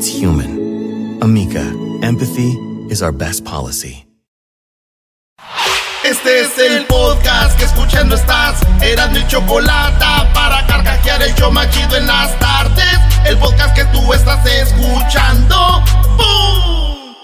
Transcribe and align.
It's 0.00 0.08
human. 0.08 1.20
Amica, 1.20 1.60
empathy 2.02 2.56
is 2.88 3.02
our 3.02 3.12
best 3.12 3.44
policy. 3.44 4.06
Este 6.02 6.40
es 6.40 6.56
el 6.56 6.86
podcast 6.86 7.58
que 7.58 7.66
escuchando 7.66 8.14
estás. 8.14 8.62
Eran 8.80 9.12
mi 9.12 9.26
chocolate 9.26 10.06
para 10.32 10.66
carcajear 10.66 11.22
el 11.22 11.34
yo 11.34 11.50
machido 11.50 11.98
en 11.98 12.06
las 12.06 12.34
tardes. 12.38 12.98
El 13.26 13.36
podcast 13.36 13.76
que 13.76 13.84
tú 13.92 14.10
estás 14.14 14.42
escuchando. 14.46 15.84
¡Bum! 16.16 17.14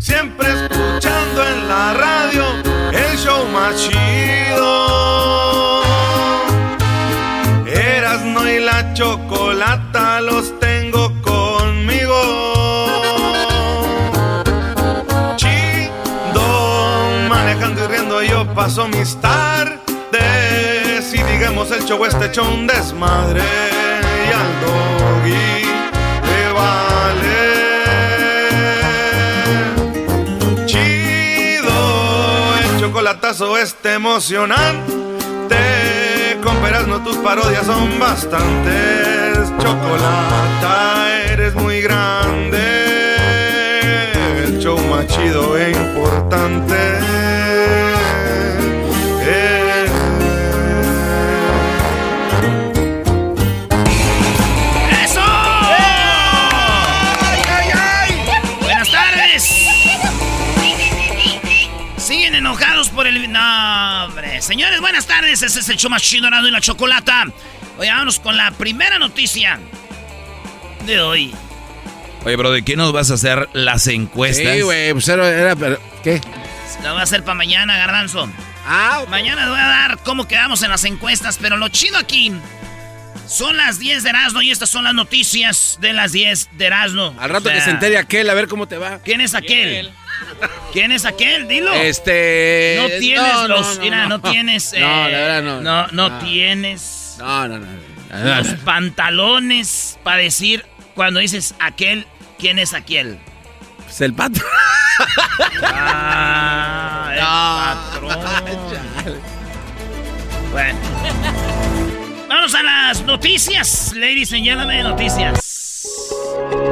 Siempre 0.00 0.48
escuchando 0.48 1.46
en 1.46 1.68
la 1.68 1.94
radio 1.94 2.44
el 2.90 3.16
show 3.18 3.46
más 3.52 3.88
paso 18.64 18.88
mis 18.88 19.14
tardes. 19.20 19.82
Y 21.12 21.22
digamos 21.22 21.70
el 21.70 21.84
show 21.84 22.02
este 22.06 22.26
hecho 22.26 22.48
un 22.48 22.66
desmadre. 22.66 23.42
Y 24.26 24.32
al 24.32 24.60
doggy 24.62 25.64
le 26.28 26.52
vale. 26.58 27.44
Chido, 30.64 31.78
el 32.58 32.80
chocolatazo 32.80 33.58
este 33.58 33.92
emocionante. 33.92 34.94
Con 36.42 36.56
no 36.88 37.04
tus 37.04 37.18
parodias 37.18 37.66
son 37.66 37.98
bastantes. 37.98 39.52
Chocolata, 39.58 41.22
eres 41.26 41.54
muy 41.54 41.82
grande. 41.82 42.62
El 44.42 44.58
show 44.58 44.78
más 44.88 45.06
chido 45.06 45.58
e 45.58 45.72
importante. 45.72 47.03
Por 63.04 63.12
el... 63.12 63.30
No, 63.32 64.04
hombre. 64.06 64.40
Señores, 64.40 64.80
buenas 64.80 65.06
tardes. 65.06 65.42
Ese 65.42 65.60
es 65.60 65.68
el 65.68 65.76
show 65.76 65.90
más 65.90 66.02
chido 66.02 66.28
y 66.28 66.50
la 66.50 66.60
chocolata. 66.60 67.24
Oye, 67.78 67.90
vámonos 67.90 68.18
con 68.18 68.36
la 68.36 68.50
primera 68.52 68.98
noticia 68.98 69.58
de 70.86 71.00
hoy. 71.00 71.34
Oye, 72.24 72.36
bro, 72.36 72.50
¿de 72.50 72.62
qué 72.64 72.76
nos 72.76 72.92
vas 72.92 73.10
a 73.10 73.14
hacer 73.14 73.48
las 73.52 73.86
encuestas? 73.88 74.54
Sí, 74.54 74.62
güey, 74.62 74.92
pues 74.92 75.06
era, 75.08 75.28
era- 75.28 75.56
pero, 75.56 75.78
¿qué? 76.02 76.20
Lo 76.82 76.92
voy 76.92 77.00
a 77.00 77.02
hacer 77.02 77.22
para 77.22 77.34
mañana, 77.34 77.76
Garbanzo. 77.76 78.28
Ah, 78.66 79.04
Mañana 79.10 79.42
les 79.42 79.50
voy 79.50 79.58
a 79.60 79.66
dar 79.68 79.98
cómo 79.98 80.26
quedamos 80.26 80.62
en 80.62 80.70
las 80.70 80.84
encuestas, 80.84 81.38
pero 81.40 81.58
lo 81.58 81.68
chido 81.68 81.98
aquí 81.98 82.32
son 83.28 83.58
las 83.58 83.78
10 83.78 84.02
de 84.02 84.10
Erasmo 84.10 84.40
y 84.40 84.50
estas 84.50 84.70
son 84.70 84.84
las 84.84 84.94
noticias 84.94 85.76
de 85.80 85.92
las 85.92 86.12
10 86.12 86.48
de 86.52 86.64
Erasmo. 86.66 87.14
Al 87.18 87.28
rato 87.28 87.48
O 87.48 87.52
sea, 87.52 87.54
que 87.54 87.60
se 87.60 87.70
entere 87.70 87.98
aquel, 87.98 88.30
a 88.30 88.34
ver 88.34 88.48
cómo 88.48 88.66
te 88.66 88.78
va. 88.78 89.00
¿Quién 89.00 89.20
es 89.20 89.34
aquel? 89.34 89.92
¿Quién 90.72 90.92
es 90.92 91.04
aquel? 91.04 91.46
Dilo. 91.48 91.72
Este. 91.72 92.78
No 92.80 92.88
tienes 92.98 93.48
los. 93.48 93.78
mira, 93.78 94.06
no, 94.06 94.20
tienes. 94.20 94.72
No, 94.72 94.78
la 94.80 95.08
eh, 95.08 95.12
verdad 95.12 95.42
no. 95.42 95.60
No, 95.60 95.86
no 95.92 96.06
Ah. 96.06 96.18
tienes 96.22 97.16
No, 97.18 97.48
no, 97.48 97.58
no. 97.58 97.66
los 98.36 98.48
pantalones 98.64 99.98
para 100.02 100.18
decir 100.18 100.64
cuando 100.94 101.20
dices 101.20 101.54
aquel, 101.60 102.06
¿quién 102.38 102.58
es 102.58 102.74
aquel? 102.74 103.18
Pues 103.84 104.00
el 104.00 104.14
pato. 104.14 104.40
Ah, 105.62 107.10
el 108.00 108.06
patrón. 108.06 109.20
Bueno. 110.52 110.78
Vamos 112.28 112.54
a 112.54 112.62
las 112.62 113.02
noticias, 113.02 113.92
ladies 113.96 114.32
and 114.32 114.44
gentlemen, 114.44 114.84
noticias. 114.84 115.84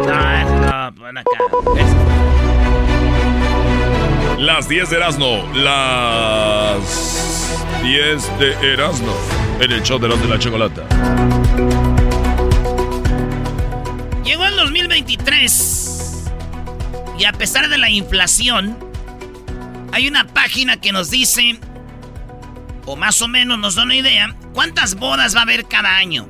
No, 0.07 0.61
no, 0.61 0.95
pon 0.95 1.19
acá. 1.19 1.39
Las 4.43 4.69
10 4.69 4.91
de 4.91 4.97
Erasmo. 4.97 5.49
Las 5.55 6.83
10 7.81 8.39
de 8.41 8.73
Erasmo. 8.73 9.15
En 9.61 9.71
el 9.71 9.85
show 9.85 10.01
de 10.01 10.09
la 10.09 10.37
chocolata. 10.37 10.83
Llegó 14.25 14.45
el 14.45 14.57
2023 14.57 16.25
y 17.21 17.25
a 17.25 17.33
pesar 17.35 17.69
de 17.69 17.79
la 17.79 17.89
inflación, 17.89 18.77
hay 19.93 20.09
una 20.09 20.27
página 20.27 20.77
que 20.77 20.91
nos 20.91 21.09
dice, 21.09 21.61
o 22.85 22.97
más 22.97 23.23
o 23.23 23.29
menos 23.29 23.61
nos 23.61 23.77
da 23.77 23.85
una 23.85 23.95
idea, 23.95 24.35
cuántas 24.55 24.97
bodas 24.97 25.37
va 25.37 25.41
a 25.41 25.45
haber 25.45 25.67
cada 25.67 25.99
año. 25.99 26.27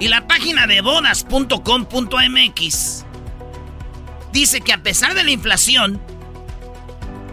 Y 0.00 0.08
la 0.08 0.26
página 0.26 0.66
de 0.66 0.80
bodas.com.mx 0.80 1.44
dice 4.32 4.62
que 4.62 4.72
a 4.72 4.82
pesar 4.82 5.12
de 5.12 5.24
la 5.24 5.30
inflación, 5.30 6.00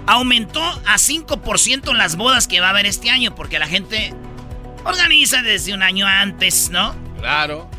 aumentó 0.07 0.63
a 0.63 0.95
5% 0.97 1.93
las 1.93 2.15
bodas 2.15 2.47
que 2.47 2.59
va 2.59 2.67
a 2.67 2.69
haber 2.71 2.85
este 2.85 3.09
año, 3.09 3.35
porque 3.35 3.59
la 3.59 3.67
gente 3.67 4.13
organiza 4.83 5.41
desde 5.41 5.73
un 5.73 5.81
año 5.81 6.05
antes, 6.07 6.69
¿no? 6.69 6.95
Claro. 7.19 7.69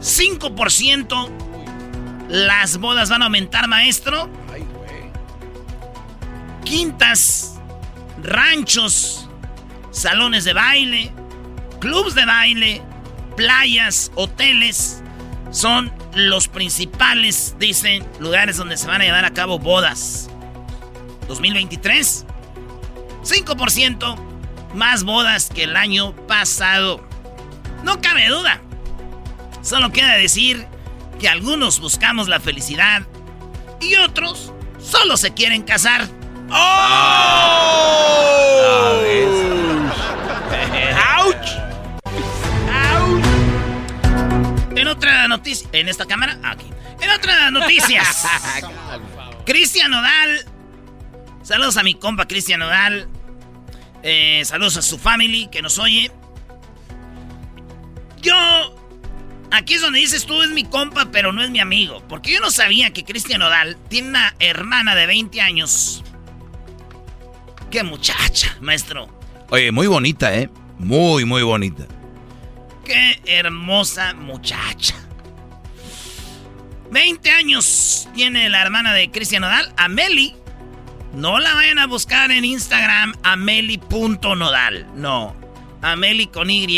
5% 0.00 1.30
las 2.28 2.78
bodas 2.78 3.08
van 3.08 3.22
a 3.22 3.26
aumentar, 3.26 3.68
maestro. 3.68 4.28
Quintas, 6.64 7.60
ranchos, 8.22 9.28
salones 9.92 10.44
de 10.44 10.52
baile, 10.52 11.12
clubs 11.78 12.14
de 12.14 12.26
baile, 12.26 12.82
playas, 13.36 14.10
hoteles 14.16 15.02
son 15.52 15.92
los 16.14 16.48
principales, 16.48 17.54
dicen, 17.58 18.04
lugares 18.18 18.56
donde 18.56 18.76
se 18.76 18.86
van 18.88 19.00
a 19.00 19.04
llevar 19.04 19.24
a 19.24 19.32
cabo 19.32 19.58
bodas. 19.58 20.28
2023, 21.28 22.24
5% 23.24 24.16
más 24.74 25.04
bodas 25.04 25.50
que 25.52 25.64
el 25.64 25.76
año 25.76 26.14
pasado. 26.26 27.06
No 27.82 28.00
cabe 28.00 28.28
duda. 28.28 28.60
Solo 29.62 29.90
queda 29.90 30.14
decir 30.14 30.66
que 31.18 31.28
algunos 31.28 31.80
buscamos 31.80 32.28
la 32.28 32.40
felicidad 32.40 33.02
y 33.80 33.96
otros 33.96 34.52
solo 34.78 35.16
se 35.16 35.34
quieren 35.34 35.62
casar. 35.62 36.06
¡Auch! 36.50 36.60
¡Auch! 41.02 41.46
En 44.76 44.88
otra 44.88 45.26
noticia. 45.28 45.68
¿En 45.72 45.88
esta 45.88 46.04
cámara? 46.06 46.38
Ah, 46.42 46.50
Aquí. 46.52 46.66
En 47.00 47.10
otras 47.10 47.50
noticias. 47.52 48.26
Cristian 49.46 49.90
Nodal. 49.90 50.46
Saludos 51.46 51.76
a 51.76 51.84
mi 51.84 51.94
compa 51.94 52.26
Cristian 52.26 52.58
Nodal. 52.58 53.06
Eh, 54.02 54.42
saludos 54.44 54.78
a 54.78 54.82
su 54.82 54.98
family 54.98 55.46
que 55.46 55.62
nos 55.62 55.78
oye. 55.78 56.10
Yo 58.20 58.34
Aquí 59.52 59.74
es 59.74 59.80
donde 59.80 60.00
dices 60.00 60.26
tú 60.26 60.42
es 60.42 60.50
mi 60.50 60.64
compa, 60.64 61.12
pero 61.12 61.32
no 61.32 61.40
es 61.44 61.50
mi 61.50 61.60
amigo. 61.60 62.02
Porque 62.08 62.32
yo 62.32 62.40
no 62.40 62.50
sabía 62.50 62.92
que 62.92 63.04
Cristian 63.04 63.42
Odal 63.42 63.76
tiene 63.88 64.08
una 64.08 64.34
hermana 64.40 64.96
de 64.96 65.06
20 65.06 65.40
años. 65.40 66.02
Qué 67.70 67.84
muchacha, 67.84 68.56
maestro. 68.60 69.06
Oye, 69.50 69.70
muy 69.70 69.86
bonita, 69.86 70.34
¿eh? 70.34 70.50
Muy, 70.80 71.24
muy 71.24 71.44
bonita. 71.44 71.86
Qué 72.84 73.22
hermosa 73.24 74.14
muchacha. 74.14 74.96
20 76.90 77.30
años 77.30 78.08
tiene 78.16 78.50
la 78.50 78.62
hermana 78.62 78.92
de 78.92 79.12
Cristian 79.12 79.44
Odal, 79.44 79.72
Ameli. 79.76 80.34
No 81.16 81.38
la 81.38 81.54
vayan 81.54 81.78
a 81.78 81.86
buscar 81.86 82.30
en 82.30 82.44
Instagram, 82.44 83.14
ameli.nodal. 83.22 84.86
No, 84.94 85.34
Ameli 85.80 86.26
con 86.26 86.50
Y. 86.50 86.68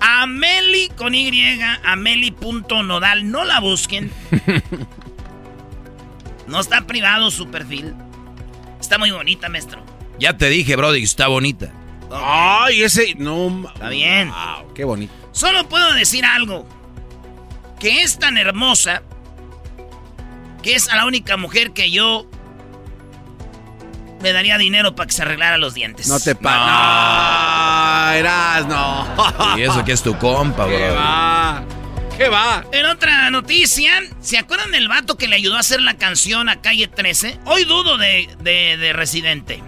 Ameli 0.00 0.88
con 0.96 1.12
Y, 1.12 1.60
ameli.nodal. 1.84 3.30
No 3.30 3.44
la 3.44 3.60
busquen. 3.60 4.10
No 6.48 6.60
está 6.60 6.82
privado 6.86 7.30
su 7.30 7.50
perfil. 7.50 7.94
Está 8.78 8.98
muy 8.98 9.10
bonita, 9.10 9.48
maestro. 9.48 9.82
Ya 10.18 10.36
te 10.36 10.48
dije, 10.50 10.76
Brody, 10.76 11.02
está 11.02 11.28
bonita. 11.28 11.72
Ay, 12.10 12.82
ese. 12.82 13.14
No. 13.14 13.70
Está 13.72 13.88
bien. 13.88 14.28
Wow, 14.28 14.74
qué 14.74 14.84
bonito. 14.84 15.14
Solo 15.30 15.66
puedo 15.68 15.94
decir 15.94 16.26
algo. 16.26 16.66
Que 17.78 18.02
es 18.02 18.18
tan 18.18 18.36
hermosa. 18.36 19.02
Que 20.62 20.74
es 20.74 20.90
a 20.90 20.96
la 20.96 21.06
única 21.06 21.38
mujer 21.38 21.70
que 21.72 21.90
yo. 21.90 22.26
Le 24.22 24.32
daría 24.32 24.56
dinero 24.58 24.94
para 24.94 25.06
que 25.08 25.12
se 25.12 25.22
arreglara 25.22 25.58
los 25.58 25.74
dientes. 25.74 26.06
No 26.08 26.20
te 26.20 26.34
pagas. 26.34 26.66
No, 26.66 28.12
eras, 28.12 28.66
no. 28.66 29.58
Y 29.58 29.62
eso 29.62 29.84
que 29.84 29.92
es 29.92 30.02
tu 30.02 30.16
compa, 30.18 30.66
¿Qué 30.68 30.76
bro. 30.76 30.94
va? 30.94 31.64
¿Qué 32.16 32.28
va? 32.28 32.64
En 32.72 32.86
otra 32.86 33.30
noticia, 33.30 34.00
¿se 34.20 34.38
acuerdan 34.38 34.70
del 34.70 34.86
vato 34.88 35.16
que 35.16 35.26
le 35.28 35.36
ayudó 35.36 35.56
a 35.56 35.60
hacer 35.60 35.80
la 35.80 35.94
canción 35.94 36.48
a 36.48 36.60
Calle 36.60 36.86
13? 36.86 37.38
Hoy 37.46 37.64
dudo 37.64 37.96
de, 37.96 38.28
de, 38.40 38.76
de 38.76 38.92
Residente. 38.92 39.62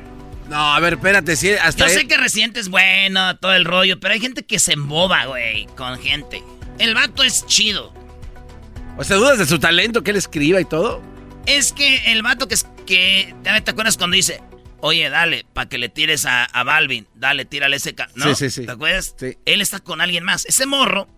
No, 0.49 0.75
a 0.75 0.79
ver, 0.79 0.95
espérate, 0.95 1.37
sí, 1.37 1.51
hasta 1.53 1.89
Yo 1.89 1.93
sé 1.95 2.07
que 2.07 2.17
Residente 2.19 2.61
es 2.61 2.69
bueno, 2.69 3.37
todo 3.39 3.55
el 3.55 3.65
rollo, 3.65 3.99
pero 3.99 4.13
hay 4.15 4.21
gente 4.21 4.45
que 4.45 4.59
se 4.59 4.75
emboba, 4.75 5.25
güey, 5.25 5.67
con 5.75 5.99
gente. 5.99 6.45
El 6.79 6.95
vato 6.95 7.23
es 7.25 7.47
chido. 7.47 7.93
O 8.99 9.05
sea, 9.05 9.17
dudas 9.17 9.39
de 9.39 9.47
su 9.47 9.59
talento, 9.59 10.03
que 10.05 10.11
él 10.11 10.17
escriba 10.19 10.61
y 10.61 10.65
todo. 10.67 11.03
Es 11.47 11.73
que 11.73 12.13
el 12.13 12.23
vato 12.23 12.47
que 12.47 12.55
es 12.55 12.67
que. 12.87 13.35
¿Te 13.43 13.71
acuerdas 13.71 13.97
cuando 13.97 14.15
dice, 14.17 14.41
oye, 14.81 15.09
dale, 15.11 15.47
para 15.53 15.69
que 15.69 15.79
le 15.79 15.89
tires 15.89 16.27
a, 16.27 16.45
a 16.45 16.65
Balvin, 16.65 17.07
dale, 17.15 17.45
tírale 17.45 17.77
ese. 17.77 17.95
ca-", 17.95 18.09
¿No? 18.15 18.27
Sí, 18.35 18.35
sí, 18.35 18.51
sí. 18.51 18.67
¿Te 18.67 18.73
acuerdas? 18.73 19.15
Sí. 19.19 19.37
Él 19.45 19.61
está 19.61 19.81
con 19.81 20.01
alguien 20.01 20.25
más. 20.25 20.45
Ese 20.47 20.67
morro, 20.67 21.09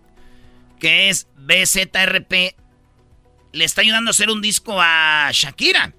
que 0.81 1.09
es 1.09 1.27
BZRP, 1.37 2.55
le 3.53 3.65
está 3.65 3.81
ayudando 3.81 4.11
a 4.11 4.13
hacer 4.13 4.31
un 4.31 4.43
disco 4.43 4.77
a 4.81 5.29
Shakira. 5.33 5.93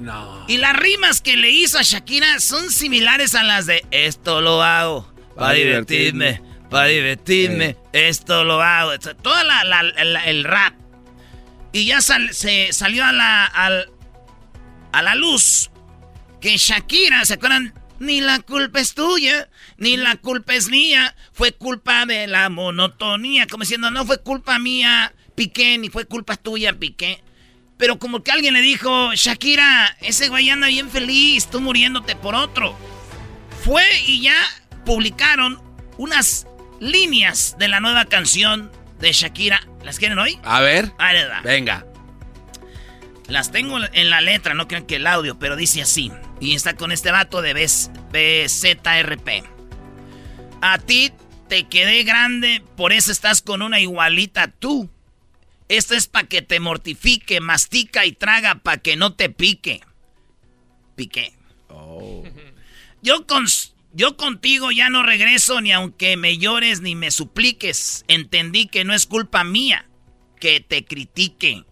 No. 0.00 0.44
Y 0.48 0.56
las 0.58 0.74
rimas 0.74 1.20
que 1.20 1.36
le 1.36 1.50
hizo 1.50 1.78
a 1.78 1.82
Shakira 1.82 2.40
son 2.40 2.70
similares 2.70 3.34
a 3.34 3.44
las 3.44 3.66
de 3.66 3.84
esto 3.92 4.40
lo 4.40 4.62
hago 4.62 5.12
para 5.36 5.48
Pa' 5.48 5.52
divertirme, 5.52 6.24
divertirme. 6.24 6.68
para 6.70 6.86
divertirme, 6.88 7.76
esto 7.92 8.42
lo 8.44 8.60
hago. 8.60 8.90
O 8.90 9.00
sea, 9.00 9.14
Toda 9.14 9.44
la, 9.44 9.62
la- 9.64 9.82
la- 9.84 10.24
el 10.24 10.42
rap. 10.44 10.74
Y 11.72 11.86
ya 11.86 12.00
sal- 12.00 12.32
se 12.34 12.72
salió 12.72 13.04
a 13.04 13.12
la, 13.12 13.44
al- 13.46 13.88
a 14.94 15.02
la 15.02 15.14
luz 15.14 15.70
que 16.40 16.56
Shakira, 16.56 17.24
¿se 17.24 17.34
acuerdan? 17.34 17.74
Ni 17.98 18.20
la 18.20 18.38
culpa 18.40 18.78
es 18.78 18.94
tuya, 18.94 19.48
ni 19.76 19.96
la 19.96 20.16
culpa 20.16 20.54
es 20.54 20.68
mía, 20.68 21.16
fue 21.32 21.52
culpa 21.52 22.06
de 22.06 22.26
la 22.26 22.48
monotonía, 22.48 23.46
como 23.46 23.62
diciendo, 23.62 23.90
no 23.90 24.04
fue 24.04 24.18
culpa 24.18 24.58
mía, 24.58 25.12
Piqué, 25.34 25.78
ni 25.78 25.88
fue 25.88 26.04
culpa 26.04 26.36
tuya, 26.36 26.74
Piqué. 26.74 27.22
Pero 27.76 27.98
como 27.98 28.22
que 28.22 28.30
alguien 28.30 28.54
le 28.54 28.60
dijo, 28.60 29.12
Shakira, 29.14 29.96
ese 30.00 30.28
güey 30.28 30.50
anda 30.50 30.68
bien 30.68 30.90
feliz, 30.90 31.48
tú 31.48 31.60
muriéndote 31.60 32.14
por 32.14 32.34
otro. 32.34 32.76
Fue 33.64 33.84
y 34.06 34.20
ya 34.20 34.36
publicaron 34.84 35.60
unas 35.96 36.46
líneas 36.78 37.56
de 37.58 37.68
la 37.68 37.80
nueva 37.80 38.04
canción 38.04 38.70
de 39.00 39.12
Shakira. 39.12 39.66
¿Las 39.82 39.98
quieren 39.98 40.18
hoy? 40.18 40.38
A 40.44 40.60
ver. 40.60 40.92
Ahí 40.98 41.16
les 41.16 41.28
va. 41.28 41.40
Venga. 41.40 41.86
Las 43.28 43.50
tengo 43.50 43.78
en 43.92 44.10
la 44.10 44.20
letra, 44.20 44.54
no 44.54 44.68
crean 44.68 44.86
que 44.86 44.96
el 44.96 45.06
audio, 45.06 45.38
pero 45.38 45.56
dice 45.56 45.82
así. 45.82 46.12
Y 46.40 46.54
está 46.54 46.76
con 46.76 46.92
este 46.92 47.10
vato 47.10 47.40
de 47.40 47.54
BZ- 47.54 47.90
BZRP. 48.12 49.44
A 50.60 50.78
ti 50.78 51.10
te 51.48 51.64
quedé 51.64 52.04
grande, 52.04 52.62
por 52.76 52.92
eso 52.92 53.10
estás 53.12 53.40
con 53.42 53.62
una 53.62 53.80
igualita 53.80 54.48
tú. 54.48 54.90
Esto 55.68 55.94
es 55.94 56.06
para 56.06 56.28
que 56.28 56.42
te 56.42 56.60
mortifique, 56.60 57.40
mastica 57.40 58.04
y 58.04 58.12
traga 58.12 58.56
para 58.56 58.78
que 58.78 58.96
no 58.96 59.14
te 59.14 59.30
pique. 59.30 59.80
Piqué. 60.94 61.32
Yo, 63.02 63.26
con, 63.26 63.46
yo 63.92 64.16
contigo 64.16 64.70
ya 64.70 64.90
no 64.90 65.02
regreso 65.02 65.60
ni 65.62 65.72
aunque 65.72 66.16
me 66.18 66.36
llores 66.38 66.82
ni 66.82 66.94
me 66.94 67.10
supliques. 67.10 68.04
Entendí 68.08 68.66
que 68.66 68.84
no 68.84 68.92
es 68.94 69.06
culpa 69.06 69.44
mía 69.44 69.86
que 70.38 70.60
te 70.60 70.84
critique. 70.84 71.64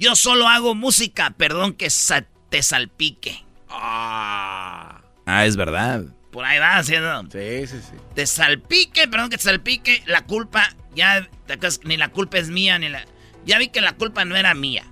Yo 0.00 0.16
solo 0.16 0.48
hago 0.48 0.74
música, 0.74 1.30
perdón 1.30 1.74
que 1.74 1.90
sa- 1.90 2.26
te 2.48 2.62
salpique. 2.62 3.44
Ah. 3.68 5.02
Ah, 5.26 5.44
es 5.46 5.56
verdad. 5.56 6.02
Por 6.32 6.44
ahí 6.44 6.58
va 6.58 6.78
haciendo. 6.78 7.22
Sí, 7.30 7.66
sí, 7.66 7.80
sí. 7.80 7.96
Te 8.14 8.26
salpique, 8.26 9.06
perdón 9.08 9.30
que 9.30 9.36
te 9.36 9.42
salpique. 9.44 10.02
La 10.06 10.24
culpa, 10.24 10.74
ya, 10.94 11.28
te 11.46 11.52
acuerdas, 11.52 11.80
ni 11.84 11.96
la 11.96 12.08
culpa 12.08 12.38
es 12.38 12.48
mía, 12.48 12.78
ni 12.78 12.88
la... 12.88 13.04
Ya 13.44 13.58
vi 13.58 13.68
que 13.68 13.80
la 13.80 13.92
culpa 13.92 14.24
no 14.24 14.36
era 14.36 14.54
mía. 14.54 14.84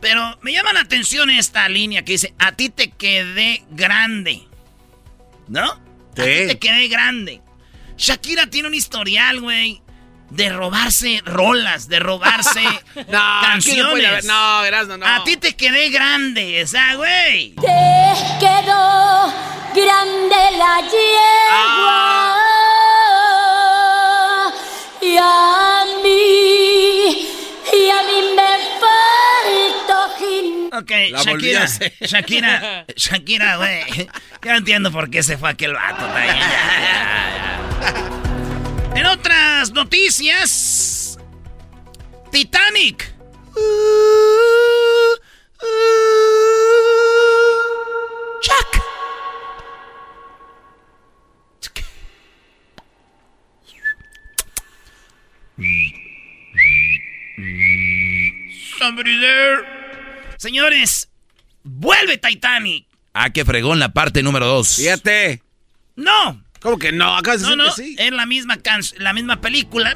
Pero 0.00 0.38
me 0.42 0.52
llama 0.52 0.72
la 0.72 0.80
atención 0.80 1.30
esta 1.30 1.68
línea 1.68 2.04
que 2.04 2.12
dice, 2.12 2.34
a 2.38 2.52
ti 2.52 2.70
te 2.70 2.90
quedé 2.90 3.64
grande. 3.70 4.42
¿No? 5.48 5.72
A 5.72 5.80
ti 6.14 6.22
Sí. 6.22 6.46
te 6.48 6.58
quedé 6.58 6.88
grande. 6.88 7.40
Shakira 7.96 8.48
tiene 8.48 8.68
un 8.68 8.74
historial, 8.74 9.40
güey, 9.40 9.80
de 10.32 10.48
robarse 10.50 11.20
rolas, 11.24 11.88
de 11.88 11.98
robarse 12.00 12.62
No, 13.08 13.18
aquí 13.18 13.76
no 13.76 13.92
canciones. 13.92 14.24
no, 14.24 14.64
Erasmo, 14.64 14.96
no. 14.96 15.06
A 15.06 15.22
ti 15.24 15.36
te 15.36 15.54
quedé 15.54 15.90
grande, 15.90 16.62
o 16.62 16.66
sea, 16.66 16.94
güey. 16.96 17.54
Te 17.56 18.14
quedó 18.40 19.32
grande 19.74 20.36
la 20.58 20.80
yegua 20.90 22.38
y 25.02 25.16
a 25.18 25.84
mí, 26.02 27.28
y 27.72 27.90
a 27.90 28.02
mí 28.02 28.18
me 28.36 28.52
faltó 28.80 29.98
gin- 30.18 30.70
Ok, 30.72 30.90
La 31.10 31.22
Shakira. 31.22 31.66
Shakira, 32.00 32.84
Shakira, 32.96 33.56
güey. 33.56 34.08
Ya 34.42 34.56
entiendo 34.56 34.90
por 34.90 35.10
qué 35.10 35.22
se 35.22 35.36
fue 35.36 35.50
aquel 35.50 35.74
vato. 35.74 36.06
está 39.12 39.21
noticias, 39.72 41.18
Titanic. 42.30 43.12
Chuck. 48.40 48.82
Somebody 58.78 59.20
there. 59.20 59.64
Señores, 60.38 61.08
vuelve 61.62 62.18
Titanic. 62.18 62.86
Ah, 63.12 63.30
que 63.30 63.44
fregón 63.44 63.78
la 63.78 63.92
parte 63.92 64.22
número 64.22 64.46
dos. 64.46 64.76
Fíjate. 64.76 65.42
No, 65.94 66.42
¿Cómo 66.62 66.78
que 66.78 66.92
no? 66.92 67.16
Acabas 67.16 67.42
de 67.42 67.48
no, 67.48 67.56
no, 67.56 67.64
que 67.74 67.82
sí. 67.82 67.96
es 67.98 68.12
la 68.12 68.24
misma 68.26 68.56
can- 68.58 68.82
la 68.98 69.12
misma 69.12 69.40
película. 69.40 69.94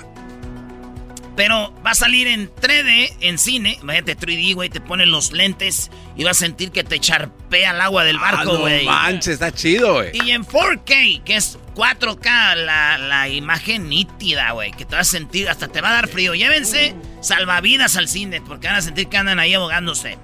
Pero 1.37 1.75
va 1.85 1.91
a 1.91 1.95
salir 1.95 2.27
en 2.29 2.51
3D, 2.51 3.13
en 3.21 3.37
cine. 3.39 3.79
Imagínate 3.83 4.17
3D, 4.17 4.55
güey, 4.55 4.71
te 4.71 4.81
ponen 4.81 5.11
los 5.11 5.33
lentes 5.33 5.91
y 6.17 6.25
vas 6.25 6.39
a 6.39 6.41
sentir 6.41 6.71
que 6.71 6.83
te 6.83 6.99
charpea 6.99 7.73
el 7.73 7.81
agua 7.83 8.05
del 8.05 8.17
Ah, 8.17 8.21
barco, 8.33 8.55
no 8.55 8.59
güey. 8.61 8.87
manches, 8.87 9.35
está 9.35 9.53
chido, 9.53 9.95
güey. 9.97 10.13
y 10.25 10.31
en 10.31 10.45
4K, 10.45 11.23
que 11.25 11.37
es 11.37 11.59
4K, 11.75 12.55
la, 12.57 12.97
la 12.97 13.29
imagen 13.29 13.91
nítida, 13.91 14.53
güey, 14.53 14.71
que 14.73 14.87
te 14.87 14.97
vas 14.97 15.09
a 15.09 15.11
sentir, 15.11 15.51
hasta 15.51 15.69
te 15.69 15.83
va 15.83 15.91
a 15.91 15.93
dar 15.93 16.09
frío. 16.09 16.35
Llévense 16.35 16.95
salvavidas 17.21 17.97
al 17.97 18.09
cine, 18.09 18.41
porque 18.41 18.69
van 18.69 18.77
a 18.77 18.81
sentir 18.81 19.09
que 19.09 19.19
andan 19.19 19.39
ahí 19.39 19.53
ahogándose. 19.53 20.17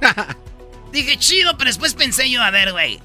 Dije, 0.92 1.16
chido, 1.16 1.56
pero 1.58 1.70
después 1.70 1.94
pensé 1.94 2.28
yo, 2.28 2.42
a 2.42 2.50
ver, 2.50 2.72
güey. 2.72 2.98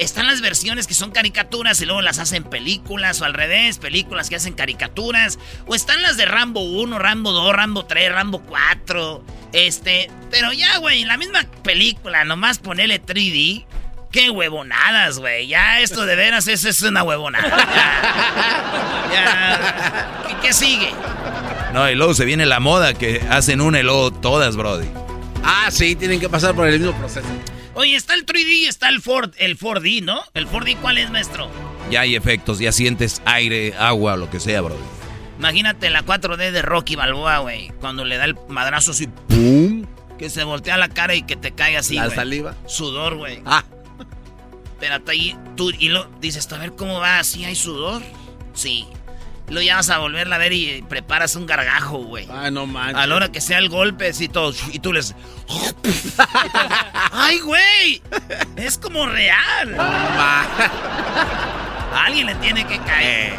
Están 0.00 0.26
las 0.26 0.40
versiones 0.40 0.86
que 0.86 0.94
son 0.94 1.10
caricaturas 1.10 1.78
y 1.82 1.84
luego 1.84 2.00
las 2.00 2.18
hacen 2.18 2.42
películas 2.42 3.20
o 3.20 3.26
al 3.26 3.34
revés, 3.34 3.76
películas 3.76 4.30
que 4.30 4.36
hacen 4.36 4.54
caricaturas. 4.54 5.38
O 5.66 5.74
están 5.74 6.00
las 6.00 6.16
de 6.16 6.24
Rambo 6.24 6.62
1, 6.62 6.98
Rambo 6.98 7.32
2, 7.32 7.54
Rambo 7.54 7.84
3, 7.84 8.10
Rambo 8.10 8.40
4. 8.40 9.22
Este, 9.52 10.10
pero 10.30 10.54
ya, 10.54 10.78
güey, 10.78 11.04
la 11.04 11.18
misma 11.18 11.44
película, 11.62 12.24
nomás 12.24 12.60
ponerle 12.60 13.02
3D. 13.02 13.66
Qué 14.10 14.30
huevonadas, 14.30 15.18
güey. 15.18 15.48
Ya 15.48 15.80
esto 15.80 16.06
de 16.06 16.16
veras 16.16 16.48
es, 16.48 16.64
es 16.64 16.80
una 16.80 17.02
huevonada. 17.02 17.48
Ya. 17.48 19.12
ya. 19.12 20.22
¿Qué, 20.28 20.46
¿Qué, 20.46 20.52
sigue? 20.54 20.94
No, 21.74 21.90
y 21.90 21.94
luego 21.94 22.14
se 22.14 22.24
viene 22.24 22.46
la 22.46 22.58
moda 22.58 22.94
que 22.94 23.22
hacen 23.28 23.60
una 23.60 23.80
y 23.80 23.82
luego 23.82 24.10
todas, 24.10 24.56
Brody. 24.56 24.88
Ah, 25.44 25.68
sí, 25.70 25.94
tienen 25.94 26.20
que 26.20 26.30
pasar 26.30 26.54
por 26.54 26.66
el 26.66 26.80
mismo 26.80 26.96
proceso. 26.96 27.28
Oye, 27.74 27.94
está 27.96 28.14
el 28.14 28.26
3D 28.26 28.48
y 28.48 28.66
está 28.66 28.88
el 28.88 29.02
4, 29.02 29.32
el 29.38 29.58
4D, 29.58 30.02
¿no? 30.02 30.22
¿El 30.34 30.48
4D 30.48 30.76
cuál 30.80 30.98
es, 30.98 31.10
maestro? 31.10 31.48
Ya 31.90 32.00
hay 32.02 32.16
efectos, 32.16 32.58
ya 32.58 32.72
sientes 32.72 33.22
aire, 33.24 33.74
agua, 33.78 34.16
lo 34.16 34.28
que 34.30 34.40
sea, 34.40 34.60
Brody. 34.60 34.80
Imagínate 35.38 35.88
la 35.90 36.04
4D 36.04 36.50
de 36.50 36.62
Rocky 36.62 36.96
Balboa, 36.96 37.38
güey. 37.38 37.68
Cuando 37.80 38.04
le 38.04 38.16
da 38.16 38.24
el 38.26 38.36
madrazo 38.48 38.90
así, 38.90 39.06
¡pum! 39.28 39.86
Que 40.18 40.28
se 40.28 40.44
voltea 40.44 40.76
la 40.76 40.88
cara 40.88 41.14
y 41.14 41.22
que 41.22 41.36
te 41.36 41.52
cae 41.52 41.76
así, 41.76 41.94
La 41.94 42.06
güey. 42.06 42.16
saliva. 42.16 42.54
Sudor, 42.66 43.16
güey. 43.16 43.40
Ah. 43.46 43.64
Espérate 44.72 45.12
ahí, 45.12 45.36
tú, 45.56 45.70
y 45.78 45.88
lo 45.88 46.04
dices, 46.20 46.50
a 46.52 46.58
ver 46.58 46.72
cómo 46.72 47.00
va, 47.00 47.22
¿sí 47.24 47.44
hay 47.44 47.54
sudor? 47.54 48.02
Sí. 48.54 48.86
Luego 49.50 49.66
ya 49.66 49.76
vas 49.76 49.90
a 49.90 49.98
volverla 49.98 50.36
a 50.36 50.38
ver 50.38 50.52
y 50.52 50.82
preparas 50.88 51.34
un 51.34 51.44
gargajo, 51.44 51.98
güey. 51.98 52.26
Ah, 52.30 52.50
no 52.50 52.66
manches. 52.66 52.96
A 52.96 53.06
la 53.06 53.16
hora 53.16 53.32
que 53.32 53.40
sea 53.40 53.58
el 53.58 53.68
golpe, 53.68 54.08
así 54.08 54.28
todo, 54.28 54.54
y 54.72 54.78
tú 54.78 54.92
les... 54.92 55.14
¡Ay, 57.12 57.40
güey! 57.40 58.00
Es 58.56 58.78
como 58.78 59.06
real. 59.06 59.76
A 59.78 60.46
alguien 62.06 62.28
le 62.28 62.36
tiene 62.36 62.64
que 62.64 62.78
caer. 62.78 63.34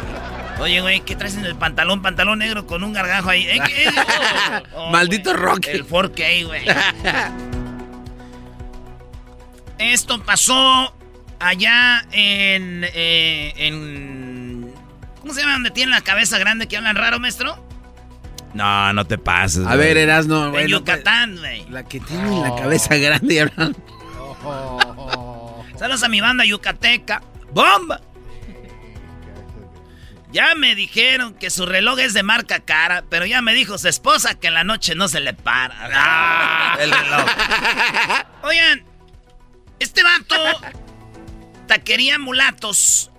Oye, 0.60 0.82
güey, 0.82 1.00
¿qué 1.00 1.16
traes 1.16 1.34
en 1.36 1.46
el 1.46 1.56
pantalón? 1.56 2.02
Pantalón 2.02 2.40
negro 2.40 2.66
con 2.66 2.84
un 2.84 2.92
gargajo 2.92 3.30
ahí. 3.30 3.46
Eh, 3.48 3.58
¿qué? 3.66 3.90
Oh, 4.74 4.90
Maldito 4.90 5.30
güey. 5.32 5.42
Rocky. 5.42 5.70
El 5.70 5.88
4K, 5.88 6.46
güey. 6.46 6.66
Esto 9.78 10.22
pasó 10.22 10.94
allá 11.40 12.06
en, 12.12 12.84
eh, 12.94 13.54
en... 13.56 14.51
¿Cómo 15.22 15.32
se 15.34 15.40
llama 15.40 15.52
donde 15.54 15.70
tiene 15.70 15.92
la 15.92 16.00
cabeza 16.02 16.36
grande 16.38 16.68
que 16.68 16.76
hablan 16.76 16.96
raro, 16.96 17.18
maestro? 17.18 17.64
No, 18.54 18.92
no 18.92 19.06
te 19.06 19.16
pases. 19.16 19.64
A 19.66 19.76
ver, 19.76 19.96
Erasno, 19.96 20.46
En 20.46 20.50
güey. 20.50 20.64
no 20.64 20.78
Yucatán, 20.80 21.38
güey. 21.38 21.64
La 21.70 21.84
que 21.84 22.00
tiene 22.00 22.40
la 22.42 22.54
cabeza 22.56 22.96
grande 22.96 23.34
y 23.34 23.38
hablan. 23.38 23.74
Saludos 25.78 26.02
a 26.02 26.08
mi 26.08 26.20
banda 26.20 26.44
yucateca. 26.44 27.22
¡Bomba! 27.52 28.00
Ya 30.32 30.54
me 30.56 30.74
dijeron 30.74 31.34
que 31.34 31.50
su 31.50 31.66
reloj 31.66 31.98
es 32.00 32.14
de 32.14 32.22
marca 32.22 32.60
cara, 32.60 33.04
pero 33.08 33.24
ya 33.26 33.42
me 33.42 33.54
dijo 33.54 33.78
su 33.78 33.86
esposa 33.88 34.34
que 34.40 34.48
en 34.48 34.54
la 34.54 34.64
noche 34.64 34.94
no 34.96 35.06
se 35.06 35.20
le 35.20 35.34
para. 35.34 35.76
Ah, 35.94 36.76
el 36.80 36.90
reloj. 36.90 37.26
Oigan, 38.42 38.82
este 39.78 40.02
vato, 40.02 40.34
taquería 41.68 42.18
mulatos, 42.18 43.11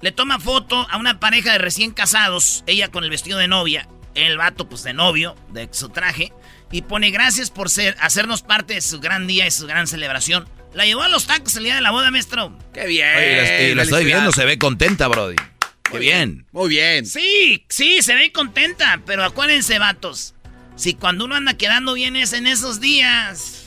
le 0.00 0.12
toma 0.12 0.38
foto 0.38 0.86
a 0.90 0.96
una 0.96 1.20
pareja 1.20 1.52
de 1.52 1.58
recién 1.58 1.92
casados, 1.92 2.64
ella 2.66 2.90
con 2.90 3.04
el 3.04 3.10
vestido 3.10 3.38
de 3.38 3.48
novia, 3.48 3.88
el 4.14 4.36
vato 4.36 4.68
pues 4.68 4.82
de 4.82 4.92
novio, 4.92 5.34
de 5.50 5.68
su 5.72 5.88
traje, 5.88 6.32
y 6.70 6.82
pone 6.82 7.10
gracias 7.10 7.50
por 7.50 7.70
ser, 7.70 7.96
hacernos 8.00 8.42
parte 8.42 8.74
de 8.74 8.80
su 8.80 9.00
gran 9.00 9.26
día 9.26 9.46
y 9.46 9.50
su 9.50 9.66
gran 9.66 9.86
celebración. 9.86 10.48
La 10.74 10.84
llevó 10.84 11.02
a 11.02 11.08
los 11.08 11.26
tacos 11.26 11.56
el 11.56 11.64
día 11.64 11.76
de 11.76 11.80
la 11.80 11.92
boda, 11.92 12.10
maestro. 12.10 12.56
¡Qué 12.72 12.86
bien! 12.86 13.16
Oye, 13.16 13.70
y 13.70 13.74
la, 13.74 13.84
estoy 13.84 14.04
viendo, 14.04 14.32
se 14.32 14.44
ve 14.44 14.58
contenta, 14.58 15.06
Brody. 15.06 15.36
Qué 15.36 15.90
Muy 15.92 16.00
bien. 16.00 16.46
Muy 16.50 16.68
bien. 16.68 17.06
Sí, 17.06 17.64
sí, 17.68 18.02
se 18.02 18.14
ve 18.14 18.32
contenta, 18.32 19.00
pero 19.06 19.22
acuérdense, 19.22 19.78
vatos. 19.78 20.34
Si 20.76 20.94
cuando 20.94 21.26
uno 21.26 21.36
anda 21.36 21.54
quedando 21.54 21.94
bien 21.94 22.16
es 22.16 22.32
en 22.32 22.48
esos 22.48 22.80
días. 22.80 23.66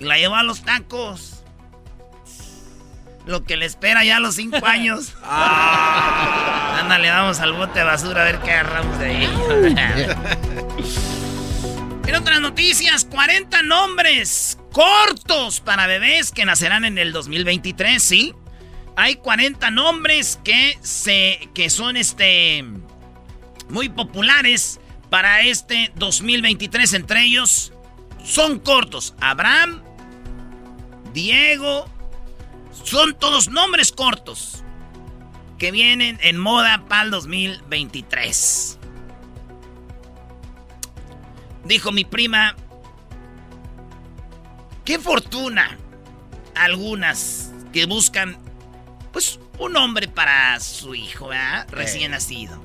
Y 0.00 0.04
la 0.04 0.18
llevó 0.18 0.34
a 0.34 0.42
los 0.42 0.64
tacos. 0.64 1.35
Lo 3.26 3.44
que 3.44 3.56
le 3.56 3.66
espera 3.66 4.04
ya 4.04 4.16
a 4.16 4.20
los 4.20 4.36
cinco 4.36 4.58
años. 4.66 5.14
Ándale, 5.22 7.10
vamos 7.10 7.40
al 7.40 7.52
bote 7.52 7.80
de 7.80 7.84
basura 7.84 8.22
a 8.22 8.24
ver 8.24 8.38
qué 8.38 8.52
agarramos 8.52 8.98
de 8.98 9.06
ahí. 9.06 9.24
en 12.06 12.14
otras 12.14 12.40
noticias, 12.40 13.04
40 13.04 13.62
nombres 13.62 14.58
cortos 14.72 15.60
para 15.60 15.86
bebés 15.86 16.30
que 16.30 16.44
nacerán 16.44 16.84
en 16.84 16.98
el 16.98 17.12
2023, 17.12 18.02
¿sí? 18.02 18.34
Hay 18.94 19.16
40 19.16 19.70
nombres 19.72 20.38
que 20.42 20.78
se 20.80 21.50
que 21.54 21.68
son 21.68 21.96
este 21.96 22.64
muy 23.68 23.88
populares 23.88 24.80
para 25.10 25.42
este 25.42 25.92
2023 25.96 26.94
entre 26.94 27.24
ellos 27.24 27.72
son 28.24 28.58
cortos. 28.58 29.14
Abraham, 29.20 29.82
Diego, 31.12 31.90
son 32.84 33.14
todos 33.18 33.48
nombres 33.48 33.92
cortos 33.92 34.62
que 35.58 35.70
vienen 35.70 36.18
en 36.22 36.38
moda 36.38 36.84
para 36.88 37.02
el 37.02 37.10
2023. 37.10 38.78
Dijo 41.64 41.92
mi 41.92 42.04
prima, 42.04 42.54
qué 44.84 44.98
fortuna 44.98 45.78
algunas 46.54 47.52
que 47.72 47.86
buscan 47.86 48.38
pues 49.12 49.40
un 49.58 49.72
nombre 49.72 50.08
para 50.08 50.60
su 50.60 50.94
hijo, 50.94 51.28
¿verdad? 51.28 51.66
Recién 51.70 52.10
nacido. 52.12 52.62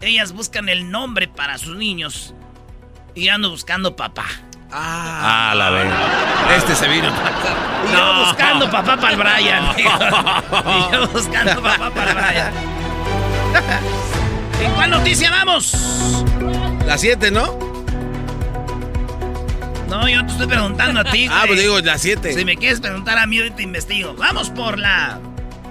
Ellas 0.00 0.32
buscan 0.32 0.68
el 0.68 0.90
nombre 0.90 1.28
para 1.28 1.58
sus 1.58 1.76
niños 1.76 2.34
y 3.14 3.28
ando 3.28 3.50
buscando 3.50 3.96
papá. 3.96 4.26
Ah, 4.72 5.52
la 5.56 5.70
verdad. 5.70 6.56
Este 6.56 6.74
se 6.74 6.88
vino. 6.88 7.08
Y 7.82 7.92
yo 7.92 8.26
buscando 8.26 8.70
papá 8.70 8.96
para 8.98 9.12
el 9.14 9.16
Brian. 9.18 9.64
y 9.78 10.92
yo 10.92 11.08
buscando 11.08 11.62
papá 11.62 11.90
para 11.90 12.10
el 12.10 12.16
Brian. 12.16 12.52
¿En 14.62 14.72
cuál 14.72 14.90
noticia 14.90 15.30
vamos? 15.30 15.74
La 16.86 16.98
7, 16.98 17.30
¿no? 17.30 17.58
No, 19.88 20.08
yo 20.08 20.24
te 20.24 20.32
estoy 20.32 20.46
preguntando 20.46 21.00
a 21.00 21.04
ti. 21.04 21.26
Ah, 21.30 21.44
pues 21.46 21.58
digo 21.58 21.80
la 21.80 21.98
7. 21.98 22.34
Si 22.34 22.44
me 22.44 22.56
quieres 22.56 22.80
preguntar 22.80 23.18
a 23.18 23.26
mí, 23.26 23.38
ahorita 23.38 23.62
investigo. 23.62 24.14
Vamos 24.14 24.50
por 24.50 24.78
la. 24.78 25.18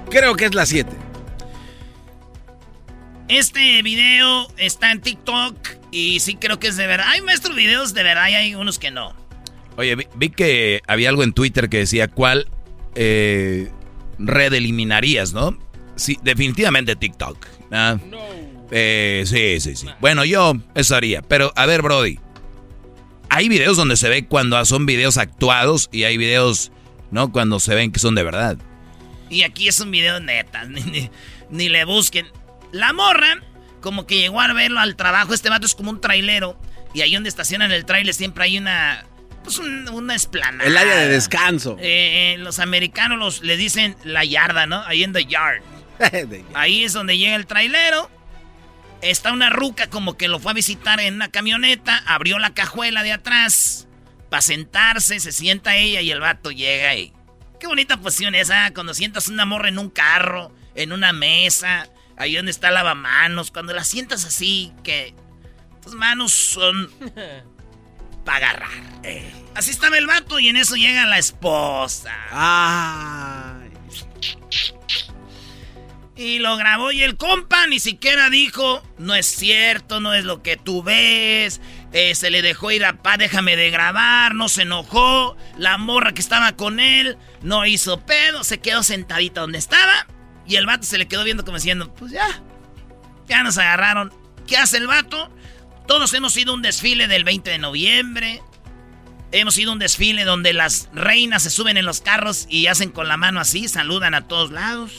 Creo 0.09 0.35
que 0.35 0.45
es 0.45 0.55
la 0.55 0.65
7. 0.65 0.91
Este 3.27 3.81
video 3.83 4.47
está 4.57 4.91
en 4.91 5.01
TikTok 5.01 5.55
y 5.91 6.19
sí 6.19 6.35
creo 6.35 6.59
que 6.59 6.67
es 6.67 6.77
de 6.77 6.87
verdad. 6.87 7.07
Hay 7.09 7.21
maestros 7.21 7.55
videos 7.55 7.93
de 7.93 8.03
verdad 8.03 8.29
y 8.29 8.33
hay 8.35 8.55
unos 8.55 8.79
que 8.79 8.91
no. 8.91 9.13
Oye, 9.77 9.95
vi, 9.95 10.07
vi 10.15 10.29
que 10.29 10.81
había 10.87 11.09
algo 11.09 11.23
en 11.23 11.33
Twitter 11.33 11.69
que 11.69 11.77
decía 11.77 12.07
cuál 12.07 12.47
eh, 12.95 13.69
red 14.17 14.53
eliminarías, 14.53 15.33
¿no? 15.33 15.57
Sí, 15.95 16.17
definitivamente 16.23 16.95
TikTok. 16.95 17.45
¿ah? 17.71 17.97
Eh, 18.71 19.23
sí, 19.25 19.59
sí, 19.59 19.75
sí. 19.75 19.87
Bueno, 19.99 20.25
yo 20.25 20.53
eso 20.75 20.95
haría. 20.95 21.21
Pero, 21.21 21.51
a 21.55 21.65
ver, 21.65 21.81
Brody. 21.81 22.19
Hay 23.29 23.47
videos 23.47 23.77
donde 23.77 23.95
se 23.95 24.09
ve 24.09 24.25
cuando 24.25 24.63
son 24.65 24.85
videos 24.85 25.17
actuados 25.17 25.87
y 25.91 26.03
hay 26.03 26.17
videos, 26.17 26.71
¿no? 27.11 27.31
Cuando 27.31 27.59
se 27.59 27.75
ven 27.75 27.91
que 27.91 27.99
son 27.99 28.15
de 28.15 28.23
verdad. 28.23 28.57
Y 29.29 29.43
aquí 29.43 29.67
es 29.67 29.79
un 29.79 29.91
video 29.91 30.19
neta. 30.19 30.63
Ni, 30.67 30.81
ni- 30.81 31.11
ni 31.51 31.69
le 31.69 31.85
busquen. 31.85 32.25
La 32.71 32.91
morra, 32.93 33.41
como 33.81 34.05
que 34.05 34.17
llegó 34.17 34.41
a 34.41 34.51
verlo 34.53 34.79
al 34.79 34.95
trabajo. 34.95 35.33
Este 35.33 35.49
vato 35.49 35.65
es 35.65 35.75
como 35.75 35.89
un 35.91 36.01
trailero. 36.01 36.59
Y 36.93 37.01
ahí 37.01 37.13
donde 37.13 37.29
estacionan 37.29 37.71
el 37.71 37.85
trailer 37.85 38.13
siempre 38.13 38.43
hay 38.45 38.57
una. 38.57 39.05
Pues 39.43 39.57
un- 39.59 39.87
una 39.89 40.15
esplanada. 40.15 40.63
El 40.67 40.75
área 40.77 40.95
de 40.95 41.07
descanso. 41.07 41.77
Eh, 41.79 42.33
eh, 42.33 42.37
los 42.39 42.59
americanos 42.59 43.17
los, 43.17 43.41
le 43.41 43.57
dicen 43.57 43.95
la 44.03 44.23
yarda, 44.25 44.65
¿no? 44.65 44.83
Ahí 44.85 45.03
en 45.03 45.13
the 45.13 45.25
yard. 45.25 45.61
Ahí 46.53 46.83
es 46.83 46.93
donde 46.93 47.17
llega 47.17 47.35
el 47.35 47.45
trailero. 47.45 48.09
Está 49.01 49.31
una 49.31 49.49
ruca 49.49 49.87
como 49.89 50.17
que 50.17 50.27
lo 50.27 50.39
fue 50.39 50.51
a 50.51 50.55
visitar 50.55 50.99
en 50.99 51.15
una 51.15 51.29
camioneta. 51.29 52.03
Abrió 52.05 52.37
la 52.39 52.53
cajuela 52.53 53.01
de 53.03 53.13
atrás. 53.13 53.87
Para 54.29 54.41
sentarse, 54.41 55.19
se 55.19 55.31
sienta 55.31 55.75
ella 55.77 56.01
y 56.01 56.11
el 56.11 56.19
vato 56.19 56.51
llega 56.51 56.95
y. 56.95 57.13
Qué 57.59 57.67
bonita 57.67 57.97
posición 57.97 58.35
esa, 58.35 58.71
cuando 58.73 58.93
sientas 58.93 59.27
una 59.27 59.43
morra 59.45 59.67
en 59.69 59.79
un 59.79 59.89
carro, 59.89 60.53
en 60.75 60.93
una 60.93 61.11
mesa, 61.11 61.89
ahí 62.19 62.35
donde 62.35 62.51
está 62.51 62.69
lavamanos, 62.69 63.49
cuando 63.49 63.73
la 63.73 63.83
sientas 63.83 64.25
así, 64.25 64.71
que 64.83 65.15
tus 65.81 65.95
manos 65.95 66.31
son 66.31 66.91
para 68.23 68.37
agarrar. 68.37 69.01
Eh, 69.03 69.33
Así 69.55 69.71
estaba 69.71 69.97
el 69.97 70.05
vato 70.05 70.39
y 70.39 70.47
en 70.49 70.57
eso 70.57 70.75
llega 70.75 71.05
la 71.05 71.17
esposa. 71.17 72.13
Ay. 72.31 73.69
Y 76.15 76.39
lo 76.39 76.57
grabó 76.57 76.91
y 76.91 77.01
el 77.01 77.15
compa 77.15 77.65
ni 77.67 77.79
siquiera 77.79 78.29
dijo, 78.29 78.83
no 78.97 79.15
es 79.15 79.25
cierto, 79.25 80.01
no 80.01 80.13
es 80.13 80.25
lo 80.25 80.43
que 80.43 80.57
tú 80.57 80.83
ves. 80.83 81.61
Eh, 81.93 82.13
se 82.13 82.29
le 82.29 82.41
dejó 82.41 82.71
ir 82.71 82.83
a 82.83 83.01
pa, 83.01 83.17
déjame 83.17 83.55
de 83.55 83.69
grabar, 83.69 84.35
no 84.35 84.49
se 84.49 84.63
enojó. 84.63 85.37
La 85.57 85.77
morra 85.77 86.13
que 86.13 86.21
estaba 86.21 86.57
con 86.57 86.79
él 86.79 87.17
no 87.41 87.65
hizo 87.65 88.05
pedo, 88.05 88.43
se 88.43 88.59
quedó 88.59 88.83
sentadita 88.83 89.41
donde 89.41 89.59
estaba. 89.59 90.07
Y 90.49 90.55
el 90.55 90.65
vato 90.65 90.83
se 90.83 90.97
le 90.97 91.07
quedó 91.07 91.23
viendo 91.23 91.45
como 91.45 91.57
diciendo, 91.57 91.93
pues 91.93 92.11
ya, 92.11 92.41
ya 93.27 93.43
nos 93.43 93.57
agarraron. 93.59 94.11
¿Qué 94.47 94.57
hace 94.57 94.77
el 94.77 94.87
vato? 94.87 95.31
Todos 95.87 96.11
hemos 96.15 96.35
ido 96.35 96.51
a 96.51 96.55
un 96.55 96.63
desfile 96.63 97.07
del 97.07 97.23
20 97.23 97.51
de 97.51 97.59
noviembre. 97.59 98.41
Hemos 99.31 99.59
ido 99.59 99.69
a 99.69 99.73
un 99.73 99.79
desfile 99.79 100.23
donde 100.25 100.53
las 100.53 100.89
reinas 100.91 101.43
se 101.43 101.51
suben 101.51 101.77
en 101.77 101.85
los 101.85 102.01
carros 102.01 102.47
y 102.49 102.65
hacen 102.65 102.89
con 102.89 103.07
la 103.07 103.15
mano 103.15 103.39
así, 103.39 103.67
saludan 103.67 104.15
a 104.15 104.27
todos 104.27 104.49
lados. 104.49 104.91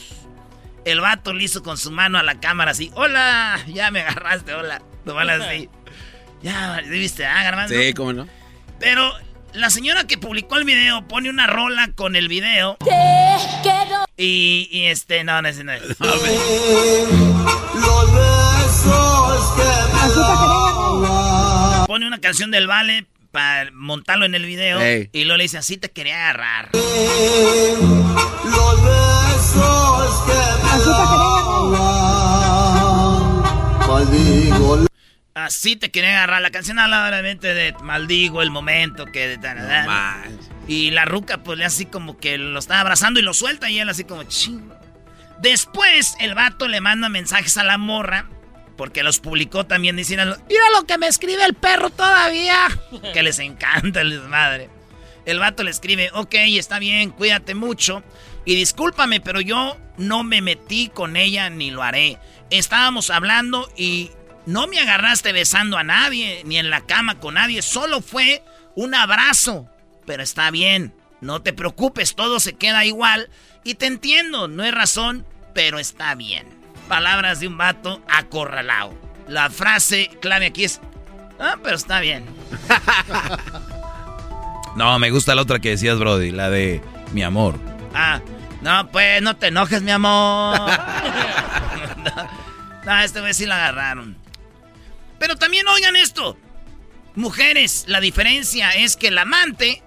El 0.85 1.01
vato 1.01 1.33
le 1.33 1.43
hizo 1.43 1.61
con 1.63 1.77
su 1.77 1.91
mano 1.91 2.17
a 2.17 2.23
la 2.23 2.39
cámara 2.39 2.71
así, 2.71 2.89
hola, 2.95 3.59
ya 3.67 3.91
me 3.91 3.99
agarraste, 3.99 4.53
hola. 4.53 4.81
Nomás 5.05 5.29
así. 5.29 5.69
Ya, 6.43 6.81
¿viste? 6.89 7.23
Ah. 7.23 7.67
Sí, 7.67 7.93
cómo 7.93 8.13
no. 8.13 8.27
Pero 8.79 9.13
la 9.53 9.69
señora 9.69 10.07
que 10.07 10.17
publicó 10.17 10.57
el 10.57 10.63
video 10.63 11.07
pone 11.07 11.29
una 11.29 11.45
rola 11.45 11.91
con 11.93 12.15
el 12.15 12.27
video. 12.27 12.77
Y, 14.23 14.69
y 14.71 14.85
este, 14.85 15.23
no, 15.23 15.41
no, 15.41 15.51
no 15.51 15.71
es. 15.71 15.81
Pone 21.87 22.05
una 22.05 22.21
canción 22.21 22.51
del 22.51 22.67
Vale 22.67 23.07
para 23.31 23.71
montarlo 23.71 24.25
en 24.25 24.35
el 24.35 24.45
video. 24.45 24.79
Y 25.11 25.23
luego 25.23 25.37
le 25.37 25.45
dice, 25.45 25.57
así 25.57 25.77
te 25.77 25.89
quería 25.89 26.29
agarrar. 26.29 26.69
Así 35.33 35.77
te 35.77 35.89
quería 35.89 36.11
agarrar. 36.11 36.43
La 36.43 36.51
canción 36.51 36.77
habla 36.77 37.09
obviamente 37.09 37.55
de 37.55 37.73
maldigo 37.81 38.43
el 38.43 38.51
momento 38.51 39.07
que... 39.07 39.39
y 40.71 40.89
la 40.89 41.03
ruca 41.03 41.43
pues 41.43 41.59
le 41.59 41.65
así 41.65 41.85
como 41.85 42.17
que 42.17 42.37
lo 42.37 42.57
está 42.57 42.79
abrazando 42.79 43.19
y 43.19 43.23
lo 43.23 43.33
suelta 43.33 43.69
y 43.69 43.79
él 43.79 43.89
así 43.89 44.05
como 44.05 44.23
chingo. 44.23 44.73
Después 45.41 46.15
el 46.21 46.33
vato 46.33 46.69
le 46.69 46.79
manda 46.79 47.09
mensajes 47.09 47.57
a 47.57 47.65
la 47.65 47.77
morra 47.77 48.29
porque 48.77 49.03
los 49.03 49.19
publicó 49.19 49.65
también 49.65 49.97
diciendo, 49.97 50.37
mira 50.47 50.63
lo 50.73 50.87
que 50.87 50.97
me 50.97 51.07
escribe 51.07 51.43
el 51.43 51.55
perro 51.55 51.89
todavía. 51.89 52.69
que 53.13 53.21
les 53.21 53.39
encanta 53.39 53.99
el 53.99 54.11
desmadre. 54.11 54.69
El 55.25 55.39
vato 55.39 55.63
le 55.63 55.71
escribe, 55.71 56.09
ok, 56.13 56.35
está 56.35 56.79
bien, 56.79 57.09
cuídate 57.09 57.53
mucho. 57.53 58.01
Y 58.45 58.55
discúlpame, 58.55 59.19
pero 59.19 59.41
yo 59.41 59.75
no 59.97 60.23
me 60.23 60.41
metí 60.41 60.87
con 60.87 61.17
ella 61.17 61.49
ni 61.49 61.69
lo 61.71 61.83
haré. 61.83 62.17
Estábamos 62.49 63.09
hablando 63.09 63.69
y 63.75 64.11
no 64.45 64.67
me 64.67 64.79
agarraste 64.79 65.33
besando 65.33 65.77
a 65.77 65.83
nadie, 65.83 66.43
ni 66.45 66.57
en 66.57 66.69
la 66.69 66.79
cama 66.79 67.19
con 67.19 67.33
nadie. 67.33 67.61
Solo 67.61 67.99
fue 67.99 68.41
un 68.73 68.95
abrazo. 68.95 69.67
Pero 70.11 70.23
está 70.23 70.51
bien, 70.51 70.93
no 71.21 71.41
te 71.41 71.53
preocupes, 71.53 72.15
todo 72.15 72.41
se 72.41 72.51
queda 72.51 72.83
igual. 72.83 73.29
Y 73.63 73.75
te 73.75 73.85
entiendo, 73.85 74.49
no 74.49 74.65
es 74.65 74.73
razón, 74.73 75.25
pero 75.53 75.79
está 75.79 76.15
bien 76.15 76.61
palabras 76.91 77.39
de 77.39 77.47
un 77.47 77.57
vato 77.57 78.03
acorralado. 78.09 78.93
La 79.29 79.49
frase 79.49 80.09
clave 80.21 80.47
aquí 80.47 80.65
es, 80.65 80.81
ah, 81.39 81.55
pero 81.63 81.77
está 81.77 82.01
bien. 82.01 82.25
no, 84.75 84.99
me 84.99 85.09
gusta 85.09 85.33
la 85.33 85.43
otra 85.43 85.59
que 85.59 85.69
decías, 85.69 85.97
Brody, 85.97 86.31
la 86.31 86.49
de 86.49 86.81
mi 87.13 87.23
amor. 87.23 87.57
Ah, 87.93 88.19
no, 88.61 88.91
pues 88.91 89.21
no 89.21 89.37
te 89.37 89.47
enojes, 89.47 89.81
mi 89.81 89.91
amor. 89.91 90.59
no, 92.85 92.99
este 92.99 93.21
vez 93.21 93.37
sí 93.37 93.45
la 93.45 93.55
agarraron. 93.55 94.17
Pero 95.17 95.37
también 95.37 95.65
oigan 95.69 95.95
esto. 95.95 96.37
Mujeres, 97.15 97.85
la 97.87 98.01
diferencia 98.01 98.71
es 98.71 98.97
que 98.97 99.07
el 99.07 99.17
amante 99.17 99.81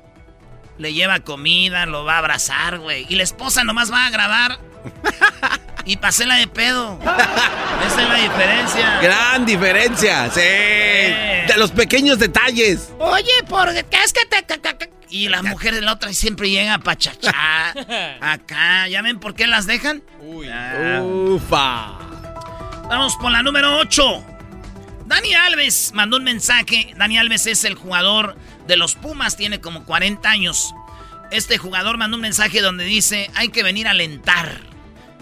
le 0.78 0.92
lleva 0.92 1.20
comida, 1.20 1.86
lo 1.86 2.04
va 2.04 2.14
a 2.14 2.18
abrazar, 2.18 2.78
güey. 2.78 3.06
Y 3.08 3.16
la 3.16 3.22
esposa 3.22 3.64
nomás 3.64 3.92
va 3.92 4.06
a 4.06 4.10
grabar 4.10 4.58
y 5.84 5.96
pasé 5.96 6.26
la 6.26 6.36
de 6.36 6.46
pedo. 6.46 6.98
Esa 7.86 8.02
es 8.02 8.08
la 8.08 8.16
diferencia. 8.16 9.00
Gran 9.00 9.46
diferencia, 9.46 10.30
sí. 10.30 10.40
De 10.40 11.54
los 11.56 11.70
pequeños 11.70 12.18
detalles. 12.18 12.92
Oye, 12.98 13.42
¿por 13.48 13.72
qué 13.72 13.98
es 14.04 14.12
que 14.12 14.26
te... 14.26 14.44
Y 15.10 15.28
la 15.28 15.42
mujer 15.44 15.74
de 15.74 15.80
la 15.80 15.92
otra 15.92 16.12
siempre 16.12 16.50
llega 16.50 16.74
a 16.74 16.78
pachachar. 16.78 17.78
Acá. 18.20 18.88
¿Ya 18.88 19.00
ven 19.00 19.20
por 19.20 19.36
qué 19.36 19.46
las 19.46 19.64
dejan? 19.66 20.02
Uy. 20.20 20.48
Ufa. 21.00 21.98
Vamos 22.88 23.16
por 23.16 23.30
la 23.30 23.42
número 23.42 23.78
8. 23.78 24.24
Dani 25.06 25.34
Alves 25.34 25.92
mandó 25.94 26.16
un 26.16 26.24
mensaje. 26.24 26.94
Dani 26.96 27.18
Alves 27.18 27.46
es 27.46 27.64
el 27.64 27.76
jugador 27.76 28.36
de 28.66 28.76
los 28.76 28.94
Pumas, 28.94 29.36
tiene 29.36 29.60
como 29.60 29.84
40 29.84 30.28
años. 30.28 30.74
Este 31.30 31.58
jugador 31.58 31.98
mandó 31.98 32.16
un 32.16 32.22
mensaje 32.22 32.60
donde 32.60 32.84
dice, 32.84 33.30
hay 33.34 33.48
que 33.48 33.62
venir 33.62 33.86
a 33.86 33.90
alentar 33.90 34.74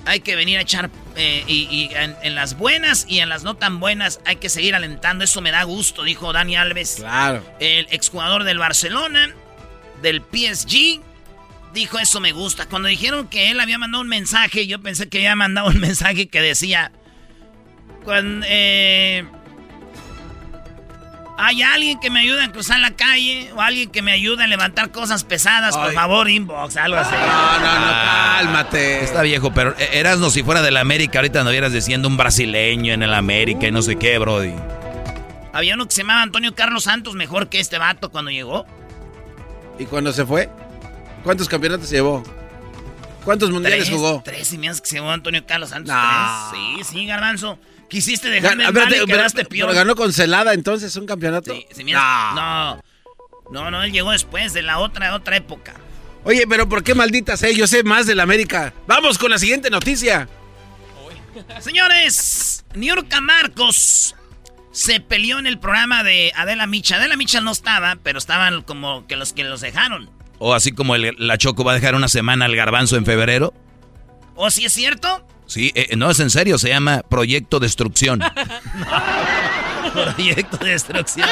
hay 0.05 0.21
que 0.21 0.37
venir 0.37 0.59
a 0.59 0.62
echar 0.62 0.90
eh, 1.16 1.45
y, 1.47 1.90
en, 1.93 2.35
las 2.35 2.57
buenas 2.57 3.07
y 3.09 3.21
en 3.21 3.29
las 3.29 3.45
no 3.45 3.55
tan 3.55 3.79
buenas 3.81 4.21
hay 4.25 4.37
que 4.37 4.49
seguir 4.49 4.75
alentando. 4.75 5.25
Eso 5.25 5.40
me 5.40 5.51
da 5.51 5.62
gusto, 5.62 6.03
dijo 6.03 6.33
Dani 6.33 6.57
Alves. 6.57 6.97
Claro. 6.97 7.45
El 7.61 7.87
exjugador 7.90 8.45
del 8.45 8.59
Barcelona, 8.59 9.33
del 10.01 10.21
PSG, 10.21 11.01
dijo 11.73 11.99
eso 11.99 12.21
me 12.21 12.33
gusta. 12.33 12.66
Cuando 12.66 12.88
dijeron 12.88 13.29
que 13.29 13.51
él 13.51 13.61
había 13.61 13.79
mandado 13.79 14.03
un 14.03 14.09
mensaje, 14.09 14.66
yo 14.66 14.81
pensé 14.81 15.09
que 15.09 15.19
había 15.19 15.37
mandado 15.37 15.69
un 15.69 15.79
mensaje 15.81 16.29
que 16.29 16.40
decía... 16.40 16.93
Cuando, 18.05 18.45
eh, 18.49 19.25
hay 21.42 21.61
alguien 21.62 21.98
que 21.98 22.09
me 22.09 22.20
ayude 22.20 22.44
a 22.44 22.52
cruzar 22.52 22.78
la 22.78 22.92
calle 22.92 23.50
o 23.57 23.61
alguien 23.61 23.90
que 23.90 24.00
me 24.00 24.12
ayude 24.12 24.44
a 24.44 24.46
levantar 24.46 24.92
cosas 24.92 25.24
pesadas, 25.24 25.76
por 25.76 25.92
favor, 25.92 26.31
inbox, 26.31 26.76
algo 26.76 26.96
así. 26.96 27.14
No, 27.14 27.59
no, 27.59 27.81
no, 27.81 27.90
cálmate. 27.90 29.02
Está 29.02 29.22
viejo, 29.22 29.52
pero 29.52 29.74
e-, 29.76 29.98
eras 29.98 30.20
no 30.20 30.31
si 30.31 30.44
fuera 30.44 30.62
del 30.62 30.76
América, 30.76 31.18
ahorita 31.18 31.42
no 31.42 31.50
hubieras 31.50 31.72
diciendo 31.72 32.07
un 32.07 32.16
brasileño 32.16 32.92
en 32.92 33.02
el 33.02 33.12
América 33.12 33.66
y 33.66 33.72
no 33.72 33.83
sé 33.83 33.96
qué, 33.96 34.18
Brody. 34.18 34.55
Había 35.52 35.74
uno 35.74 35.87
que 35.87 35.92
se 35.92 36.02
llamaba 36.02 36.22
Antonio 36.22 36.55
Carlos 36.55 36.85
Santos, 36.85 37.14
mejor 37.14 37.48
que 37.48 37.59
este 37.59 37.76
vato 37.76 38.11
cuando 38.11 38.31
llegó. 38.31 38.64
¿Y 39.81 39.87
cuando 39.87 40.12
se 40.12 40.24
fue? 40.24 40.48
¿Cuántos 41.24 41.48
campeonatos 41.48 41.90
llevó? 41.90 42.22
¿Cuántos 43.24 43.50
mundiales 43.50 43.90
jugó? 43.90 44.22
Tres 44.24 44.52
y 44.52 44.59
me 44.59 44.68
que 44.68 44.74
se 44.74 44.96
llevó 44.96 45.11
Antonio 45.11 45.44
Carlos 45.44 45.70
Santos. 45.70 45.92
Sí, 46.52 46.85
sí, 46.85 47.07
garbanzo. 47.07 47.59
Quisiste 47.92 48.31
dejarme 48.31 48.64
Gan, 48.64 48.72
mal 48.72 48.90
y 48.90 49.05
quedaste 49.05 49.44
peor. 49.44 49.68
Pero 49.68 49.78
ganó 49.78 49.94
con 49.94 50.14
Celada 50.14 50.55
entonces 50.55 50.96
un 50.96 51.05
campeonato. 51.05 51.55
Sí, 51.74 51.85
no. 51.92 52.81
no. 53.50 53.70
No, 53.70 53.83
él 53.83 53.92
llegó 53.92 54.12
después 54.12 54.55
de 54.55 54.62
la 54.62 54.78
otra, 54.78 55.14
otra 55.14 55.37
época. 55.37 55.74
Oye, 56.24 56.46
pero 56.48 56.66
¿por 56.66 56.83
qué 56.83 56.94
malditas, 56.94 57.42
eh? 57.42 57.55
Yo 57.55 57.66
sé 57.66 57.83
más 57.83 58.07
del 58.07 58.20
América. 58.20 58.72
Vamos 58.87 59.18
con 59.18 59.31
la 59.31 59.37
siguiente 59.37 59.68
noticia. 59.68 60.26
Señores, 61.61 62.64
Niurka 62.74 63.20
Marcos 63.20 64.14
se 64.70 65.00
peleó 65.00 65.38
en 65.38 65.46
el 65.46 65.59
programa 65.59 66.02
de 66.02 66.33
Adela 66.35 66.66
Micha. 66.66 66.96
Adela 66.96 67.16
Micha 67.16 67.42
no 67.42 67.52
estaba, 67.52 67.98
pero 68.02 68.18
estaban 68.18 68.62
como 68.62 69.07
que 69.07 69.16
los 69.16 69.35
que 69.35 69.44
los 69.44 69.61
dejaron. 69.61 70.09
O 70.38 70.55
así 70.55 70.72
como 70.72 70.96
la 70.96 71.37
Choco 71.37 71.62
va 71.62 71.72
a 71.72 71.74
dejar 71.74 71.94
una 71.94 72.09
semana 72.09 72.46
al 72.46 72.57
garbanzo 72.57 72.96
en 72.96 73.05
febrero. 73.05 73.52
¿O 74.35 74.50
si 74.50 74.64
es 74.64 74.72
cierto? 74.72 75.26
Sí, 75.53 75.71
eh, 75.75 75.97
no 75.99 76.11
es 76.11 76.19
en 76.19 76.31
serio, 76.31 76.57
se 76.57 76.71
llama 76.71 77.03
Proyecto 77.07 77.61
Destrucción. 77.61 78.21
Proyecto 79.93 80.57
Destrucción. 80.57 81.29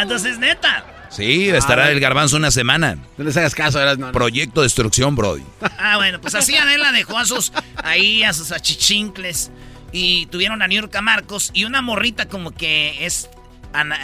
Entonces, 0.00 0.38
neta. 0.38 0.84
Sí, 1.08 1.48
estará 1.48 1.86
ah, 1.86 1.90
el 1.90 1.98
garbanzo 1.98 2.36
una 2.36 2.52
semana. 2.52 2.96
No 3.18 3.24
les 3.24 3.36
hagas 3.36 3.56
caso, 3.56 3.80
eras 3.80 3.98
no. 3.98 4.12
Proyecto 4.12 4.62
Destrucción, 4.62 5.16
Brody. 5.16 5.42
Ah, 5.78 5.96
bueno, 5.96 6.20
pues 6.20 6.36
así 6.36 6.56
Adela 6.56 6.92
dejó 6.92 7.18
a 7.18 7.24
sus, 7.24 7.52
ahí 7.82 8.22
a 8.22 8.32
sus 8.32 8.52
achichincles. 8.52 9.50
Y 9.90 10.26
tuvieron 10.26 10.62
a 10.62 10.68
Niurka 10.68 11.02
Marcos 11.02 11.50
y 11.52 11.64
una 11.64 11.82
morrita 11.82 12.28
como 12.28 12.52
que 12.52 13.04
es 13.04 13.30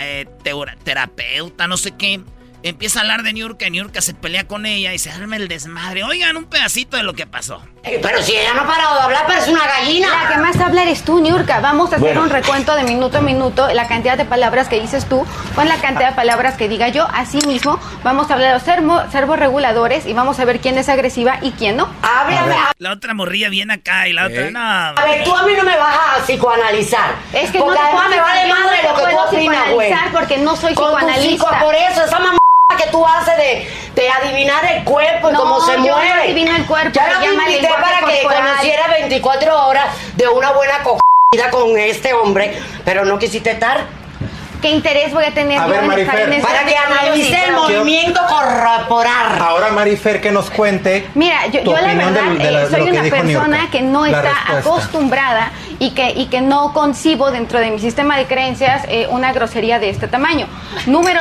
eh, 0.00 0.26
terapeuta, 0.82 1.68
no 1.68 1.76
sé 1.76 1.92
qué 1.92 2.20
empieza 2.68 2.98
a 2.98 3.02
hablar 3.02 3.22
de 3.22 3.32
Niurka, 3.32 3.68
y 3.68 3.70
Niurka 3.70 4.00
se 4.00 4.14
pelea 4.14 4.46
con 4.46 4.66
ella 4.66 4.92
y 4.92 4.98
se 4.98 5.10
arma 5.10 5.36
el 5.36 5.48
desmadre. 5.48 6.02
Oigan, 6.02 6.36
un 6.36 6.46
pedacito 6.46 6.96
de 6.96 7.04
lo 7.04 7.14
que 7.14 7.26
pasó. 7.26 7.62
Pero 8.02 8.22
si 8.22 8.36
ella 8.36 8.52
no 8.54 8.62
ha 8.62 8.66
parado 8.66 8.96
de 8.96 9.00
hablar, 9.02 9.24
pero 9.26 9.40
es 9.40 9.48
una 9.48 9.64
gallina. 9.66 10.08
La 10.22 10.28
que 10.28 10.38
más 10.38 10.60
habla 10.60 10.82
eres 10.82 11.02
tú, 11.02 11.20
Niurka. 11.20 11.60
Vamos 11.60 11.92
a 11.92 11.96
hacer 11.96 12.18
un 12.18 12.30
recuento 12.30 12.74
de 12.74 12.82
minuto 12.82 13.18
a 13.18 13.20
minuto, 13.20 13.68
la 13.72 13.86
cantidad 13.86 14.16
de 14.16 14.24
palabras 14.24 14.68
que 14.68 14.80
dices 14.80 15.06
tú 15.06 15.24
con 15.54 15.68
la 15.68 15.76
cantidad 15.76 16.10
de 16.10 16.16
palabras 16.16 16.56
que 16.56 16.68
diga 16.68 16.88
yo. 16.88 17.06
Así 17.12 17.38
mismo, 17.46 17.78
vamos 18.02 18.30
a 18.30 18.34
hablar 18.34 18.60
de 18.60 18.74
los 18.74 19.12
servos 19.12 19.38
reguladores 19.38 20.06
y 20.06 20.12
vamos 20.12 20.40
a 20.40 20.44
ver 20.44 20.60
quién 20.60 20.78
es 20.78 20.88
agresiva 20.88 21.38
y 21.42 21.52
quién 21.52 21.76
no. 21.76 21.88
Háblame. 22.02 22.56
La 22.78 22.92
otra 22.92 23.14
morría 23.14 23.48
bien 23.48 23.70
acá 23.70 24.08
y 24.08 24.12
la 24.12 24.26
otra 24.26 24.50
no. 24.50 24.60
A 24.60 25.04
ver, 25.04 25.24
tú 25.24 25.34
a 25.34 25.44
mí 25.44 25.52
no 25.56 25.62
me 25.62 25.76
vas 25.76 25.96
a 25.96 26.24
psicoanalizar. 26.24 27.10
Es 27.32 27.50
que 27.50 27.58
no 27.58 27.72
te 27.72 27.78
puedo 27.78 28.08
me 28.08 28.20
vale 28.20 28.52
madre 28.52 28.82
lo 28.82 28.94
que 28.94 29.10
tú 29.10 29.18
opinas, 29.18 29.70
güey. 29.72 29.92
porque 30.12 30.38
no 30.38 30.56
soy 30.56 30.72
psicoanalista. 30.72 31.60
por 31.60 31.74
eso, 31.74 32.04
esa 32.04 32.18
mamá 32.18 32.38
que 32.76 32.90
tú 32.90 33.06
haces 33.06 33.36
de, 33.36 33.68
de 33.94 34.10
adivinar 34.10 34.64
el 34.64 34.84
cuerpo 34.84 35.30
y 35.30 35.34
cómo 35.34 35.60
se 35.60 35.78
mueve. 35.78 36.08
No 36.08 36.22
adivino 36.22 36.56
el 36.56 36.66
cuerpo. 36.66 36.90
Ya 36.92 37.08
la 37.08 37.24
invité 37.24 37.68
para 37.68 38.00
que 38.00 38.22
conociera 38.22 38.88
24 38.88 39.66
horas 39.66 39.86
de 40.16 40.28
una 40.28 40.52
buena 40.52 40.82
cogida 40.82 41.50
con 41.50 41.78
este 41.78 42.12
hombre, 42.12 42.58
pero 42.84 43.04
no 43.04 43.18
quisiste 43.18 43.52
estar. 43.52 43.84
¿Qué 44.60 44.70
interés 44.70 45.12
voy 45.12 45.24
a 45.24 45.32
tener 45.32 45.58
a 45.60 45.66
ver, 45.66 45.82
Marifer, 45.82 46.40
Para 46.40 46.64
que 46.64 46.76
analice 46.76 47.44
el 47.44 47.52
movimiento 47.52 48.20
corporal. 48.26 49.38
Ahora, 49.38 49.68
Marifer, 49.70 50.20
que 50.20 50.32
nos 50.32 50.50
cuente. 50.50 51.06
Mira, 51.14 51.46
yo, 51.48 51.62
la 51.72 51.94
verdad 51.94 52.22
eh, 52.40 52.66
soy 52.70 52.90
una 52.90 53.02
persona 53.02 53.68
que 53.70 53.82
no 53.82 54.06
está 54.06 54.58
acostumbrada 54.58 55.52
y 55.78 55.90
que, 55.90 56.10
y 56.10 56.26
que 56.26 56.40
no 56.40 56.72
concibo 56.72 57.30
dentro 57.30 57.60
de 57.60 57.70
mi 57.70 57.78
sistema 57.78 58.16
de 58.16 58.24
creencias 58.24 58.84
eh, 58.88 59.06
una 59.10 59.32
grosería 59.32 59.78
de 59.78 59.90
este 59.90 60.08
tamaño. 60.08 60.48
Número 60.86 61.20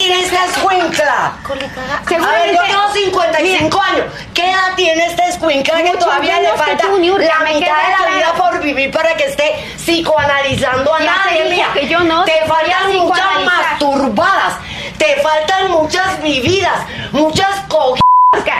tiene 0.00 0.22
esta 0.22 0.44
escuincla? 0.44 1.32
A 1.42 2.30
ver, 2.30 2.54
yo 2.54 2.62
tengo 2.62 2.92
55 2.94 3.82
años. 3.82 4.06
¿Qué 4.32 4.48
edad 4.48 4.76
tiene 4.76 5.06
esta 5.06 5.26
escuincla 5.26 5.82
que 5.82 5.96
todavía 5.96 6.40
le 6.40 6.50
falta 6.50 6.84
la 6.86 7.40
mitad 7.40 7.58
de 7.58 7.60
la 7.60 8.16
vida 8.16 8.32
por 8.36 8.60
vivir 8.62 8.92
para 8.92 9.16
que 9.16 9.24
esté 9.24 9.56
psicoanalizando 9.76 10.94
a 10.94 11.00
nadie? 11.00 11.42
dije 11.42 11.54
mía? 11.56 11.66
que 11.74 11.88
yo 11.88 11.98
no 11.98 12.24
Te 12.24 12.44
faltan 12.46 12.92
muchas 12.96 13.44
masturbadas. 13.44 14.54
Te 14.98 15.20
faltan 15.20 15.72
muchas 15.72 16.22
vividas, 16.22 16.80
muchas 17.10 17.60
cogidas, 17.66 18.07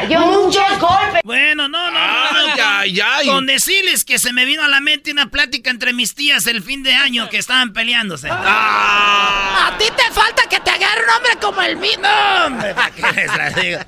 yo 0.08 0.20
muchos 0.20 0.78
golpes. 0.78 1.20
Bueno, 1.24 1.68
no, 1.68 1.90
no, 1.90 1.90
no. 1.90 1.98
no. 2.00 2.54
Ay, 2.54 2.60
ay, 2.62 3.00
ay. 3.00 3.26
Con 3.26 3.46
decirles 3.46 4.04
que 4.04 4.18
se 4.18 4.32
me 4.32 4.44
vino 4.44 4.62
a 4.62 4.68
la 4.68 4.80
mente 4.80 5.10
una 5.12 5.26
plática 5.30 5.70
entre 5.70 5.92
mis 5.92 6.14
tías 6.14 6.46
el 6.46 6.62
fin 6.62 6.82
de 6.82 6.94
año 6.94 7.28
que 7.28 7.38
estaban 7.38 7.72
peleándose. 7.72 8.28
Ah. 8.30 9.68
A 9.72 9.78
ti 9.78 9.84
te 9.96 10.12
falta 10.12 10.42
que 10.48 10.60
te 10.60 10.70
agarre 10.70 11.02
un 11.04 11.10
hombre 11.10 11.32
como 11.40 11.62
el 11.62 11.76
mío. 11.76 11.98
No, 12.00 12.46
hombre, 12.46 12.74
¿para 12.74 12.90
qué 12.90 13.02
les 13.12 13.36
la 13.36 13.50
digo? 13.50 13.78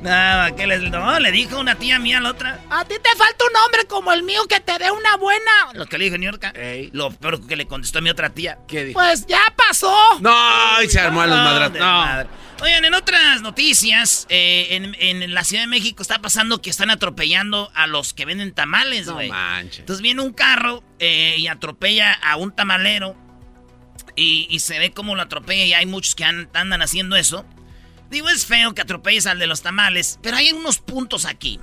No, 0.00 0.08
¿para 0.08 0.56
qué 0.56 0.66
les 0.66 0.82
No, 0.82 1.18
le 1.20 1.30
dijo 1.32 1.58
una 1.58 1.74
tía 1.74 1.98
mía 1.98 2.18
a 2.18 2.20
la 2.20 2.30
otra. 2.30 2.58
A 2.70 2.84
ti 2.84 2.94
te 3.02 3.16
falta 3.16 3.44
un 3.44 3.56
hombre 3.64 3.84
como 3.86 4.12
el 4.12 4.22
mío 4.22 4.46
que 4.48 4.60
te 4.60 4.78
dé 4.78 4.90
una 4.90 5.16
buena. 5.16 5.50
Lo 5.74 5.86
que 5.86 5.98
le 5.98 6.04
dije, 6.06 6.18
New 6.18 6.30
York. 6.30 6.54
Lo 6.92 7.10
peor 7.10 7.46
que 7.46 7.56
le 7.56 7.66
contestó 7.66 7.98
a 7.98 8.02
mi 8.02 8.10
otra 8.10 8.30
tía. 8.30 8.58
¿Qué 8.66 8.84
dijo? 8.84 8.98
Pues 9.00 9.26
ya 9.26 9.42
pasó. 9.56 9.94
No, 10.20 10.82
y 10.82 10.88
se 10.88 11.00
armó 11.00 11.22
a 11.22 11.26
los 11.26 11.36
No, 11.36 11.44
madrazos. 11.44 11.78
No. 11.78 12.00
desmadre. 12.00 12.28
Oigan, 12.62 12.84
en 12.84 12.92
otras 12.92 13.40
noticias, 13.40 14.26
eh, 14.28 14.68
en, 14.72 14.94
en 14.98 15.32
la 15.32 15.44
Ciudad 15.44 15.62
de 15.62 15.66
México 15.66 16.02
está 16.02 16.20
pasando 16.20 16.60
que 16.60 16.68
están 16.68 16.90
atropellando 16.90 17.70
a 17.74 17.86
los 17.86 18.12
que 18.12 18.26
venden 18.26 18.52
tamales, 18.52 19.06
No 19.06 19.14
güey. 19.14 19.30
manches. 19.30 19.80
Entonces 19.80 20.02
viene 20.02 20.20
un 20.20 20.34
carro 20.34 20.84
eh, 20.98 21.36
y 21.38 21.46
atropella 21.46 22.12
a 22.12 22.36
un 22.36 22.54
tamalero 22.54 23.16
y, 24.14 24.46
y 24.50 24.58
se 24.60 24.78
ve 24.78 24.90
cómo 24.92 25.16
lo 25.16 25.22
atropella 25.22 25.64
y 25.64 25.72
hay 25.72 25.86
muchos 25.86 26.14
que 26.14 26.24
an- 26.24 26.50
andan 26.52 26.82
haciendo 26.82 27.16
eso. 27.16 27.46
Digo, 28.10 28.28
es 28.28 28.44
feo 28.44 28.74
que 28.74 28.82
atropelles 28.82 29.26
al 29.26 29.38
de 29.38 29.46
los 29.46 29.62
tamales, 29.62 30.18
pero 30.22 30.36
hay 30.36 30.52
unos 30.52 30.78
puntos 30.80 31.24
aquí. 31.24 31.58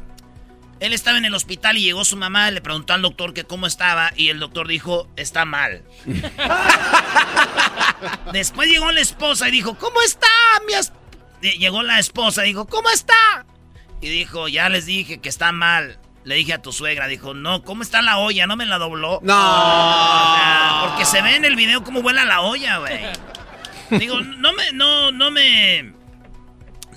Él 0.80 0.94
estaba 0.94 1.18
en 1.18 1.26
el 1.26 1.34
hospital 1.34 1.78
y 1.78 1.82
llegó 1.82 2.06
su 2.06 2.18
mamá, 2.18 2.52
le 2.52 2.62
preguntó 2.62 2.94
al 2.94 3.02
doctor 3.02 3.34
que 3.34 3.46
cómo 3.46 3.66
estaba 3.66 4.12
y 4.16 4.30
el 4.30 4.40
doctor 4.40 4.68
dijo, 4.68 5.08
está 5.16 5.44
mal. 5.44 5.84
Después 8.32 8.70
llegó 8.70 8.92
la 8.92 9.02
esposa 9.02 9.48
y 9.48 9.52
dijo, 9.52 9.78
¿cómo 9.78 10.02
está 10.02 10.28
mi 10.68 10.74
es-?" 10.74 10.94
Y 11.42 11.58
Llegó 11.58 11.84
la 11.84 12.00
esposa 12.00 12.46
y 12.46 12.50
dijo, 12.50 12.68
¿cómo 12.68 12.90
está? 12.90 13.46
Y 14.02 14.10
dijo, 14.10 14.48
ya 14.48 14.70
les 14.70 14.86
dije 14.86 15.20
que 15.20 15.30
está 15.30 15.52
mal. 15.52 16.00
Le 16.24 16.36
dije 16.36 16.54
a 16.54 16.62
tu 16.62 16.74
suegra, 16.74 17.08
dijo, 17.08 17.34
no, 17.34 17.64
¿cómo 17.64 17.84
está 17.84 18.02
la 18.02 18.18
olla? 18.18 18.48
¿No 18.48 18.56
me 18.56 18.66
la 18.66 18.78
dobló? 18.78 19.20
No. 19.24 19.34
O 19.34 20.36
sea, 20.36 20.82
porque 20.84 21.06
se 21.06 21.22
ve 21.22 21.36
en 21.36 21.46
el 21.46 21.56
video 21.56 21.84
cómo 21.84 22.02
vuela 22.02 22.26
la 22.26 22.42
olla, 22.42 22.78
güey. 22.78 23.00
Digo, 23.92 24.20
no 24.20 24.54
me, 24.54 24.72
no, 24.74 25.12
no 25.12 25.32
me... 25.32 25.94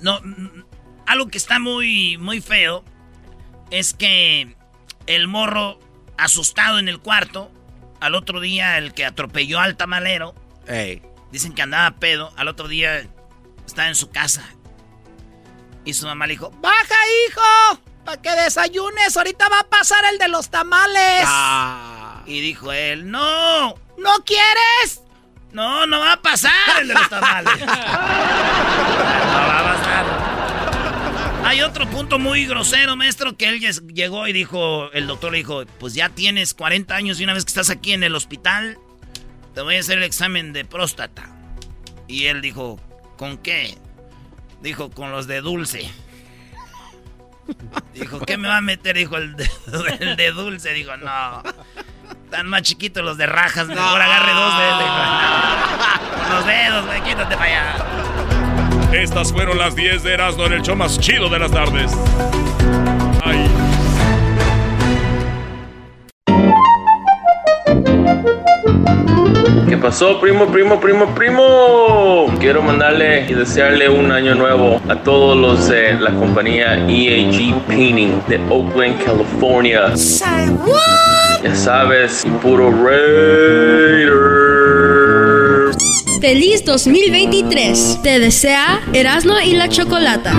No, 0.01 0.19
algo 1.07 1.27
que 1.27 1.37
está 1.37 1.59
muy, 1.59 2.17
muy 2.17 2.41
feo 2.41 2.83
es 3.71 3.93
que 3.93 4.55
el 5.07 5.27
morro 5.27 5.79
asustado 6.17 6.77
en 6.77 6.87
el 6.87 6.99
cuarto, 6.99 7.51
al 7.99 8.15
otro 8.15 8.39
día 8.39 8.77
el 8.77 8.93
que 8.93 9.05
atropelló 9.05 9.59
al 9.59 9.75
tamalero, 9.77 10.35
Ey. 10.67 11.01
dicen 11.31 11.53
que 11.53 11.61
andaba 11.63 11.91
pedo, 11.97 12.31
al 12.37 12.47
otro 12.47 12.67
día 12.67 13.07
estaba 13.65 13.87
en 13.87 13.95
su 13.95 14.09
casa. 14.11 14.43
Y 15.83 15.93
su 15.93 16.05
mamá 16.05 16.27
le 16.27 16.33
dijo, 16.33 16.51
baja 16.61 16.95
hijo, 17.27 17.81
para 18.05 18.21
que 18.21 18.29
desayunes, 18.31 19.17
ahorita 19.17 19.49
va 19.49 19.61
a 19.61 19.69
pasar 19.69 20.03
el 20.11 20.19
de 20.19 20.27
los 20.27 20.49
tamales. 20.49 21.23
Ah. 21.25 22.21
Y 22.27 22.39
dijo 22.41 22.71
él, 22.71 23.09
no, 23.09 23.73
¿no 23.97 24.15
quieres? 24.25 25.01
No, 25.51 25.87
no 25.87 25.99
va 25.99 26.13
a 26.13 26.21
pasar 26.21 26.51
el 26.81 26.87
de 26.87 26.93
los 26.93 27.09
tamales. 27.09 27.59
no 27.59 27.65
va 27.65 29.59
a 29.59 29.63
pasar. 29.63 29.80
Hay 31.43 31.61
otro 31.61 31.89
punto 31.89 32.19
muy 32.19 32.45
grosero, 32.45 32.95
maestro, 32.95 33.35
que 33.35 33.49
él 33.49 33.59
llegó 33.59 34.27
y 34.27 34.33
dijo, 34.33 34.91
el 34.93 35.07
doctor 35.07 35.31
le 35.31 35.39
dijo, 35.39 35.63
pues 35.79 35.93
ya 35.93 36.09
tienes 36.09 36.53
40 36.53 36.95
años 36.95 37.19
y 37.19 37.23
una 37.23 37.33
vez 37.33 37.43
que 37.45 37.49
estás 37.49 37.69
aquí 37.69 37.93
en 37.93 38.03
el 38.03 38.15
hospital, 38.15 38.77
te 39.53 39.61
voy 39.61 39.75
a 39.75 39.79
hacer 39.79 39.97
el 39.97 40.03
examen 40.03 40.53
de 40.53 40.63
próstata. 40.65 41.29
Y 42.07 42.27
él 42.27 42.41
dijo, 42.41 42.79
¿con 43.17 43.37
qué? 43.37 43.77
Dijo, 44.61 44.91
con 44.91 45.11
los 45.11 45.27
de 45.27 45.41
dulce. 45.41 45.89
Dijo, 47.93 48.19
¿qué 48.21 48.37
me 48.37 48.47
va 48.47 48.57
a 48.57 48.61
meter? 48.61 48.95
Dijo, 48.95 49.17
el 49.17 49.35
de, 49.35 49.49
el 49.99 50.15
de 50.15 50.31
dulce. 50.31 50.71
Dijo, 50.73 50.95
no. 50.97 51.43
Están 52.25 52.47
más 52.47 52.61
chiquitos 52.61 53.03
los 53.03 53.17
de 53.17 53.25
rajas. 53.25 53.67
Mejor 53.67 54.01
agarre 54.01 54.33
dos 54.33 54.57
de 54.57 54.69
él. 54.69 54.75
Dijo, 54.77 54.95
"No, 56.17 56.23
Con 56.23 56.35
los 56.35 56.45
dedos, 56.45 56.85
güey, 56.85 57.01
quítate 57.03 57.35
para 57.35 57.45
allá. 57.45 58.10
Estas 58.93 59.31
fueron 59.31 59.57
las 59.57 59.73
10 59.73 60.03
de 60.03 60.13
Erasmo 60.13 60.45
en 60.45 60.53
el 60.53 60.61
show 60.61 60.75
más 60.75 60.99
chido 60.99 61.29
de 61.29 61.39
las 61.39 61.49
tardes. 61.49 61.91
Ay. 63.23 63.47
¿Qué 69.69 69.77
pasó, 69.77 70.19
primo, 70.19 70.45
primo, 70.47 70.79
primo, 70.81 71.05
primo? 71.15 72.27
Quiero 72.39 72.61
mandarle 72.61 73.25
y 73.29 73.33
desearle 73.33 73.87
un 73.87 74.11
año 74.11 74.35
nuevo 74.35 74.81
a 74.89 74.95
todos 74.95 75.37
los 75.37 75.69
de 75.69 75.93
la 75.93 76.11
compañía 76.11 76.75
EAG 76.75 77.55
Painting 77.67 78.19
de 78.27 78.39
Oakland, 78.49 79.01
California. 79.05 79.93
Ya 81.43 81.55
sabes, 81.55 82.25
puro 82.41 82.69
Raiders. 82.69 84.70
Feliz 86.21 86.63
2023. 86.65 88.01
Te 88.03 88.19
desea 88.19 88.79
Erasmo 88.93 89.33
y 89.43 89.53
la 89.53 89.67
Chocolata. 89.69 90.31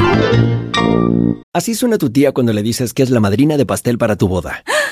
Así 1.52 1.74
suena 1.74 1.98
tu 1.98 2.08
tía 2.08 2.30
cuando 2.30 2.52
le 2.52 2.62
dices 2.62 2.94
que 2.94 3.02
es 3.02 3.10
la 3.10 3.18
madrina 3.18 3.56
de 3.56 3.66
pastel 3.66 3.98
para 3.98 4.14
tu 4.14 4.28
boda. 4.28 4.62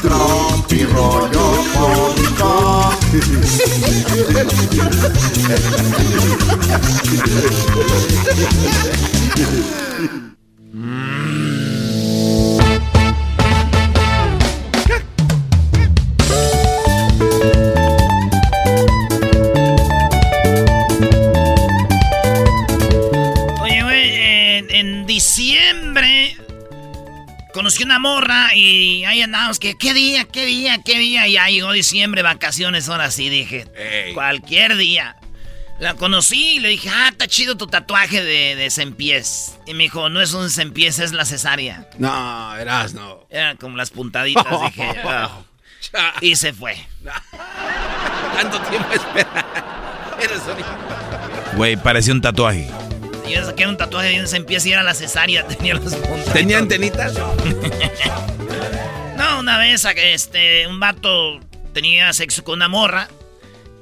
Tropi 0.00 0.84
rollo 0.84 1.64
cómico. 1.74 2.94
Oye, 23.60 23.82
güey, 23.82 24.14
en, 24.14 24.70
en 24.70 25.06
diciembre 25.06 26.36
conocí 27.58 27.82
una 27.82 27.98
morra 27.98 28.54
y 28.54 29.04
ahí 29.04 29.20
andábamos 29.20 29.58
que 29.58 29.76
qué 29.76 29.92
día, 29.92 30.24
qué 30.26 30.46
día, 30.46 30.78
qué 30.84 30.96
día. 30.96 31.26
Y 31.26 31.32
ya 31.32 31.48
llegó 31.48 31.72
diciembre, 31.72 32.22
vacaciones, 32.22 32.88
ahora 32.88 33.10
sí 33.10 33.28
dije, 33.30 33.66
cualquier 34.14 34.76
día. 34.76 35.16
La 35.80 35.94
conocí 35.94 36.50
y 36.56 36.58
le 36.60 36.68
dije, 36.68 36.88
ah, 36.88 37.08
está 37.10 37.26
chido 37.26 37.56
tu 37.56 37.66
tatuaje 37.66 38.22
de, 38.22 38.54
de 38.54 38.70
sempiés. 38.70 39.58
Y 39.66 39.74
me 39.74 39.82
dijo, 39.84 40.08
no 40.08 40.20
es 40.20 40.34
un 40.34 40.50
sempiés, 40.50 41.00
es 41.00 41.10
la 41.12 41.24
cesárea. 41.24 41.88
No, 41.98 42.56
eras 42.56 42.94
no. 42.94 43.26
Eran 43.28 43.56
como 43.56 43.76
las 43.76 43.90
puntaditas, 43.90 44.46
dije. 44.66 44.92
"Ah". 45.04 45.30
Y 46.20 46.36
se 46.36 46.52
fue. 46.52 46.76
Tanto 48.36 48.60
tiempo 48.70 48.92
espera. 48.92 49.46
Eres 50.22 50.42
un- 50.46 51.56
Güey, 51.56 51.76
parecía 51.76 52.12
un 52.12 52.20
tatuaje. 52.20 52.70
Y 53.28 53.34
yo 53.34 53.44
saqué 53.44 53.66
un 53.66 53.76
tatuaje 53.76 54.08
de 54.08 54.20
un 54.20 54.26
sempiés 54.26 54.64
y 54.66 54.72
era 54.72 54.82
la 54.82 54.94
cesárea, 54.94 55.46
tenía 55.48 55.74
los 55.74 55.94
puntos. 55.94 56.32
¿Tenía 56.32 56.58
antenitas? 56.58 57.14
No, 59.16 59.40
una 59.40 59.58
vez 59.58 59.84
este, 59.84 60.66
un 60.66 60.80
vato 60.80 61.40
tenía 61.74 62.12
sexo 62.12 62.42
con 62.44 62.54
una 62.54 62.68
morra 62.68 63.08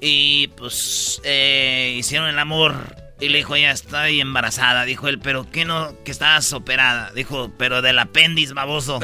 y 0.01 0.49
pues 0.49 1.21
eh, 1.25 1.95
hicieron 1.97 2.29
el 2.29 2.39
amor 2.39 2.75
y 3.21 3.29
le 3.29 3.39
dijo, 3.39 3.57
ya 3.57 3.71
estoy 3.71 4.21
embarazada. 4.21 4.85
Dijo 4.85 5.09
él, 5.09 5.19
pero 5.19 5.51
¿qué 5.51 5.65
no? 5.65 5.95
Que 6.05 6.11
estabas 6.11 6.53
operada. 6.53 7.13
Dijo, 7.15 7.51
pero 7.57 7.81
del 7.81 7.99
apéndice, 7.99 8.53
baboso. 8.53 8.99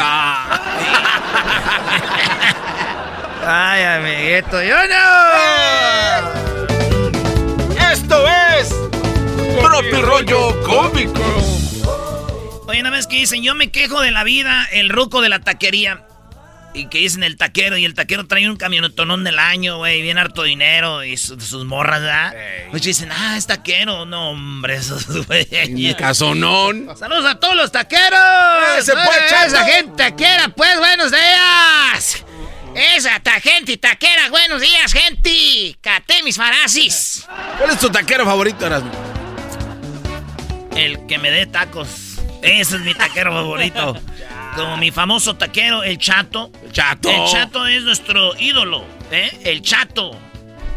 Ay, 3.47 3.83
amiguito, 3.83 4.63
yo 4.63 4.77
no. 4.87 5.03
Esto 7.91 8.27
es 8.59 8.75
Propio 9.61 10.03
Rollo 10.03 10.61
Cómico. 10.63 11.21
Oye, 12.67 12.81
una 12.81 12.91
vez 12.91 13.07
que 13.07 13.17
dicen, 13.17 13.43
yo 13.43 13.55
me 13.55 13.71
quejo 13.71 14.01
de 14.01 14.11
la 14.11 14.25
vida, 14.25 14.67
el 14.73 14.89
ruco 14.89 15.21
de 15.21 15.29
la 15.29 15.41
taquería. 15.41 16.07
Y 16.75 16.87
que 16.89 16.99
dicen 16.99 17.23
el 17.23 17.37
taquero, 17.37 17.77
y 17.77 17.85
el 17.85 17.93
taquero 17.93 18.27
trae 18.27 18.49
un 18.49 18.57
camionetonón 18.57 19.25
del 19.25 19.39
año, 19.39 19.77
güey, 19.77 20.01
bien 20.01 20.17
harto 20.17 20.43
dinero, 20.45 21.05
y 21.05 21.19
su- 21.19 21.39
sus 21.39 21.67
morras, 21.67 22.01
¿verdad? 22.01 22.33
Muchos 22.69 22.87
dicen, 22.87 23.11
ah, 23.13 23.37
es 23.37 23.47
taquero. 23.47 24.07
No, 24.07 24.31
hombre, 24.31 24.77
esos 24.77 25.07
güey. 25.27 25.95
Casonón. 25.99 26.89
Saludos 26.99 27.27
a 27.27 27.39
todos 27.39 27.57
los 27.57 27.71
taqueros. 27.71 28.19
Ese 28.79 28.95
pues, 28.95 29.07
Oye, 29.07 29.19
chato. 29.29 29.47
Esa 29.49 29.65
gente 29.67 29.93
taquera, 29.97 30.49
pues, 30.49 30.79
buenos 30.79 31.11
días. 31.11 32.25
Esa 32.75 33.21
ta 33.21 33.39
gente 33.39 33.77
taquera, 33.77 34.31
buenos 34.31 34.63
días, 34.63 34.95
gente. 34.95 35.77
Cate 35.83 36.23
mis 36.23 36.37
farasis. 36.39 37.27
¿Cuál 37.59 37.71
es 37.73 37.79
tu 37.79 37.91
taquero 37.91 38.25
favorito, 38.25 38.65
Erasmo? 38.65 38.91
El 40.77 41.07
que 41.07 41.19
me 41.19 41.31
dé 41.31 41.47
tacos. 41.47 42.19
Ese 42.43 42.77
es 42.77 42.83
mi 42.83 42.95
taquero 42.95 43.33
favorito. 43.33 44.01
Como 44.57 44.77
mi 44.77 44.91
famoso 44.91 45.37
taquero, 45.37 45.83
el 45.83 45.99
Chato. 45.99 46.51
El 46.65 46.73
Chato. 46.73 47.11
El 47.11 47.31
Chato 47.31 47.67
es 47.67 47.83
nuestro 47.83 48.39
ídolo, 48.39 48.85
¿eh? 49.11 49.31
El 49.45 49.63
Chato. 49.63 50.19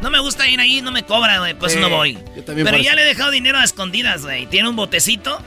No 0.02 0.10
me 0.10 0.20
gusta 0.20 0.48
ir 0.48 0.60
ahí, 0.60 0.82
no 0.82 0.92
me 0.92 1.04
cobra, 1.04 1.40
güey, 1.40 1.54
pues 1.54 1.74
Sí, 1.74 1.80
no 1.80 1.90
voy. 1.90 2.18
Pero 2.46 2.72
por 2.72 2.82
ya 2.82 2.96
le 2.96 3.02
he 3.02 3.06
dejado 3.06 3.32
dinero 3.32 3.58
a 3.58 3.64
escondidas, 3.64 4.22
güey. 4.24 4.46
Tiene 4.48 4.70
un 4.70 4.76
botecito 4.76 5.42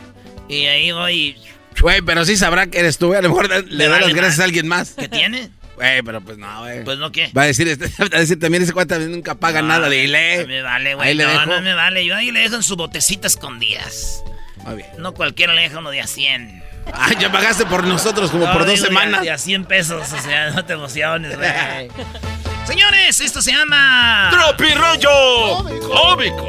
y 0.49 0.67
ahí 0.67 0.91
voy. 0.93 1.37
Güey, 1.81 2.03
pero 2.03 2.25
sí 2.25 2.37
sabrá 2.37 2.67
que 2.67 2.81
eres 2.81 2.99
tú, 2.99 3.09
güey. 3.09 3.19
A 3.19 3.23
lo 3.23 3.29
mejor 3.29 3.49
le 3.67 3.89
da 3.89 4.01
las 4.01 4.15
gracias 4.15 4.41
a 4.41 4.45
alguien 4.45 4.67
más. 4.67 4.95
¿Qué 4.99 5.09
tiene? 5.09 5.51
Güey, 5.77 6.03
pero 6.03 6.21
pues 6.21 6.39
no, 6.39 6.61
güey. 6.63 6.83
Pues 6.83 6.99
no, 6.99 7.13
¿qué? 7.13 7.31
Va 7.37 7.43
a 7.43 7.47
decir, 7.47 7.69
este, 7.69 7.87
va 8.03 8.17
a 8.17 8.21
decir 8.21 8.41
también 8.41 8.65
ese 8.65 8.73
cuate 8.73 8.99
nunca 8.99 9.37
paga 9.37 9.63
nada, 9.63 9.89
dile. 9.89 10.39
No 10.43 10.49
me 10.49 10.63
vale, 10.63 10.95
güey. 10.95 11.15
No, 11.15 11.47
no 11.47 11.61
me 11.63 11.75
vale. 11.75 12.05
Yo 12.05 12.17
ahí 12.17 12.33
le 12.33 12.41
dejo 12.41 12.57
en 12.57 12.63
su 12.65 12.75
botecita 12.75 13.29
escondidas. 13.29 14.25
Muy 14.65 14.77
bien. 14.77 14.89
No 14.99 15.13
cualquiera 15.15 15.53
le 15.55 15.63
deja 15.63 15.79
uno 15.79 15.91
de 15.91 16.01
a 16.01 16.07
100. 16.07 16.63
Ah, 16.93 17.11
ya 17.19 17.31
pagaste 17.31 17.67
por 17.67 17.85
nosotros 17.85 18.31
como 18.31 18.47
No, 18.47 18.53
por 18.53 18.63
dos 18.67 18.81
de 18.81 18.87
semanas. 18.87 19.23
De 19.23 19.31
a 19.31 19.39
100 19.39 19.65
pesos, 19.67 20.13
o 20.13 20.21
sea, 20.23 20.51
no 20.51 20.65
te 20.65 20.73
emociones, 20.75 21.37
güey. 21.37 21.89
Señores, 22.67 23.21
esto 23.21 23.41
se 23.43 23.53
llama... 23.53 24.29
Tropirollo 24.31 25.65
Cómico. 25.89 26.47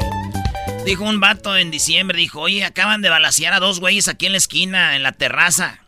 Dijo 0.84 1.04
un 1.04 1.20
vato 1.20 1.56
en 1.56 1.70
diciembre, 1.70 2.18
dijo, 2.18 2.40
oye, 2.40 2.64
acaban 2.64 3.02
de 3.02 3.10
balasear 3.10 3.52
a 3.54 3.60
dos 3.60 3.80
güeyes 3.80 4.08
aquí 4.08 4.26
en 4.26 4.32
la 4.32 4.38
esquina, 4.38 4.96
en 4.96 5.02
la 5.02 5.12
terraza. 5.12 5.80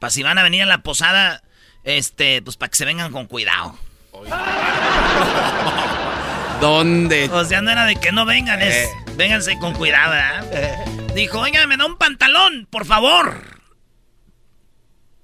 Para 0.00 0.10
si 0.10 0.22
van 0.22 0.38
a 0.38 0.42
venir 0.42 0.62
a 0.62 0.66
la 0.66 0.78
posada, 0.78 1.42
este, 1.84 2.42
pues 2.42 2.56
para 2.56 2.70
que 2.70 2.76
se 2.76 2.84
vengan 2.84 3.12
con 3.12 3.26
cuidado. 3.26 3.76
¿Dónde? 6.60 7.28
O 7.32 7.44
sea, 7.44 7.60
no 7.60 7.70
era 7.70 7.84
de 7.86 7.96
que 7.96 8.12
no 8.12 8.24
vengan, 8.24 8.62
es, 8.62 8.74
Eh. 8.74 8.88
vénganse 9.16 9.58
con 9.58 9.74
cuidado, 9.74 10.10
¿verdad? 10.12 10.84
Dijo, 11.14 11.40
oiga, 11.40 11.66
me 11.66 11.76
da 11.76 11.84
un 11.84 11.98
pantalón, 11.98 12.66
por 12.70 12.86
favor. 12.86 13.60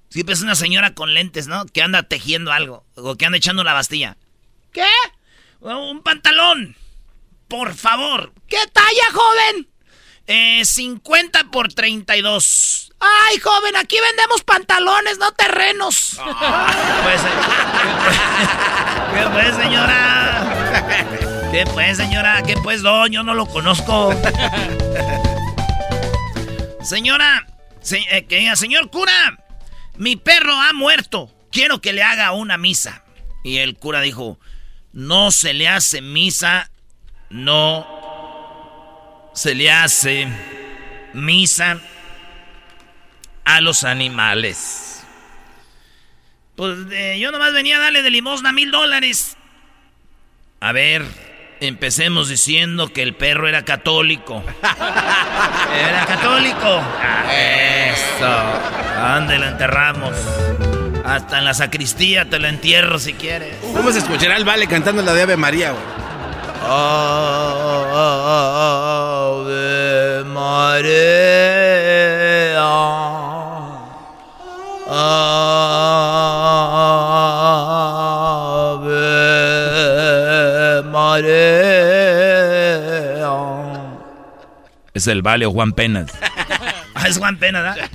Siempre 0.09 0.33
es 0.33 0.41
una 0.41 0.55
señora 0.55 0.93
con 0.93 1.13
lentes, 1.13 1.47
¿no? 1.47 1.65
Que 1.65 1.81
anda 1.81 2.03
tejiendo 2.03 2.51
algo, 2.51 2.85
o 2.95 3.15
que 3.15 3.25
anda 3.25 3.37
echando 3.37 3.63
la 3.63 3.73
bastilla. 3.73 4.17
¿Qué? 4.71 4.87
Un 5.59 6.03
pantalón, 6.03 6.75
por 7.47 7.73
favor. 7.75 8.33
¿Qué 8.47 8.59
talla, 8.71 9.11
joven? 9.13 9.67
Eh, 10.27 10.63
50 10.63 11.45
por 11.51 11.73
32. 11.73 12.91
Ay, 12.99 13.39
joven, 13.39 13.75
aquí 13.75 13.97
vendemos 13.99 14.43
pantalones, 14.43 15.17
no 15.17 15.31
terrenos. 15.31 16.19
Pues, 17.03 17.21
¿Qué 19.13 19.27
pues, 19.31 19.55
señora? 19.55 21.49
¿Qué 21.51 21.65
pues, 21.73 21.97
señora? 21.97 22.43
¿Qué 22.43 22.55
pues, 22.57 22.83
no? 22.83 23.07
Yo 23.07 23.23
no 23.23 23.33
lo 23.33 23.47
conozco. 23.47 24.13
Señora, 26.83 27.45
se- 27.81 28.05
eh, 28.15 28.25
que 28.25 28.37
diga, 28.37 28.55
señor 28.55 28.89
cura, 28.89 29.37
mi 29.97 30.15
perro 30.15 30.53
ha 30.53 30.73
muerto. 30.73 31.33
Quiero 31.51 31.81
que 31.81 31.93
le 31.93 32.03
haga 32.03 32.31
una 32.31 32.57
misa. 32.57 33.03
Y 33.43 33.57
el 33.57 33.75
cura 33.75 34.01
dijo, 34.01 34.39
no 34.93 35.31
se 35.31 35.53
le 35.53 35.67
hace 35.67 36.01
misa, 36.01 36.69
no 37.29 37.87
se 39.33 39.55
le 39.55 39.71
hace 39.71 40.27
misa 41.13 41.79
a 43.45 43.61
los 43.61 43.83
animales. 43.83 45.03
Pues 46.55 46.77
eh, 46.91 47.17
yo 47.19 47.31
nomás 47.31 47.53
venía 47.53 47.77
a 47.77 47.81
darle 47.81 48.01
de 48.01 48.09
limosna 48.09 48.51
mil 48.51 48.69
dólares. 48.71 49.37
A 50.59 50.71
ver, 50.73 51.05
empecemos 51.59 52.29
diciendo 52.29 52.91
que 52.91 53.01
el 53.03 53.13
perro 53.13 53.47
era 53.47 53.63
católico. 53.65 54.43
Era 55.71 56.05
católico. 56.05 56.81
Ah, 57.01 57.31
Eso. 57.91 59.13
¿Dónde 59.15 59.37
lo 59.37 59.45
enterramos? 59.47 60.15
Hasta 61.05 61.37
en 61.37 61.45
la 61.45 61.53
sacristía 61.53 62.29
te 62.29 62.39
lo 62.39 62.47
entierro 62.47 62.99
si 62.99 63.13
quieres. 63.13 63.55
¿Cómo 63.73 63.91
se 63.91 63.99
escuchará 63.99 64.35
el 64.35 64.45
vale 64.45 64.67
cantando 64.67 65.01
la 65.01 65.13
de 65.13 65.21
Ave 65.21 65.37
María, 65.37 65.71
güey? 65.71 65.83
Ave 69.29 70.23
María. 70.25 71.29
Ave 74.91 75.68
Es 84.93 85.07
el 85.07 85.21
vale 85.21 85.45
o 85.45 85.51
Juan 85.51 85.73
Penas. 85.73 86.11
Ah, 86.95 87.07
es 87.07 87.17
Juan 87.17 87.37
Pena, 87.37 87.61
¿verdad? 87.61 87.89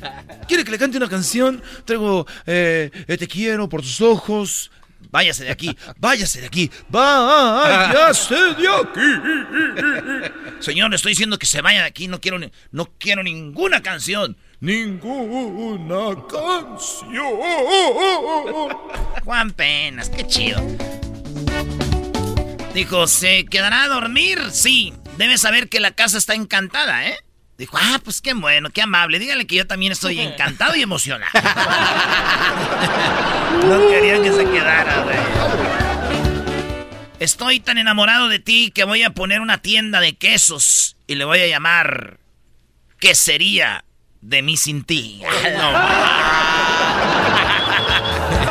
¿Quiere 0.49 0.65
que 0.65 0.71
le 0.71 0.79
cante 0.79 0.97
una 0.97 1.11
canción? 1.11 1.63
Traigo 1.85 2.27
eh, 2.47 2.91
eh, 3.07 3.19
Te 3.19 3.29
quiero 3.29 3.69
por 3.69 3.83
tus 3.83 4.01
ojos. 4.01 4.71
Váyase 5.11 5.45
de 5.45 5.51
aquí. 5.51 5.77
Váyase 5.99 6.41
de 6.41 6.47
aquí. 6.47 6.71
Váyase 6.89 8.35
de 8.35 8.69
aquí. 8.69 9.03
Señor, 10.61 10.91
le 10.91 10.97
estoy 10.97 11.13
diciendo 11.13 11.39
que 11.39 11.47
se 11.47 11.61
vaya 11.61 11.83
de 11.83 11.87
aquí. 11.87 12.09
No 12.09 12.21
quiero, 12.21 12.39
no 12.73 12.87
quiero 12.99 13.23
ninguna 13.23 13.83
canción. 13.83 14.37
Ninguna 14.61 16.17
canción. 16.27 17.37
Juan 19.25 19.51
Penas, 19.53 20.09
qué 20.09 20.27
chido. 20.27 20.63
Dijo, 22.75 23.07
¿se 23.07 23.47
quedará 23.47 23.85
a 23.85 23.89
dormir? 23.89 24.41
Sí. 24.51 24.93
Debe 25.17 25.39
saber 25.39 25.69
que 25.69 25.79
la 25.79 25.93
casa 25.93 26.19
está 26.19 26.35
encantada, 26.35 27.07
¿eh? 27.07 27.17
Dijo, 27.57 27.79
ah, 27.81 28.01
pues 28.03 28.21
qué 28.21 28.35
bueno, 28.35 28.71
qué 28.71 28.83
amable. 28.83 29.21
Dígale 29.21 29.47
que 29.47 29.55
yo 29.55 29.69
también 29.69 29.93
estoy 29.93 30.19
encantado 30.21 30.75
y 30.75 30.83
emocionado. 30.83 31.31
no 33.69 33.89
quería 33.89 34.21
que 34.21 34.33
se 34.33 34.45
quedara, 34.51 35.05
güey. 35.05 35.17
Estoy 37.21 37.61
tan 37.61 37.79
enamorado 37.79 38.29
de 38.29 38.41
ti 38.41 38.73
que 38.75 38.83
voy 38.83 39.05
a 39.05 39.11
poner 39.11 39.41
una 39.41 39.59
tienda 39.59 40.01
de 40.01 40.17
quesos 40.17 40.97
y 41.07 41.15
le 41.15 41.25
voy 41.25 41.39
a 41.39 41.47
llamar 41.47 42.19
Quesería 42.99 43.85
de 44.21 44.43
mí 44.43 44.57
sin 44.57 44.83
ti. 44.83 45.23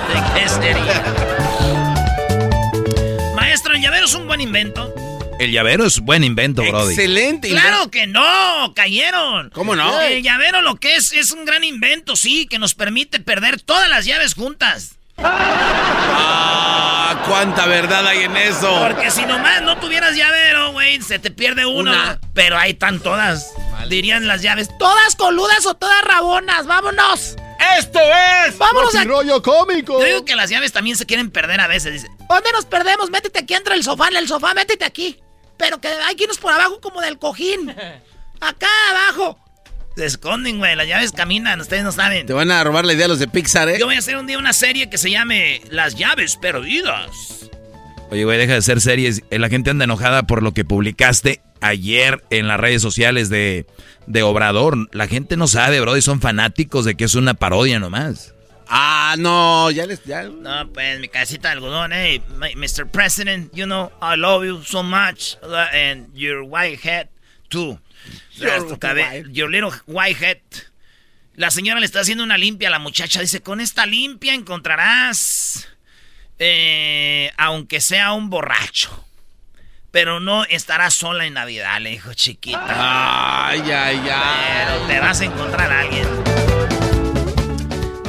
¿De 0.08 0.24
qué 0.34 0.48
sería? 0.48 1.23
Llavero 4.04 4.18
es 4.18 4.22
un 4.22 4.28
buen 4.28 4.42
invento. 4.42 4.94
El 5.40 5.52
llavero 5.54 5.86
es 5.86 6.00
buen 6.02 6.26
invento, 6.26 6.62
Brody. 6.62 6.94
Excelente. 6.94 7.48
Claro 7.48 7.90
que 7.90 8.06
no, 8.06 8.74
cayeron. 8.76 9.50
¿Cómo 9.52 9.78
no? 9.78 10.02
El 10.02 10.22
llavero 10.22 10.62
lo 10.62 10.76
que 10.76 10.98
es 10.98 11.14
es 11.14 11.32
un 11.32 11.46
gran 11.46 11.64
invento, 11.64 12.18
sí, 12.18 12.46
que 12.48 12.60
nos 12.60 12.76
permite 12.76 13.22
perder 13.22 13.62
todas 13.62 13.88
las 13.88 14.06
llaves 14.06 14.34
juntas. 14.34 14.96
Ah, 15.20 17.24
cuánta 17.30 17.66
verdad 17.66 18.06
hay 18.06 18.24
en 18.24 18.36
eso. 18.36 18.78
Porque 18.82 19.10
si 19.10 19.26
nomás 19.26 19.62
no 19.62 19.78
tuvieras 19.78 20.18
llavero, 20.18 20.74
güey, 20.74 21.02
se 21.02 21.18
te 21.18 21.32
pierde 21.32 21.66
uno. 21.66 21.92
Una. 21.92 22.20
Pero 22.34 22.58
ahí 22.58 22.72
están 22.72 23.00
todas. 23.00 23.54
Dirían 23.88 24.28
las 24.28 24.42
llaves, 24.42 24.70
todas 24.78 25.16
coludas 25.16 25.66
o 25.66 25.76
todas 25.76 26.04
rabonas, 26.04 26.66
vámonos. 26.66 27.38
¡Esto 27.78 28.00
es! 28.46 28.58
Vámonos 28.58 28.94
a... 28.96 29.06
rollo 29.06 29.42
cómico. 29.42 29.98
Yo 30.00 30.06
digo 30.06 30.26
que 30.26 30.36
las 30.36 30.50
llaves 30.50 30.74
también 30.74 30.98
se 30.98 31.06
quieren 31.06 31.32
perder 31.32 31.62
a 31.62 31.68
veces. 31.68 31.94
Dice, 31.94 32.12
¿dónde 32.36 32.52
nos 32.52 32.66
perdemos? 32.66 33.10
Métete 33.10 33.40
aquí 33.40 33.54
entre 33.54 33.76
el 33.76 33.84
sofá, 33.84 34.08
en 34.10 34.18
el 34.18 34.28
sofá, 34.28 34.54
métete 34.54 34.86
aquí. 34.86 35.20
Pero 35.58 35.80
que 35.80 35.88
hay 35.88 36.16
que 36.16 36.24
irnos 36.24 36.38
por 36.38 36.52
abajo 36.54 36.80
como 36.82 37.02
del 37.02 37.18
cojín. 37.18 37.70
Acá 38.42 38.68
abajo. 38.92 39.40
Se 39.96 40.06
esconden, 40.06 40.58
güey. 40.58 40.76
Las 40.76 40.88
llaves 40.88 41.12
caminan, 41.12 41.62
ustedes 41.62 41.84
no 41.84 41.92
saben. 41.92 42.26
Te 42.26 42.34
van 42.34 42.50
a 42.52 42.64
robar 42.64 42.84
la 42.86 42.94
idea 42.94 43.08
los 43.08 43.20
de 43.20 43.28
Pixar, 43.28 43.70
¿eh? 43.70 43.78
Yo 43.80 43.86
voy 43.86 43.96
a 43.96 44.00
hacer 44.00 44.18
un 44.18 44.26
día 44.26 44.38
una 44.38 44.54
serie 44.54 44.90
que 44.90 44.98
se 44.98 45.12
llame 45.12 45.62
Las 45.70 45.96
llaves 45.96 46.36
perdidas. 46.38 47.50
Oye, 48.10 48.26
güey, 48.26 48.38
deja 48.38 48.54
de 48.54 48.62
ser 48.62 48.82
series. 48.82 49.22
Eh, 49.30 49.40
La 49.40 49.50
gente 49.50 49.70
anda 49.70 49.86
enojada 49.86 50.24
por 50.24 50.42
lo 50.44 50.54
que 50.54 50.66
publicaste 50.66 51.42
ayer 51.62 52.24
en 52.32 52.48
las 52.48 52.60
redes 52.60 52.82
sociales 52.82 53.30
de, 53.30 53.66
de 54.08 54.24
Obrador. 54.24 54.90
La 54.96 55.08
gente 55.08 55.38
no 55.38 55.48
sabe, 55.48 55.80
Brody, 55.80 56.02
son 56.02 56.20
fanáticos 56.22 56.86
de 56.86 56.96
que 56.96 57.06
es 57.06 57.16
una 57.16 57.36
parodia 57.36 57.80
nomás. 57.80 58.33
Ah, 58.76 59.16
no, 59.20 59.70
ya 59.70 59.86
les. 59.86 60.04
Ya... 60.04 60.24
No, 60.24 60.68
pues 60.74 61.00
mi 61.00 61.08
casita 61.08 61.50
de 61.50 61.54
algodón, 61.54 61.92
hey, 61.94 62.24
my- 62.40 62.56
Mr. 62.56 62.90
President, 62.90 63.54
you 63.54 63.66
know, 63.66 63.92
I 64.02 64.16
love 64.18 64.44
you 64.44 64.64
so 64.64 64.82
much. 64.82 65.38
uh, 65.44 65.68
And 65.72 66.08
your 66.16 66.42
white 66.42 66.80
head, 66.84 67.10
too. 67.50 67.80
Your 68.34 68.64
white- 68.66 69.28
Your 69.32 69.50
little 69.52 69.72
white 69.86 70.18
head. 70.18 70.40
La 71.36 71.52
señora 71.52 71.80
le 71.80 71.86
está 71.86 72.00
haciendo 72.00 72.24
una 72.24 72.38
limpia 72.38 72.70
a 72.70 72.72
la 72.72 72.80
muchacha. 72.80 73.22
Dice, 73.22 73.42
con 73.42 73.62
esta 73.62 73.86
limpia 73.86 74.34
encontrarás, 74.34 75.68
eh, 76.40 77.32
aunque 77.38 77.80
sea 77.80 78.14
un 78.14 78.30
borracho. 78.32 79.06
Pero 79.92 80.20
no 80.20 80.46
estarás 80.46 80.96
sola 80.96 81.26
en 81.28 81.36
Navidad, 81.36 81.80
le 81.80 81.92
dijo 81.92 82.14
chiquita. 82.16 82.66
Ay, 83.48 83.62
ay, 83.72 84.02
ay. 84.12 84.66
Pero 84.66 84.88
te 84.88 85.00
vas 85.00 85.22
a 85.22 85.26
encontrar 85.26 85.72
a 85.72 85.80
alguien. 85.82 86.33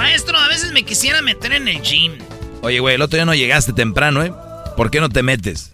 Maestro, 0.04 0.36
a 0.38 0.48
veces 0.48 0.70
me 0.72 0.82
quisiera 0.82 1.22
meter 1.22 1.54
en 1.54 1.66
el 1.66 1.80
gym. 1.80 2.18
Oye, 2.60 2.78
güey, 2.78 2.96
el 2.96 3.00
otro 3.00 3.16
día 3.16 3.24
no 3.24 3.34
llegaste 3.34 3.72
temprano, 3.72 4.22
¿eh? 4.22 4.34
¿Por 4.76 4.90
qué 4.90 5.00
no 5.00 5.08
te 5.08 5.22
metes? 5.22 5.72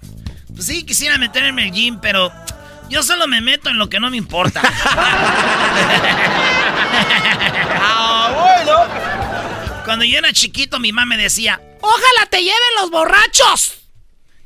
Pues 0.55 0.67
sí, 0.67 0.85
quisiera 0.85 1.19
meterme 1.19 1.63
en 1.63 1.69
el 1.69 1.75
gym, 1.75 1.99
pero 2.01 2.33
yo 2.89 3.03
solo 3.03 3.27
me 3.27 3.41
meto 3.41 3.71
en 3.71 3.79
lo 3.79 3.89
que 3.89 3.99
no 3.99 4.09
me 4.09 4.17
importa. 4.17 4.63
Ah, 7.83 8.55
bueno. 8.65 9.85
Cuando 9.85 10.05
yo 10.05 10.19
era 10.19 10.33
chiquito, 10.33 10.79
mi 10.79 10.93
mamá 10.93 11.17
me 11.17 11.23
decía, 11.23 11.61
ojalá 11.81 12.27
te 12.31 12.39
lleven 12.39 12.75
los 12.81 12.91
borrachos. 12.91 13.79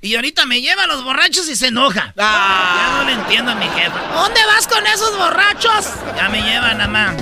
Y 0.01 0.14
ahorita 0.14 0.47
me 0.47 0.62
lleva 0.62 0.85
a 0.85 0.87
los 0.87 1.05
borrachos 1.05 1.49
y 1.49 1.57
se 1.57 1.68
enoja. 1.68 2.14
Ya 2.16 2.94
no 2.97 3.05
le 3.05 3.12
entiendo 3.12 3.51
a 3.53 3.55
mi 3.55 3.66
jefa. 3.66 3.99
¿Dónde 4.14 4.40
vas 4.47 4.66
con 4.66 4.87
esos 4.87 5.16
borrachos? 5.18 5.87
Ya 6.16 6.29
me 6.31 6.40
llevan, 6.40 6.79
mamá. 6.79 7.14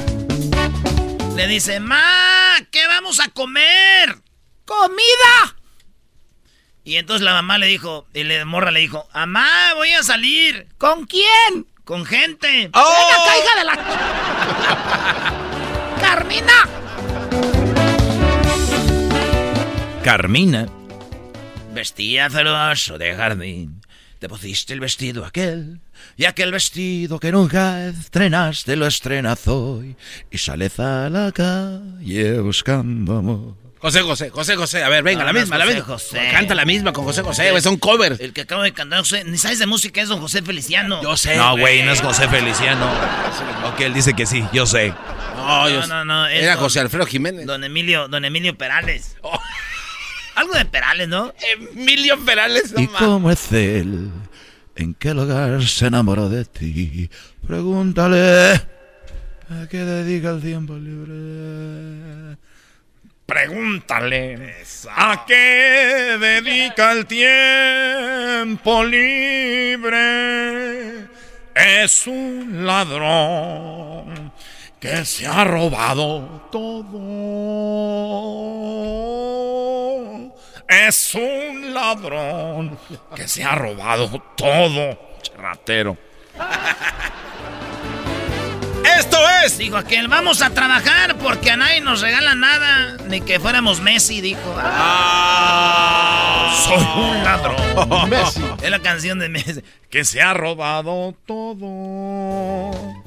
Le 1.37 1.47
dice, 1.47 1.81
ma, 1.81 2.57
¿qué 2.71 2.87
vamos 2.87 3.19
a 3.21 3.29
comer? 3.29 4.19
¡Comida! 4.65 5.57
Y 6.85 6.97
entonces 6.97 7.23
la 7.23 7.33
mamá 7.33 7.59
le 7.59 7.67
dijo, 7.67 8.07
y 8.13 8.25
la 8.25 8.45
morra 8.45 8.71
le 8.71 8.81
dijo, 8.81 9.09
mamá, 9.15 9.75
voy 9.75 9.93
a 9.93 10.03
salir. 10.03 10.69
¿Con 10.79 11.07
quién? 11.07 11.67
Con 11.85 12.05
gente. 12.05 12.71
¡Oh! 12.75 12.95
Venga, 12.99 13.17
caiga 13.27 13.55
de 13.59 13.65
la... 13.65 13.77
¡Carmina! 16.01 16.69
Carmina. 20.03 20.69
Vestía 21.73 22.29
celoso 22.29 22.99
de 22.99 23.15
jardín. 23.15 23.82
Te 24.23 24.29
pusiste 24.29 24.73
el 24.73 24.79
vestido 24.79 25.25
aquel. 25.25 25.81
Y 26.17 26.27
aquel 26.27 26.53
vestido 26.53 27.19
que 27.19 27.33
nunca 27.33 27.89
estrenaste 27.89 28.77
lo 28.77 28.87
estrenas 28.87 29.49
hoy. 29.49 29.97
Y 30.31 30.39
sales 30.39 30.79
a 30.79 31.11
la 31.11 31.33
calle 31.33 32.39
buscando 32.39 33.17
amor. 33.17 33.57
José 33.81 34.03
José, 34.03 34.31
José 34.31 34.55
José. 34.55 34.85
A 34.85 34.89
ver, 34.89 35.03
venga, 35.03 35.23
No, 35.25 35.27
la 35.27 35.33
no 35.33 35.41
misma, 35.41 35.59
la 35.59 35.65
José 35.65 35.75
misma. 35.77 35.93
José. 35.95 36.29
Canta 36.31 36.55
la 36.55 36.65
misma 36.65 36.93
con 36.93 37.05
José 37.05 37.23
José, 37.23 37.51
güey, 37.51 37.61
son 37.63 37.77
covers. 37.79 38.21
El 38.21 38.33
que 38.33 38.43
acabo 38.43 38.63
de 38.63 38.73
cantar, 38.73 39.01
José, 39.01 39.25
ni 39.25 39.39
sabes 39.39 39.59
de 39.59 39.67
música, 39.67 40.01
es 40.01 40.09
don 40.09 40.21
José 40.21 40.41
Feliciano. 40.43 41.03
Yo 41.03 41.17
sé. 41.17 41.35
No, 41.35 41.59
güey, 41.59 41.83
no 41.83 41.91
es 41.91 42.01
José 42.01 42.29
Feliciano. 42.29 42.89
Ok, 43.73 43.81
él 43.81 43.93
dice 43.93 44.15
que 44.15 44.25
sí, 44.25 44.45
yo 44.53 44.67
sé. 44.67 44.95
No, 45.35 45.69
yo 45.69 45.77
No, 45.79 45.83
sé. 45.83 45.89
no, 45.89 46.05
no. 46.05 46.27
es 46.29 46.45
Era 46.45 46.55
don- 46.55 46.63
José 46.63 46.79
Alfredo 46.79 47.07
Jiménez. 47.07 47.45
Don 47.45 47.65
Emilio, 47.65 48.07
don 48.07 48.25
Emilio 48.25 48.57
Perales. 48.57 49.17
Algo 50.35 50.55
de 50.55 50.65
Perales, 50.65 51.09
¿no? 51.09 51.33
Emilio 51.75 52.19
Perales, 52.25 52.73
no 52.73 52.81
¿Y 52.81 52.87
cómo 52.87 53.31
es 53.31 53.53
él? 53.53 54.11
¿En 54.77 54.95
qué 54.95 55.13
lugar 55.13 55.63
se 55.63 55.87
enamoró 55.87 56.29
de 56.29 56.45
ti? 56.45 57.11
Pregúntale. 57.47 58.55
¿A 58.55 59.67
qué 59.69 59.79
dedica 59.79 60.31
el 60.31 60.41
tiempo 60.41 60.75
libre? 60.77 62.37
Pregúntale 63.27 64.55
a 64.91 65.25
qué 65.27 66.17
dedica 66.19 66.93
el 66.93 67.07
tiempo 67.07 68.85
libre. 68.85 69.99
Es 71.55 72.07
un 72.07 72.65
ladrón 72.67 74.32
que 74.83 75.05
se 75.05 75.27
ha 75.29 75.45
robado 75.45 76.49
todo. 76.51 76.99
Es 80.69 81.15
un 81.15 81.73
ladrón 81.73 82.77
que 83.15 83.29
se 83.29 83.45
ha 83.45 83.55
robado 83.55 84.21
todo. 84.37 84.99
Ratero. 85.39 85.97
Esto 88.99 89.19
es. 89.45 89.57
Dijo 89.57 89.77
aquel, 89.77 90.09
vamos 90.09 90.43
a 90.43 90.51
trabajar 90.51 91.17
porque 91.19 91.53
a 91.53 91.57
nadie 91.57 91.81
nos 91.81 92.01
regala 92.01 92.35
nada. 92.35 92.97
Ni 93.07 93.21
que 93.21 93.39
fuéramos 93.39 93.81
Messi, 93.81 94.21
dijo. 94.21 94.57
Ah. 94.59 96.53
Soy 96.65 96.85
un 96.97 97.23
ladrón. 97.23 98.11
Messi. 98.11 98.43
Es 98.61 98.71
la 98.71 98.81
canción 98.81 99.21
de 99.21 99.29
Messi. 99.29 99.63
Que 99.89 100.05
se 100.05 100.21
ha 100.21 100.35
robado 100.35 101.15
todo. 101.25 103.02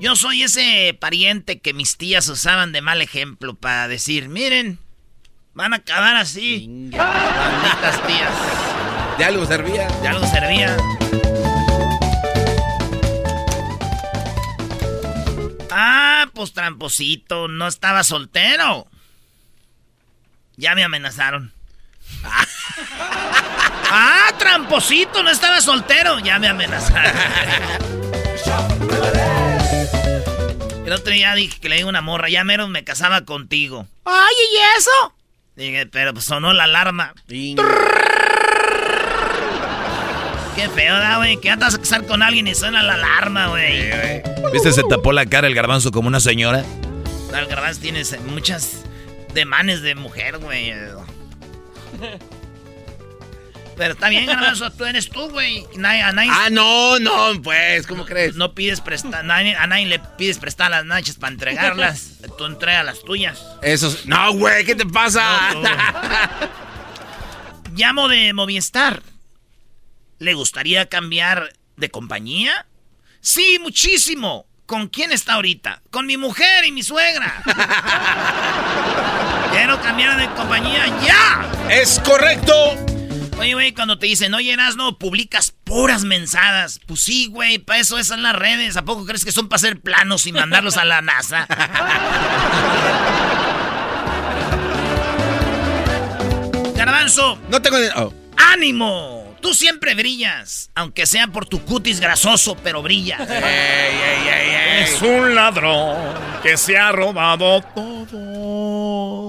Yo 0.00 0.16
soy 0.16 0.42
ese 0.42 0.96
pariente 1.00 1.60
que 1.60 1.72
mis 1.72 1.96
tías 1.96 2.28
usaban 2.28 2.72
de 2.72 2.82
mal 2.82 3.00
ejemplo 3.00 3.54
para 3.54 3.88
decir, 3.88 4.28
miren, 4.28 4.78
van 5.54 5.72
a 5.72 5.76
acabar 5.76 6.16
así. 6.16 6.66
Malditas 6.68 8.06
tías. 8.06 8.32
De 9.18 9.24
algo 9.24 9.46
servía. 9.46 9.88
De 10.02 10.08
algo 10.08 10.26
servía. 10.26 10.76
Ah, 15.70 16.26
pues 16.34 16.52
tramposito, 16.52 17.48
no 17.48 17.68
estaba 17.68 18.04
soltero. 18.04 18.86
Ya 20.56 20.74
me 20.74 20.84
amenazaron. 20.84 21.52
Ah, 23.96 24.32
tramposito, 24.38 25.22
no 25.22 25.30
estaba 25.30 25.60
soltero. 25.60 26.18
Ya 26.18 26.40
me 26.40 26.48
amenazaron. 26.48 27.12
El 30.94 31.00
otro 31.00 31.12
día 31.12 31.34
dije 31.34 31.58
que 31.58 31.68
le 31.68 31.74
digo 31.74 31.88
a 31.88 31.90
una 31.90 32.02
morra, 32.02 32.28
ya 32.28 32.44
mero 32.44 32.68
me 32.68 32.84
casaba 32.84 33.24
contigo. 33.24 33.88
Ay, 34.04 34.34
¿y 34.52 34.78
eso? 34.78 35.12
Dije, 35.56 35.86
pero 35.86 36.12
pues 36.12 36.24
sonó 36.24 36.52
la 36.52 36.64
alarma. 36.64 37.12
Qué 37.26 37.58
feo, 40.72 40.94
da, 40.94 41.16
güey. 41.16 41.36
Que 41.38 41.48
ya 41.48 41.56
te 41.56 41.64
vas 41.64 41.74
a 41.74 41.78
casar 41.78 42.06
con 42.06 42.22
alguien 42.22 42.46
y 42.46 42.54
suena 42.54 42.84
la 42.84 42.94
alarma, 42.94 43.48
güey. 43.48 43.90
¿Viste? 44.52 44.70
Se 44.70 44.84
tapó 44.84 45.10
la 45.10 45.26
cara 45.26 45.48
el 45.48 45.56
garbanzo 45.56 45.90
como 45.90 46.06
una 46.06 46.20
señora. 46.20 46.64
El 47.36 47.46
garbanzo 47.46 47.80
tiene 47.80 48.04
muchas 48.28 48.84
demanes 49.34 49.82
de 49.82 49.96
mujer, 49.96 50.38
güey. 50.38 50.74
Pero 53.76 53.94
está 53.94 54.08
bien, 54.08 54.26
garbanzo, 54.26 54.70
tú 54.70 54.84
eres 54.84 55.08
tú, 55.10 55.28
güey. 55.30 55.66
Y 55.74 55.78
nadie- 55.78 56.02
a 56.02 56.12
nadie- 56.12 56.30
Ah, 56.32 56.48
no, 56.50 56.98
no, 57.00 57.42
pues, 57.42 57.86
¿cómo 57.86 58.04
crees? 58.04 58.36
No 58.36 58.54
pides 58.54 58.80
prestar, 58.80 59.20
a 59.20 59.66
nadie, 59.66 59.86
le 59.86 59.98
pides 59.98 60.38
prestar 60.38 60.70
las 60.70 60.84
nachas 60.84 61.16
para 61.16 61.32
entregarlas. 61.32 62.10
Tú 62.38 62.44
entregas 62.46 62.84
las 62.84 63.02
tuyas. 63.04 63.42
Eso. 63.62 63.88
es- 63.88 64.06
No, 64.06 64.32
güey, 64.34 64.64
¿qué 64.64 64.74
te 64.74 64.86
pasa? 64.86 65.52
No. 65.54 65.62
Llamo 67.76 68.08
de 68.08 68.32
Movistar. 68.32 69.02
¿Le 70.18 70.34
gustaría 70.34 70.88
cambiar 70.88 71.52
de 71.76 71.90
compañía? 71.90 72.66
Sí, 73.20 73.58
muchísimo. 73.60 74.46
¿Con 74.66 74.88
quién 74.88 75.12
está 75.12 75.34
ahorita? 75.34 75.82
Con 75.90 76.06
mi 76.06 76.16
mujer 76.16 76.64
y 76.64 76.72
mi 76.72 76.82
suegra. 76.82 77.42
Quiero 79.52 79.78
cambiar 79.82 80.16
de 80.16 80.26
compañía 80.34 80.86
ya. 81.04 81.46
es 81.68 82.00
correcto. 82.00 82.83
Oye, 83.38 83.54
güey, 83.54 83.72
cuando 83.72 83.98
te 83.98 84.06
dicen, 84.06 84.34
oye, 84.34 84.56
no 84.76 84.98
publicas 84.98 85.52
Puras 85.64 86.04
mensadas. 86.04 86.80
Pues 86.86 87.00
sí, 87.00 87.26
güey, 87.26 87.58
para 87.58 87.80
eso 87.80 87.98
esas 87.98 88.06
son 88.08 88.22
las 88.22 88.36
redes. 88.36 88.76
¿A 88.76 88.84
poco 88.84 89.04
crees 89.04 89.24
que 89.24 89.32
son 89.32 89.48
para 89.48 89.56
hacer 89.56 89.80
planos 89.80 90.26
y 90.26 90.32
mandarlos 90.32 90.76
a 90.76 90.84
la 90.84 91.00
NASA? 91.00 91.46
Garbanzo. 96.76 97.38
No 97.48 97.60
tengo 97.62 97.78
ni... 97.78 97.86
oh. 97.96 98.12
¡Ánimo! 98.36 99.36
Tú 99.40 99.54
siempre 99.54 99.94
brillas, 99.94 100.70
aunque 100.74 101.06
sea 101.06 101.28
por 101.28 101.46
tu 101.46 101.64
cutis 101.64 102.00
grasoso, 102.00 102.56
pero 102.62 102.82
brilla. 102.82 103.18
Es 104.80 105.00
un 105.02 105.34
ladrón 105.34 105.96
que 106.42 106.56
se 106.56 106.78
ha 106.78 106.92
robado 106.92 107.60
todo. 107.74 109.24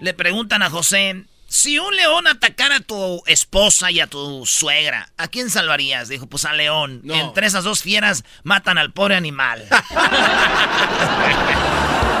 Le 0.00 0.12
preguntan 0.14 0.62
a 0.62 0.68
José, 0.68 1.24
si 1.48 1.78
un 1.78 1.96
león 1.96 2.26
atacara 2.26 2.76
a 2.76 2.80
tu 2.80 3.22
esposa 3.26 3.90
y 3.90 4.00
a 4.00 4.06
tu 4.06 4.44
suegra, 4.44 5.10
¿a 5.16 5.28
quién 5.28 5.48
salvarías? 5.48 6.08
Dijo, 6.08 6.26
pues 6.26 6.44
al 6.44 6.58
león. 6.58 7.00
Entre 7.04 7.46
esas 7.46 7.64
dos 7.64 7.82
fieras 7.82 8.22
matan 8.44 8.76
al 8.76 8.92
pobre 8.92 9.16
animal. 9.16 9.66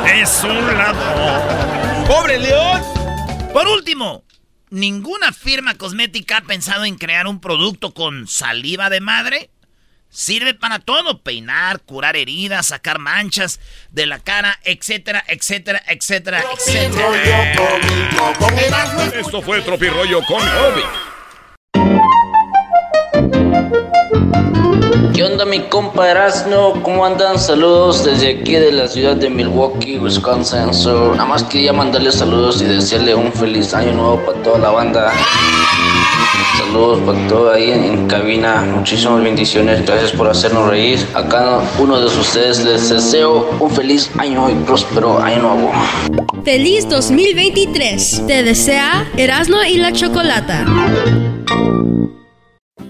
Es 0.06 0.42
un 0.42 0.66
ladrón. 0.78 2.06
¡Pobre 2.06 2.38
león! 2.38 2.82
Por 3.52 3.68
último, 3.68 4.24
ninguna 4.70 5.32
firma 5.32 5.74
cosmética 5.74 6.38
ha 6.38 6.40
pensado 6.42 6.86
en 6.86 6.96
crear 6.96 7.26
un 7.26 7.40
producto 7.40 7.92
con 7.92 8.26
saliva 8.26 8.88
de 8.88 9.00
madre. 9.00 9.50
Sirve 10.10 10.54
para 10.54 10.78
todo, 10.78 11.22
peinar, 11.22 11.80
curar 11.80 12.16
heridas, 12.16 12.68
sacar 12.68 12.98
manchas 12.98 13.60
de 13.90 14.06
la 14.06 14.18
cara, 14.18 14.58
etcétera, 14.64 15.22
etcétera, 15.28 15.82
etcétera, 15.86 16.42
etcétera. 16.56 17.12
Esto 19.14 19.42
fue 19.42 19.60
Tropirollo 19.60 20.22
con 20.24 20.40
Obi. 20.42 20.82
¿Qué 25.14 25.24
onda 25.24 25.44
mi 25.44 25.60
compa 25.68 26.08
Erasno? 26.08 26.80
¿Cómo 26.82 27.04
andan? 27.04 27.38
Saludos 27.38 28.04
desde 28.04 28.38
aquí 28.38 28.52
de 28.52 28.70
la 28.70 28.86
ciudad 28.86 29.16
de 29.16 29.28
Milwaukee, 29.28 29.98
Wisconsin. 29.98 30.72
So, 30.72 31.12
nada 31.12 31.28
más 31.28 31.42
quería 31.42 31.72
mandarle 31.72 32.12
saludos 32.12 32.62
y 32.62 32.66
desearle 32.66 33.14
un 33.14 33.32
feliz 33.32 33.74
año 33.74 33.92
nuevo 33.92 34.24
para 34.24 34.42
toda 34.44 34.58
la 34.58 34.70
banda. 34.70 35.12
Saludos 36.58 37.00
para 37.06 37.28
todo 37.28 37.52
ahí 37.52 37.70
en, 37.70 37.84
en 37.84 38.06
cabina. 38.06 38.62
Muchísimas 38.76 39.22
bendiciones. 39.22 39.84
Gracias 39.86 40.12
por 40.12 40.28
hacernos 40.28 40.68
reír. 40.68 40.98
A 41.14 41.26
cada 41.26 41.62
uno 41.78 41.98
de 41.98 42.06
ustedes 42.06 42.64
les 42.64 42.88
deseo 42.88 43.48
un 43.60 43.70
feliz 43.70 44.10
año 44.18 44.50
y 44.50 44.54
próspero 44.64 45.18
año 45.18 45.42
nuevo. 45.42 45.72
Feliz 46.44 46.88
2023. 46.88 48.24
Te 48.26 48.42
desea 48.42 49.06
Erasmo 49.16 49.58
y 49.62 49.78
la 49.78 49.92
Chocolata. 49.92 50.64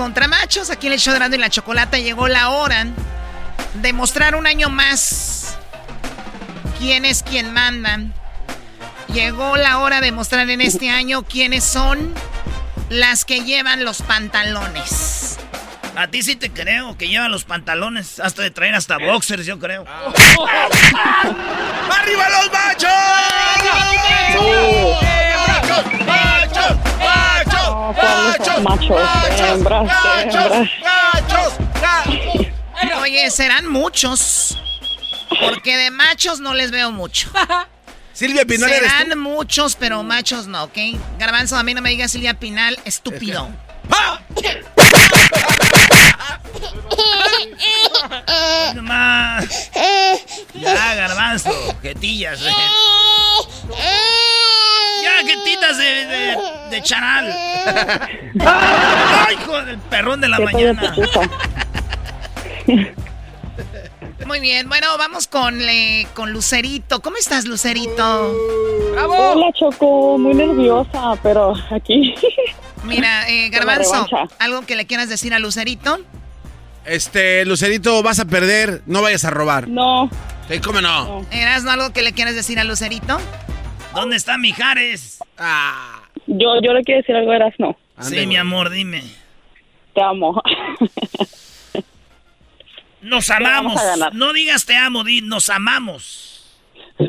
Contra 0.00 0.26
machos. 0.28 0.70
Aquí 0.70 0.86
en 0.86 0.94
el 0.94 0.98
show 0.98 1.12
de 1.12 1.36
y 1.36 1.38
la 1.38 1.50
Chocolata 1.50 1.98
llegó 1.98 2.26
la 2.26 2.48
hora 2.48 2.86
de 3.74 3.92
mostrar 3.92 4.34
un 4.34 4.46
año 4.46 4.70
más 4.70 5.58
quién 6.78 7.04
es 7.04 7.22
quien 7.22 7.52
mandan. 7.52 8.14
Llegó 9.12 9.58
la 9.58 9.80
hora 9.80 10.00
de 10.00 10.10
mostrar 10.10 10.48
en 10.48 10.62
este 10.62 10.88
año 10.88 11.24
quiénes 11.24 11.64
son 11.64 12.14
las 12.88 13.26
que 13.26 13.44
llevan 13.44 13.84
los 13.84 14.00
pantalones. 14.00 15.36
A 15.96 16.06
ti 16.06 16.22
sí 16.22 16.34
te 16.34 16.50
creo 16.50 16.96
que 16.96 17.08
llevan 17.08 17.30
los 17.30 17.44
pantalones. 17.44 18.20
Hasta 18.20 18.40
de 18.40 18.50
traer 18.50 18.76
hasta 18.76 18.96
boxers, 18.96 19.44
yo 19.44 19.58
creo. 19.58 19.84
¡Arriba 21.90 22.26
los 22.30 22.50
machos! 22.50 22.90
¡Machos! 24.34 25.09
¡Machos! 27.96 28.62
¡Machos! 28.62 28.62
¡Machos! 28.62 28.90
Machos, 28.90 29.40
hembras, 29.40 29.90
hembras. 30.34 30.68
¡Machos! 30.82 31.52
Oye, 33.02 33.30
serán 33.30 33.66
muchos. 33.68 34.56
Porque 35.40 35.76
de 35.76 35.90
machos 35.90 36.40
no 36.40 36.54
les 36.54 36.70
veo 36.70 36.90
mucho. 36.92 37.30
Silvia 38.12 38.44
Pinal 38.44 38.70
eres 38.70 38.90
Serán 38.90 39.10
tú. 39.10 39.16
muchos, 39.16 39.76
pero 39.76 40.02
machos 40.02 40.46
no, 40.46 40.64
¿ok? 40.64 40.76
Garbanzo, 41.18 41.56
a 41.56 41.62
mí 41.62 41.72
no 41.72 41.80
me 41.80 41.90
digas 41.90 42.10
Silvia 42.10 42.34
Pinal, 42.34 42.78
estúpido. 42.84 43.48
No 48.74 48.82
más. 48.82 49.70
Ya, 50.54 50.94
garbanzo, 50.94 51.50
jetillas. 51.82 52.40
eh. 52.42 52.52
Ya, 55.02 55.26
jetitas 55.26 55.78
de, 55.78 55.84
de, 55.84 56.36
de 56.70 56.82
charal. 56.82 57.32
Ay, 58.46 59.36
hijo 59.40 59.62
del 59.62 59.78
perrón 59.78 60.20
de 60.20 60.28
la 60.28 60.38
mañana. 60.40 60.94
Muy 64.26 64.40
bien, 64.40 64.68
bueno, 64.68 64.86
vamos 64.98 65.26
con, 65.26 65.58
le- 65.58 66.06
con 66.14 66.32
Lucerito. 66.32 67.00
¿Cómo 67.00 67.16
estás, 67.16 67.46
Lucerito? 67.46 68.32
Hola, 69.08 69.46
Choco, 69.58 70.18
muy 70.18 70.34
nerviosa, 70.34 71.14
pero 71.22 71.54
aquí. 71.70 72.14
Mira, 72.84 73.28
eh, 73.28 73.48
Garbanzo. 73.50 74.06
¿algo 74.38 74.62
que 74.62 74.76
le 74.76 74.86
quieras 74.86 75.08
decir 75.08 75.34
a 75.34 75.38
Lucerito? 75.38 75.98
Este, 76.84 77.44
Lucerito, 77.44 78.02
vas 78.02 78.20
a 78.20 78.24
perder. 78.24 78.82
No 78.86 79.02
vayas 79.02 79.24
a 79.24 79.30
robar. 79.30 79.68
No. 79.68 80.08
Sí, 80.48 80.60
¿cómo 80.60 80.80
no? 80.80 81.24
¿Eras 81.30 81.66
algo 81.66 81.92
que 81.92 82.02
le 82.02 82.12
quieras 82.12 82.34
decir 82.34 82.58
a 82.60 82.64
Lucerito? 82.64 83.18
¿Dónde 83.94 84.16
está 84.16 84.38
Mijares? 84.38 85.18
Ah. 85.38 86.02
Yo, 86.26 86.60
yo 86.62 86.72
le 86.72 86.82
quiero 86.82 87.00
decir 87.00 87.16
algo, 87.16 87.32
eras 87.32 87.54
no. 87.58 87.76
Sí, 88.00 88.26
mi 88.26 88.36
amor, 88.36 88.70
dime. 88.70 89.02
Te 89.94 90.02
amo. 90.02 90.40
Nos 93.02 93.30
amamos. 93.30 93.80
No 94.12 94.32
digas 94.32 94.66
te 94.66 94.76
amo, 94.76 95.04
di 95.04 95.22
nos 95.22 95.50
amamos. 95.50 96.60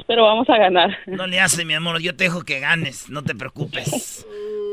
Pero 0.07 0.23
vamos 0.23 0.49
a 0.49 0.57
ganar. 0.57 0.97
No 1.05 1.27
le 1.27 1.39
hace, 1.39 1.65
mi 1.65 1.73
amor. 1.73 2.01
Yo 2.01 2.15
te 2.15 2.23
dejo 2.25 2.43
que 2.43 2.59
ganes. 2.59 3.09
No 3.09 3.23
te 3.23 3.35
preocupes. 3.35 4.25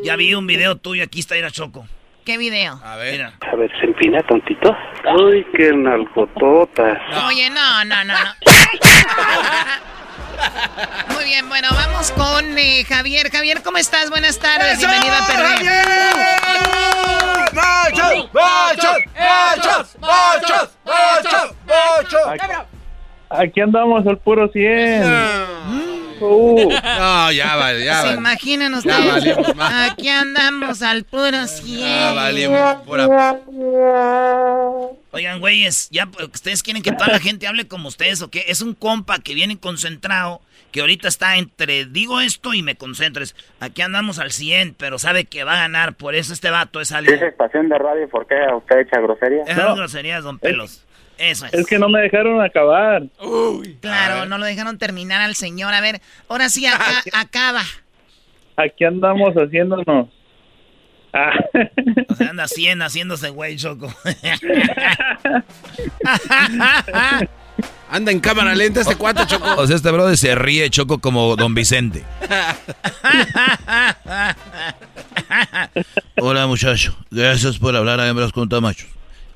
Ya 0.04 0.16
vi 0.16 0.34
un 0.34 0.46
video 0.46 0.76
tuyo. 0.76 1.02
Aquí 1.02 1.20
está 1.20 1.36
Ira 1.36 1.50
Choco. 1.50 1.86
¿Qué 2.24 2.38
video? 2.38 2.80
A 2.84 2.96
ver. 2.96 3.22
A 3.22 3.56
ver, 3.56 3.70
se 3.80 3.86
empina 3.86 4.22
tantito. 4.22 4.76
Ay, 5.04 5.44
qué 5.56 5.72
nalgototas. 5.72 6.98
Oye, 7.26 7.50
no, 7.50 7.84
no, 7.84 8.04
no, 8.04 8.14
no. 8.14 8.30
Muy 11.14 11.24
bien, 11.24 11.48
bueno, 11.48 11.68
vamos 11.72 12.12
con 12.12 12.58
eh, 12.58 12.84
Javier. 12.88 13.30
Javier, 13.30 13.62
¿cómo 13.62 13.78
estás? 13.78 14.10
Buenas 14.10 14.38
tardes, 14.38 14.78
bienvenido 14.78 15.14
a 15.14 15.26
Perder. 15.26 15.64
¡Machos! 17.54 18.30
¡Machos! 18.32 18.98
¡Machos! 19.18 19.96
¡Machos! 20.00 20.70
¡Machos! 20.84 21.54
¡Machos! 21.66 22.66
Aquí 23.30 23.60
andamos 23.60 24.06
al 24.06 24.18
puro 24.18 24.48
100. 24.48 25.87
Uh. 26.20 26.70
No, 26.98 27.32
ya 27.32 27.56
vale, 27.56 27.84
ya 27.84 28.00
¿Se 28.00 28.06
vale. 28.08 28.18
imaginan 28.18 28.72
Ya 28.72 28.78
ustedes? 28.78 29.06
valimos 29.12 29.56
más. 29.56 29.90
Aquí 29.92 30.08
andamos 30.08 30.82
al 30.82 31.04
puro 31.04 31.46
100. 31.46 31.78
Ya 31.80 32.12
valimos 32.12 32.74
pura- 32.86 33.38
Oigan, 35.10 35.40
güeyes, 35.40 35.88
ya 35.90 36.06
pues, 36.06 36.28
ustedes 36.32 36.62
quieren 36.62 36.82
que 36.82 36.92
toda 36.92 37.08
la 37.08 37.18
gente 37.18 37.46
hable 37.46 37.66
como 37.66 37.88
ustedes 37.88 38.20
o 38.22 38.30
qué? 38.30 38.44
Es 38.48 38.60
un 38.60 38.74
compa 38.74 39.18
que 39.18 39.34
viene 39.34 39.58
concentrado, 39.58 40.40
que 40.70 40.80
ahorita 40.80 41.08
está 41.08 41.36
entre 41.38 41.86
digo 41.86 42.20
esto 42.20 42.52
y 42.54 42.62
me 42.62 42.76
concentro. 42.76 43.22
Es, 43.22 43.34
Aquí 43.58 43.82
andamos 43.82 44.18
al 44.18 44.30
100, 44.32 44.74
pero 44.78 44.98
sabe 44.98 45.24
que 45.24 45.44
va 45.44 45.54
a 45.54 45.58
ganar, 45.60 45.94
por 45.94 46.14
eso 46.14 46.32
este 46.32 46.50
vato 46.50 46.80
es 46.80 46.92
alguien. 46.92 47.16
es 47.16 47.22
estación 47.22 47.68
de 47.68 47.78
radio, 47.78 48.08
¿por 48.08 48.26
qué 48.26 48.34
usted 48.54 48.80
echa 48.80 49.00
grosería? 49.00 49.42
Esas 49.44 49.76
groserías, 49.76 50.22
don 50.24 50.38
Pelos. 50.38 50.84
Eso 51.18 51.46
es. 51.46 51.54
Es 51.54 51.66
que 51.66 51.78
no 51.78 51.88
me 51.88 52.00
dejaron 52.00 52.40
acabar. 52.40 53.02
Claro, 53.80 54.26
no 54.26 54.38
lo 54.38 54.46
dejaron 54.46 54.78
terminar 54.78 55.20
al 55.20 55.34
señor. 55.34 55.74
A 55.74 55.80
ver, 55.80 56.00
ahora 56.28 56.48
sí, 56.48 56.64
acá- 56.66 57.02
acaba. 57.12 57.62
Aquí 58.56 58.84
andamos 58.84 59.34
haciéndonos. 59.34 60.08
Ah. 61.12 61.32
O 62.08 62.14
sea, 62.14 62.30
anda 62.30 62.46
100 62.46 62.82
haciéndose 62.82 63.30
güey, 63.30 63.56
Choco. 63.56 63.92
Anda 67.90 68.12
en 68.12 68.20
cámara 68.20 68.54
lenta 68.54 68.80
este 68.82 68.94
cuate, 68.96 69.26
Choco. 69.26 69.54
O 69.56 69.66
sea, 69.66 69.76
este 69.76 69.90
brother 69.90 70.16
se 70.16 70.34
ríe, 70.34 70.68
Choco, 70.70 70.98
como 70.98 71.34
Don 71.36 71.54
Vicente. 71.54 72.04
Hola, 76.20 76.46
muchacho. 76.46 76.96
Gracias 77.10 77.58
por 77.58 77.74
hablar 77.74 78.00
a 78.00 78.08
hembras 78.08 78.32
con 78.32 78.48
tamachos. 78.48 78.88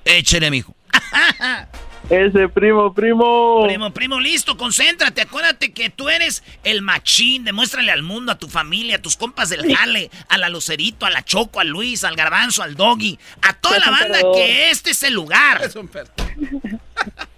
Échele, 0.05 0.51
mijo. 0.51 0.75
Ese 2.11 2.49
primo, 2.49 2.93
primo. 2.93 3.65
Primo, 3.67 3.91
primo, 3.91 4.21
listo, 4.21 4.57
concéntrate. 4.57 5.23
Acuérdate 5.23 5.73
que 5.73 5.89
tú 5.89 6.09
eres 6.09 6.43
el 6.65 6.83
machín. 6.83 7.45
Demuéstrale 7.45 7.91
al 7.91 8.03
mundo, 8.03 8.33
a 8.33 8.39
tu 8.39 8.49
familia, 8.49 8.97
a 8.97 8.99
tus 9.03 9.17
compas 9.17 9.49
del 9.49 9.75
jale, 9.75 10.11
a 10.29 10.37
la 10.37 10.49
Lucerito, 10.49 11.07
a 11.07 11.11
la 11.11 11.25
Choco, 11.25 11.61
a 11.61 11.65
Luis, 11.65 12.05
al 12.05 12.17
Garbanzo, 12.17 12.63
al 12.63 12.75
Doggy, 12.75 13.19
a 13.43 13.55
toda 13.55 13.77
Es 13.77 13.87
la 13.87 13.93
un 13.93 13.99
banda 13.99 14.19
que 14.35 14.71
este 14.71 14.91
es 14.91 15.03
el 15.05 15.15
lugar. 15.15 15.63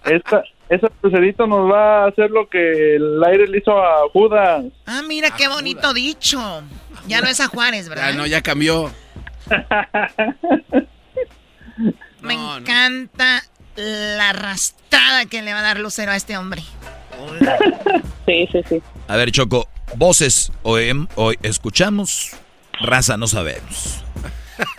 Esta, 0.05 0.43
ese 0.69 0.87
crucerito 1.01 1.47
nos 1.47 1.71
va 1.71 2.03
a 2.03 2.07
hacer 2.09 2.29
lo 2.29 2.47
que 2.47 2.95
el 2.95 3.23
aire 3.23 3.47
le 3.47 3.59
hizo 3.59 3.71
a 3.71 4.07
Judas. 4.11 4.65
Ah, 4.85 5.01
mira 5.07 5.31
qué 5.31 5.47
bonito 5.47 5.93
dicho. 5.93 6.63
Ya 7.07 7.21
no 7.21 7.27
es 7.27 7.39
a 7.39 7.47
Juárez, 7.47 7.87
¿verdad? 7.87 8.11
Ya 8.11 8.17
no, 8.17 8.27
ya 8.27 8.41
cambió. 8.41 8.91
Me 12.25 12.33
encanta 12.33 13.43
la 13.75 14.29
arrastrada 14.29 15.25
que 15.25 15.41
le 15.41 15.53
va 15.53 15.59
a 15.59 15.63
dar 15.63 15.79
Lucero 15.79 16.11
a 16.11 16.15
este 16.15 16.37
hombre. 16.37 16.63
Sí, 18.25 18.47
sí, 18.51 18.61
sí. 18.67 18.81
A 19.07 19.15
ver, 19.17 19.31
Choco, 19.31 19.69
voces 19.97 20.51
oem- 20.63 21.07
o 21.15 21.31
escuchamos, 21.43 22.31
raza 22.81 23.17
no 23.17 23.27
sabemos. 23.27 24.03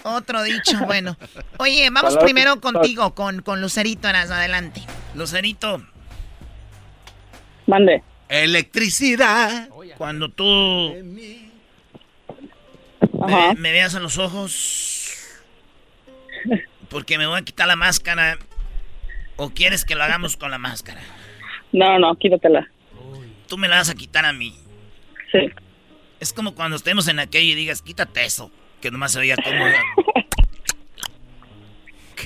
Otro 0.03 0.43
dicho, 0.43 0.77
bueno. 0.85 1.17
Oye, 1.59 1.89
vamos 1.91 2.17
primero 2.17 2.61
contigo, 2.61 3.15
con, 3.15 3.43
con 3.43 3.61
Lucerito, 3.61 4.09
Eras, 4.09 4.33
adelante. 4.33 4.83
Lucerito. 5.15 5.81
Mande. 7.69 8.03
Electricidad. 8.29 9.69
Cuando 9.97 10.29
tú 10.31 10.45
me, 11.05 11.51
me 13.57 13.71
veas 13.73 13.95
a 13.95 14.01
los 14.01 14.19
ojos, 14.19 15.13
porque 16.89 17.19
me 17.19 17.27
voy 17.27 17.39
a 17.41 17.45
quitar 17.45 17.67
la 17.67 17.77
máscara, 17.77 18.39
o 19.37 19.51
quieres 19.51 19.85
que 19.85 19.95
lo 19.95 20.03
hagamos 20.03 20.37
con 20.37 20.51
la 20.51 20.59
máscara. 20.59 21.01
No, 21.73 21.99
no, 21.99 22.15
quítatela. 22.17 22.69
Tú 23.49 23.59
me 23.59 23.69
la 23.69 23.77
vas 23.77 23.91
a 23.91 23.95
quitar 23.95 24.25
a 24.25 24.33
mí. 24.33 24.57
Sí. 25.31 25.51
Es 26.21 26.33
como 26.33 26.55
cuando 26.55 26.77
estemos 26.77 27.07
en 27.09 27.19
aquello 27.19 27.53
y 27.53 27.55
digas, 27.55 27.83
quítate 27.83 28.25
eso, 28.25 28.51
que 28.81 28.91
nomás 28.91 29.13
se 29.13 29.19
oía 29.21 29.37
como... 29.37 29.67
¿De 29.67 29.75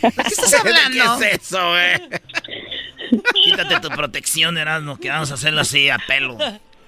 qué 0.01 0.29
estás 0.29 0.55
hablando? 0.61 1.19
¿Qué 1.19 1.31
es 1.31 1.43
eso, 1.43 1.79
eh? 1.79 2.01
Quítate 3.45 3.81
tu 3.81 3.89
protección, 3.89 4.57
Erasmo, 4.57 4.99
que 4.99 5.11
vamos 5.11 5.31
a 5.31 5.35
hacerlo 5.35 5.63
así 5.63 5.91
a 5.91 5.99
pelo. 5.99 6.39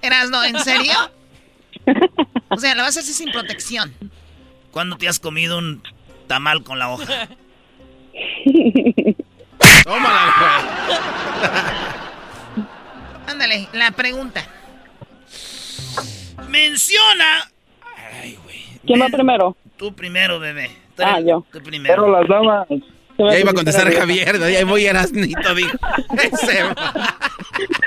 Erasmo, 0.01 0.43
¿en 0.43 0.59
serio? 0.59 0.93
O 2.49 2.57
sea, 2.57 2.75
lo 2.75 2.83
vas 2.83 2.95
a 2.97 3.01
hacer 3.01 3.13
sin 3.13 3.31
protección. 3.31 3.93
¿Cuándo 4.71 4.97
te 4.97 5.07
has 5.07 5.19
comido 5.19 5.57
un 5.57 5.83
tamal 6.27 6.63
con 6.63 6.79
la 6.79 6.89
hoja? 6.89 7.27
Ándale, 13.27 13.67
la 13.73 13.91
pregunta. 13.91 14.43
Menciona. 16.49 17.49
¿Quién 18.85 19.01
va 19.01 19.07
primero? 19.07 19.55
Tú 19.77 19.93
primero, 19.93 20.39
bebé. 20.39 20.69
Tú 20.95 21.03
Ah, 21.05 21.19
yo. 21.19 21.45
Tú 21.51 21.61
primero. 21.61 21.95
Pero 21.95 22.19
las 22.19 22.27
damas. 22.27 22.67
Ya 23.17 23.39
iba 23.39 23.51
a 23.51 23.53
contestar 23.53 23.93
Javier, 23.93 24.41
ahí 24.41 24.63
voy 24.63 24.85
Erasnito, 24.85 25.53
dijo. 25.53 25.77
Ese 26.21 26.63
va. 26.63 26.93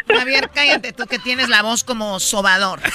Javier, 0.08 0.50
cállate 0.54 0.92
tú 0.92 1.04
que 1.06 1.18
tienes 1.18 1.48
la 1.48 1.62
voz 1.62 1.82
como 1.82 2.20
sobador. 2.20 2.80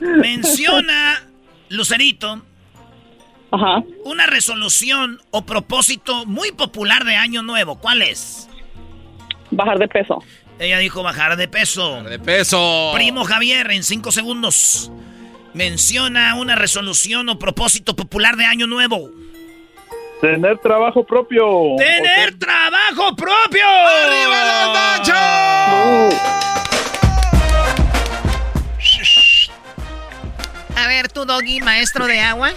Menciona, 0.00 1.22
Lucerito, 1.70 2.42
una 4.04 4.26
resolución 4.26 5.20
o 5.30 5.44
propósito 5.44 6.26
muy 6.26 6.52
popular 6.52 7.04
de 7.04 7.16
Año 7.16 7.42
Nuevo. 7.42 7.78
¿Cuál 7.78 8.02
es? 8.02 8.48
Bajar 9.50 9.78
de 9.78 9.88
peso. 9.88 10.22
Ella 10.58 10.78
dijo 10.78 11.02
bajar 11.02 11.36
de 11.36 11.48
peso. 11.48 12.02
De 12.02 12.18
peso. 12.18 12.92
Primo 12.94 13.24
Javier, 13.24 13.70
en 13.70 13.82
cinco 13.82 14.12
segundos. 14.12 14.90
Menciona 15.52 16.34
una 16.36 16.56
resolución 16.56 17.28
o 17.28 17.38
propósito 17.38 17.94
popular 17.94 18.36
de 18.36 18.44
Año 18.44 18.66
Nuevo. 18.66 19.10
Tener 20.20 20.58
trabajo 20.58 21.04
propio. 21.04 21.76
¡Tener 21.76 22.38
trabajo 22.38 23.14
propio! 23.14 23.64
¡Arriba 23.66 24.44
los 24.46 25.10
A 30.76 30.86
ver, 30.88 31.08
tú, 31.08 31.24
Doggy, 31.24 31.60
maestro 31.60 32.06
de 32.06 32.20
agua. 32.20 32.52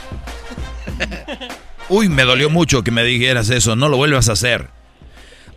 Uy, 1.90 2.10
me 2.10 2.24
dolió 2.24 2.50
mucho 2.50 2.84
que 2.84 2.92
me 2.92 3.04
dijeras 3.04 3.50
eso, 3.50 3.76
no 3.76 3.90
lo 3.90 3.98
vuelvas 3.98 4.30
a 4.30 4.34
hacer. 4.34 4.70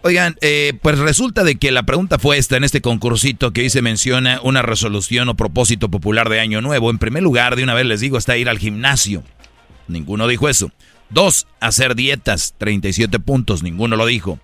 Oigan, 0.02 0.36
eh, 0.40 0.72
pues 0.80 0.98
resulta 0.98 1.44
de 1.44 1.56
que 1.56 1.70
la 1.70 1.82
pregunta 1.82 2.18
fue 2.18 2.38
esta 2.38 2.56
en 2.56 2.64
este 2.64 2.80
concursito 2.80 3.52
que 3.52 3.62
dice 3.62 3.82
menciona 3.82 4.40
una 4.42 4.62
resolución 4.62 5.28
o 5.28 5.36
propósito 5.36 5.90
popular 5.90 6.30
de 6.30 6.40
Año 6.40 6.62
Nuevo. 6.62 6.90
En 6.90 6.98
primer 6.98 7.22
lugar, 7.22 7.54
de 7.54 7.64
una 7.64 7.74
vez 7.74 7.84
les 7.84 8.00
digo, 8.00 8.16
está 8.16 8.38
ir 8.38 8.48
al 8.48 8.58
gimnasio. 8.58 9.22
Ninguno 9.88 10.26
dijo 10.26 10.48
eso. 10.48 10.70
Dos, 11.10 11.46
hacer 11.58 11.96
dietas, 11.96 12.54
37 12.56 13.18
puntos, 13.18 13.62
ninguno 13.62 13.96
lo 13.96 14.06
dijo. 14.06 14.38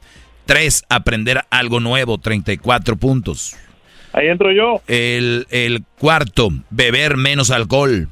Tres, 0.44 0.84
aprender 0.90 1.44
algo 1.48 1.80
nuevo, 1.80 2.18
34 2.18 2.96
puntos. 2.96 3.56
Ahí 4.12 4.28
entro 4.28 4.52
yo. 4.52 4.82
El, 4.88 5.46
el 5.50 5.84
cuarto, 5.98 6.50
beber 6.70 7.16
menos 7.16 7.50
alcohol. 7.50 8.08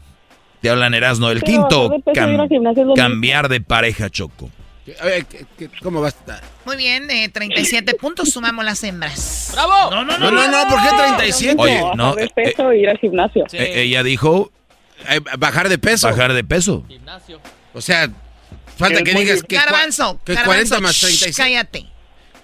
Te 0.64 0.70
hablan 0.70 0.94
Erasmo. 0.94 1.28
El 1.28 1.40
Pero 1.42 1.52
quinto, 1.52 1.88
de 1.90 1.96
ir 1.96 2.02
cam- 2.16 2.48
gimnasio 2.48 2.94
cambiar 2.96 3.50
de 3.50 3.60
pareja, 3.60 4.08
Choco. 4.08 4.48
A 4.98 5.04
ver, 5.04 5.26
¿qué- 5.26 5.44
qué- 5.58 5.68
¿cómo 5.82 6.00
va 6.00 6.06
a 6.06 6.08
estar? 6.08 6.42
Muy 6.64 6.78
bien, 6.78 7.06
de 7.06 7.28
37 7.28 7.92
puntos 7.96 8.30
sumamos 8.30 8.64
las 8.64 8.82
hembras. 8.82 9.50
¡Bravo! 9.52 9.90
No, 9.90 10.06
no, 10.06 10.16
No, 10.16 10.30
no, 10.30 10.48
no, 10.48 10.68
¿por 10.70 10.80
qué 10.82 10.88
37? 10.96 11.56
Oye, 11.58 11.82
no, 11.96 12.14
Bajar 12.14 12.16
de 12.16 12.24
eh, 12.24 12.30
peso 12.34 12.70
e 12.70 12.78
ir 12.78 12.88
al 12.88 12.96
gimnasio. 12.96 13.44
Eh, 13.52 13.82
ella 13.82 14.02
dijo 14.02 14.50
Eh, 15.06 15.20
bajar 15.38 15.68
de 15.68 15.76
peso. 15.76 16.08
bajar 16.08 16.32
de 16.32 16.44
peso. 16.44 16.82
O 17.74 17.82
sea, 17.82 18.08
falta 18.78 19.02
que 19.02 19.12
digas 19.12 19.42
que, 19.42 19.56
Garbanzo, 19.56 20.18
que 20.24 20.32
Garbanzo, 20.32 20.76
40 20.76 20.80
más 20.80 20.96
shh, 20.96 21.00
36. 21.00 21.36
cállate. 21.36 21.84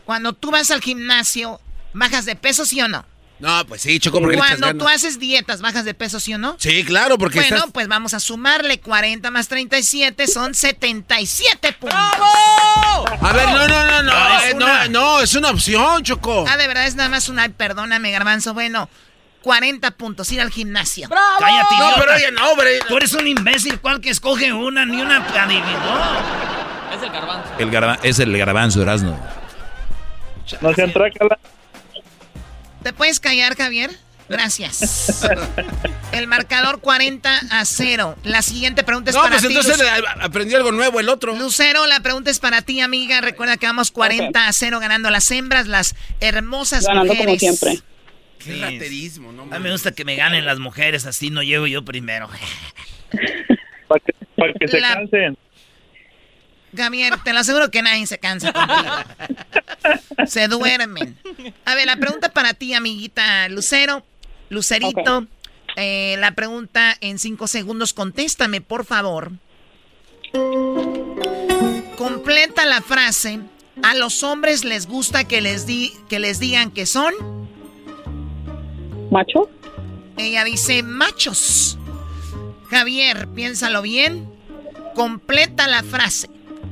Cuando 0.04 0.34
tú 0.34 0.50
vas 0.50 0.70
al 0.70 0.82
gimnasio, 0.82 1.58
¿bajas 1.94 2.26
de 2.26 2.36
peso, 2.36 2.66
sí 2.66 2.82
o 2.82 2.88
no? 2.88 3.02
No, 3.40 3.64
pues 3.66 3.80
sí, 3.80 3.98
Choco, 3.98 4.20
porque 4.20 4.36
le 4.36 4.42
echas 4.42 4.58
Cuando 4.58 4.78
tú 4.78 4.84
ganas. 4.84 5.02
haces 5.04 5.18
dietas, 5.18 5.62
¿bajas 5.62 5.86
de 5.86 5.94
peso, 5.94 6.20
sí 6.20 6.34
o 6.34 6.38
no? 6.38 6.56
Sí, 6.58 6.84
claro, 6.84 7.16
porque 7.16 7.38
bueno, 7.40 7.56
estás... 7.56 7.70
pues 7.72 7.88
vamos 7.88 8.12
a 8.12 8.20
sumarle 8.20 8.80
40 8.80 9.30
más 9.30 9.48
37, 9.48 10.26
son 10.26 10.52
77 10.54 11.72
puntos. 11.72 11.98
A 11.98 13.32
ver, 13.32 13.46
no, 13.48 13.66
no, 13.66 13.84
no, 13.84 14.02
no, 14.02 14.12
No, 14.12 14.38
es 14.40 14.50
eh, 14.52 14.54
una. 14.56 14.88
no, 14.88 14.90
no, 14.90 15.20
es 15.20 15.34
una 15.34 15.50
opción, 15.50 16.02
Choco. 16.04 16.44
Ah, 16.46 16.56
de 16.58 16.68
verdad 16.68 16.86
es 16.86 16.96
nada 16.96 17.08
más 17.08 17.28
una... 17.30 17.48
Perdóname, 17.48 18.10
Garbanzo. 18.10 18.52
Bueno, 18.52 18.90
40 19.42 19.90
puntos, 19.92 20.30
ir 20.32 20.40
al 20.42 20.50
gimnasio. 20.50 21.08
¡Bravo! 21.08 21.26
Cállate, 21.38 21.78
No, 21.78 21.90
pero 21.98 22.14
oye, 22.14 22.30
no, 22.32 22.50
hombre. 22.50 22.78
Tú 22.88 22.96
eres 22.98 23.14
un 23.14 23.26
imbécil, 23.26 23.80
¿cuál 23.80 24.02
que 24.02 24.10
escoge 24.10 24.52
una 24.52 24.84
ni 24.84 25.00
una 25.00 25.16
adivinó? 25.16 26.20
Es 26.94 27.02
el 27.02 27.10
garbanzo. 27.10 27.48
El 27.58 27.70
garba- 27.70 27.98
es 28.02 28.18
el 28.18 28.36
garbanzo, 28.36 28.82
Erasno. 28.82 29.18
No 30.60 30.74
sean 30.74 30.92
trácala. 30.92 31.38
¿Te 32.82 32.92
puedes 32.92 33.20
callar, 33.20 33.56
Javier? 33.56 33.90
Gracias. 34.28 35.22
El 36.12 36.26
marcador 36.28 36.80
40 36.80 37.40
a 37.50 37.64
0. 37.64 38.16
La 38.24 38.42
siguiente 38.42 38.84
pregunta 38.84 39.10
es 39.10 39.16
No, 39.16 39.22
para 39.22 39.36
pues 39.36 39.42
ti. 39.42 39.48
entonces 39.48 39.78
Luce- 39.78 40.00
le- 40.00 40.24
aprendió 40.24 40.56
algo 40.56 40.70
nuevo 40.72 41.00
el 41.00 41.08
otro. 41.08 41.34
Lucero, 41.36 41.86
la 41.86 42.00
pregunta 42.00 42.30
es 42.30 42.38
para 42.38 42.62
ti, 42.62 42.80
amiga. 42.80 43.20
Recuerda 43.20 43.56
que 43.56 43.66
vamos 43.66 43.90
40 43.90 44.46
a 44.46 44.52
0 44.52 44.78
ganando 44.80 45.10
las 45.10 45.28
hembras, 45.32 45.66
las 45.66 45.96
hermosas 46.20 46.84
Ganando 46.86 47.08
como 47.08 47.24
mujeres. 47.24 47.40
siempre. 47.40 47.80
Qué 48.38 48.56
raterismo, 48.60 49.32
no 49.32 49.42
A 49.42 49.58
mí 49.58 49.64
me 49.64 49.72
gusta 49.72 49.92
que 49.92 50.04
me 50.04 50.16
ganen 50.16 50.46
las 50.46 50.58
mujeres, 50.60 51.04
así 51.06 51.30
no 51.30 51.42
llego 51.42 51.66
yo 51.66 51.84
primero. 51.84 52.28
Para 53.88 54.00
que, 54.00 54.12
para 54.36 54.52
que 54.54 54.68
se 54.68 54.80
La- 54.80 54.94
cansen. 54.94 55.36
Javier, 56.76 57.14
te 57.24 57.32
lo 57.32 57.40
aseguro 57.40 57.70
que 57.70 57.82
nadie 57.82 58.06
se 58.06 58.18
cansa 58.18 58.52
contigo. 58.52 58.90
Se 60.26 60.48
duermen. 60.48 61.18
A 61.64 61.74
ver, 61.74 61.86
la 61.86 61.96
pregunta 61.96 62.28
para 62.32 62.54
ti, 62.54 62.74
amiguita 62.74 63.48
Lucero. 63.48 64.04
Lucerito. 64.50 65.26
eh, 65.76 66.16
la 66.18 66.32
pregunta 66.34 66.96
en 67.00 67.18
cinco 67.18 67.46
segundos. 67.46 67.92
Contéstame, 67.92 68.60
por 68.60 68.84
favor. 68.84 69.32
Completa 71.96 72.66
la 72.66 72.80
frase. 72.82 73.40
A 73.82 73.94
los 73.94 74.22
hombres 74.22 74.64
les 74.64 74.86
gusta 74.86 75.24
que 75.24 75.40
les, 75.40 75.66
di 75.66 75.92
que 76.08 76.18
les 76.18 76.38
digan 76.38 76.70
que 76.70 76.86
son. 76.86 77.14
¿Macho? 79.10 79.48
Ella 80.18 80.44
dice 80.44 80.82
machos. 80.82 81.78
Javier, 82.68 83.28
piénsalo 83.28 83.82
bien. 83.82 84.28
Completa 84.94 85.66
la 85.66 85.82
frase. 85.82 86.28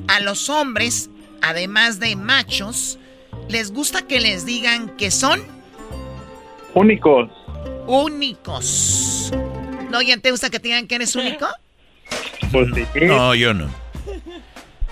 A 0.08 0.20
los 0.20 0.48
hombres, 0.48 1.10
además 1.42 2.00
de 2.00 2.16
machos, 2.16 2.98
les 3.48 3.70
gusta 3.72 4.02
que 4.02 4.20
les 4.20 4.44
digan 4.46 4.96
que 4.96 5.10
son 5.10 5.42
Únicos. 6.74 7.30
únicos. 7.86 9.30
¿No, 9.90 10.02
ya 10.02 10.16
te 10.18 10.30
gusta 10.30 10.50
que 10.50 10.58
te 10.60 10.68
digan 10.68 10.86
que 10.86 10.96
eres 10.96 11.16
único? 11.16 11.46
Pues 12.52 12.68
sí. 12.74 12.84
No, 13.02 13.34
yo 13.34 13.54
no. 13.54 13.68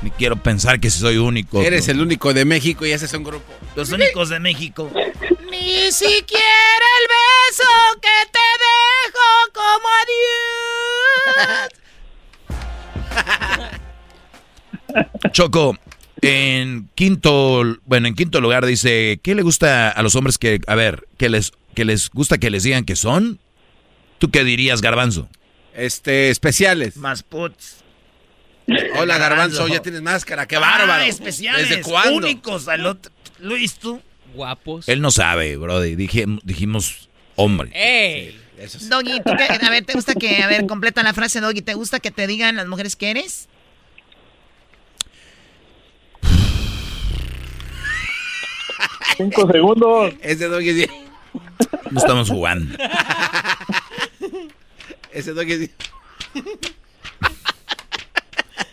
Ni 0.03 0.11
quiero 0.11 0.37
pensar 0.37 0.79
que 0.81 0.91
soy 0.91 1.17
único. 1.17 1.61
Eres 1.63 1.89
el 1.89 2.01
único 2.01 2.33
de 2.35 2.45
México 2.45 2.85
y 2.87 2.93
ese 2.93 3.07
es 3.07 3.13
un 3.15 3.25
grupo. 3.25 3.53
Los 3.75 3.91
únicos 3.93 4.29
de 4.29 4.39
México. 4.41 4.91
Ni 5.51 5.91
siquiera 5.93 6.87
el 7.01 7.09
beso 7.09 7.65
que 8.03 8.09
te 8.33 8.47
dejo 8.65 9.29
como 9.55 9.89
adiós. 10.03 11.69
Choco, 15.33 15.77
en 16.23 16.89
quinto, 16.95 17.63
bueno, 17.85 18.09
en 18.09 18.15
quinto 18.15 18.41
lugar 18.41 18.65
dice, 18.67 19.21
¿qué 19.23 19.35
le 19.35 19.43
gusta 19.43 19.91
a 19.91 20.03
los 20.03 20.15
hombres 20.15 20.39
que, 20.39 20.61
a 20.67 20.75
ver, 20.75 21.07
que 21.19 21.29
les, 21.29 21.53
que 21.75 21.85
les 21.85 22.11
gusta 22.11 22.39
que 22.39 22.51
les 22.51 22.63
digan 22.63 22.85
que 22.85 22.97
son? 22.97 23.39
¿Tú 24.19 24.31
qué 24.31 24.45
dirías, 24.45 24.81
Garbanzo? 24.81 25.29
Este, 25.75 26.31
especiales. 26.31 26.97
Más 26.97 27.23
puts. 27.23 27.85
Hola, 28.99 29.19
Garbanzo, 29.19 29.69
ya 29.69 29.81
tienes 29.81 30.03
máscara, 30.03 30.47
qué 30.49 30.57
bárbaro. 30.57 31.03
Ah, 31.05 31.07
especiales. 31.07 31.69
¿Desde 31.69 31.83
cuándo? 31.83 32.17
Únicos 32.17 32.67
al 32.69 32.87
otro. 32.87 33.13
Luis, 33.39 33.75
tú. 33.75 34.01
Guapos. 34.35 34.89
Él 34.89 35.01
no 35.01 35.11
sabe, 35.11 35.57
Brody. 35.57 35.95
Dije, 35.95 36.25
dijimos 36.43 37.09
hombre. 37.37 37.71
¡Ey! 37.75 38.41
Doggy, 38.89 39.21
¿tú 39.25 39.33
qué? 39.37 39.45
a 39.45 39.71
ver, 39.71 39.85
¿te 39.85 39.93
gusta 39.93 40.15
que, 40.15 40.43
a 40.43 40.47
ver, 40.47 40.67
completa 40.67 41.03
la 41.03 41.13
frase, 41.13 41.41
Doggy, 41.41 41.61
¿te 41.61 41.75
gusta 41.75 42.01
que 42.01 42.11
te 42.11 42.27
digan 42.27 42.57
las 42.57 42.67
mujeres 42.67 42.97
que 42.97 43.11
eres? 43.11 43.49
Cinco 49.17 49.51
segundos. 49.51 50.15
Ese 50.23 50.49
doggy 50.49 50.83
es... 50.83 50.91
No 51.91 51.99
estamos 51.99 52.29
jugando. 52.31 52.77
Ese 55.13 55.33
doggy 55.33 55.53
es... 55.53 55.71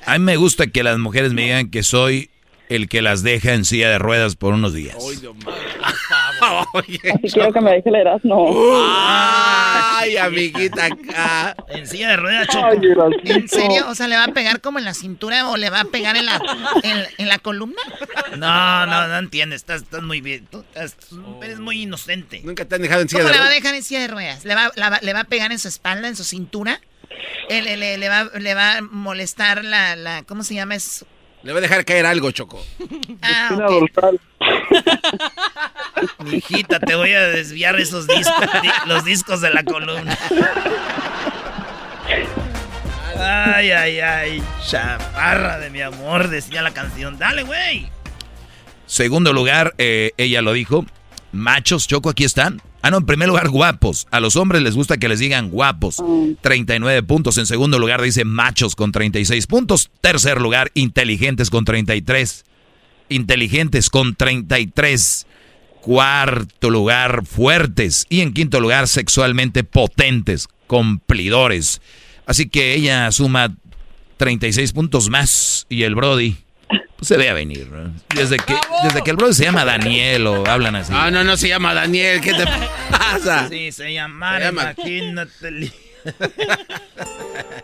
A 0.06 0.18
mí 0.18 0.26
me 0.26 0.36
gusta 0.36 0.68
que 0.68 0.84
las 0.84 0.98
mujeres 0.98 1.34
me 1.34 1.44
digan 1.44 1.72
que 1.72 1.84
soy 1.84 2.30
el 2.70 2.90
que 2.90 3.02
las 3.02 3.24
deja 3.24 3.54
en 3.54 3.66
silla 3.66 3.90
de 3.90 4.00
ruedas 4.00 4.36
por 4.36 4.54
unos 4.54 4.74
días. 4.74 4.98
Así 6.74 7.00
quiero 7.34 7.54
que 7.54 7.62
me 7.62 7.72
deje 7.72 7.90
el 7.90 7.96
Erasmo. 7.96 8.52
Ay, 8.56 10.18
amiguita 10.18 10.86
acá. 10.86 11.56
En 11.70 11.88
silla 11.88 12.10
de 12.10 12.18
ruedas, 12.18 12.48
Choco. 12.48 12.66
Ay. 12.66 12.80
¿En 13.26 13.48
serio? 13.48 13.86
O 13.90 13.96
sea, 13.96 14.08
¿le 14.08 14.16
va 14.16 14.26
a 14.26 14.34
pegar 14.34 14.62
como 14.62 14.80
en 14.80 14.86
la 14.86 14.94
cintura 14.94 15.50
o 15.50 15.58
le 15.58 15.70
va 15.70 15.82
a 15.82 15.86
pegar 15.86 16.16
en 16.18 16.26
la, 16.26 16.42
en, 16.84 17.06
en 17.18 17.28
la 17.28 17.40
columna? 17.40 17.82
No, 18.38 18.86
no, 18.86 19.08
no 19.08 19.18
entiendes. 19.18 19.62
Estás, 19.62 19.84
estás 19.84 20.02
muy 20.04 20.22
bien. 20.22 20.48
Tú 20.48 20.64
estás- 20.74 20.98
eres 21.42 21.60
muy 21.60 21.82
inocente. 21.84 22.42
Nunca 22.44 22.66
te 22.66 22.76
han 22.76 22.82
dejado 22.82 23.02
en 23.02 23.10
silla 23.10 23.22
¿Cómo 23.22 23.28
de 23.30 23.34
le 23.34 23.40
va 23.40 23.46
a 23.46 23.48
ruedas? 23.50 23.64
dejar 23.64 23.76
en 23.76 23.84
silla 23.84 24.00
de 24.02 24.08
ruedas? 24.08 24.46
¿Le 24.46 24.56
va, 24.56 24.72
la 24.76 25.00
le 25.02 25.14
va 25.14 25.22
a 25.22 25.26
pegar 25.26 25.52
en 25.52 25.60
su 25.60 25.68
espalda, 25.68 26.08
en 26.08 26.16
su 26.16 26.24
cintura? 26.24 26.80
Le, 27.50 27.78
le- 27.78 27.98
le 27.98 28.10
va, 28.10 28.26
le 28.40 28.54
va 28.56 28.78
a 28.78 28.82
molestar 28.82 29.64
la, 29.64 29.96
la... 29.96 30.24
¿Cómo 30.24 30.44
se 30.44 30.56
llama 30.56 30.76
eso? 30.76 31.06
Le 31.44 31.52
va 31.52 31.60
a 31.60 31.62
dejar 31.62 31.84
caer 31.86 32.06
algo, 32.06 32.32
Choco. 32.32 32.64
Ah, 33.22 33.48
Espina 33.52 33.68
ok. 33.68 33.72
dorsal. 33.94 34.20
Mijita, 36.26 36.80
te 36.80 36.96
voy 36.96 37.12
a 37.14 37.22
desviar 37.28 37.80
esos 37.80 38.08
discos, 38.08 38.46
di- 38.62 38.70
los 38.90 39.06
discos 39.06 39.42
de 39.42 39.50
la 39.52 39.64
columna. 39.64 40.18
Ay, 43.20 43.72
ay, 43.72 44.00
ay, 44.00 44.44
chaparra 44.68 45.60
de 45.60 45.70
mi 45.70 45.82
amor, 45.82 46.30
decía 46.30 46.62
la 46.62 46.72
canción. 46.72 47.18
Dale, 47.18 47.44
güey. 47.44 47.88
Segundo 48.86 49.34
lugar, 49.34 49.74
eh, 49.78 50.12
ella 50.18 50.42
lo 50.42 50.54
dijo, 50.54 50.86
machos, 51.32 51.88
Choco, 51.88 52.10
aquí 52.10 52.24
están. 52.24 52.62
Ah, 52.82 52.92
no, 52.92 52.98
en 52.98 53.06
primer 53.06 53.30
lugar, 53.30 53.48
guapos. 53.48 54.08
A 54.12 54.20
los 54.20 54.36
hombres 54.36 54.62
les 54.62 54.76
gusta 54.76 54.98
que 54.98 55.08
les 55.08 55.20
digan 55.20 55.50
guapos. 55.52 56.04
39 56.42 57.02
puntos. 57.04 57.38
En 57.38 57.46
segundo 57.46 57.80
lugar, 57.80 58.02
dice 58.02 58.26
machos 58.26 58.76
con 58.76 58.92
36 58.92 59.48
puntos. 59.48 59.90
Tercer 60.02 60.42
lugar, 60.42 60.70
inteligentes 60.74 61.50
con 61.50 61.64
33. 61.64 62.44
Inteligentes 63.14 63.90
con 63.90 64.16
33. 64.16 65.28
Cuarto 65.82 66.70
lugar, 66.70 67.26
fuertes. 67.26 68.06
Y 68.10 68.22
en 68.22 68.34
quinto 68.34 68.60
lugar, 68.62 68.88
sexualmente 68.88 69.64
potentes, 69.64 70.48
cumplidores. 70.68 71.82
Así 72.26 72.48
que 72.48 72.74
ella 72.74 73.12
suma 73.12 73.54
36 74.18 74.72
puntos 74.72 75.10
más. 75.10 75.66
Y 75.70 75.84
el 75.84 75.96
Brody 75.96 76.38
pues, 76.96 77.08
se 77.10 77.18
ve 77.18 77.30
a 77.30 77.34
venir. 77.34 77.68
¿no? 77.70 77.94
Desde 78.16 78.38
que, 78.38 78.56
desde 78.84 79.02
que 79.04 79.12
el 79.12 79.18
Brody 79.18 79.34
se 79.34 79.44
llama 79.44 79.66
Daniel 79.66 80.26
o 80.28 80.48
hablan 80.48 80.76
así. 80.78 80.94
Ah, 80.96 81.12
no, 81.12 81.24
no 81.26 81.36
se 81.36 81.50
llama 81.50 81.74
Daniel. 81.74 82.22
¿Qué 82.22 82.34
te 82.34 82.46
pasa? 82.90 83.50
Sí, 83.50 83.72
se 83.74 83.94
llama, 83.94 84.38
Se 84.38 84.44
llama- 84.46 84.74
imagínate. 84.78 85.72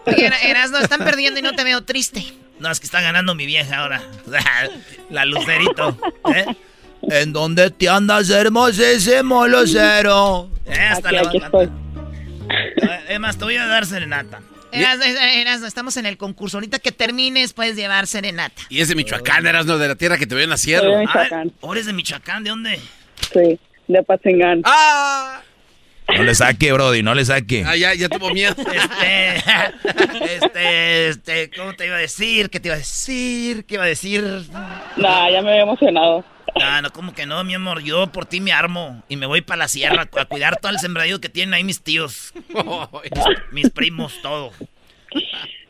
Oye, 0.05 0.25
Era- 0.25 0.39
Erasno, 0.41 0.77
están 0.79 0.99
perdiendo 0.99 1.39
y 1.39 1.43
no 1.43 1.53
te 1.53 1.63
veo 1.63 1.83
triste. 1.83 2.25
No, 2.59 2.69
es 2.71 2.79
que 2.79 2.85
está 2.85 3.01
ganando 3.01 3.35
mi 3.35 3.45
vieja 3.45 3.77
ahora. 3.77 4.01
La 5.09 5.25
lucerito. 5.25 5.97
¿eh? 6.35 6.45
¿En 7.01 7.31
dónde 7.33 7.71
te 7.71 7.87
andas, 7.89 8.29
hermosísimo 8.29 9.47
lucero? 9.47 10.49
Eh, 10.69 10.73
hasta 10.81 11.09
Aquí, 11.09 11.15
le 11.17 11.21
va 11.23 11.27
a 11.27 11.29
aquí 11.29 11.37
estoy. 11.45 11.65
Eh, 12.85 12.99
Es 13.09 13.19
más, 13.19 13.37
te 13.39 13.43
voy 13.43 13.55
a 13.55 13.65
dar 13.65 13.87
serenata. 13.87 14.39
Erasno, 14.71 15.03
Erasno, 15.03 15.65
estamos 15.65 15.97
en 15.97 16.05
el 16.05 16.15
concurso. 16.17 16.57
Ahorita 16.57 16.77
que 16.77 16.91
termines, 16.91 17.53
puedes 17.53 17.75
llevar 17.75 18.05
serenata. 18.05 18.61
Y 18.69 18.79
es 18.81 18.87
de 18.87 18.93
Michoacán, 18.93 19.47
eras 19.47 19.65
no 19.65 19.79
de 19.79 19.87
la 19.87 19.95
tierra 19.95 20.17
que 20.19 20.27
te 20.27 20.35
vio 20.35 20.45
naciendo. 20.45 20.83
Soy 20.83 20.91
de 20.91 20.97
Ah, 20.97 21.07
Michoacán. 21.07 21.51
¿Ahora 21.63 21.79
es 21.79 21.85
de 21.87 21.93
Michoacán? 21.93 22.43
¿De 22.43 22.49
dónde? 22.51 22.79
Sí, 23.33 23.59
de 23.87 24.03
Patzingán. 24.03 24.61
¡Ah! 24.65 25.41
No 26.17 26.23
le 26.23 26.35
saque, 26.35 26.71
Brody, 26.71 27.03
no 27.03 27.13
le 27.13 27.25
saque. 27.25 27.63
Ah, 27.65 27.75
ya, 27.75 27.93
ya 27.93 28.09
tuvo 28.09 28.31
miedo. 28.31 28.55
Este, 28.69 30.35
este, 30.35 31.07
este, 31.09 31.51
¿cómo 31.51 31.73
te 31.73 31.85
iba 31.85 31.95
a 31.95 31.99
decir? 31.99 32.49
¿Qué 32.49 32.59
te 32.59 32.69
iba 32.69 32.75
a 32.75 32.79
decir? 32.79 33.65
¿Qué 33.65 33.75
iba 33.75 33.83
a 33.83 33.87
decir? 33.87 34.23
Nah, 34.97 35.29
ya 35.29 35.41
me 35.41 35.51
había 35.51 35.63
emocionado. 35.63 36.23
Ah, 36.61 36.81
no, 36.81 36.91
como 36.91 37.13
que 37.13 37.25
no, 37.25 37.43
mi 37.43 37.53
amor. 37.53 37.81
Yo 37.81 38.11
por 38.11 38.25
ti 38.25 38.41
me 38.41 38.51
armo 38.51 39.03
y 39.07 39.15
me 39.15 39.25
voy 39.25 39.41
para 39.41 39.59
la 39.59 39.67
sierra 39.67 40.09
a 40.17 40.25
cuidar 40.25 40.57
todo 40.57 40.71
el 40.71 40.79
sembradío 40.79 41.21
que 41.21 41.29
tienen 41.29 41.53
ahí 41.53 41.63
mis 41.63 41.81
tíos, 41.83 42.33
mis, 42.47 43.23
mis 43.51 43.69
primos, 43.69 44.21
todo. 44.21 44.51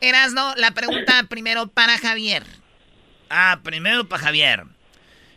Eras, 0.00 0.32
no, 0.32 0.54
la 0.56 0.72
pregunta 0.72 1.24
primero 1.28 1.68
para 1.68 1.98
Javier. 1.98 2.44
Ah, 3.28 3.60
primero 3.62 4.08
para 4.08 4.22
Javier. 4.22 4.64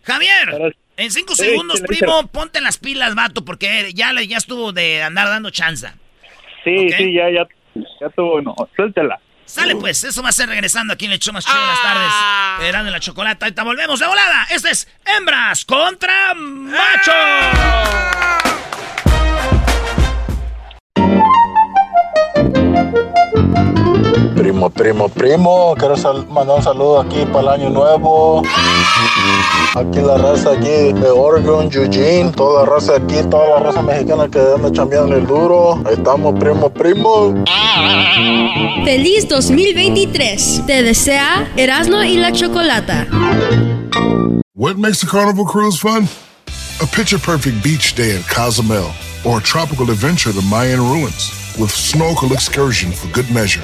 Javier, 0.04 0.76
en 0.98 1.12
cinco 1.12 1.36
Sí, 1.36 1.44
segundos, 1.46 1.82
primo, 1.82 2.28
ponte 2.28 2.62
las 2.62 2.78
pilas, 2.78 3.16
vato, 3.16 3.44
porque 3.46 3.92
ya, 3.94 4.14
le- 4.14 4.28
ya 4.28 4.38
estuvo 4.38 4.72
de 4.74 5.04
andar 5.04 5.28
dando 5.30 5.50
chanza. 5.50 5.96
Sí, 6.64 6.88
Ok. 6.88 6.94
sí, 6.98 7.14
ya, 7.14 7.30
ya, 7.32 7.48
ya 8.02 8.10
tuvo 8.16 8.36
uno. 8.36 8.56
Suéltela. 8.76 9.20
Sale 9.46 9.76
pues, 9.76 10.04
eso 10.06 10.24
va 10.24 10.30
a 10.30 10.32
ser 10.32 10.48
regresando 10.50 10.94
aquí 10.94 11.06
en 11.06 11.12
el 11.12 11.20
show 11.20 11.34
más 11.34 11.46
chido 11.46 11.60
de 11.60 11.68
las 11.68 11.82
tardes. 11.82 12.14
Verán 12.66 12.86
en 12.88 12.94
la 12.94 13.00
chocolata. 13.02 13.46
Ahorita 13.46 13.64
volvemos 13.64 14.00
de 14.00 14.08
volada. 14.08 14.48
Este 14.50 14.70
es 14.72 14.88
Hembras 15.06 15.66
contra 15.66 16.34
Machos. 16.34 17.14
Primo, 24.70 25.10
primo. 25.10 25.76
Quiero 25.78 25.96
sal- 25.98 26.26
mandar 26.30 26.58
un 26.58 26.64
saludo 26.64 27.00
aquí 27.02 27.26
para 27.32 27.56
el 27.56 27.62
año 27.62 27.70
nuevo. 27.70 28.42
Aquí 29.76 30.00
la 30.00 30.18
raza 30.18 30.52
aquí 30.52 30.94
de 30.94 31.10
Oregon, 31.10 31.70
Eugene, 31.72 32.32
toda 32.32 32.64
la 32.64 32.70
raza 32.70 32.96
aquí, 32.98 33.16
toda 33.30 33.48
la 33.50 33.60
raza 33.60 33.82
mexicana 33.82 34.28
que 34.30 34.40
anda 34.40 34.72
chambeando 34.72 35.16
el 35.16 35.26
duro. 35.26 35.82
Ahí 35.86 35.94
estamos, 35.94 36.38
primo, 36.40 36.70
primo. 36.70 37.44
Feliz 38.86 39.28
2023. 39.28 40.62
Te 40.68 40.84
desea 40.84 41.52
Erasmo 41.58 42.04
y 42.04 42.18
la 42.18 42.32
Chocolata. 42.32 43.08
What 44.56 44.78
makes 44.78 45.04
a 45.04 45.08
carnival 45.08 45.46
cruise 45.46 45.78
fun? 45.80 46.08
A 46.82 46.86
picture 46.86 47.18
perfect 47.20 47.64
beach 47.64 47.96
day 47.96 48.16
in 48.16 48.24
Cozumel 48.24 48.92
or 49.26 49.40
a 49.40 49.42
tropical 49.42 49.90
adventure 49.90 50.32
to 50.34 50.42
Mayan 50.44 50.80
ruins 50.80 51.32
with 51.58 51.72
snorkel 51.72 52.32
excursion 52.34 52.92
for 52.92 53.08
good 53.14 53.30
measure. 53.32 53.64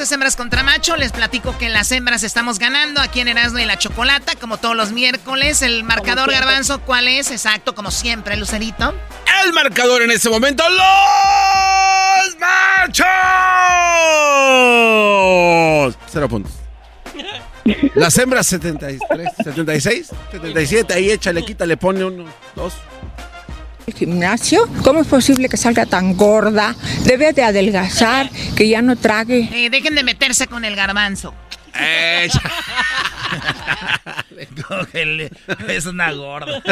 Es 0.00 0.12
Hembras 0.12 0.36
contra 0.36 0.62
Macho. 0.62 0.96
Les 0.96 1.12
platico 1.12 1.58
que 1.58 1.68
las 1.68 1.92
hembras 1.92 2.22
estamos 2.22 2.58
ganando 2.58 3.02
aquí 3.02 3.20
en 3.20 3.28
Erasmo 3.28 3.58
y 3.58 3.66
la 3.66 3.76
Chocolata, 3.78 4.34
como 4.36 4.56
todos 4.56 4.74
los 4.74 4.92
miércoles. 4.92 5.60
El 5.62 5.84
marcador 5.84 6.30
garbanzo, 6.30 6.80
¿cuál 6.80 7.06
es? 7.06 7.30
Exacto, 7.30 7.74
como 7.74 7.90
siempre, 7.90 8.36
Lucerito. 8.36 8.94
El 9.44 9.52
marcador 9.52 10.00
en 10.02 10.10
este 10.10 10.30
momento, 10.30 10.64
los 10.68 10.80
machos. 12.38 13.06
Cero 16.10 16.28
puntos. 16.28 16.52
Las 17.94 18.16
hembras 18.18 18.46
73, 18.46 18.98
76, 19.44 20.10
77, 20.30 20.94
ahí 20.94 21.10
échale, 21.10 21.44
quítale, 21.44 21.76
pone 21.76 22.04
uno, 22.04 22.24
dos. 22.56 22.72
El 23.90 23.96
gimnasio, 23.96 24.68
¿cómo 24.84 25.00
es 25.00 25.08
posible 25.08 25.48
que 25.48 25.56
salga 25.56 25.84
tan 25.84 26.16
gorda? 26.16 26.76
Debe 27.02 27.32
de 27.32 27.42
adelgazar, 27.42 28.30
que 28.56 28.68
ya 28.68 28.82
no 28.82 28.94
trague. 28.94 29.48
Eh, 29.52 29.68
dejen 29.68 29.96
de 29.96 30.04
meterse 30.04 30.46
con 30.46 30.64
el 30.64 30.76
garbanzo. 30.76 31.34
Cógele. 34.68 35.32
Es 35.66 35.86
una 35.86 36.12
gorda. 36.12 36.62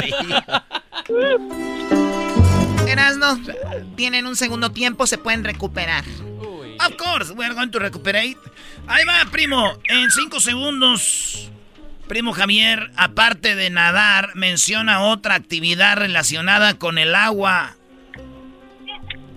Erasno, 2.87 3.41
tienen 3.97 4.29
un 4.29 4.37
segundo 4.37 4.71
tiempo, 4.71 5.09
se 5.09 5.19
pueden 5.19 5.43
recuperar. 5.43 6.05
Of 6.87 6.95
course, 6.97 7.33
we're 7.33 7.53
going 7.53 7.71
to 7.71 7.81
recuperate. 7.81 8.37
Ahí 8.87 9.05
va, 9.05 9.29
primo. 9.33 9.73
En 9.89 10.09
cinco 10.13 10.39
segundos, 10.39 11.51
primo 12.09 12.33
Javier, 12.33 12.91
aparte 12.97 13.55
de 13.55 13.71
nadar, 13.71 14.31
menciona 14.35 15.03
otra 15.03 15.35
actividad 15.35 15.97
relacionada 15.97 16.75
con 16.75 16.99
el 16.99 17.15
agua. 17.15 17.77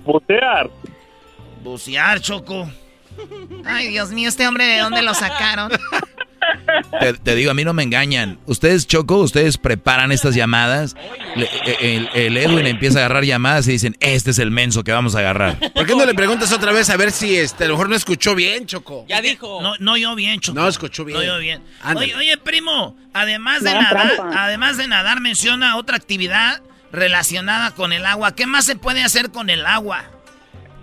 Bucear. 0.03 0.69
Bucear, 1.63 2.21
Choco. 2.21 2.71
Ay, 3.65 3.89
Dios 3.89 4.11
mío, 4.11 4.29
este 4.29 4.47
hombre, 4.47 4.65
¿de 4.65 4.79
dónde 4.79 5.01
lo 5.01 5.13
sacaron? 5.13 5.71
Te, 6.99 7.13
te 7.13 7.35
digo, 7.35 7.51
a 7.51 7.53
mí 7.53 7.63
no 7.63 7.73
me 7.73 7.83
engañan. 7.83 8.39
Ustedes, 8.45 8.87
Choco, 8.87 9.17
ustedes 9.17 9.57
preparan 9.57 10.11
estas 10.11 10.35
llamadas. 10.35 10.95
Le- 11.35 11.49
e, 11.65 11.95
el, 11.95 12.09
el 12.13 12.37
Edwin 12.37 12.67
empieza 12.67 12.99
a 12.99 13.05
agarrar 13.05 13.23
llamadas 13.23 13.67
y 13.67 13.71
dicen, 13.71 13.95
este 13.99 14.31
es 14.31 14.39
el 14.39 14.51
menso 14.51 14.83
que 14.83 14.91
vamos 14.91 15.15
a 15.15 15.19
agarrar. 15.19 15.57
¿Por 15.73 15.85
qué 15.85 15.95
no 15.95 16.05
le 16.05 16.13
preguntas 16.13 16.51
otra 16.51 16.71
vez 16.71 16.89
a 16.89 16.97
ver 16.97 17.11
si 17.11 17.35
este, 17.37 17.63
a 17.65 17.67
lo 17.67 17.73
mejor 17.73 17.89
no 17.89 17.95
escuchó 17.95 18.35
bien, 18.35 18.65
Choco? 18.67 19.05
Ya 19.07 19.21
dijo. 19.21 19.61
No, 19.61 19.73
no 19.79 19.97
yo 19.97 20.15
bien, 20.15 20.39
Choco. 20.39 20.59
No 20.59 20.67
escuchó 20.67 21.05
bien. 21.05 21.17
No 21.17 21.23
yo 21.23 21.37
bien. 21.39 21.61
Oye, 21.95 22.15
oye, 22.15 22.37
primo, 22.37 22.95
además 23.13 23.63
de 23.63 23.73
No 23.73 23.81
nadar, 23.81 24.15
trampa. 24.15 24.43
además 24.45 24.77
de 24.77 24.87
nadar, 24.87 25.21
menciona 25.21 25.77
otra 25.77 25.95
actividad 25.97 26.61
relacionada 26.91 27.71
con 27.71 27.93
el 27.93 28.05
agua. 28.05 28.35
¿Qué 28.35 28.45
más 28.45 28.65
se 28.65 28.75
puede 28.75 29.03
hacer 29.03 29.31
con 29.31 29.49
el 29.49 29.65
agua? 29.65 30.03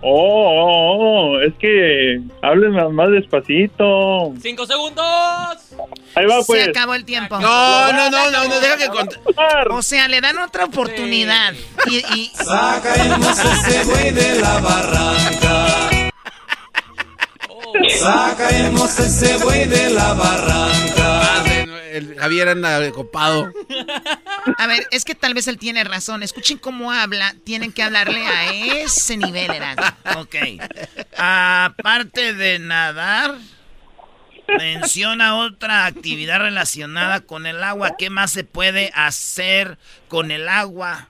Oh, 0.01 0.07
oh, 0.11 0.97
oh, 1.35 1.41
es 1.41 1.53
que 1.55 2.21
hablen 2.41 2.71
más- 2.71 2.89
más 2.91 3.11
despacito. 3.11 4.33
¡Cinco 4.41 4.65
segundos! 4.65 5.05
Ahí 6.15 6.25
va, 6.25 6.41
pues. 6.47 6.63
Se 6.63 6.69
acabó 6.69 6.93
el 6.95 7.03
tiempo. 7.05 7.37
No, 7.39 7.91
no, 7.91 8.09
no, 8.09 8.31
no, 8.31 8.47
no, 8.47 8.59
deja 8.59 8.77
que 8.77 8.89
O 9.71 9.81
sea, 9.81 10.07
le 10.07 10.21
dan 10.21 10.37
otra 10.37 10.65
oportunidad. 10.65 11.53
Y, 11.89 11.97
y... 12.15 12.31
Sacaremos 12.33 13.39
ese 13.39 13.83
güey 13.85 14.11
de 14.11 14.35
la 14.41 14.59
barranca. 14.59 15.89
Sacaremos 17.97 18.99
ese 18.99 19.37
güey 19.43 19.65
de 19.67 19.89
la 19.91 20.13
barranca. 20.13 21.48
El 21.97 22.15
Javier 22.17 22.49
anda 22.49 22.91
copado. 22.91 23.51
A 24.57 24.67
ver, 24.67 24.87
es 24.91 25.05
que 25.05 25.15
tal 25.15 25.33
vez 25.33 25.47
él 25.47 25.57
tiene 25.57 25.83
razón. 25.83 26.23
Escuchen 26.23 26.57
cómo 26.57 26.91
habla. 26.91 27.33
Tienen 27.43 27.71
que 27.71 27.83
hablarle 27.83 28.25
a 28.25 28.51
ese 28.53 29.17
nivel, 29.17 29.51
Erasmo. 29.51 29.83
Ok. 30.17 30.35
Aparte 31.17 32.33
de 32.33 32.59
nadar, 32.59 33.35
menciona 34.57 35.35
otra 35.37 35.85
actividad 35.85 36.39
relacionada 36.39 37.21
con 37.21 37.45
el 37.45 37.63
agua. 37.63 37.95
¿Qué 37.97 38.09
más 38.09 38.31
se 38.31 38.43
puede 38.43 38.91
hacer 38.93 39.77
con 40.07 40.31
el 40.31 40.47
agua? 40.47 41.09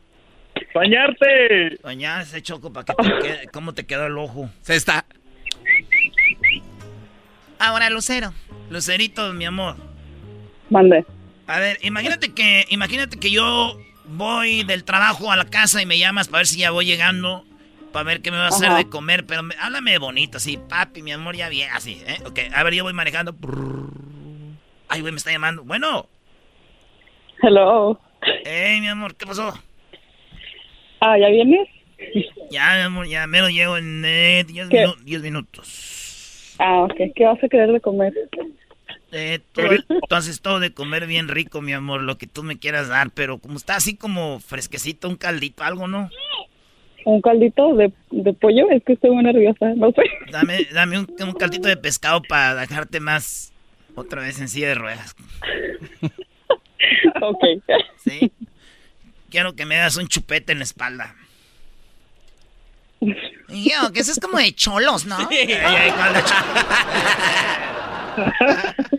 Bañarte. 0.73 1.77
Bañarse, 1.83 2.41
Choco, 2.41 2.71
para 2.73 2.85
que 2.85 2.93
te 2.93 3.09
quede- 3.19 3.47
¿Cómo 3.51 3.73
te 3.73 3.85
quedó 3.85 4.05
el 4.07 4.17
ojo? 4.17 4.49
Se 4.61 4.75
está. 4.75 5.05
Ahora, 7.57 7.89
Lucero. 7.89 8.33
Lucerito, 8.69 9.33
mi 9.33 9.45
amor. 9.45 9.75
Mande. 10.69 11.05
A 11.47 11.59
ver, 11.59 11.77
imagínate 11.83 12.33
que, 12.33 12.65
imagínate 12.69 13.17
que 13.19 13.31
yo 13.31 13.77
voy 14.05 14.63
del 14.63 14.83
trabajo 14.83 15.31
a 15.31 15.35
la 15.35 15.45
casa 15.45 15.81
y 15.81 15.85
me 15.85 15.97
llamas 15.97 16.27
para 16.27 16.39
ver 16.39 16.47
si 16.47 16.59
ya 16.59 16.71
voy 16.71 16.85
llegando, 16.85 17.43
para 17.91 18.03
ver 18.03 18.21
qué 18.21 18.29
me 18.31 18.37
va 18.37 18.45
a 18.45 18.49
hacer 18.49 18.67
Ajá. 18.69 18.77
de 18.77 18.89
comer, 18.89 19.25
pero 19.25 19.41
me- 19.43 19.55
háblame 19.59 19.97
bonito, 19.97 20.37
así, 20.37 20.57
papi, 20.57 21.01
mi 21.01 21.11
amor, 21.11 21.35
ya 21.35 21.49
bien, 21.49 21.69
así, 21.73 22.01
¿eh? 22.05 22.17
Ok, 22.25 22.39
a 22.53 22.63
ver, 22.63 22.73
yo 22.75 22.83
voy 22.83 22.93
manejando. 22.93 23.35
Ay, 24.87 25.01
güey, 25.01 25.11
me 25.11 25.17
está 25.17 25.31
llamando. 25.31 25.63
Bueno. 25.63 26.07
Hello. 27.41 27.99
Hey, 28.43 28.79
mi 28.81 28.87
amor, 28.87 29.15
¿qué 29.15 29.25
pasó? 29.25 29.53
Ah, 30.99 31.17
¿ya 31.17 31.29
vienes? 31.29 31.67
Ya, 32.51 32.73
mi 32.75 32.81
amor, 32.81 33.07
ya 33.07 33.27
me 33.27 33.39
lo 33.41 33.49
llevo 33.49 33.77
en 33.77 34.01
10 34.01 34.69
¿Qué? 34.69 35.19
minutos. 35.19 36.55
Ah, 36.59 36.81
ok. 36.81 36.95
¿Qué 37.15 37.25
vas 37.25 37.41
a 37.43 37.47
querer 37.47 37.71
de 37.71 37.79
comer? 37.79 38.13
Eh, 39.11 39.39
tú, 39.53 39.61
tú 40.07 40.15
haces 40.15 40.41
todo 40.41 40.59
de 40.59 40.73
comer 40.73 41.07
bien 41.07 41.27
rico, 41.27 41.61
mi 41.61 41.73
amor, 41.73 42.01
lo 42.01 42.17
que 42.17 42.27
tú 42.27 42.43
me 42.43 42.59
quieras 42.59 42.87
dar, 42.89 43.09
pero 43.11 43.39
como 43.39 43.57
está 43.57 43.75
así 43.75 43.95
como 43.95 44.39
fresquecito, 44.39 45.09
un 45.09 45.15
caldito, 45.15 45.63
algo, 45.63 45.87
¿no? 45.87 46.09
¿Un 47.05 47.21
caldito 47.21 47.73
de, 47.75 47.91
de 48.11 48.33
pollo? 48.33 48.69
Es 48.69 48.83
que 48.83 48.93
estoy 48.93 49.09
muy 49.09 49.23
nerviosa, 49.23 49.73
no 49.75 49.91
sé. 49.91 50.03
Dame, 50.31 50.65
dame 50.71 50.99
un, 50.99 51.07
un 51.19 51.33
caldito 51.33 51.67
de 51.67 51.77
pescado 51.77 52.21
para 52.21 52.53
dejarte 52.55 52.99
más 52.99 53.51
otra 53.95 54.21
vez 54.21 54.39
en 54.39 54.47
silla 54.47 54.67
de 54.67 54.75
ruedas. 54.75 55.15
ok. 57.21 57.43
Sí. 57.97 58.31
Quiero 59.29 59.55
que 59.55 59.65
me 59.65 59.77
das 59.77 59.97
un 59.97 60.07
chupete 60.07 60.51
en 60.51 60.59
la 60.59 60.65
espalda. 60.65 61.15
Yo, 63.01 63.93
que 63.93 64.01
eso 64.01 64.11
es 64.11 64.19
como 64.19 64.37
de 64.37 64.53
cholos, 64.53 65.05
¿no? 65.05 65.17
Ay, 65.29 65.53
ay, 65.53 65.91
¿cuál 65.91 66.13
de 66.13 66.19
cholos? 66.23 66.65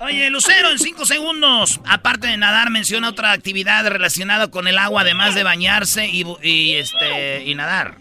Oye, 0.00 0.30
Lucero, 0.30 0.70
en 0.70 0.78
cinco 0.78 1.04
segundos. 1.04 1.80
Aparte 1.84 2.28
de 2.28 2.36
nadar, 2.36 2.70
menciona 2.70 3.08
otra 3.08 3.32
actividad 3.32 3.84
relacionada 3.88 4.48
con 4.48 4.68
el 4.68 4.78
agua, 4.78 5.00
además 5.02 5.34
de 5.34 5.42
bañarse 5.42 6.06
y, 6.06 6.74
este 6.74 7.44
y 7.44 7.54
nadar. 7.56 7.96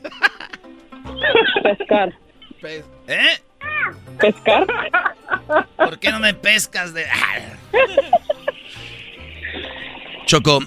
Pescar. 1.64 2.14
¿Eh? 3.08 3.40
¿Pescar? 4.20 4.68
¿Por 5.76 5.98
qué 6.00 6.12
no 6.12 6.20
me 6.20 6.36
pescas 6.36 6.94
de.? 6.94 7.06
Choco, 10.28 10.60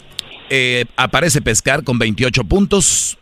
eh, 0.49 0.87
aparece 0.97 1.41
pescar 1.43 1.85
con 1.85 1.99
28 1.99 2.43
puntos. 2.45 3.19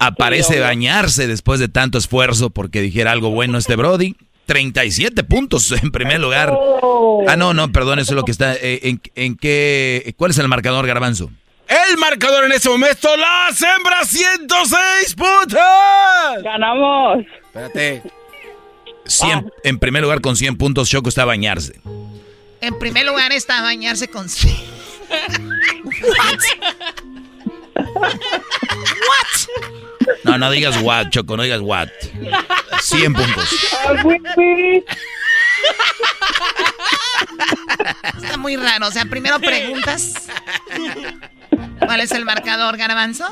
Aparece 0.00 0.58
bañarse 0.58 1.28
después 1.28 1.60
de 1.60 1.68
tanto 1.68 1.96
esfuerzo 1.96 2.50
porque 2.50 2.80
dijera 2.80 3.12
algo 3.12 3.30
bueno 3.30 3.56
este 3.56 3.76
Brody. 3.76 4.16
37 4.52 5.24
puntos 5.24 5.72
en 5.72 5.90
primer 5.90 6.20
lugar. 6.20 6.52
Ah, 7.26 7.36
no, 7.36 7.54
no, 7.54 7.72
perdón, 7.72 7.98
eso 8.00 8.12
es 8.12 8.16
lo 8.16 8.22
que 8.24 8.32
está. 8.32 8.54
eh, 8.54 8.80
en, 8.82 9.00
en 9.14 9.34
qué, 9.34 10.14
¿Cuál 10.18 10.30
es 10.32 10.36
el 10.38 10.46
marcador, 10.46 10.86
Garbanzo? 10.86 11.30
El 11.66 11.96
marcador 11.96 12.44
en 12.44 12.52
este 12.52 12.68
momento, 12.68 13.08
las 13.16 13.62
hembras 13.62 14.08
106 14.08 15.14
puntos. 15.14 15.58
¡Ganamos! 16.44 17.24
Espérate. 17.46 18.02
100, 19.06 19.50
En 19.64 19.78
primer 19.78 20.02
lugar, 20.02 20.20
con 20.20 20.36
100 20.36 20.58
puntos, 20.58 20.90
Choco 20.90 21.08
está 21.08 21.22
a 21.22 21.24
bañarse. 21.24 21.80
En 22.60 22.78
primer 22.78 23.06
lugar 23.06 23.32
está 23.32 23.62
bañarse 23.62 24.08
con. 24.08 24.26
No, 30.24 30.38
no 30.38 30.50
digas 30.50 30.80
what, 30.82 31.08
Choco, 31.10 31.36
no 31.36 31.42
digas 31.42 31.60
what. 31.60 31.88
100 32.80 33.12
puntos. 33.12 33.48
Está 38.22 38.36
muy 38.38 38.56
raro. 38.56 38.88
O 38.88 38.90
sea, 38.90 39.04
primero 39.06 39.38
preguntas. 39.40 40.14
¿Cuál 41.80 42.00
es 42.00 42.12
el 42.12 42.24
marcador, 42.24 42.76
Garbanzo? 42.76 43.26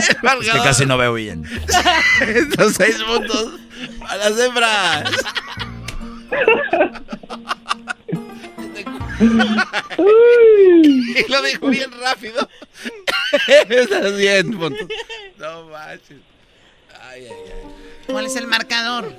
Es 0.00 0.08
que 0.52 0.62
casi 0.62 0.86
no 0.86 0.96
veo 0.98 1.14
bien. 1.14 1.44
Estos 2.20 2.74
seis 2.74 2.96
puntos 3.02 3.60
a 4.08 4.16
las 4.16 4.38
hembras. 4.38 5.10
y 9.98 11.30
lo 11.30 11.42
dijo 11.42 11.68
bien 11.68 11.90
rápido. 12.00 12.48
100 14.16 14.58
puntos. 14.58 14.88
No 15.38 15.68
manches. 15.68 16.18
Ay, 17.02 17.26
ay, 17.26 17.30
ay. 17.30 17.84
¿Cuál 18.06 18.26
es 18.26 18.36
el 18.36 18.46
marcador? 18.46 19.12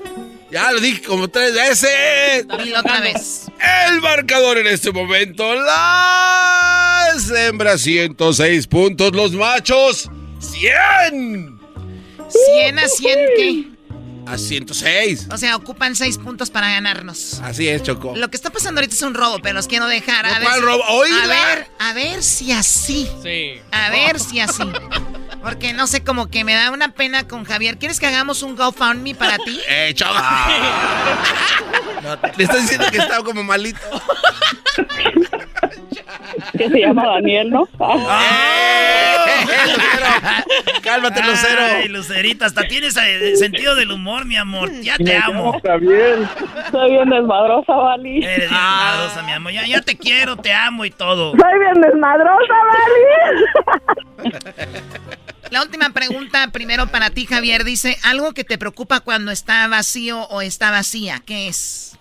Ya 0.51 0.71
lo 0.71 0.79
dije 0.79 1.01
como 1.01 1.27
tres 1.27 1.53
veces. 1.53 2.45
Dilo 2.63 2.79
otra 2.79 2.99
vez. 3.01 3.47
El 3.87 3.99
marcador 4.01 4.57
en 4.59 4.67
este 4.67 4.91
momento. 4.91 5.55
Las 5.55 7.29
hembras 7.31 7.81
106 7.81 8.67
puntos. 8.67 9.15
Los 9.15 9.31
machos 9.31 10.09
100. 10.39 11.59
¿100 12.29 12.79
a 12.79 12.87
100 12.87 13.19
qué? 13.37 13.74
A 14.27 14.37
106. 14.37 15.27
O 15.31 15.37
sea, 15.37 15.55
ocupan 15.55 15.95
6 15.95 16.17
puntos 16.17 16.49
para 16.49 16.69
ganarnos. 16.71 17.39
Así 17.43 17.67
es, 17.67 17.83
Choco. 17.83 18.13
Lo 18.15 18.29
que 18.29 18.37
está 18.37 18.49
pasando 18.49 18.79
ahorita 18.79 18.95
es 18.95 19.01
un 19.01 19.13
robo, 19.13 19.39
pero 19.41 19.55
los 19.55 19.67
quiero 19.67 19.87
dejar. 19.87 20.25
A 20.25 20.39
¿No, 20.39 20.45
cuál 20.45 20.61
ver, 20.61 20.69
robo? 20.69 20.83
a 20.83 20.91
¡Oíla! 20.91 21.27
ver, 21.27 21.67
a 21.79 21.93
ver 21.93 22.23
si 22.23 22.51
así. 22.51 23.09
Sí. 23.21 23.61
A 23.71 23.89
ver 23.91 24.19
si 24.19 24.39
así. 24.39 24.63
Porque 25.41 25.73
no 25.73 25.85
sé, 25.85 26.03
como 26.03 26.27
que 26.27 26.43
me 26.43 26.55
da 26.55 26.71
una 26.71 26.93
pena 26.93 27.27
con 27.27 27.43
Javier. 27.43 27.77
¿Quieres 27.77 27.99
que 27.99 28.07
hagamos 28.07 28.41
un 28.41 28.55
GoFundMe 28.55 29.13
para 29.13 29.37
ti? 29.37 29.59
¡Eh, 29.69 29.93
Choco! 29.95 30.11
Le 32.37 32.43
estás 32.43 32.61
diciendo 32.63 32.87
que 32.91 32.97
está 32.97 33.17
como 33.23 33.43
malito. 33.43 33.79
Que 36.57 36.69
se 36.69 36.79
llama 36.79 37.05
Daniel, 37.05 37.49
¿no? 37.49 37.67
Cálmate, 40.83 41.23
Lucero. 41.23 41.61
Ay, 41.61 41.87
Lucerita, 41.87 42.45
hasta 42.45 42.67
tienes 42.67 42.95
eh, 42.97 43.35
sentido 43.37 43.75
del 43.75 43.91
humor, 43.91 44.25
mi 44.25 44.35
amor. 44.37 44.71
Ya 44.81 44.97
te 44.97 45.17
amo. 45.17 45.55
Está 45.55 45.77
bien. 45.77 46.27
Soy 46.71 46.91
bien 46.91 47.09
desmadrosa, 47.09 47.73
Vali. 47.73 48.23
Eres 48.23 48.49
bien 48.49 48.49
desmadrosa, 48.49 49.23
mi 49.23 49.31
amor. 49.31 49.51
Ya, 49.51 49.65
ya 49.65 49.81
te 49.81 49.97
quiero, 49.97 50.37
te 50.37 50.53
amo 50.53 50.85
y 50.85 50.91
todo. 50.91 51.31
Soy 51.31 51.59
bien 51.59 51.81
desmadrosa, 51.81 52.53
Vali. 54.21 54.33
La 55.51 55.61
última 55.61 55.91
pregunta, 55.91 56.49
primero 56.51 56.87
para 56.87 57.09
ti, 57.11 57.25
Javier. 57.25 57.63
Dice, 57.63 57.97
algo 58.03 58.33
que 58.33 58.43
te 58.43 58.57
preocupa 58.57 58.99
cuando 58.99 59.31
está 59.31 59.67
vacío 59.67 60.23
o 60.29 60.41
está 60.41 60.71
vacía. 60.71 61.21
¿Qué 61.25 61.47
es? 61.47 61.94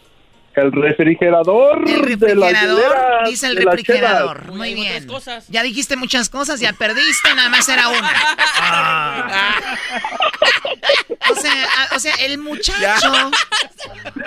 El 0.57 0.73
refrigerador. 0.73 1.89
El 1.89 2.01
refrigerador, 2.01 3.27
dice 3.27 3.47
el 3.49 3.57
refrigerador. 3.57 4.53
Muy 4.53 4.75
bien. 4.75 5.07
Ya 5.49 5.63
dijiste 5.63 5.97
muchas 5.97 6.29
cosas, 6.29 6.61
ya 6.61 6.73
perdiste, 6.73 7.35
nada 7.35 7.49
más 7.49 7.69
era 7.69 7.89
una. 7.89 8.13
Ah. 8.61 9.77
O 11.31 11.35
sea, 11.35 11.55
o 11.97 11.99
sea, 11.99 12.15
el 12.21 12.39
muchacho, 12.39 13.31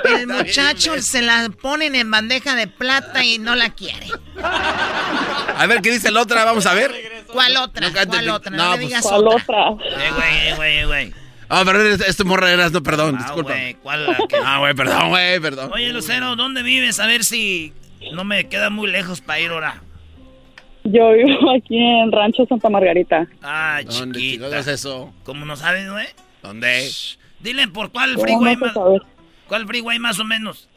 el 0.05 0.27
muchacho 0.27 0.99
se 0.99 1.21
la 1.21 1.49
ponen 1.49 1.93
en 1.93 2.09
bandeja 2.09 2.55
de 2.55 2.67
plata 2.67 3.23
y 3.23 3.37
no 3.37 3.55
la 3.55 3.69
quiere. 3.69 4.07
A 4.41 5.65
ver, 5.67 5.81
¿qué 5.81 5.91
dice 5.91 6.09
la 6.11 6.21
otra? 6.21 6.43
Vamos 6.43 6.65
a 6.65 6.73
ver. 6.73 6.91
¿Cuál 7.27 7.57
otra? 7.57 7.87
No 7.87 7.93
¿Cuál 8.07 8.29
otra? 8.29 8.51
No, 8.51 8.57
no, 8.57 8.71
le 8.71 8.77
pues, 8.77 8.87
digas 8.87 9.03
¿Cuál 9.03 9.27
otra. 9.27 9.69
otra? 9.69 9.85
Eh, 9.85 10.11
güey, 10.11 10.47
eh, 10.47 10.53
güey, 10.55 10.77
eh, 10.77 10.85
güey. 10.85 11.26
Ah, 11.49 11.63
perdón, 11.65 11.87
es- 11.87 12.01
es 12.01 12.17
tu 12.17 12.25
morra 12.25 12.51
eras, 12.51 12.71
no, 12.71 12.83
perdón, 12.83 13.15
Ah, 13.17 13.23
disculpa. 13.23 13.53
¿cuál 13.81 14.05
la 14.05 14.17
que- 14.27 14.35
Ah, 14.43 14.59
güey, 14.59 14.73
perdón, 14.73 15.09
güey, 15.09 15.39
perdón. 15.39 15.71
Oye, 15.73 15.93
Lucero, 15.93 16.35
¿dónde 16.35 16.61
vives? 16.63 16.99
A 16.99 17.07
ver 17.07 17.23
si 17.23 17.73
no 18.13 18.23
me 18.23 18.47
queda 18.49 18.69
muy 18.69 18.89
lejos 18.89 19.21
para 19.21 19.39
ir 19.39 19.51
ahora. 19.51 19.81
Yo 20.83 21.11
vivo 21.13 21.51
aquí 21.57 21.77
en 21.77 22.11
Rancho 22.11 22.45
Santa 22.47 22.69
Margarita. 22.69 23.27
Ah, 23.41 23.79
¿Dónde 23.85 24.19
chiquita. 24.19 24.45
chingados 24.45 24.67
es 24.67 24.73
eso? 24.73 25.13
¿Cómo 25.23 25.45
no 25.45 25.55
sabes, 25.55 25.89
güey? 25.89 26.07
¿Dónde? 26.43 26.89
Dile 27.39 27.67
por 27.69 27.91
cuál 27.91 28.13
¿Cómo 28.15 28.25
freeway 28.25 28.55
más. 28.57 28.73
¿Cuál 29.47 29.65
freeway 29.67 29.99
más 29.99 30.19
o 30.19 30.25
menos? 30.25 30.67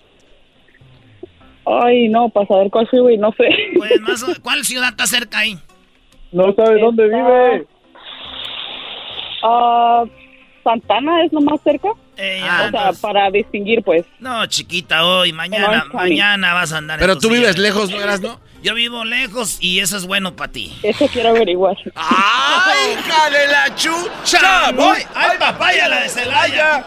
Ay, 1.67 2.09
no, 2.09 2.29
para 2.31 2.47
saber 2.47 2.71
cuál 2.71 2.87
freeway, 2.89 3.19
no 3.19 3.33
sé. 3.33 3.49
Pues 3.77 4.01
más 4.03 4.23
o- 4.23 4.41
¿Cuál 4.43 4.65
ciudad 4.65 4.91
está 4.91 5.07
cerca 5.07 5.39
ahí? 5.41 5.59
No 6.33 6.53
sabe 6.55 6.81
dónde 6.81 7.05
vive. 7.05 7.67
Ah, 9.43 10.05
Santana 10.63 11.25
es 11.25 11.33
lo 11.33 11.41
más 11.41 11.61
cerca. 11.63 11.89
Eh, 12.17 12.41
o 12.43 12.47
ya, 12.47 12.71
sea, 12.71 12.93
para 13.01 13.31
distinguir, 13.31 13.83
pues. 13.83 14.05
No, 14.19 14.45
chiquita, 14.47 15.05
hoy, 15.05 15.33
mañana, 15.33 15.87
mañana 15.93 16.53
vas 16.53 16.73
a 16.73 16.79
andar 16.79 16.99
Pero 16.99 17.15
tu 17.15 17.29
tú 17.29 17.35
vives 17.35 17.57
lejos, 17.57 17.91
¿no 17.91 18.01
eras, 18.01 18.21
no? 18.21 18.39
Yo 18.63 18.75
vivo 18.75 19.05
lejos 19.05 19.57
y 19.61 19.81
eso 19.81 19.97
es 19.97 20.07
bueno 20.07 20.37
para 20.37 20.53
ti. 20.53 20.77
Eso 20.83 21.07
quiero 21.09 21.31
averiguar. 21.31 21.77
¡Ay, 21.95 22.93
hija 22.99 23.31
de 23.31 23.47
la 23.47 23.75
chucha! 23.75 24.73
¡Voy! 24.73 24.99
¡Ay, 25.15 25.39
papaya, 25.39 25.89
la 25.89 26.03
de 26.03 26.09
Celaya! 26.11 26.85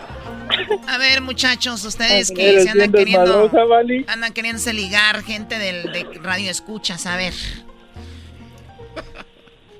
A 0.87 0.97
ver, 0.97 1.21
muchachos, 1.21 1.83
ustedes 1.83 2.31
que 2.31 2.61
se 2.61 2.69
andan 2.69 2.91
queriendo, 2.91 3.49
andan 4.07 4.33
queriéndose 4.33 4.73
ligar 4.73 5.23
gente 5.23 5.57
del, 5.57 5.91
de 5.91 6.05
radio 6.21 6.51
escuchas, 6.51 7.07
a 7.07 7.15
ver. 7.15 7.33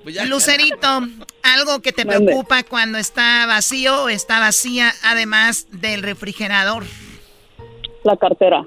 Pues 0.03 0.15
ya. 0.15 0.25
Lucerito, 0.25 1.07
algo 1.43 1.81
que 1.81 1.93
te 1.93 2.03
Mande. 2.05 2.25
preocupa 2.25 2.63
cuando 2.63 2.97
está 2.97 3.45
vacío 3.45 4.03
o 4.03 4.09
está 4.09 4.39
vacía, 4.39 4.93
además 5.03 5.67
del 5.71 6.03
refrigerador. 6.03 6.83
La 8.03 8.17
cartera. 8.17 8.65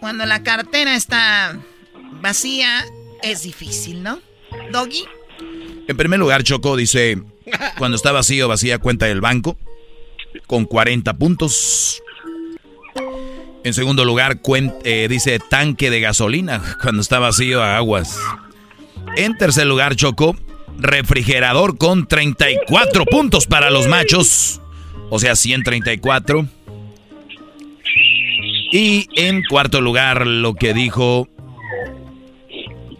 Cuando 0.00 0.26
la 0.26 0.42
cartera 0.42 0.96
está 0.96 1.58
vacía, 2.20 2.84
es 3.22 3.42
difícil, 3.42 4.02
¿no? 4.02 4.18
Doggy. 4.72 5.04
En 5.86 5.96
primer 5.96 6.18
lugar, 6.18 6.42
Choco 6.42 6.76
dice, 6.76 7.22
cuando 7.78 7.96
está 7.96 8.10
vacío, 8.10 8.48
vacía 8.48 8.78
cuenta 8.78 9.06
del 9.06 9.20
banco, 9.20 9.56
con 10.46 10.64
40 10.64 11.14
puntos. 11.14 12.02
En 13.62 13.74
segundo 13.74 14.04
lugar, 14.04 14.40
cuen- 14.40 14.74
eh, 14.84 15.06
dice 15.08 15.38
tanque 15.38 15.90
de 15.90 16.00
gasolina, 16.00 16.62
cuando 16.82 17.02
está 17.02 17.18
vacío, 17.18 17.62
aguas. 17.62 18.18
En 19.16 19.36
tercer 19.36 19.66
lugar, 19.66 19.96
Choco, 19.96 20.36
refrigerador 20.78 21.76
con 21.76 22.06
34 22.06 23.04
puntos 23.04 23.46
para 23.46 23.70
los 23.70 23.86
machos, 23.88 24.60
o 25.10 25.18
sea, 25.18 25.36
134. 25.36 26.46
Y 28.72 29.08
en 29.16 29.42
cuarto 29.48 29.80
lugar, 29.80 30.26
lo 30.26 30.54
que 30.54 30.72
dijo 30.72 31.28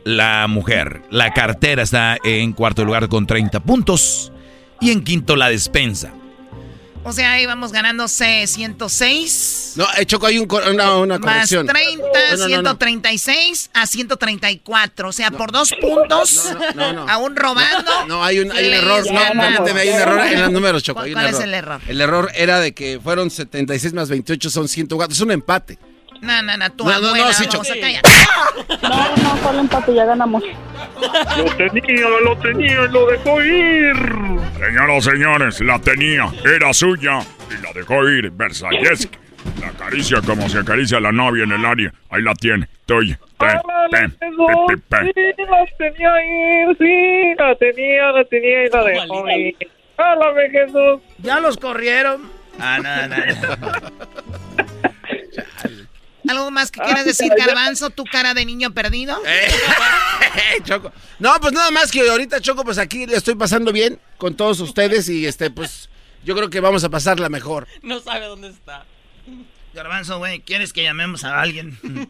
la 0.05 0.47
mujer. 0.49 1.03
La 1.11 1.33
cartera 1.33 1.83
está 1.83 2.19
en 2.25 2.53
cuarto 2.53 2.85
lugar 2.85 3.09
con 3.09 3.27
30 3.27 3.61
puntos. 3.61 4.33
Y 4.81 4.91
en 4.91 5.05
quinto, 5.05 5.37
la 5.37 5.49
despensa. 5.49 6.13
O 7.03 7.13
sea, 7.13 7.33
ahí 7.33 7.47
vamos 7.47 7.73
ganando 7.73 8.09
C 8.09 8.47
106. 8.47 9.73
No, 9.77 9.87
eh, 9.97 10.05
Choco, 10.05 10.27
hay 10.27 10.39
un 10.39 10.47
una, 10.53 10.97
una 10.97 11.19
Más 11.19 11.33
corrección. 11.35 11.67
30, 11.67 12.05
No, 12.05 12.37
no, 12.37 12.37
no, 12.37 12.37
no. 12.37 12.47
136 12.47 13.71
a 13.73 13.87
134. 13.87 15.09
O 15.09 15.13
sea, 15.13 15.31
por 15.31 15.51
dos 15.51 15.73
puntos, 15.81 16.51
no, 16.75 16.93
no. 16.93 17.09
aún 17.09 17.37
robando. 17.37 17.91
No, 18.07 18.23
hay 18.23 18.41
un, 18.41 18.53
hay 18.53 18.69
un 18.69 18.75
error. 18.75 19.05
No, 19.11 19.41
permíteme, 19.41 19.81
hay 19.81 19.89
un 19.89 19.95
error 19.95 20.21
en 20.27 20.41
los 20.41 20.53
números, 20.53 20.83
Choco. 20.83 21.01
hay 21.01 21.13
un 21.13 21.15
¿Cuál 21.21 21.35
es 21.35 21.41
el 21.41 21.55
error? 21.55 21.81
El 21.87 22.01
error 22.03 22.31
era 22.35 22.61
de 22.61 22.73
que 22.75 23.01
fueron 23.03 23.31
76 23.31 23.95
más 23.95 24.09
28 24.11 24.51
son 24.51 24.69
104. 24.69 25.15
Es 25.15 25.21
un 25.21 25.31
empate. 25.31 25.79
No, 26.21 26.43
no, 26.43 26.57
no, 26.57 26.73
tu 26.73 26.85
No, 26.85 26.91
no, 26.91 27.01
no, 27.01 27.07
abuela, 27.09 27.33
sí, 27.33 27.47
vamos 27.51 27.71
a 27.71 27.75
callar. 27.81 28.03
No, 28.83 29.17
no, 29.17 29.43
solo 29.43 29.61
empate, 29.61 29.95
ya 29.95 30.05
ganamos. 30.05 30.43
Lo 31.37 31.57
tenía, 31.57 32.07
lo 32.25 32.37
tenía 32.39 32.83
lo 32.83 33.07
dejó 33.07 33.43
ir. 33.43 33.97
Señoras, 34.59 35.05
señores, 35.05 35.61
la 35.61 35.79
tenía, 35.79 36.31
era 36.45 36.73
suya 36.73 37.21
y 37.51 37.63
la 37.63 37.73
dejó 37.73 38.09
ir. 38.09 38.31
Versalles. 38.31 39.09
La 39.61 39.69
acaricia 39.69 40.21
como 40.21 40.49
se 40.49 40.59
acaricia 40.59 41.01
la 41.01 41.13
novia 41.13 41.45
en 41.45 41.53
el 41.53 41.65
área. 41.65 41.93
Ahí 42.11 42.23
la 42.23 42.35
tiene. 42.35 42.69
Tengo, 42.85 43.01
pen, 43.39 44.17
pen, 44.19 44.81
pen. 44.89 45.13
sí, 45.15 45.23
la 45.39 45.67
tenía 45.79 46.11
ir, 46.25 46.77
sí, 46.79 47.35
la 47.39 47.55
tenía, 47.55 48.13
la 48.13 48.25
tenía 48.25 48.67
y 48.67 48.69
la 48.69 48.85
dejó 48.85 49.31
ir. 49.31 49.57
Jesús. 50.51 51.01
Ya 51.19 51.41
los 51.41 51.57
corrieron. 51.57 52.31
Ah, 52.59 52.79
no, 52.83 53.09
no, 53.09 53.17
no. 53.17 54.40
¿Algo 56.31 56.51
más 56.51 56.71
que 56.71 56.81
quieras 56.81 57.05
decir, 57.05 57.33
Garbanzo? 57.37 57.91
¿Tu 57.91 58.05
cara 58.05 58.35
de 58.35 58.45
niño 58.45 58.73
perdido? 58.73 59.21
Eh, 60.33 60.63
Choco. 60.65 60.93
No, 61.19 61.35
pues 61.41 61.53
nada 61.53 61.71
más 61.73 61.91
que 61.91 62.09
ahorita, 62.09 62.41
Choco, 62.41 62.63
pues 62.63 62.79
aquí 62.79 63.07
le 63.07 63.17
estoy 63.17 63.35
pasando 63.35 63.73
bien 63.73 63.99
con 64.17 64.37
todos 64.37 64.61
ustedes 64.61 65.09
y 65.09 65.27
este, 65.27 65.51
pues 65.51 65.89
yo 66.25 66.37
creo 66.37 66.51
que 66.51 66.61
vamos 66.61 66.85
a 66.85 66.89
pasarla 66.89 67.29
mejor. 67.29 67.67
No 67.83 67.99
sabe 68.01 68.27
dónde 68.27 68.49
está. 68.49 68.85
Garbanzo, 69.75 70.19
güey, 70.19 70.41
¿quieres 70.41 70.73
que 70.73 70.83
llamemos 70.83 71.25
a 71.25 71.41
alguien? 71.41 71.79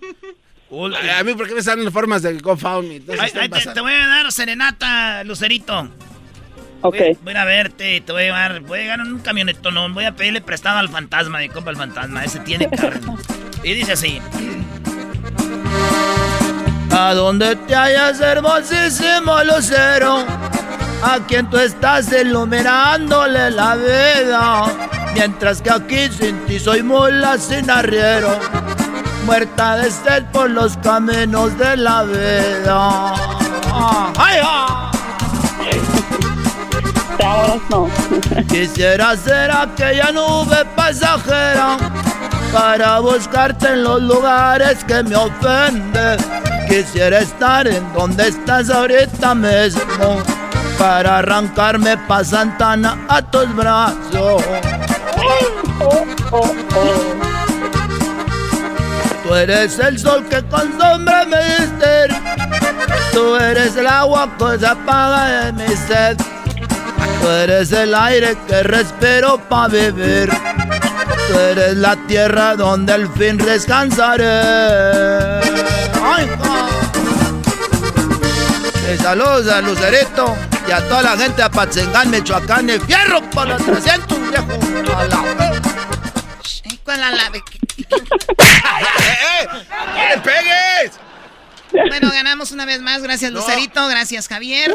A 0.71 1.25
mí, 1.25 1.35
¿por 1.35 1.49
qué 1.49 1.55
me 1.55 1.62
salen 1.62 1.91
formas 1.91 2.23
de 2.23 2.39
GoFundMe? 2.39 3.01
Te, 3.01 3.16
te 3.16 3.81
voy 3.81 3.93
a 3.93 4.07
dar 4.07 4.31
serenata, 4.31 5.25
Lucerito. 5.25 5.91
Ok. 6.83 6.97
Voy, 6.97 7.18
voy 7.22 7.35
a 7.35 7.45
verte, 7.45 8.01
te 8.01 8.12
voy 8.12 8.22
a 8.22 8.24
llevar, 8.24 8.61
voy 8.61 8.78
a 8.78 8.83
llegar 8.83 9.01
en 9.01 9.12
un 9.12 9.18
camionetón, 9.20 9.95
voy 9.95 10.05
a 10.05 10.12
pedirle 10.12 10.41
prestado 10.41 10.78
al 10.78 10.89
fantasma, 10.89 11.39
mi 11.39 11.49
compa 11.49 11.70
el 11.70 11.76
fantasma, 11.76 12.24
ese 12.24 12.41
tiene 12.41 12.70
carro. 12.70 13.18
y 13.62 13.74
dice 13.74 13.93
así. 13.93 14.20
A 16.93 17.14
donde 17.14 17.57
te 17.57 17.74
hallas 17.74 18.20
hermosísimo 18.20 19.45
lucero, 19.45 20.24
a 21.03 21.18
quien 21.28 21.49
tú 21.51 21.59
estás 21.59 22.11
iluminándole 22.12 23.51
la 23.51 23.76
vida, 23.76 24.64
mientras 25.14 25.62
que 25.62 25.70
aquí 25.70 26.09
sin 26.09 26.39
ti 26.47 26.59
soy 26.59 26.83
mula 26.83 27.39
sin 27.39 27.70
arriero, 27.70 28.39
muerta 29.26 29.76
de 29.76 29.91
sed 29.91 30.24
por 30.33 30.51
los 30.51 30.76
caminos 30.78 31.57
de 31.59 31.76
la 31.76 32.03
vida. 32.05 33.14
¡Ay, 34.16 34.41
ay! 34.43 34.99
Ahora 37.31 37.61
no. 37.70 37.89
Quisiera 38.49 39.16
ser 39.16 39.53
aquella 39.53 40.11
nube 40.11 40.64
pasajera 40.74 41.76
para 42.53 42.99
buscarte 42.99 43.68
en 43.68 43.85
los 43.85 44.03
lugares 44.03 44.83
que 44.85 45.03
me 45.05 45.14
ofenden. 45.14 46.18
Quisiera 46.68 47.20
estar 47.20 47.68
en 47.68 47.93
donde 47.93 48.28
estás 48.28 48.68
ahorita 48.68 49.35
mismo 49.37 50.22
para 50.76 51.18
arrancarme 51.18 51.97
pa' 52.09 52.24
Santana 52.24 52.99
a 53.09 53.22
tus 53.22 53.55
brazos. 53.55 54.43
Tú 59.22 59.35
eres 59.37 59.78
el 59.78 59.99
sol 60.01 60.24
que 60.28 60.43
con 60.49 60.68
sombra 60.81 61.24
me 61.26 61.39
diste. 61.45 62.09
Tú 63.12 63.37
eres 63.37 63.76
el 63.76 63.87
agua 63.87 64.28
que 64.37 64.59
se 64.59 64.66
apaga 64.66 65.45
de 65.45 65.53
mi 65.53 65.76
sed. 65.76 66.16
Tú 67.22 67.28
eres 67.28 67.72
el 67.72 67.94
aire 67.94 68.36
que 68.46 68.62
respiro 68.62 69.38
para 69.48 69.68
vivir. 69.68 70.30
Tú 71.28 71.38
eres 71.38 71.76
la 71.76 71.96
tierra 72.07 72.55
donde 72.57 72.92
al 72.92 73.12
fin 73.14 73.36
descansaré. 73.36 75.40
Ay, 76.03 76.28
saludos 79.01 79.48
a 79.48 79.61
Lucerito 79.61 80.36
y 80.68 80.72
a 80.72 80.80
toda 80.88 81.03
la 81.03 81.16
gente 81.16 81.36
de 81.36 81.42
Apatzingán, 81.44 82.11
Michoacán. 82.11 82.68
Y 82.70 82.78
fierro 82.80 83.20
por 83.30 83.46
los 83.48 83.64
300, 83.64 84.18
viejo. 84.30 84.46
A 84.96 85.05
la- 85.05 85.61
¿Cuál 86.84 87.03
a 87.05 87.11
la- 87.12 87.22
¡Eh, 87.30 87.42
¡No 89.94 90.09
le 90.09 90.18
pegues! 90.22 90.92
Bueno, 91.72 92.11
ganamos 92.11 92.51
una 92.51 92.64
vez 92.64 92.80
más. 92.80 93.01
Gracias, 93.03 93.30
Lucerito. 93.32 93.86
Gracias, 93.88 94.26
Javier. 94.26 94.72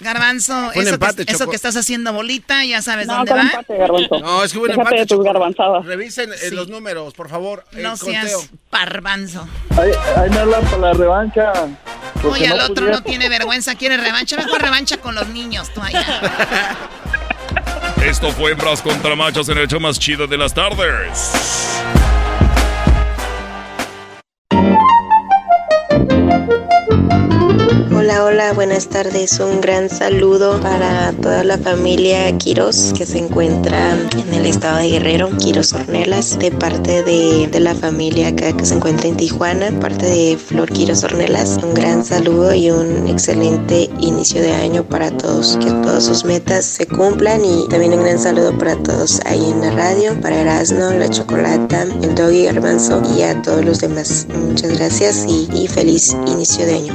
Garbanzo, 0.00 0.72
eso, 0.72 0.94
empate, 0.94 1.24
que, 1.24 1.32
eso 1.32 1.40
Choco. 1.40 1.50
que 1.50 1.56
estás 1.56 1.76
haciendo 1.76 2.12
bolita, 2.12 2.64
ya 2.64 2.82
sabes 2.82 3.06
No, 3.06 3.16
dónde 3.16 3.32
va. 3.34 3.42
empate, 3.42 3.76
Garbanzo. 3.78 4.20
No, 4.20 4.44
es 4.44 4.52
que 4.52 4.58
hubo 4.58 4.64
un 4.64 4.68
Déjate 4.70 4.82
empate. 4.82 5.00
de 5.00 5.06
tus 5.06 5.16
Choco. 5.16 5.24
garbanzadas. 5.24 5.84
Revisen 5.86 6.32
eh, 6.32 6.36
Sí. 6.48 6.54
los 6.54 6.68
números, 6.68 7.14
por 7.14 7.28
favor. 7.28 7.64
No 7.72 7.92
el 7.94 7.98
conteo. 7.98 8.22
seas 8.28 8.50
parbanzo. 8.70 9.48
Ahí, 9.78 9.90
ahí 10.16 10.30
me 10.30 10.38
hablan 10.38 10.64
para 10.64 10.78
la 10.78 10.92
revancha. 10.92 11.52
Oye, 12.24 12.48
no 12.48 12.54
el 12.54 12.60
otro 12.60 12.74
pudiera. 12.74 12.92
no 12.96 13.02
tiene 13.02 13.28
vergüenza, 13.28 13.74
quiere 13.74 13.96
revancha. 13.96 14.36
Mejor 14.36 14.60
revancha 14.62 14.96
con 14.98 15.14
los 15.14 15.28
niños, 15.28 15.72
tú 15.72 15.80
allá. 15.82 16.04
Esto 18.04 18.30
fue 18.32 18.52
Hembras 18.52 18.82
contra 18.82 19.16
Machos 19.16 19.48
en 19.48 19.58
el 19.58 19.66
show 19.68 19.80
más 19.80 19.98
chido 19.98 20.26
de 20.26 20.36
las 20.36 20.52
tardes. 20.54 21.32
Hola, 27.66 28.24
hola, 28.24 28.52
buenas 28.52 28.86
tardes. 28.86 29.40
Un 29.40 29.60
gran 29.60 29.90
saludo 29.90 30.60
para 30.60 31.12
toda 31.14 31.42
la 31.42 31.58
familia 31.58 32.30
Quiros 32.38 32.92
que 32.96 33.04
se 33.04 33.18
encuentra 33.18 33.98
en 34.16 34.34
el 34.34 34.46
estado 34.46 34.78
de 34.78 34.90
Guerrero, 34.90 35.30
Quiros 35.36 35.72
Ornelas, 35.72 36.38
de 36.38 36.52
parte 36.52 37.02
de, 37.02 37.48
de 37.48 37.58
la 37.58 37.74
familia 37.74 38.28
acá 38.28 38.56
que 38.56 38.64
se 38.64 38.74
encuentra 38.74 39.08
en 39.08 39.16
Tijuana, 39.16 39.72
parte 39.80 40.06
de 40.06 40.36
Flor 40.36 40.70
Quiros 40.70 41.02
Ornelas. 41.02 41.58
Un 41.60 41.74
gran 41.74 42.04
saludo 42.04 42.54
y 42.54 42.70
un 42.70 43.08
excelente 43.08 43.90
inicio 43.98 44.40
de 44.40 44.52
año 44.52 44.84
para 44.84 45.10
todos. 45.10 45.56
Que 45.56 45.66
todas 45.66 46.04
sus 46.04 46.24
metas 46.24 46.64
se 46.64 46.86
cumplan 46.86 47.44
y 47.44 47.66
también 47.68 47.94
un 47.94 48.04
gran 48.04 48.20
saludo 48.20 48.56
para 48.56 48.76
todos 48.76 49.20
ahí 49.24 49.50
en 49.50 49.60
la 49.60 49.72
radio, 49.72 50.20
para 50.20 50.40
Erasmo, 50.40 50.90
la 50.90 51.10
Chocolata, 51.10 51.82
el 51.82 52.14
Doggy 52.14 52.44
Garbanzo 52.44 53.02
y 53.16 53.22
a 53.22 53.42
todos 53.42 53.64
los 53.64 53.80
demás. 53.80 54.28
Muchas 54.32 54.78
gracias 54.78 55.26
y 55.26 55.66
feliz 55.66 56.16
inicio 56.28 56.64
de 56.64 56.74
año. 56.74 56.94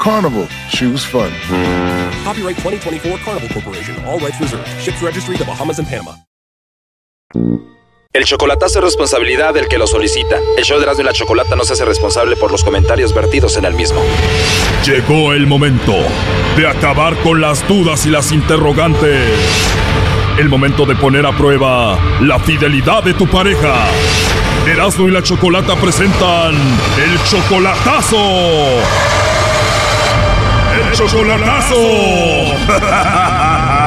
Carnival, 0.00 0.48
choose 0.70 1.04
fun. 1.04 1.30
Copyright 2.24 2.56
2024 2.56 3.18
Carnival 3.18 3.48
Corporation. 3.52 3.94
All 4.06 4.18
rights 4.18 4.40
reserved. 4.40 4.66
Ships 4.80 5.02
registry 5.02 5.36
the 5.36 5.44
Bahamas 5.44 5.78
and 5.78 5.86
Panama. 5.86 6.16
El 8.12 8.24
chocolatazo 8.24 8.78
es 8.78 8.84
responsabilidad 8.86 9.52
del 9.52 9.68
que 9.68 9.76
lo 9.76 9.86
solicita. 9.86 10.38
El 10.56 10.64
show 10.64 10.78
de 10.78 10.84
Erasmo 10.84 11.02
y 11.02 11.04
la 11.04 11.12
Chocolata 11.12 11.54
no 11.54 11.64
se 11.64 11.74
hace 11.74 11.84
responsable 11.84 12.34
por 12.36 12.50
los 12.50 12.64
comentarios 12.64 13.14
vertidos 13.14 13.58
en 13.58 13.66
el 13.66 13.74
mismo. 13.74 14.00
Llegó 14.86 15.34
el 15.34 15.46
momento 15.46 15.94
de 16.56 16.66
acabar 16.66 17.14
con 17.18 17.42
las 17.42 17.68
dudas 17.68 18.06
y 18.06 18.10
las 18.10 18.32
interrogantes. 18.32 19.28
El 20.38 20.48
momento 20.48 20.86
de 20.86 20.96
poner 20.96 21.26
a 21.26 21.36
prueba 21.36 21.98
la 22.22 22.38
fidelidad 22.40 23.04
de 23.04 23.12
tu 23.12 23.26
pareja. 23.26 23.86
Erasmo 24.66 25.08
y 25.08 25.10
la 25.10 25.22
Chocolata 25.22 25.76
presentan 25.76 26.54
el 26.54 27.22
chocolatazo. 27.24 29.19
¡El 30.80 30.92
chocolatazo! 30.92 31.76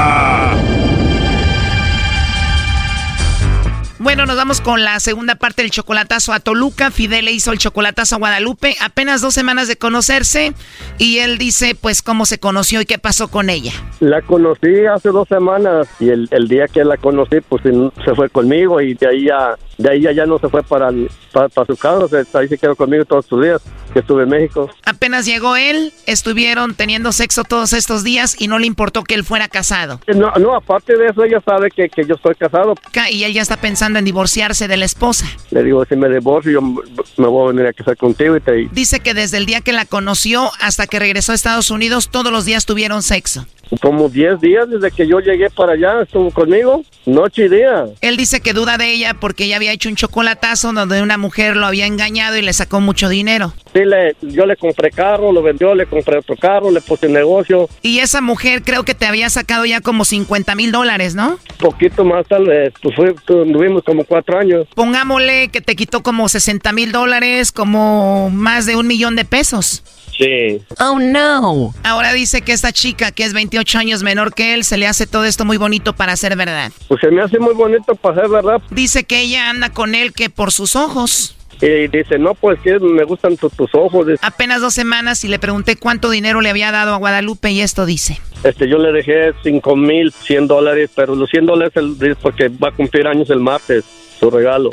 Bueno, 4.16 4.28
nos 4.28 4.36
vamos 4.36 4.62
con 4.62 4.84
la 4.84 5.00
segunda 5.00 5.34
parte 5.34 5.64
del 5.64 5.72
chocolatazo 5.72 6.34
a 6.34 6.40
Toluca. 6.40 6.92
Fidel 6.92 7.26
le 7.26 7.32
hizo 7.32 7.52
el 7.52 7.58
chocolatazo 7.58 8.14
a 8.14 8.18
Guadalupe. 8.20 8.76
Apenas 8.80 9.22
dos 9.22 9.34
semanas 9.34 9.68
de 9.68 9.76
conocerse. 9.76 10.54
Y 11.00 11.18
él 11.18 11.40
dice, 11.40 11.74
pues, 11.74 12.04
cómo 12.04 12.28
se 12.28 12.38
conoció 12.38 12.80
y 12.80 12.86
qué 12.86 13.00
pasó 13.00 13.28
con 13.30 13.50
ella. 13.50 13.72
La 14.02 14.22
conocí 14.22 14.86
hace 14.86 15.10
dos 15.10 15.28
semanas 15.28 15.88
y 16.00 16.10
el, 16.10 16.28
el 16.30 16.48
día 16.48 16.68
que 16.68 16.84
la 16.86 16.98
conocí, 16.98 17.38
pues 17.50 17.64
se 17.64 18.14
fue 18.14 18.30
conmigo 18.30 18.80
y 18.82 18.94
de 18.94 19.08
ahí 19.08 19.26
ya, 19.26 19.56
de 19.80 19.90
ahí 19.90 20.02
ya, 20.02 20.12
ya 20.12 20.28
no 20.28 20.38
se 20.38 20.48
fue 20.48 20.62
para, 20.62 20.90
el- 20.90 21.10
para, 21.32 21.50
para 21.50 21.66
su 21.66 21.76
casa, 21.78 21.98
o 22.06 22.08
sea, 22.08 22.24
ahí 22.40 22.48
se 22.48 22.58
quedó 22.60 22.76
conmigo 22.76 23.06
todos 23.06 23.26
sus 23.26 23.42
días 23.42 23.62
que 23.94 24.00
estuve 24.00 24.24
en 24.24 24.30
México. 24.30 24.70
Apenas 24.86 25.26
llegó 25.26 25.56
él, 25.56 25.94
estuvieron 26.06 26.76
teniendo 26.76 27.12
sexo 27.14 27.44
todos 27.46 27.74
estos 27.74 28.04
días 28.04 28.36
y 28.40 28.48
no 28.48 28.60
le 28.60 28.68
importó 28.68 29.04
que 29.04 29.16
él 29.16 29.24
fuera 29.24 29.48
casado. 29.48 30.00
No, 30.14 30.32
no, 30.40 30.56
aparte 30.56 30.98
de 30.98 31.08
eso, 31.08 31.24
ella 31.24 31.42
sabe 31.46 31.72
que, 31.72 31.88
que 31.90 32.06
yo 32.06 32.16
estoy 32.16 32.36
casado. 32.36 32.76
Ca- 32.92 33.10
Y 33.10 33.24
él 33.24 33.34
ya 33.34 33.42
está 33.42 33.58
pensando 33.58 34.00
en 34.00 34.03
divorciarse 34.06 34.68
de 34.68 34.78
la 34.78 34.86
esposa. 34.86 35.26
Le 35.52 35.64
digo, 35.64 35.86
si 35.86 35.96
me 35.96 36.10
divorcio, 36.10 36.52
yo 36.52 36.62
me 36.62 37.28
voy 37.28 37.46
a 37.46 37.52
venir 37.54 37.68
a 37.68 37.74
casar 37.74 37.98
contigo 37.98 38.36
y 38.38 38.42
te... 38.42 38.70
Dice 38.72 39.00
que 39.00 39.14
desde 39.14 39.38
el 39.38 39.46
día 39.46 39.62
que 39.62 39.74
la 39.74 39.86
conoció 39.86 40.52
hasta 40.60 40.88
que 40.88 41.00
regresó 41.00 41.32
a 41.32 41.36
Estados 41.36 41.72
Unidos, 41.72 42.10
todos 42.10 42.32
los 42.32 42.46
días 42.46 42.66
tuvieron 42.66 43.04
sexo. 43.04 43.46
Como 43.82 44.10
10 44.10 44.40
días 44.40 44.70
desde 44.70 44.92
que 44.92 45.08
yo 45.08 45.20
llegué 45.20 45.50
para 45.50 45.74
allá, 45.74 46.02
estuvo 46.04 46.32
conmigo, 46.32 46.84
noche 47.06 47.46
y 47.46 47.50
día. 47.50 47.86
Él 48.02 48.18
dice 48.18 48.42
que 48.42 48.54
duda 48.54 48.78
de 48.78 48.92
ella 48.92 49.16
porque 49.20 49.46
ella 49.46 49.58
había 49.58 49.72
hecho 49.72 49.90
un 49.90 49.96
chocolatazo 49.96 50.74
donde 50.74 51.02
una 51.02 51.18
mujer 51.18 51.56
lo 51.56 51.66
había 51.66 51.86
engañado 51.86 52.38
y 52.38 52.42
le 52.42 52.54
sacó 52.54 52.80
mucho 52.80 53.10
dinero. 53.10 53.54
Sí, 53.74 53.86
le, 53.86 54.16
yo 54.22 54.46
le 54.46 54.56
compré 54.56 54.92
carro, 54.92 55.32
lo 55.32 55.42
vendió, 55.42 55.74
le 55.74 55.86
compré 55.86 56.18
otro 56.18 56.36
carro, 56.36 56.72
le 56.72 56.82
puse 56.82 57.08
negocio, 57.08 57.70
Y 57.82 58.00
esa 58.00 58.22
mujer 58.22 58.62
creo 58.64 58.84
que 58.84 58.94
te 58.94 59.06
había 59.06 59.30
sacado 59.30 59.66
ya 59.66 59.82
como 59.82 60.06
50 60.06 60.56
mil 60.56 60.72
dólares, 60.72 61.16
¿no? 61.16 61.40
poquito 61.64 62.04
más 62.04 62.28
tal 62.28 62.46
vez, 62.46 62.74
pues 62.82 62.96
tuvimos 63.26 63.84
como 63.84 64.04
cuatro 64.04 64.38
años. 64.38 64.68
Pongámosle 64.76 65.48
que 65.48 65.62
te 65.62 65.76
quitó 65.76 66.04
como 66.04 66.28
60 66.28 66.74
mil 66.74 66.92
dólares, 66.92 67.52
como 67.52 68.30
más 68.30 68.66
de 68.66 68.76
un 68.76 68.86
millón 68.86 69.16
de 69.16 69.24
pesos. 69.24 69.84
Sí. 70.18 70.62
Oh, 70.80 71.00
no. 71.00 71.74
Ahora 71.84 72.14
dice 72.14 72.42
que 72.42 72.52
esta 72.52 72.72
chica, 72.72 73.12
que 73.12 73.24
es 73.24 73.34
28 73.34 73.80
años 73.80 74.04
menor 74.04 74.34
que 74.34 74.54
él, 74.54 74.64
se 74.64 74.78
le 74.78 74.88
hace 74.88 75.08
todo 75.08 75.26
esto 75.26 75.44
muy 75.46 75.58
bonito 75.58 75.94
para 75.94 76.16
ser 76.16 76.36
verdad. 76.36 76.72
Pues 76.88 77.02
se 77.02 77.10
me 77.10 77.22
hace 77.22 77.40
muy 77.40 77.54
bonito 77.56 77.96
para 77.96 78.22
ser 78.22 78.30
verdad. 78.30 78.62
Dice 78.70 79.04
que 79.06 79.22
ella 79.22 79.50
anda 79.50 79.70
con 79.72 79.96
él 79.96 80.14
que 80.14 80.30
por 80.30 80.52
sus 80.52 80.76
ojos. 80.76 81.36
Y 81.62 81.88
dice, 81.88 82.20
no, 82.20 82.34
pues 82.36 82.60
que 82.62 82.78
me 82.80 83.06
gustan 83.06 83.38
tu- 83.38 83.50
tus 83.50 83.74
ojos. 83.74 84.06
Dice, 84.06 84.20
Apenas 84.22 84.60
dos 84.62 84.74
semanas 84.74 85.24
y 85.24 85.30
le 85.30 85.40
pregunté 85.40 85.78
cuánto 85.78 86.10
dinero 86.10 86.42
le 86.42 86.50
había 86.50 86.72
dado 86.72 86.94
a 86.94 86.98
Guadalupe 86.98 87.52
y 87.52 87.62
esto 87.62 87.86
dice. 87.86 88.20
Este, 88.44 88.68
yo 88.68 88.78
le 88.80 88.92
dejé 88.92 89.32
cinco 89.44 89.76
mil 89.76 90.12
cien 90.12 90.48
dólares, 90.48 90.90
pero 90.96 91.16
los 91.16 91.30
100 91.30 91.46
dólares 91.46 91.72
el- 91.76 91.96
es 92.06 92.18
porque 92.18 92.50
va 92.50 92.70
a 92.70 92.72
cumplir 92.72 93.08
años 93.08 93.30
el 93.30 93.40
martes, 93.40 93.86
su 94.20 94.30
regalo. 94.30 94.72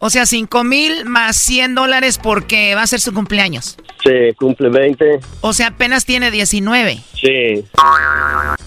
O 0.00 0.10
sea, 0.10 0.26
cinco 0.26 0.64
mil 0.64 1.04
más 1.04 1.36
100 1.36 1.74
dólares 1.74 2.18
porque 2.22 2.74
va 2.74 2.82
a 2.82 2.86
ser 2.86 3.00
su 3.00 3.12
cumpleaños. 3.12 3.76
Sí, 4.02 4.34
cumple 4.38 4.68
20. 4.68 5.20
O 5.40 5.52
sea, 5.52 5.68
apenas 5.68 6.04
tiene 6.04 6.30
19. 6.30 6.98
Sí. 7.14 7.64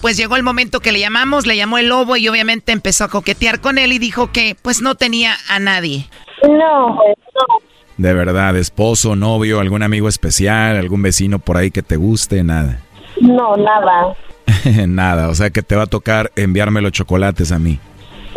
Pues 0.00 0.16
llegó 0.16 0.36
el 0.36 0.42
momento 0.42 0.80
que 0.80 0.92
le 0.92 1.00
llamamos, 1.00 1.46
le 1.46 1.56
llamó 1.56 1.78
el 1.78 1.88
lobo 1.88 2.16
y 2.16 2.28
obviamente 2.28 2.72
empezó 2.72 3.04
a 3.04 3.08
coquetear 3.08 3.60
con 3.60 3.78
él 3.78 3.92
y 3.92 3.98
dijo 3.98 4.32
que 4.32 4.56
pues 4.60 4.82
no 4.82 4.96
tenía 4.96 5.36
a 5.48 5.58
nadie. 5.58 6.06
No, 6.42 6.94
no. 6.96 7.60
De 7.96 8.14
verdad, 8.14 8.56
esposo, 8.56 9.14
novio, 9.14 9.60
algún 9.60 9.82
amigo 9.82 10.08
especial, 10.08 10.76
algún 10.76 11.02
vecino 11.02 11.38
por 11.38 11.58
ahí 11.58 11.70
que 11.70 11.82
te 11.82 11.96
guste, 11.96 12.42
nada. 12.42 12.80
No, 13.20 13.56
nada. 13.56 14.16
nada, 14.88 15.28
o 15.28 15.34
sea 15.34 15.50
que 15.50 15.62
te 15.62 15.76
va 15.76 15.82
a 15.82 15.86
tocar 15.86 16.32
enviarme 16.36 16.80
los 16.80 16.92
chocolates 16.92 17.52
a 17.52 17.58
mí. 17.58 17.78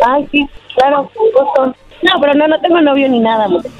Ay, 0.04 0.28
sí, 0.30 0.46
claro, 0.76 1.10
con 1.14 1.26
gusto. 1.32 1.76
No, 2.04 2.20
pero 2.20 2.34
no, 2.34 2.46
no 2.46 2.60
tengo 2.60 2.80
novio 2.82 3.08
ni 3.08 3.18
nada. 3.18 3.48
No, 3.48 3.60
pues. 3.60 3.72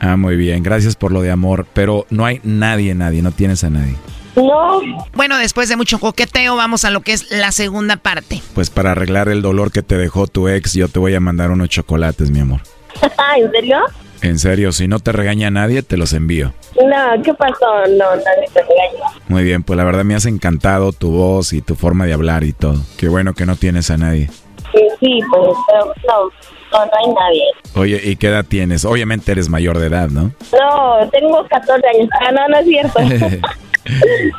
Ah, 0.00 0.16
muy 0.16 0.36
bien, 0.36 0.62
gracias 0.62 0.96
por 0.96 1.12
lo 1.12 1.22
de 1.22 1.30
amor, 1.30 1.66
pero 1.72 2.06
no 2.10 2.26
hay 2.26 2.40
nadie, 2.44 2.94
nadie, 2.94 3.22
no 3.22 3.32
tienes 3.32 3.64
a 3.64 3.70
nadie. 3.70 3.96
No. 4.36 4.80
Bueno, 5.14 5.38
después 5.38 5.68
de 5.68 5.76
mucho 5.76 5.98
coqueteo, 5.98 6.56
vamos 6.56 6.84
a 6.84 6.90
lo 6.90 7.00
que 7.00 7.12
es 7.12 7.30
la 7.30 7.50
segunda 7.52 7.96
parte. 7.96 8.42
Pues 8.54 8.68
para 8.68 8.92
arreglar 8.92 9.28
el 9.28 9.40
dolor 9.40 9.72
que 9.72 9.82
te 9.82 9.96
dejó 9.96 10.26
tu 10.26 10.48
ex, 10.48 10.74
yo 10.74 10.88
te 10.88 10.98
voy 10.98 11.14
a 11.14 11.20
mandar 11.20 11.50
unos 11.50 11.70
chocolates, 11.70 12.30
mi 12.30 12.40
amor. 12.40 12.60
¿En 13.36 13.50
serio? 13.50 13.78
En 14.20 14.38
serio, 14.38 14.72
si 14.72 14.88
no 14.88 15.00
te 15.00 15.10
regaña 15.12 15.50
nadie, 15.50 15.82
te 15.82 15.96
los 15.96 16.12
envío. 16.12 16.52
No, 16.76 17.22
¿qué 17.22 17.32
pasó? 17.34 17.82
No, 17.88 18.14
nadie 18.16 18.48
te 18.52 18.60
regaña. 18.60 19.18
Muy 19.28 19.42
bien, 19.42 19.62
pues 19.62 19.76
la 19.76 19.84
verdad 19.84 20.04
me 20.04 20.14
has 20.14 20.26
encantado 20.26 20.92
tu 20.92 21.10
voz 21.10 21.52
y 21.52 21.62
tu 21.62 21.74
forma 21.74 22.06
de 22.06 22.12
hablar 22.12 22.44
y 22.44 22.52
todo. 22.52 22.80
Qué 22.98 23.08
bueno 23.08 23.34
que 23.34 23.46
no 23.46 23.56
tienes 23.56 23.90
a 23.90 23.96
nadie. 23.96 24.28
Sí, 24.72 24.80
sí, 25.00 25.20
pues, 25.30 25.58
pero 25.68 25.86
no, 26.06 26.30
no, 26.72 26.84
no 26.86 26.92
hay 26.98 27.14
nadie. 27.14 27.44
Oye, 27.74 28.00
¿y 28.10 28.16
qué 28.16 28.28
edad 28.28 28.44
tienes? 28.46 28.84
Obviamente 28.84 29.32
eres 29.32 29.48
mayor 29.48 29.78
de 29.78 29.86
edad, 29.86 30.08
¿no? 30.10 30.32
No, 30.52 31.08
tengo 31.10 31.46
14 31.48 31.86
años. 31.88 32.08
Ah, 32.20 32.32
no, 32.32 32.48
no 32.48 32.58
es 32.58 32.66
cierto. 32.66 33.00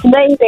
20. 0.03 0.45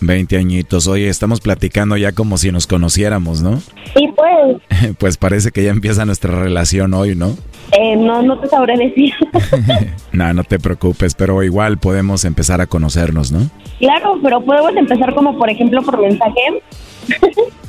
20 0.00 0.36
añitos. 0.38 0.86
Oye, 0.86 1.08
estamos 1.08 1.40
platicando 1.40 1.96
ya 1.96 2.12
como 2.12 2.38
si 2.38 2.50
nos 2.50 2.66
conociéramos, 2.66 3.42
¿no? 3.42 3.60
Y 3.96 4.08
pues, 4.08 4.96
Pues 4.98 5.16
parece 5.16 5.50
que 5.50 5.62
ya 5.62 5.70
empieza 5.70 6.04
nuestra 6.06 6.38
relación 6.40 6.94
hoy, 6.94 7.14
¿no? 7.14 7.36
eh, 7.72 7.94
no, 7.96 8.22
no 8.22 8.38
te 8.40 8.48
sabré 8.48 8.76
decir. 8.76 9.12
No, 10.12 10.32
no 10.34 10.42
te 10.42 10.58
preocupes, 10.58 11.14
pero 11.14 11.42
igual 11.44 11.78
podemos 11.78 12.24
empezar 12.24 12.60
a 12.60 12.66
conocernos, 12.66 13.30
¿no? 13.30 13.48
claro, 13.78 14.18
pero 14.22 14.40
podemos 14.44 14.74
empezar 14.76 15.14
como, 15.14 15.38
por 15.38 15.48
ejemplo, 15.48 15.80
por 15.82 16.00
mensaje. 16.00 16.62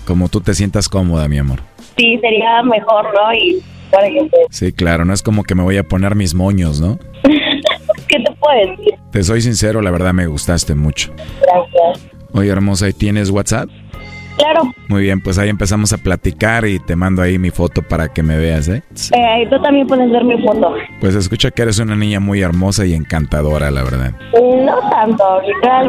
Como 0.05 0.28
tú 0.28 0.41
te 0.41 0.53
sientas 0.55 0.89
cómoda, 0.89 1.28
mi 1.28 1.38
amor. 1.38 1.59
Sí, 1.98 2.18
sería 2.22 2.64
mejor, 2.64 3.06
¿no? 3.14 3.34
Y, 3.34 3.62
Sí, 4.50 4.72
claro, 4.72 5.04
no 5.04 5.14
es 5.14 5.22
como 5.22 5.44
que 5.44 5.54
me 5.54 5.64
voy 5.64 5.78
a 5.78 5.84
poner 5.84 6.16
mis 6.16 6.34
moños, 6.34 6.80
¿no? 6.80 6.98
¿qué 8.08 8.20
te 8.20 8.32
puedo 8.39 8.72
decir? 8.72 8.94
Te 9.12 9.24
soy 9.24 9.42
sincero, 9.42 9.82
la 9.82 9.92
verdad 9.92 10.14
me 10.14 10.28
gustaste 10.28 10.76
mucho. 10.76 11.12
Gracias. 11.42 12.10
Oye, 12.34 12.50
hermosa, 12.50 12.88
¿y 12.88 12.94
tienes 12.94 13.30
WhatsApp? 13.30 13.70
Claro, 14.38 14.74
Muy 14.88 15.04
bien, 15.04 15.22
pues 15.22 15.38
ahí 15.38 15.50
empezamos 15.50 15.94
a 15.94 15.98
platicar 15.98 16.66
y 16.66 16.80
te 16.80 16.96
mando 16.96 17.22
ahí 17.22 17.38
mi 17.38 17.52
foto 17.52 17.82
para 17.82 18.08
que 18.10 18.24
me 18.24 18.38
veas, 18.38 18.68
¿eh? 18.68 18.84
eh, 19.12 19.48
tú 19.50 19.62
también 19.62 19.88
puedes 19.88 20.10
ver 20.12 20.24
mi 20.24 20.42
foto. 20.42 20.74
Pues 21.00 21.16
escucha 21.16 21.52
que 21.52 21.62
eres 21.62 21.80
una 21.80 21.96
niña 21.96 22.20
muy 22.20 22.42
hermosa 22.42 22.86
y 22.86 22.94
encantadora, 22.94 23.72
la 23.72 23.84
verdad. 23.84 24.14
No 24.34 24.80
tanto, 24.90 25.24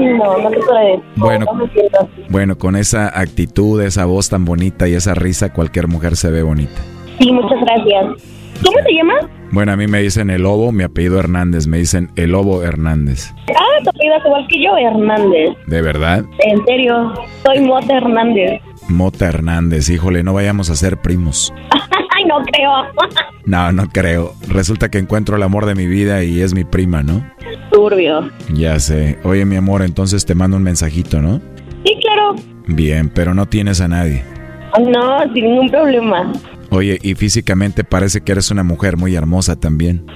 no, 0.00 0.38
no 0.38 0.50
te 0.50 0.56
puedo 0.58 0.78
decir. 0.78 1.04
Bueno. 1.16 1.46
No. 1.52 2.08
Bueno, 2.28 2.58
con 2.58 2.76
esa 2.76 3.08
actitud, 3.18 3.80
esa 3.82 4.04
voz 4.04 4.28
tan 4.28 4.44
bonita 4.44 4.88
y 4.88 4.94
esa 4.94 5.14
risa, 5.14 5.52
cualquier 5.52 5.88
mujer 5.88 6.16
se 6.16 6.30
ve 6.30 6.42
bonita. 6.42 6.80
Sí, 7.20 7.32
muchas 7.32 7.60
gracias. 7.60 8.04
¿Cómo 8.64 8.78
te 8.84 8.94
llamas? 8.94 9.41
Bueno, 9.52 9.72
a 9.72 9.76
mí 9.76 9.86
me 9.86 10.00
dicen 10.00 10.30
el 10.30 10.42
lobo, 10.42 10.72
mi 10.72 10.82
apellido 10.82 11.18
Hernández, 11.18 11.66
me 11.66 11.76
dicen 11.76 12.10
el 12.16 12.30
lobo 12.30 12.62
Hernández. 12.62 13.34
Ah, 13.50 13.82
tu 13.84 13.90
apellido 13.90 14.16
es 14.16 14.24
igual 14.24 14.46
que 14.48 14.62
yo, 14.62 14.76
Hernández. 14.78 15.56
¿De 15.66 15.82
verdad? 15.82 16.24
En 16.38 16.64
serio, 16.64 17.12
soy 17.44 17.60
Mota 17.60 17.98
Hernández. 17.98 18.62
Mota 18.88 19.28
Hernández, 19.28 19.90
híjole, 19.90 20.22
no 20.22 20.32
vayamos 20.32 20.70
a 20.70 20.74
ser 20.74 20.96
primos. 21.02 21.52
Ay, 21.70 22.24
no 22.24 22.36
creo. 22.44 22.70
No, 23.44 23.72
no 23.72 23.88
creo. 23.88 24.34
Resulta 24.48 24.88
que 24.88 24.98
encuentro 24.98 25.34
el 25.34 25.42
amor 25.42 25.66
de 25.66 25.74
mi 25.74 25.88
vida 25.88 26.22
y 26.22 26.40
es 26.42 26.54
mi 26.54 26.62
prima, 26.62 27.02
¿no? 27.02 27.28
Turbio. 27.72 28.30
Ya 28.54 28.78
sé. 28.78 29.18
Oye, 29.24 29.44
mi 29.44 29.56
amor, 29.56 29.82
entonces 29.82 30.24
te 30.24 30.36
mando 30.36 30.56
un 30.56 30.62
mensajito, 30.62 31.20
¿no? 31.20 31.40
Sí, 31.84 31.98
claro. 32.00 32.36
Bien, 32.68 33.08
pero 33.08 33.34
no 33.34 33.46
tienes 33.46 33.80
a 33.80 33.88
nadie. 33.88 34.22
No, 34.78 35.18
sin 35.34 35.44
ningún 35.44 35.70
problema. 35.70 36.32
Oye, 36.74 36.98
y 37.02 37.14
físicamente 37.14 37.84
parece 37.84 38.22
que 38.22 38.32
eres 38.32 38.50
una 38.50 38.62
mujer 38.64 38.96
muy 38.96 39.14
hermosa 39.14 39.56
también. 39.60 40.06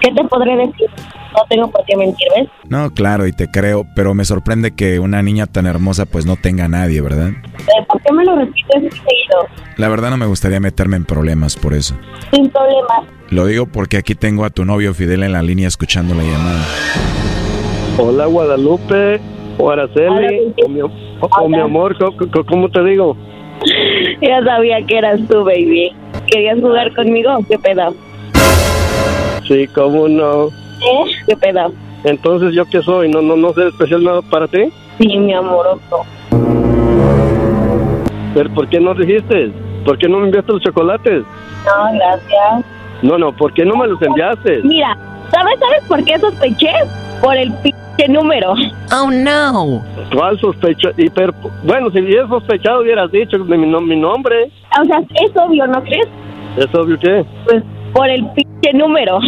¿Qué 0.00 0.12
te 0.14 0.22
podré 0.28 0.54
decir? 0.56 0.88
No 1.34 1.42
tengo 1.50 1.68
por 1.70 1.84
qué 1.84 1.96
mentir, 1.96 2.28
¿ves? 2.36 2.48
No, 2.68 2.90
claro, 2.90 3.26
y 3.26 3.32
te 3.32 3.48
creo, 3.50 3.84
pero 3.96 4.14
me 4.14 4.24
sorprende 4.24 4.70
que 4.70 5.00
una 5.00 5.20
niña 5.22 5.46
tan 5.48 5.66
hermosa 5.66 6.06
pues 6.06 6.24
no 6.24 6.36
tenga 6.36 6.66
a 6.66 6.68
nadie, 6.68 7.00
¿verdad? 7.00 7.30
Eh, 7.30 7.84
¿Por 7.88 8.00
qué 8.02 8.12
me 8.12 8.24
lo 8.24 8.36
repites 8.36 8.82
seguido? 8.94 9.48
La 9.78 9.88
verdad 9.88 10.10
no 10.10 10.16
me 10.16 10.26
gustaría 10.26 10.60
meterme 10.60 10.96
en 10.96 11.04
problemas 11.06 11.56
por 11.56 11.74
eso. 11.74 11.96
Sin 12.32 12.48
problema. 12.50 13.02
Lo 13.30 13.46
digo 13.46 13.66
porque 13.66 13.96
aquí 13.96 14.14
tengo 14.14 14.44
a 14.44 14.50
tu 14.50 14.64
novio 14.64 14.94
Fidel 14.94 15.24
en 15.24 15.32
la 15.32 15.42
línea 15.42 15.66
escuchando 15.66 16.14
la 16.14 16.22
llamada. 16.22 16.64
Hola, 17.98 18.26
Guadalupe, 18.26 19.20
o 19.58 19.70
Araceli, 19.72 20.54
o 20.64 20.68
mi, 20.68 20.80
o- 20.82 20.90
o 21.20 21.48
mi 21.48 21.58
amor, 21.58 21.96
¿cómo, 21.98 22.16
cómo- 22.16 22.46
cómo 22.46 22.68
te 22.70 22.84
digo? 22.84 23.16
Ya 24.20 24.42
sabía 24.44 24.82
que 24.82 24.98
eras 24.98 25.20
tú, 25.28 25.44
baby. 25.44 25.92
¿Querías 26.26 26.58
jugar 26.60 26.94
conmigo? 26.94 27.38
¿Qué 27.48 27.58
pedo? 27.58 27.94
Sí, 29.46 29.66
cómo 29.68 30.08
no. 30.08 30.46
¿Eh? 30.46 31.04
¿Qué 31.28 31.36
pedo? 31.36 31.72
Entonces, 32.04 32.54
¿yo 32.54 32.64
qué 32.66 32.82
soy? 32.82 33.08
¿No, 33.08 33.22
no, 33.22 33.36
no 33.36 33.52
soy 33.52 33.68
especial 33.68 34.02
nada 34.04 34.22
para 34.22 34.46
ti? 34.48 34.72
Sí, 34.98 35.16
mi 35.18 35.34
amoroso. 35.34 36.04
¿Pero 38.34 38.50
por 38.54 38.68
qué 38.68 38.80
no 38.80 38.94
dijiste? 38.94 39.50
¿Por 39.84 39.98
qué 39.98 40.08
no 40.08 40.18
me 40.18 40.26
enviaste 40.26 40.52
los 40.52 40.62
chocolates? 40.62 41.22
No, 41.64 41.94
gracias. 41.94 42.64
No, 43.02 43.18
no, 43.18 43.32
¿por 43.32 43.52
qué 43.52 43.64
no 43.64 43.76
me 43.76 43.86
los 43.86 44.00
enviaste? 44.02 44.60
Mira, 44.62 44.96
¿sabes, 45.30 45.58
sabes 45.58 45.84
por 45.88 46.04
qué 46.04 46.18
sospeché? 46.18 46.72
Por 47.22 47.36
el 47.36 47.52
pinche 47.54 48.08
número. 48.08 48.54
Oh, 48.92 49.10
no. 49.10 49.82
¿Cuál 50.14 50.38
pero, 51.14 51.32
bueno, 51.64 51.90
si 51.90 52.00
hubieras 52.00 52.28
sospechado, 52.28 52.82
hubieras 52.82 53.10
dicho 53.10 53.38
mi, 53.38 53.56
mi, 53.56 53.80
mi 53.80 53.96
nombre. 53.96 54.50
O 54.80 54.84
sea, 54.84 54.98
es 54.98 55.30
obvio, 55.36 55.66
¿no 55.66 55.82
crees? 55.82 56.06
¿Es 56.56 56.74
obvio 56.74 56.98
que? 56.98 57.24
Pues 57.44 57.62
por 57.92 58.08
el 58.08 58.26
pinche 58.30 58.72
número. 58.74 59.18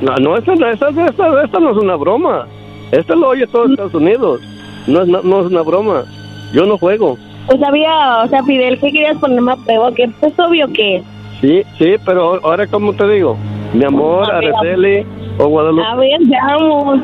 No, 0.00 0.16
no, 0.16 0.36
esta, 0.36 0.52
esta, 0.52 0.88
esta, 0.88 1.44
esta 1.44 1.60
no 1.60 1.70
es 1.70 1.76
una 1.76 1.96
broma. 1.96 2.46
Esta 2.92 3.14
lo 3.14 3.28
oye 3.28 3.46
todo 3.46 3.66
Estados 3.66 3.94
Unidos. 3.94 4.40
No 4.86 5.02
es, 5.02 5.08
no, 5.08 5.22
no 5.22 5.40
es 5.40 5.46
una 5.46 5.62
broma. 5.62 6.04
Yo 6.52 6.66
no 6.66 6.76
juego. 6.78 7.16
Pues 7.46 7.62
había, 7.62 8.22
o 8.24 8.28
sea, 8.28 8.42
Fidel, 8.44 8.78
¿qué 8.78 8.92
querías 8.92 9.18
ponerme 9.18 9.52
a 9.52 9.56
prueba? 9.56 9.92
Que 9.92 10.08
pues, 10.20 10.32
es 10.32 10.38
obvio 10.38 10.68
que... 10.72 11.02
Sí, 11.40 11.62
sí, 11.78 11.94
pero 12.04 12.40
ahora, 12.44 12.66
¿cómo 12.66 12.92
te 12.92 13.08
digo? 13.08 13.36
Mi 13.72 13.84
amor, 13.84 14.30
A 14.30 14.40
ver, 14.40 14.52
Araceli 14.54 15.06
o 15.38 15.46
Guadalupe. 15.46 15.86
A 15.86 15.94
ver, 15.96 16.20
veamos. 16.24 17.00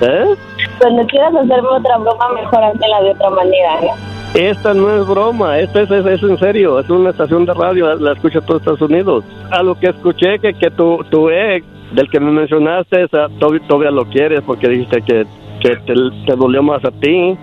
¿Eh? 0.00 0.34
Cuando 0.78 1.06
quieras 1.06 1.34
hacerme 1.34 1.68
otra 1.68 1.98
broma, 1.98 2.28
mejor 2.34 2.64
házmela 2.64 3.02
de 3.02 3.10
otra 3.10 3.30
manera. 3.30 3.80
¿eh? 3.82 4.50
Esta 4.50 4.74
no 4.74 4.94
es 4.94 5.06
broma, 5.06 5.58
esta 5.58 5.82
es, 5.82 5.90
es, 5.90 6.06
es 6.06 6.22
en 6.22 6.38
serio, 6.38 6.78
es 6.78 6.88
una 6.90 7.10
estación 7.10 7.46
de 7.46 7.54
radio, 7.54 7.94
la 7.96 8.12
escucha 8.12 8.40
todo 8.40 8.58
Estados 8.58 8.82
Unidos. 8.82 9.24
A 9.50 9.62
lo 9.62 9.74
que 9.74 9.88
escuché 9.88 10.38
que, 10.38 10.54
que 10.54 10.70
tu, 10.70 11.02
tu 11.10 11.30
ex, 11.30 11.64
del 11.92 12.10
que 12.10 12.20
me 12.20 12.30
mencionaste, 12.30 13.04
esa, 13.04 13.28
todavía, 13.38 13.66
todavía 13.66 13.90
lo 13.90 14.04
quieres 14.04 14.42
porque 14.42 14.68
dijiste 14.68 15.02
que, 15.02 15.26
que 15.60 15.76
te, 15.76 15.94
te 16.26 16.36
dolió 16.36 16.62
más 16.62 16.84
a 16.84 16.90
ti 16.90 17.36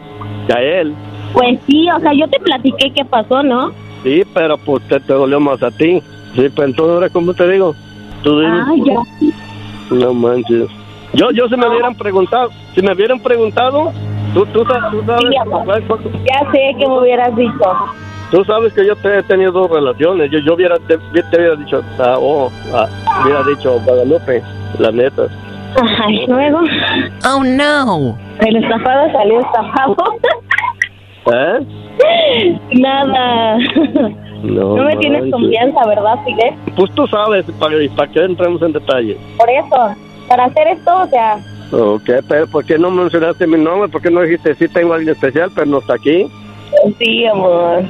que 0.47 0.53
a 0.53 0.61
él. 0.61 0.93
Pues 1.33 1.59
sí, 1.67 1.89
o 1.89 1.99
sea, 1.99 2.13
yo 2.13 2.27
te 2.27 2.39
platiqué 2.39 2.91
qué 2.91 3.03
pasó, 3.03 3.41
¿no? 3.41 3.71
Sí, 4.03 4.21
pero 4.33 4.57
pues 4.57 4.87
te, 4.87 4.99
te 4.99 5.13
dolió 5.13 5.39
más 5.39 5.61
a 5.63 5.71
ti. 5.71 6.01
Sí, 6.35 6.49
pues 6.55 6.69
entonces 6.69 6.93
ahora, 6.93 7.09
¿cómo 7.09 7.33
te 7.33 7.49
digo? 7.49 7.73
Dices, 8.31 8.51
Ah, 8.51 8.73
ya. 8.83 9.95
no 9.95 10.13
manches. 10.13 10.67
Yo, 11.13 11.31
yo 11.31 11.47
si 11.47 11.55
me 11.55 11.67
hubieran 11.67 11.95
preguntado, 11.95 12.49
si 12.73 12.81
me 12.81 12.91
hubieran 12.93 13.19
preguntado, 13.19 13.91
tú, 14.33 14.45
tú, 14.47 14.63
tú 14.63 15.03
sabes, 15.05 15.23
Sí. 15.29 16.09
Ya 16.25 16.51
sé 16.51 16.75
que 16.77 16.87
me 16.87 16.99
hubieras 16.99 17.35
dicho. 17.35 17.73
tú 18.31 18.43
sabes 18.45 18.73
que 18.73 18.85
yo 18.85 18.95
te 18.97 19.19
he 19.19 19.23
tenido 19.23 19.51
dos 19.51 19.69
relaciones. 19.69 20.29
Yo, 20.31 20.39
yo 20.39 20.55
hubiera, 20.55 20.75
te, 20.79 20.97
te 20.97 21.37
hubiera 21.37 21.55
dicho, 21.55 21.81
ah, 21.99 22.15
oh, 22.19 22.51
ah, 22.73 22.87
hubiera 23.23 23.43
dicho 23.43 23.79
Guadalupe, 23.85 24.41
la 24.79 24.91
neta. 24.91 25.27
Ay, 26.03 26.25
luego. 26.27 26.59
Oh, 27.29 27.43
no. 27.43 28.17
El 28.39 28.55
estafado 28.57 29.11
salió 29.11 29.39
estafado. 29.41 29.95
¿Eh? 31.27 32.57
Nada. 32.73 33.57
No, 34.43 34.75
me 34.75 34.95
tienes 34.97 35.21
manches. 35.23 35.31
confianza, 35.41 35.85
¿verdad, 35.87 36.15
Fidel? 36.25 36.53
Pues 36.75 36.91
tú 36.93 37.07
sabes, 37.07 37.45
para, 37.59 37.75
para 37.95 38.11
que 38.11 38.23
entremos 38.23 38.61
en 38.61 38.73
detalle. 38.73 39.17
Por 39.37 39.49
eso, 39.49 39.95
para 40.27 40.45
hacer 40.45 40.67
esto, 40.67 40.91
o 41.01 41.07
sea, 41.07 41.39
Ok, 41.71 42.09
pero 42.29 42.45
¿por 42.47 42.63
qué 42.63 42.77
no 42.77 42.91
mencionaste 42.91 43.47
mi 43.47 43.57
nombre? 43.57 43.89
¿Por 43.89 43.99
qué 44.01 44.11
no 44.11 44.21
dijiste, 44.21 44.53
sí 44.55 44.67
tengo 44.67 44.93
a 44.93 44.97
alguien 44.97 45.15
especial, 45.15 45.49
pero 45.53 45.65
no 45.65 45.79
está 45.79 45.95
aquí? 45.95 46.27
sí, 46.99 47.25
amor. 47.25 47.83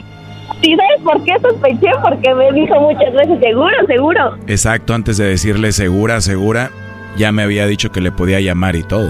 ¿Sí 0.61 0.75
sabes 0.75 1.01
por 1.03 1.21
qué 1.23 1.33
sospeché? 1.41 1.91
Porque 2.01 2.33
me 2.33 2.51
dijo 2.53 2.79
muchas 2.79 3.13
veces, 3.13 3.37
seguro, 3.41 3.75
seguro. 3.87 4.37
Exacto, 4.47 4.93
antes 4.93 5.17
de 5.17 5.25
decirle 5.25 5.71
segura, 5.73 6.21
segura, 6.21 6.71
ya 7.17 7.31
me 7.33 7.43
había 7.43 7.67
dicho 7.67 7.91
que 7.91 7.99
le 7.99 8.11
podía 8.11 8.39
llamar 8.39 8.75
y 8.77 8.83
todo. 8.83 9.09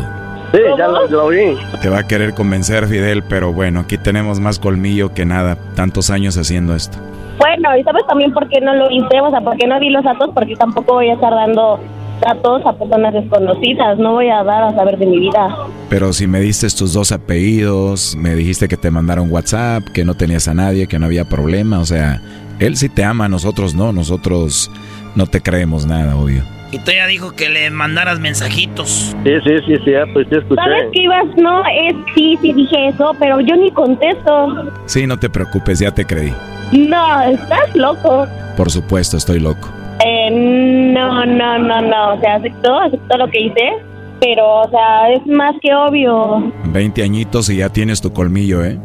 Sí, 0.52 0.60
ya 0.78 0.88
lo, 0.88 1.08
lo 1.08 1.26
oí. 1.26 1.56
Te 1.82 1.90
va 1.90 2.00
a 2.00 2.08
querer 2.08 2.34
convencer, 2.34 2.88
Fidel, 2.88 3.24
pero 3.24 3.54
bueno, 3.54 3.82
aquí 3.82 3.98
tenemos 3.98 4.40
más 4.40 4.58
colmillo 4.60 5.14
que 5.14 5.26
nada, 5.26 5.58
tantos 5.76 6.10
años 6.10 6.38
haciendo 6.38 6.76
esto. 6.76 6.98
Bueno, 7.38 7.78
¿y 7.78 7.84
sabes 7.84 8.06
también 8.08 8.32
por 8.34 8.48
qué 8.50 8.62
no 8.62 8.74
lo 8.74 8.90
hice? 8.90 9.20
O 9.22 9.30
sea, 9.30 9.42
¿por 9.42 9.58
qué 9.58 9.68
no 9.68 9.80
di 9.80 9.90
los 9.90 10.04
datos? 10.04 10.30
Porque 10.34 10.56
tampoco 10.56 10.94
voy 10.94 11.10
a 11.10 11.14
estar 11.14 11.34
dando 11.34 11.80
datos 12.22 12.66
a 12.66 12.74
personas 12.74 13.14
desconocidas. 13.14 13.98
No 13.98 14.14
voy 14.14 14.30
a 14.30 14.44
dar 14.44 14.64
a 14.64 14.76
saber 14.76 14.98
de 14.98 15.06
mi 15.06 15.20
vida. 15.20 15.56
Pero 15.90 16.14
si 16.14 16.28
me 16.28 16.40
diste 16.40 16.68
tus 16.70 16.94
dos 16.94 17.12
apellidos, 17.12 18.16
me 18.16 18.36
dijiste 18.36 18.68
que 18.68 18.78
te 18.78 18.90
mandaron 18.92 19.32
WhatsApp, 19.32 19.84
que 19.94 20.06
no 20.06 20.14
tenías 20.14 20.48
a 20.48 20.54
nadie, 20.54 20.88
que 20.88 20.98
no 21.00 21.06
había 21.06 21.26
problema, 21.26 21.80
o 21.80 21.86
sea, 21.86 22.22
él 22.60 22.78
sí 22.78 22.90
te 22.90 23.04
ama, 23.04 23.28
nosotros 23.28 23.76
no, 23.76 23.92
nosotros 23.92 24.72
no 25.16 25.28
te 25.28 25.42
creemos 25.42 25.86
nada, 25.86 26.16
obvio. 26.16 26.44
Y 26.72 26.80
tú 26.80 26.92
ya 26.92 27.06
dijo 27.08 27.32
que 27.32 27.48
le 27.48 27.70
mandaras 27.70 28.20
mensajitos. 28.20 29.16
Sí, 29.24 29.32
sí, 29.44 29.52
sí, 29.66 29.76
sí, 29.86 29.92
ya, 29.92 30.06
pues 30.12 30.28
sí 30.30 30.36
escuché. 30.36 30.62
¿Sabes 30.62 30.88
qué 30.92 31.04
ibas? 31.04 31.26
No, 31.38 31.62
es 31.66 31.96
sí, 32.16 32.38
sí 32.42 32.54
dije 32.54 32.90
eso, 32.90 33.16
pero 33.20 33.40
yo 33.40 33.56
ni 33.56 33.72
contesto. 33.72 34.72
Sí, 34.86 35.06
no 35.06 35.18
te 35.18 35.30
preocupes, 35.30 35.80
ya 35.80 35.92
te 35.92 36.06
creí. 36.06 36.34
No, 36.72 37.22
estás 37.24 37.76
loco. 37.76 38.28
Por 38.58 38.72
supuesto, 38.72 39.18
estoy 39.18 39.40
loco. 39.40 39.70
Eh, 40.06 40.30
no, 40.32 41.26
no, 41.26 41.60
no, 41.60 41.82
no. 41.82 42.14
O 42.16 42.20
sea, 42.20 42.36
aceptó, 42.36 42.80
aceptó 42.80 43.18
lo 43.18 43.30
que 43.30 43.42
hice. 43.46 43.72
Pero, 44.20 44.62
o 44.62 44.70
sea, 44.70 45.12
es 45.12 45.26
más 45.28 45.56
que 45.62 45.74
obvio. 45.74 46.52
20 46.66 47.04
añitos 47.04 47.50
y 47.50 47.58
ya 47.58 47.70
tienes 47.70 48.02
tu 48.02 48.12
colmillo, 48.14 48.64
¿eh? 48.64 48.80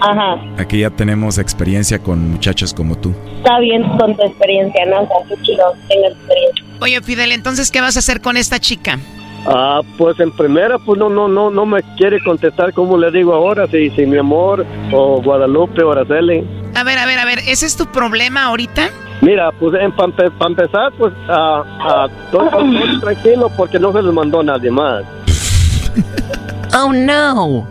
Ajá. 0.00 0.36
Aquí 0.58 0.80
ya 0.80 0.90
tenemos 0.90 1.38
experiencia 1.38 2.00
con 2.00 2.32
muchachas 2.32 2.74
como 2.74 2.96
tú. 2.96 3.14
Está 3.36 3.60
bien 3.60 3.84
con 3.98 4.16
tu 4.16 4.22
experiencia, 4.24 4.84
¿no? 4.86 5.02
O 5.02 5.06
sea, 5.06 5.16
qué 5.28 5.42
chido, 5.42 5.64
tengo 5.88 6.06
experiencia. 6.08 6.64
Oye, 6.80 7.00
Fidel, 7.00 7.30
entonces, 7.30 7.70
¿qué 7.70 7.80
vas 7.80 7.94
a 7.96 8.00
hacer 8.00 8.20
con 8.20 8.36
esta 8.36 8.58
chica? 8.58 8.98
Ah, 9.46 9.80
pues 9.98 10.18
en 10.20 10.30
primera, 10.30 10.78
pues 10.78 10.98
no, 10.98 11.08
no, 11.08 11.26
no, 11.28 11.50
no 11.50 11.66
me 11.66 11.82
quiere 11.96 12.22
contestar 12.22 12.72
como 12.72 12.96
le 12.96 13.10
digo 13.10 13.34
ahora, 13.34 13.66
si, 13.66 13.90
si 13.90 14.06
mi 14.06 14.18
amor, 14.18 14.64
o 14.92 15.20
Guadalupe, 15.20 15.82
o 15.82 15.92
Araceli. 15.92 16.46
A 16.74 16.84
ver, 16.84 16.98
a 16.98 17.06
ver, 17.06 17.18
a 17.18 17.24
ver, 17.24 17.40
¿ese 17.40 17.66
es 17.66 17.76
tu 17.76 17.86
problema 17.86 18.44
ahorita? 18.44 18.88
Mira, 19.20 19.50
pues 19.52 19.74
para 19.96 20.48
empezar, 20.48 20.92
pues 20.98 21.12
ah, 21.28 21.62
ah, 21.80 22.08
todo, 22.30 22.48
todo 22.50 23.00
tranquilo 23.00 23.50
porque 23.56 23.78
no 23.78 23.92
se 23.92 24.02
les 24.02 24.12
mandó 24.12 24.42
nadie 24.42 24.70
más. 24.70 25.04
Oh, 26.74 26.90
no. 26.90 27.66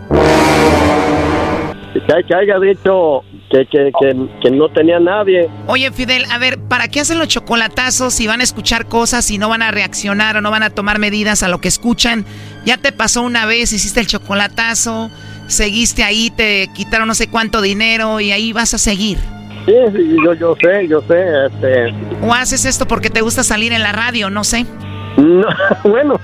Que, 1.92 2.24
que 2.24 2.34
haya 2.36 2.60
dicho 2.60 3.24
que, 3.52 3.66
que, 3.66 3.92
que, 4.00 4.28
que 4.40 4.50
no 4.50 4.68
tenía 4.70 4.98
nadie. 4.98 5.48
Oye, 5.66 5.90
Fidel, 5.92 6.24
a 6.30 6.38
ver, 6.38 6.58
¿para 6.58 6.88
qué 6.88 7.00
hacen 7.00 7.18
los 7.18 7.28
chocolatazos 7.28 8.14
si 8.14 8.26
van 8.26 8.40
a 8.40 8.44
escuchar 8.44 8.86
cosas 8.86 9.30
y 9.30 9.38
no 9.38 9.50
van 9.50 9.62
a 9.62 9.70
reaccionar 9.70 10.36
o 10.38 10.40
no 10.40 10.50
van 10.50 10.62
a 10.62 10.70
tomar 10.70 10.98
medidas 10.98 11.42
a 11.42 11.48
lo 11.48 11.60
que 11.60 11.68
escuchan? 11.68 12.24
Ya 12.64 12.78
te 12.78 12.92
pasó 12.92 13.22
una 13.22 13.44
vez, 13.44 13.72
hiciste 13.72 14.00
el 14.00 14.06
chocolatazo, 14.06 15.10
seguiste 15.48 16.02
ahí, 16.02 16.30
te 16.30 16.68
quitaron 16.74 17.08
no 17.08 17.14
sé 17.14 17.28
cuánto 17.28 17.60
dinero 17.60 18.20
y 18.20 18.32
ahí 18.32 18.52
vas 18.52 18.72
a 18.72 18.78
seguir. 18.78 19.18
Sí, 19.66 19.74
sí, 19.94 20.16
yo, 20.24 20.34
yo 20.34 20.56
sé, 20.60 20.88
yo 20.88 21.02
sé, 21.02 21.46
este... 21.46 21.94
O 22.26 22.32
haces 22.32 22.64
esto 22.64 22.86
porque 22.88 23.10
te 23.10 23.20
gusta 23.20 23.44
salir 23.44 23.72
en 23.72 23.82
la 23.82 23.92
radio, 23.92 24.30
no 24.30 24.44
sé. 24.44 24.64
No, 25.18 25.46
bueno, 25.84 26.18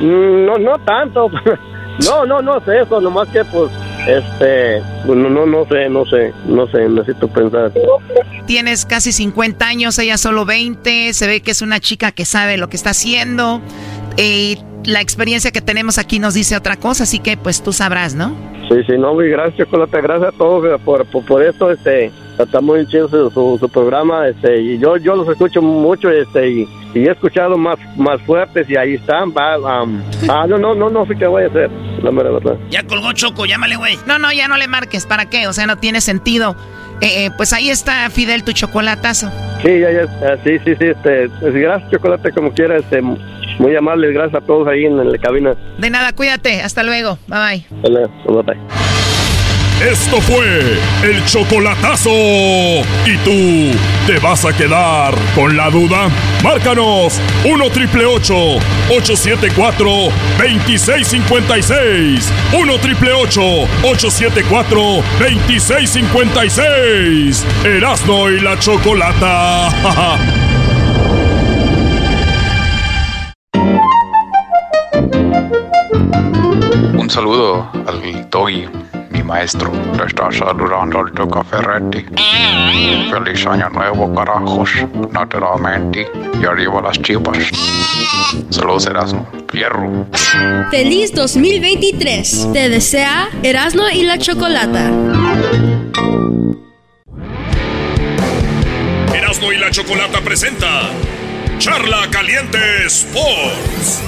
no, 0.00 0.58
no 0.58 0.78
tanto. 0.84 1.30
No, 2.06 2.24
no, 2.24 2.40
no 2.40 2.58
sé 2.64 2.80
eso, 2.80 3.02
nomás 3.02 3.28
que 3.28 3.44
pues, 3.44 3.70
este, 4.06 4.80
no, 5.06 5.14
no, 5.14 5.46
no 5.46 5.66
sé, 5.66 5.88
no 5.88 6.04
sé, 6.06 6.32
no 6.46 6.66
sé, 6.68 6.88
necesito 6.88 7.28
pensar. 7.28 7.72
Tienes 8.46 8.84
casi 8.84 9.12
50 9.12 9.66
años, 9.66 9.98
ella 9.98 10.18
solo 10.18 10.44
20, 10.44 11.12
se 11.12 11.26
ve 11.26 11.40
que 11.40 11.52
es 11.52 11.62
una 11.62 11.80
chica 11.80 12.12
que 12.12 12.24
sabe 12.24 12.56
lo 12.56 12.68
que 12.68 12.76
está 12.76 12.90
haciendo. 12.90 13.60
Y 14.16 14.58
la 14.84 15.00
experiencia 15.00 15.50
que 15.50 15.60
tenemos 15.60 15.98
aquí 15.98 16.18
nos 16.18 16.34
dice 16.34 16.56
otra 16.56 16.76
cosa, 16.76 17.04
así 17.04 17.18
que 17.18 17.36
pues 17.36 17.62
tú 17.62 17.72
sabrás, 17.72 18.14
¿no? 18.14 18.34
Sí, 18.68 18.76
sí, 18.86 18.92
no, 18.98 19.20
y 19.22 19.28
gracias, 19.28 19.58
Chocolate, 19.58 20.00
gracias 20.00 20.34
a 20.34 20.38
todos 20.38 20.80
por, 20.82 21.04
por, 21.06 21.24
por 21.26 21.42
esto, 21.42 21.70
este, 21.70 22.10
está 22.38 22.60
muy 22.60 22.86
chido 22.86 23.08
su, 23.08 23.30
su, 23.30 23.58
su 23.58 23.68
programa, 23.68 24.28
este, 24.28 24.60
y 24.60 24.78
yo, 24.78 24.96
yo 24.96 25.14
los 25.16 25.28
escucho 25.28 25.60
mucho, 25.60 26.08
este, 26.10 26.48
y, 26.48 26.68
y 26.94 27.06
he 27.06 27.10
escuchado 27.10 27.58
más, 27.58 27.78
más 27.96 28.20
fuertes 28.22 28.68
y 28.70 28.76
ahí 28.76 28.94
están, 28.94 29.32
va, 29.32 29.58
um, 29.58 30.00
ah, 30.28 30.46
no, 30.48 30.58
no, 30.58 30.74
no, 30.74 30.88
no 30.88 31.06
sé 31.06 31.16
qué 31.16 31.26
voy 31.26 31.44
a 31.44 31.46
hacer, 31.48 31.70
la 32.02 32.10
mera 32.10 32.30
verdad. 32.30 32.56
Ya 32.70 32.82
colgó 32.84 33.12
Choco, 33.12 33.46
llámale, 33.46 33.76
güey. 33.76 33.98
No, 34.06 34.18
no, 34.18 34.32
ya 34.32 34.48
no 34.48 34.56
le 34.56 34.68
marques, 34.68 35.06
¿para 35.06 35.26
qué? 35.26 35.48
O 35.48 35.52
sea, 35.52 35.66
no 35.66 35.76
tiene 35.76 36.00
sentido. 36.00 36.56
Eh, 37.00 37.26
eh, 37.26 37.30
pues 37.36 37.52
ahí 37.52 37.68
está, 37.68 38.08
Fidel, 38.10 38.44
tu 38.44 38.52
chocolatazo. 38.52 39.30
Sí, 39.62 39.80
ya, 39.80 39.90
ya, 39.90 40.02
ah, 40.22 40.36
sí, 40.44 40.58
sí, 40.64 40.74
sí, 40.78 40.86
este, 40.86 41.28
pues, 41.40 41.52
gracias, 41.54 41.90
Chocolate, 41.90 42.30
como 42.32 42.52
quiera, 42.52 42.76
este, 42.76 43.02
muy 43.58 43.74
amable, 43.76 44.12
gracias 44.12 44.42
a 44.42 44.46
todos 44.46 44.66
ahí 44.68 44.84
en 44.84 44.96
la 44.96 45.18
cabina. 45.18 45.54
De 45.78 45.90
nada, 45.90 46.12
cuídate, 46.12 46.60
hasta 46.62 46.82
luego, 46.82 47.18
bye 47.26 47.38
bye. 47.38 47.64
Vale, 47.82 48.06
bye, 48.26 48.42
bye. 48.42 48.56
Esto 49.90 50.20
fue 50.20 50.78
el 51.02 51.24
chocolatazo. 51.24 52.10
¿Y 52.12 53.16
tú 53.24 53.76
te 54.06 54.18
vas 54.20 54.44
a 54.44 54.52
quedar 54.56 55.12
con 55.34 55.56
la 55.56 55.70
duda? 55.70 56.08
Márcanos 56.44 57.20
1 57.44 57.70
triple 57.70 58.04
874 58.06 59.90
2656. 60.38 62.32
1 62.52 62.78
triple 62.78 63.12
874 63.12 64.80
2656. 65.18 67.44
Erasno 67.64 68.30
y 68.30 68.38
la 68.38 68.56
chocolata. 68.60 69.68
saludo 77.12 77.68
al 77.86 78.30
Doggy, 78.30 78.66
mi 79.10 79.22
maestro. 79.22 79.70
Te 79.98 80.06
está 80.06 80.32
saludando 80.32 81.00
el 81.06 81.12
Tuca 81.12 81.44
Ferretti. 81.44 82.06
Feliz 83.10 83.46
año 83.46 83.68
nuevo, 83.68 84.14
carajos. 84.14 84.70
Naturalmente. 85.10 86.10
Y 86.40 86.44
arriba 86.46 86.80
las 86.80 87.00
chivas. 87.02 87.36
Saludos, 88.48 88.86
Erasmo. 88.86 89.28
Fierro. 89.50 90.06
Feliz 90.70 91.12
2023. 91.14 92.48
Te 92.54 92.70
desea 92.70 93.28
Erasmo 93.42 93.82
y 93.92 94.04
la 94.04 94.16
Chocolata. 94.16 94.90
Erasno 99.14 99.52
y 99.52 99.58
la 99.58 99.70
chocolata 99.70 100.22
presenta 100.22 100.88
Charla 101.58 102.08
Caliente 102.10 102.86
Sports. 102.86 104.02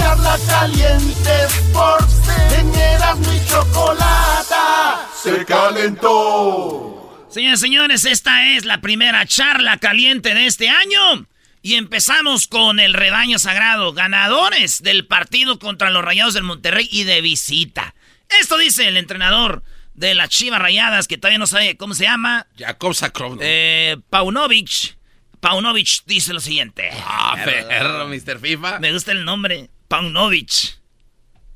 Charla 0.00 0.38
caliente 0.46 1.44
Sports, 1.44 2.22
en 2.58 2.74
Erasmo 2.74 3.32
y 3.34 3.46
Chocolata, 3.46 5.06
se 5.14 5.44
calentó. 5.44 7.26
Señores, 7.28 7.60
señores, 7.60 8.04
esta 8.06 8.54
es 8.56 8.64
la 8.64 8.80
primera 8.80 9.26
charla 9.26 9.76
caliente 9.76 10.34
de 10.34 10.46
este 10.46 10.70
año. 10.70 11.26
Y 11.62 11.74
empezamos 11.74 12.46
con 12.46 12.80
el 12.80 12.94
rebaño 12.94 13.38
sagrado, 13.38 13.92
ganadores 13.92 14.82
del 14.82 15.06
partido 15.06 15.58
contra 15.58 15.90
los 15.90 16.02
Rayados 16.02 16.32
del 16.32 16.44
Monterrey 16.44 16.88
y 16.90 17.04
de 17.04 17.20
visita. 17.20 17.94
Esto 18.40 18.56
dice 18.56 18.88
el 18.88 18.96
entrenador 18.96 19.62
de 19.92 20.14
las 20.14 20.30
Chivas 20.30 20.62
Rayadas, 20.62 21.08
que 21.08 21.18
todavía 21.18 21.38
no 21.38 21.46
sabe 21.46 21.76
cómo 21.76 21.92
se 21.92 22.04
llama. 22.04 22.46
Jacob 22.58 22.94
Sakrov. 22.94 23.36
Eh, 23.42 23.98
Paunovic. 24.08 24.96
Paunovic 25.40 26.04
dice 26.06 26.32
lo 26.32 26.40
siguiente. 26.40 26.88
Ah, 27.04 27.36
perro, 27.44 28.08
Mr. 28.08 28.40
FIFA. 28.40 28.78
Me 28.78 28.92
gusta 28.92 29.12
el 29.12 29.26
nombre. 29.26 29.68
Paunovic. 29.90 30.78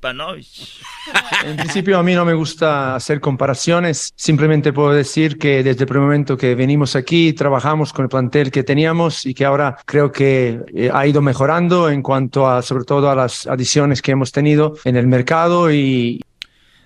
Paunovic. 0.00 0.46
En 1.44 1.56
principio 1.56 1.98
a 1.98 2.02
mí 2.02 2.14
no 2.14 2.24
me 2.24 2.34
gusta 2.34 2.96
hacer 2.96 3.20
comparaciones, 3.20 4.12
simplemente 4.16 4.72
puedo 4.72 4.90
decir 4.90 5.38
que 5.38 5.62
desde 5.62 5.82
el 5.82 5.86
primer 5.86 6.02
momento 6.02 6.36
que 6.36 6.54
venimos 6.54 6.96
aquí 6.96 7.32
trabajamos 7.32 7.92
con 7.92 8.04
el 8.04 8.08
plantel 8.08 8.50
que 8.50 8.64
teníamos 8.64 9.24
y 9.24 9.34
que 9.34 9.44
ahora 9.44 9.76
creo 9.86 10.10
que 10.10 10.60
eh, 10.74 10.90
ha 10.92 11.06
ido 11.06 11.22
mejorando 11.22 11.88
en 11.88 12.02
cuanto 12.02 12.48
a 12.48 12.62
sobre 12.62 12.84
todo 12.84 13.08
a 13.08 13.14
las 13.14 13.46
adiciones 13.46 14.02
que 14.02 14.12
hemos 14.12 14.32
tenido 14.32 14.76
en 14.84 14.96
el 14.96 15.06
mercado 15.06 15.72
y, 15.72 16.20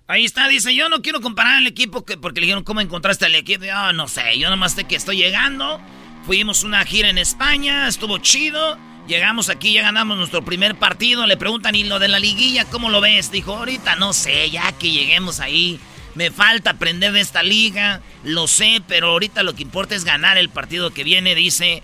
Ahí 0.07 0.25
está, 0.25 0.49
dice, 0.49 0.75
yo 0.75 0.89
no 0.89 1.03
quiero 1.03 1.21
comparar 1.21 1.61
el 1.61 1.67
equipo 1.67 2.05
que, 2.05 2.17
porque 2.17 2.41
le 2.41 2.47
dijeron 2.47 2.65
cómo 2.65 2.81
encontraste 2.81 3.27
al 3.27 3.35
equipo. 3.35 3.65
Ah, 3.71 3.93
no 3.93 4.09
sé, 4.09 4.39
yo 4.39 4.49
nomás 4.49 4.73
sé 4.73 4.85
que 4.85 4.97
estoy 4.97 5.19
llegando. 5.19 5.81
Fuimos 6.25 6.65
una 6.65 6.83
gira 6.87 7.11
en 7.11 7.19
España, 7.19 7.87
estuvo 7.89 8.17
chido. 8.17 8.79
Llegamos 9.09 9.49
aquí, 9.49 9.73
ya 9.73 9.81
ganamos 9.81 10.19
nuestro 10.19 10.45
primer 10.45 10.75
partido. 10.75 11.27
Le 11.27 11.39
preguntan, 11.39 11.75
¿y 11.75 11.83
lo 11.83 11.99
de 11.99 12.09
la 12.09 12.19
liguilla 12.19 12.67
cómo 12.67 12.91
lo 12.91 13.01
ves? 13.01 13.33
Dijo, 13.33 13.57
ahorita 13.57 13.97
no 13.97 14.13
sé, 14.13 14.51
ya 14.51 14.71
que 14.73 14.91
lleguemos 14.91 15.41
ahí. 15.41 15.81
Me 16.15 16.31
falta 16.31 16.73
aprender 16.73 17.13
de 17.13 17.21
esta 17.21 17.43
liga. 17.43 18.03
Lo 18.23 18.47
sé, 18.47 18.83
pero 18.87 19.13
ahorita 19.13 19.43
lo 19.45 19.55
que 19.55 19.63
importa 19.63 19.95
es 19.95 20.05
ganar 20.05 20.37
el 20.37 20.51
partido 20.51 20.91
que 20.91 21.05
viene, 21.05 21.35
dice 21.35 21.83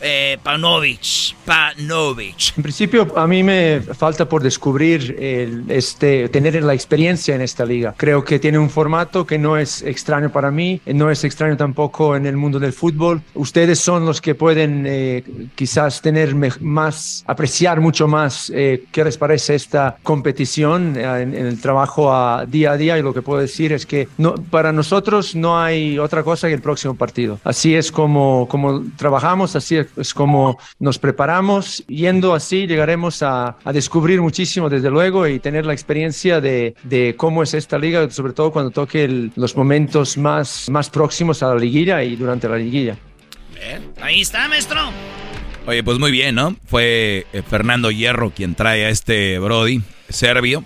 eh, 0.00 0.38
Panovich. 0.42 1.34
Panovich. 1.44 2.52
En 2.56 2.62
principio, 2.62 3.12
a 3.16 3.26
mí 3.26 3.42
me 3.42 3.80
falta 3.80 4.28
por 4.28 4.42
descubrir 4.42 5.16
el, 5.18 5.64
este, 5.68 6.28
tener 6.28 6.62
la 6.62 6.74
experiencia 6.74 7.34
en 7.34 7.40
esta 7.40 7.64
liga. 7.64 7.94
Creo 7.96 8.24
que 8.24 8.38
tiene 8.38 8.58
un 8.58 8.70
formato 8.70 9.26
que 9.26 9.38
no 9.38 9.56
es 9.56 9.82
extraño 9.82 10.30
para 10.30 10.50
mí, 10.50 10.80
no 10.86 11.10
es 11.10 11.24
extraño 11.24 11.56
tampoco 11.56 12.16
en 12.16 12.26
el 12.26 12.36
mundo 12.36 12.58
del 12.58 12.72
fútbol. 12.72 13.22
Ustedes 13.34 13.78
son 13.80 14.06
los 14.06 14.20
que 14.20 14.34
pueden 14.34 14.84
eh, 14.86 15.24
quizás 15.54 16.00
tener 16.00 16.34
más, 16.60 17.24
apreciar 17.26 17.80
mucho 17.80 18.08
más 18.08 18.50
eh, 18.54 18.84
qué 18.92 19.04
les 19.04 19.18
parece 19.18 19.54
esta 19.54 19.96
competición 20.02 20.96
eh, 20.96 21.22
en, 21.22 21.34
en, 21.34 21.46
el 21.46 21.60
trabajo 21.60 22.12
a 22.12 22.46
día 22.46 22.72
a 22.72 22.76
día. 22.76 22.98
Y 22.98 23.02
lo 23.02 23.14
que 23.14 23.22
puedo 23.22 23.40
decir 23.40 23.72
es 23.72 23.86
que 23.86 24.08
no, 24.18 24.34
para 24.34 24.72
nosotros 24.72 25.34
no 25.34 25.58
hay 25.58 25.98
otra 25.98 26.22
cosa 26.22 26.48
que 26.48 26.54
el 26.54 26.62
próximo 26.62 26.94
partido. 26.94 27.38
Así 27.44 27.74
es 27.74 27.90
como, 27.90 28.46
como 28.48 28.82
trabajamos, 28.96 29.56
así 29.56 29.76
es 29.76 29.83
es 29.96 30.14
como 30.14 30.58
nos 30.78 30.98
preparamos. 30.98 31.84
Yendo 31.86 32.34
así 32.34 32.66
llegaremos 32.66 33.22
a, 33.22 33.56
a 33.64 33.72
descubrir 33.72 34.20
muchísimo, 34.20 34.68
desde 34.68 34.90
luego, 34.90 35.26
y 35.26 35.40
tener 35.40 35.66
la 35.66 35.72
experiencia 35.72 36.40
de, 36.40 36.74
de 36.82 37.14
cómo 37.16 37.42
es 37.42 37.54
esta 37.54 37.78
liga, 37.78 38.10
sobre 38.10 38.32
todo 38.32 38.52
cuando 38.52 38.70
toque 38.70 39.04
el, 39.04 39.32
los 39.36 39.56
momentos 39.56 40.16
más, 40.16 40.68
más 40.70 40.90
próximos 40.90 41.42
a 41.42 41.48
la 41.48 41.56
liguilla 41.56 42.02
y 42.02 42.16
durante 42.16 42.48
la 42.48 42.56
liguilla. 42.56 42.96
Ahí 44.00 44.20
está, 44.20 44.48
maestro. 44.48 44.80
Oye, 45.66 45.82
pues 45.82 45.98
muy 45.98 46.10
bien, 46.10 46.34
¿no? 46.34 46.56
Fue 46.66 47.26
eh, 47.32 47.42
Fernando 47.48 47.90
Hierro 47.90 48.30
quien 48.30 48.54
trae 48.54 48.84
a 48.84 48.90
este 48.90 49.38
Brody, 49.38 49.82
serbio. 50.08 50.64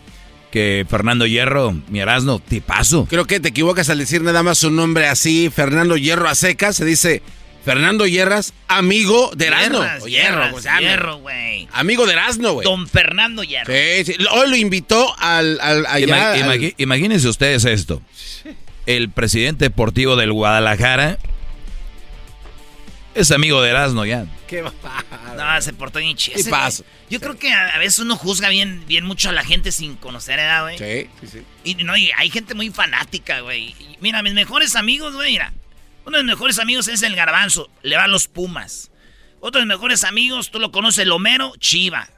Que 0.51 0.86
Fernando 0.89 1.27
Hierro, 1.27 1.74
mi 1.90 2.01
Erasno, 2.01 2.39
tipazo. 2.39 3.05
Creo 3.05 3.27
que 3.27 3.39
te 3.39 3.51
equivocas 3.51 3.90
al 3.90 3.99
decir 3.99 4.23
nada 4.23 4.43
más 4.43 4.57
su 4.57 4.70
nombre 4.70 5.07
así, 5.07 5.51
Fernando 5.51 5.99
Hierro 5.99 6.27
a 6.27 6.35
secas, 6.35 6.74
se 6.74 6.86
dice 6.86 7.20
Fernando 7.69 8.07
Hierras, 8.07 8.55
amigo 8.66 9.31
de 9.36 9.49
Erasmo. 9.49 9.85
Hierro, 10.07 10.51
pues, 10.53 10.66
Hierro, 10.81 11.19
güey. 11.19 11.69
Amigo 11.73 12.07
de 12.07 12.15
Erasmo, 12.15 12.53
güey. 12.53 12.65
Don 12.65 12.89
Fernando 12.89 13.45
Hierro. 13.45 13.70
Sí, 13.70 14.05
sí. 14.07 14.16
Hoy 14.31 14.49
lo 14.49 14.57
invitó 14.57 15.15
al... 15.19 15.61
allá, 15.61 16.35
imagínense 16.78 17.28
ustedes 17.28 17.66
esto. 17.66 18.01
El 18.86 19.11
presidente 19.11 19.66
deportivo 19.66 20.16
del 20.16 20.32
Guadalajara 20.32 21.19
es 23.15 23.31
amigo 23.32 23.61
de 23.61 23.69
Erasmo 23.69 24.07
ya. 24.07 24.24
¿Qué 24.47 24.62
va? 24.62 24.73
No, 25.36 25.61
se 25.61 25.74
portó 25.74 25.99
bien 25.99 26.16
chido. 26.16 26.43
¿Qué 26.43 26.49
pasa? 26.49 26.85
Yo 27.11 27.20
creo 27.20 27.36
que 27.36 27.53
a, 27.53 27.77
veces 27.77 27.99
uno 27.99 28.16
juzga 28.16 28.49
bien, 28.49 28.82
bien 28.86 29.05
mucho 29.05 29.28
a 29.28 29.32
la 29.32 29.45
gente 29.45 29.73
sin 29.73 29.97
conocer, 29.97 30.39
¿eh, 30.39 30.61
güey? 30.62 30.78
Sí, 30.78 31.11
sí, 31.20 31.27
sí. 31.32 31.43
Y 31.65 31.74
no, 31.85 31.99
y 31.99 32.11
hay 32.16 32.31
gente 32.31 32.55
muy 32.55 32.70
fanática, 32.70 33.40
güey. 33.40 33.74
Mira, 34.01 34.23
mis 34.23 34.32
mejores 34.32 34.74
amigos, 34.74 35.15
güey, 35.15 35.32
mira. 35.32 35.53
Uno 36.09 36.16
de 36.16 36.24
mis 36.24 36.32
mejores 36.32 36.59
amigos 36.59 36.89
es 36.89 37.02
el 37.02 37.14
Garbanzo, 37.14 37.70
le 37.82 37.97
va 37.97 38.05
a 38.05 38.09
los 38.09 38.28
Pumas. 38.28 38.90
Otro 39.40 39.60
de 39.60 39.66
mis 39.66 39.76
mejores 39.76 40.05
amigos, 40.05 40.51
tú 40.51 40.59
lo 40.59 40.72
conoces, 40.72 41.01
el 41.01 41.12
Homero, 41.12 41.52
Chiva. 41.59 42.09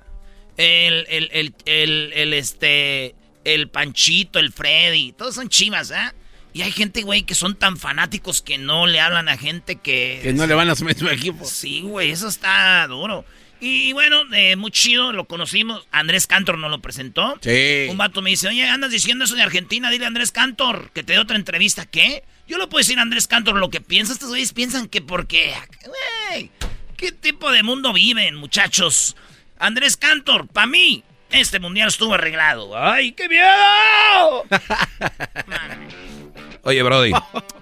El, 0.57 1.07
el, 1.09 1.29
el, 1.33 1.55
el, 1.65 2.13
el 2.15 2.33
este, 2.35 3.17
el 3.43 3.69
Panchito, 3.69 4.39
el 4.39 4.53
Freddy, 4.53 5.11
todos 5.11 5.35
son 5.35 5.49
chivas, 5.49 5.91
¿eh? 5.91 6.13
Y 6.53 6.63
hay 6.63 6.71
gente, 6.71 7.03
güey, 7.03 7.25
que 7.25 7.35
son 7.35 7.57
tan 7.57 7.77
fanáticos 7.77 8.43
que 8.43 8.59
no 8.59 8.87
le 8.87 9.01
hablan 9.01 9.29
a 9.29 9.37
gente 9.37 9.75
que... 9.75 10.21
Que 10.23 10.33
no 10.35 10.47
le 10.47 10.55
van 10.55 10.71
a 10.71 10.77
su 10.77 10.85
mismo 10.85 11.09
equipo. 11.09 11.45
Sí, 11.45 11.81
güey, 11.81 12.13
eso 12.13 12.29
está 12.29 12.87
duro. 12.87 13.25
Y 13.59 13.93
bueno, 13.93 14.23
eh, 14.33 14.55
muy 14.55 14.71
chido, 14.71 15.13
lo 15.13 15.27
conocimos. 15.27 15.89
Andrés 15.91 16.29
Cantor 16.29 16.59
nos 16.59 16.71
lo 16.71 16.81
presentó. 16.81 17.39
Sí. 17.41 17.87
Un 17.91 17.99
vato 17.99 18.23
me 18.23 18.31
dice, 18.31 18.47
oye, 18.47 18.65
andas 18.69 18.93
diciendo 18.93 19.25
eso 19.25 19.35
de 19.35 19.43
Argentina, 19.43 19.91
dile 19.91 20.05
a 20.05 20.09
Andrés 20.09 20.31
Cantor 20.31 20.93
que 20.93 21.03
te 21.03 21.15
dé 21.15 21.19
otra 21.19 21.37
entrevista. 21.37 21.87
¿Qué? 21.87 22.23
Yo 22.51 22.59
le 22.59 22.67
puedo 22.67 22.81
decir 22.81 22.99
a 22.99 23.03
Andrés 23.03 23.29
Cantor 23.29 23.55
lo 23.55 23.71
que 23.71 23.81
piensa. 23.81 24.13
Estos 24.13 24.31
güeyes 24.31 24.53
piensan 24.53 24.89
que 24.89 25.01
porque... 25.01 25.55
Güey, 25.87 26.51
¿qué 26.97 27.13
tipo 27.13 27.53
de 27.53 27.63
mundo 27.63 27.93
viven, 27.93 28.35
muchachos? 28.35 29.15
Andrés 29.57 29.97
Cantor, 29.97 30.49
para 30.49 30.67
mí, 30.67 31.05
este 31.31 31.61
mundial 31.61 31.87
estuvo 31.87 32.15
arreglado. 32.15 32.77
¡Ay, 32.77 33.13
qué 33.13 33.29
miedo! 33.29 34.47
Oye, 36.65 36.83
Brody, 36.83 37.13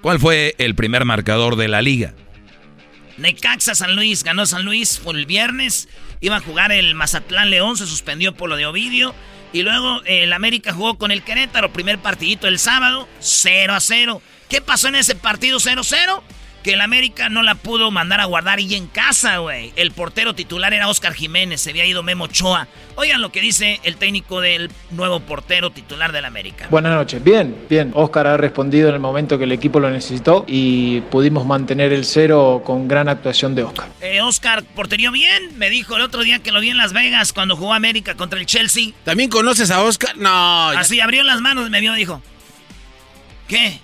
¿cuál 0.00 0.20
fue 0.20 0.54
el 0.56 0.74
primer 0.74 1.04
marcador 1.04 1.56
de 1.56 1.68
la 1.68 1.82
liga? 1.82 2.14
Necaxa 3.18 3.74
San 3.74 3.94
Luis, 3.94 4.24
ganó 4.24 4.46
San 4.46 4.64
Luis, 4.64 4.98
fue 4.98 5.12
el 5.12 5.26
viernes. 5.26 5.90
Iba 6.22 6.36
a 6.36 6.40
jugar 6.40 6.72
el 6.72 6.94
Mazatlán 6.94 7.50
León, 7.50 7.76
se 7.76 7.86
suspendió 7.86 8.34
por 8.34 8.48
lo 8.48 8.56
de 8.56 8.64
Ovidio. 8.64 9.14
Y 9.52 9.64
luego 9.64 10.00
el 10.06 10.32
América 10.32 10.72
jugó 10.72 10.96
con 10.96 11.10
el 11.10 11.22
Querétaro, 11.22 11.74
primer 11.74 11.98
partidito 11.98 12.48
el 12.48 12.58
sábado, 12.58 13.06
0 13.20 13.74
a 13.74 13.80
0. 13.80 14.22
¿Qué 14.48 14.62
pasó 14.62 14.88
en 14.88 14.94
ese 14.94 15.14
partido 15.14 15.58
0-0? 15.58 16.22
Que 16.62 16.72
el 16.72 16.80
América 16.80 17.28
no 17.28 17.42
la 17.42 17.54
pudo 17.54 17.90
mandar 17.90 18.20
a 18.20 18.24
guardar 18.24 18.58
y 18.60 18.74
en 18.74 18.88
casa, 18.88 19.38
güey. 19.38 19.72
El 19.76 19.92
portero 19.92 20.34
titular 20.34 20.74
era 20.74 20.88
Oscar 20.88 21.14
Jiménez, 21.14 21.60
se 21.60 21.70
había 21.70 21.86
ido 21.86 22.02
Memo 22.02 22.24
Ochoa. 22.24 22.66
Oigan 22.96 23.20
lo 23.20 23.30
que 23.30 23.40
dice 23.40 23.78
el 23.84 23.96
técnico 23.96 24.40
del 24.40 24.70
nuevo 24.90 25.20
portero 25.20 25.70
titular 25.70 26.10
del 26.12 26.24
América. 26.24 26.66
Buenas 26.68 26.94
noches. 26.94 27.22
Bien, 27.22 27.56
bien. 27.70 27.92
Oscar 27.94 28.26
ha 28.26 28.36
respondido 28.36 28.88
en 28.88 28.94
el 28.94 29.00
momento 29.00 29.38
que 29.38 29.44
el 29.44 29.52
equipo 29.52 29.78
lo 29.80 29.88
necesitó 29.88 30.44
y 30.48 31.00
pudimos 31.02 31.46
mantener 31.46 31.92
el 31.92 32.04
cero 32.04 32.62
con 32.64 32.88
gran 32.88 33.08
actuación 33.08 33.54
de 33.54 33.62
Oscar. 33.62 33.88
Eh, 34.00 34.20
Oscar, 34.20 34.64
portería 34.64 35.10
bien. 35.10 35.56
Me 35.58 35.70
dijo 35.70 35.94
el 35.96 36.02
otro 36.02 36.22
día 36.22 36.40
que 36.40 36.52
lo 36.52 36.60
vi 36.60 36.70
en 36.70 36.76
Las 36.76 36.92
Vegas 36.92 37.32
cuando 37.32 37.54
jugó 37.54 37.72
América 37.72 38.16
contra 38.16 38.40
el 38.40 38.46
Chelsea. 38.46 38.92
¿También 39.04 39.30
conoces 39.30 39.70
a 39.70 39.82
Oscar? 39.82 40.16
No. 40.16 40.68
Así 40.70 41.00
abrió 41.00 41.22
las 41.22 41.40
manos, 41.40 41.70
me 41.70 41.80
vio 41.80 41.94
y 41.94 41.98
dijo: 41.98 42.20
¿Qué? 43.46 43.80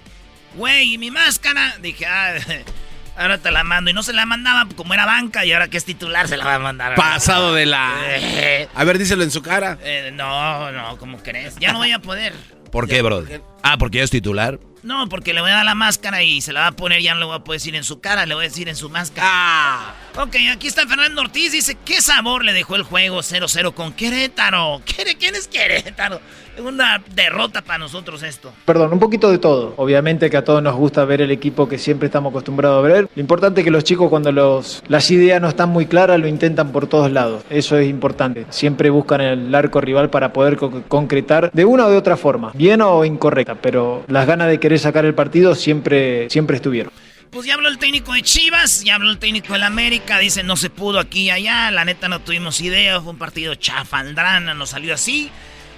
Güey, 0.56 0.94
¿y 0.94 0.98
mi 0.98 1.10
máscara? 1.10 1.76
Dije, 1.80 2.06
ah, 2.06 2.36
ahora 3.16 3.38
te 3.38 3.50
la 3.50 3.64
mando. 3.64 3.90
Y 3.90 3.94
no 3.94 4.02
se 4.02 4.12
la 4.12 4.26
mandaba 4.26 4.68
como 4.76 4.94
era 4.94 5.06
banca 5.06 5.44
y 5.44 5.52
ahora 5.52 5.68
que 5.68 5.76
es 5.76 5.84
titular 5.84 6.28
se 6.28 6.36
la 6.36 6.44
va 6.44 6.54
a 6.54 6.58
mandar. 6.58 6.94
Pasado 6.94 7.54
de 7.54 7.66
la... 7.66 7.92
Eh, 8.06 8.68
a 8.74 8.84
ver, 8.84 8.98
díselo 8.98 9.22
en 9.24 9.30
su 9.30 9.42
cara. 9.42 9.78
Eh, 9.82 10.10
no, 10.12 10.70
no, 10.72 10.96
¿cómo 10.98 11.18
crees? 11.18 11.56
Ya 11.58 11.72
no 11.72 11.78
voy 11.78 11.92
a 11.92 11.98
poder. 11.98 12.34
¿Por 12.70 12.88
qué, 12.88 13.02
bro? 13.02 13.24
Ah, 13.62 13.78
porque 13.78 13.98
ya 13.98 14.04
es 14.04 14.10
titular. 14.10 14.58
No, 14.82 15.08
porque 15.08 15.32
le 15.32 15.40
voy 15.40 15.50
a 15.50 15.54
dar 15.54 15.64
la 15.64 15.74
máscara 15.74 16.22
y 16.22 16.40
se 16.40 16.52
la 16.52 16.60
va 16.60 16.66
a 16.66 16.72
poner, 16.72 17.00
ya 17.00 17.14
no 17.14 17.20
le 17.20 17.26
voy 17.26 17.36
a 17.36 17.38
poder 17.38 17.60
decir 17.60 17.74
en 17.74 17.84
su 17.84 18.00
cara, 18.00 18.26
le 18.26 18.34
voy 18.34 18.44
a 18.44 18.48
decir 18.48 18.68
en 18.68 18.76
su 18.76 18.90
máscara. 18.90 19.26
Ah. 19.30 19.94
Ok, 20.16 20.36
aquí 20.52 20.66
está 20.66 20.86
Fernando 20.86 21.22
Ortiz, 21.22 21.52
dice, 21.52 21.78
¿qué 21.86 22.02
sabor 22.02 22.44
le 22.44 22.52
dejó 22.52 22.76
el 22.76 22.82
juego 22.82 23.20
0-0 23.20 23.72
con 23.72 23.94
Querétaro? 23.94 24.82
¿Quién 25.18 25.34
es 25.36 25.48
Querétaro? 25.48 26.20
Una 26.58 27.02
derrota 27.14 27.62
para 27.62 27.78
nosotros 27.78 28.22
esto. 28.22 28.52
Perdón, 28.64 28.92
un 28.92 28.98
poquito 28.98 29.30
de 29.30 29.38
todo. 29.38 29.74
Obviamente 29.76 30.30
que 30.30 30.36
a 30.36 30.44
todos 30.44 30.62
nos 30.62 30.74
gusta 30.76 31.04
ver 31.04 31.20
el 31.20 31.30
equipo 31.30 31.68
que 31.68 31.78
siempre 31.78 32.06
estamos 32.06 32.30
acostumbrados 32.30 32.84
a 32.84 32.88
ver. 32.88 33.08
Lo 33.14 33.20
importante 33.20 33.60
es 33.60 33.64
que 33.64 33.70
los 33.70 33.84
chicos 33.84 34.08
cuando 34.08 34.32
los, 34.32 34.82
las 34.88 35.10
ideas 35.10 35.40
no 35.40 35.48
están 35.48 35.70
muy 35.70 35.86
claras 35.86 36.20
lo 36.20 36.28
intentan 36.28 36.72
por 36.72 36.86
todos 36.86 37.10
lados. 37.10 37.44
Eso 37.50 37.76
es 37.78 37.88
importante. 37.88 38.46
Siempre 38.50 38.90
buscan 38.90 39.20
el 39.20 39.54
arco 39.54 39.80
rival 39.80 40.10
para 40.10 40.32
poder 40.32 40.56
co 40.56 40.82
concretar 40.88 41.50
de 41.52 41.64
una 41.64 41.86
o 41.86 41.90
de 41.90 41.96
otra 41.96 42.16
forma, 42.16 42.52
bien 42.54 42.82
o 42.82 43.04
incorrecta, 43.04 43.54
pero 43.54 44.04
las 44.08 44.26
ganas 44.26 44.48
de 44.48 44.58
querer 44.58 44.78
sacar 44.78 45.04
el 45.04 45.14
partido 45.14 45.54
siempre, 45.54 46.28
siempre 46.30 46.56
estuvieron. 46.56 46.92
Pues 47.30 47.46
ya 47.46 47.54
habló 47.54 47.68
el 47.68 47.78
técnico 47.78 48.12
de 48.12 48.22
Chivas, 48.22 48.84
ya 48.84 48.94
habló 48.94 49.10
el 49.10 49.18
técnico 49.18 49.54
del 49.54 49.64
América, 49.64 50.18
dice 50.18 50.44
no 50.44 50.56
se 50.56 50.70
pudo 50.70 51.00
aquí 51.00 51.22
y 51.22 51.30
allá, 51.30 51.70
la 51.72 51.84
neta 51.84 52.08
no 52.08 52.20
tuvimos 52.20 52.60
idea, 52.60 53.00
fue 53.00 53.12
un 53.12 53.18
partido 53.18 53.56
chafaldrana, 53.56 54.54
nos 54.54 54.70
salió 54.70 54.94
así. 54.94 55.30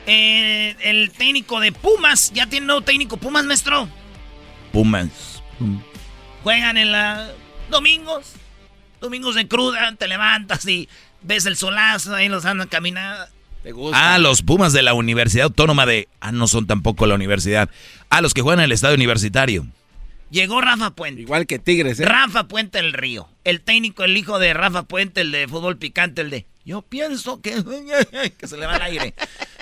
Eh, 0.07 0.77
el 0.81 1.11
técnico 1.11 1.61
de 1.61 1.73
Pumas, 1.73 2.33
ya 2.33 2.47
tiene 2.47 2.67
nuevo 2.67 2.83
técnico 2.83 3.17
Pumas, 3.17 3.45
maestro. 3.45 3.89
Pumas. 4.73 5.43
Juegan 6.43 6.77
en 6.77 6.93
la 6.93 7.31
domingos, 7.71 8.35
domingos 9.01 9.35
de 9.35 9.49
cruda, 9.49 9.95
te 9.97 10.07
levantas 10.07 10.67
y 10.67 10.89
ves 11.23 11.47
el 11.47 11.57
solazo, 11.57 12.15
ahí 12.15 12.29
los 12.29 12.45
andan 12.45 12.69
caminando. 12.69 13.27
Ah, 13.93 14.19
los 14.19 14.43
Pumas 14.43 14.73
de 14.73 14.83
la 14.83 14.95
Universidad 14.95 15.47
Autónoma 15.47 15.87
de... 15.87 16.09
Ah, 16.21 16.31
no 16.31 16.47
son 16.47 16.67
tampoco 16.67 17.07
la 17.07 17.17
universidad. 17.17 17.69
Ah, 18.11 18.21
los 18.21 18.33
que 18.33 18.43
juegan 18.43 18.61
en 18.61 18.67
el 18.67 18.73
estadio 18.73 18.95
universitario. 18.95 19.67
Llegó 20.31 20.61
Rafa 20.61 20.91
Puente. 20.91 21.23
Igual 21.23 21.47
que 21.47 21.59
Tigres, 21.59 21.99
¿eh? 21.99 22.05
Rafa 22.05 22.47
Puente 22.47 22.79
el 22.79 22.93
Río. 22.93 23.29
El 23.45 23.61
técnico, 23.61 24.05
el 24.05 24.17
hijo 24.17 24.39
de 24.39 24.55
Rafa 24.55 24.85
Puente, 24.85 25.21
el 25.21 25.33
de 25.33 25.49
fútbol 25.49 25.79
picante, 25.79 26.23
el 26.23 26.31
de... 26.31 26.47
Yo 26.65 26.83
pienso 26.83 27.41
que... 27.41 27.55
que 28.39 28.47
se 28.47 28.57
le 28.57 28.67
va 28.67 28.77
el 28.77 28.83
aire. 28.83 29.15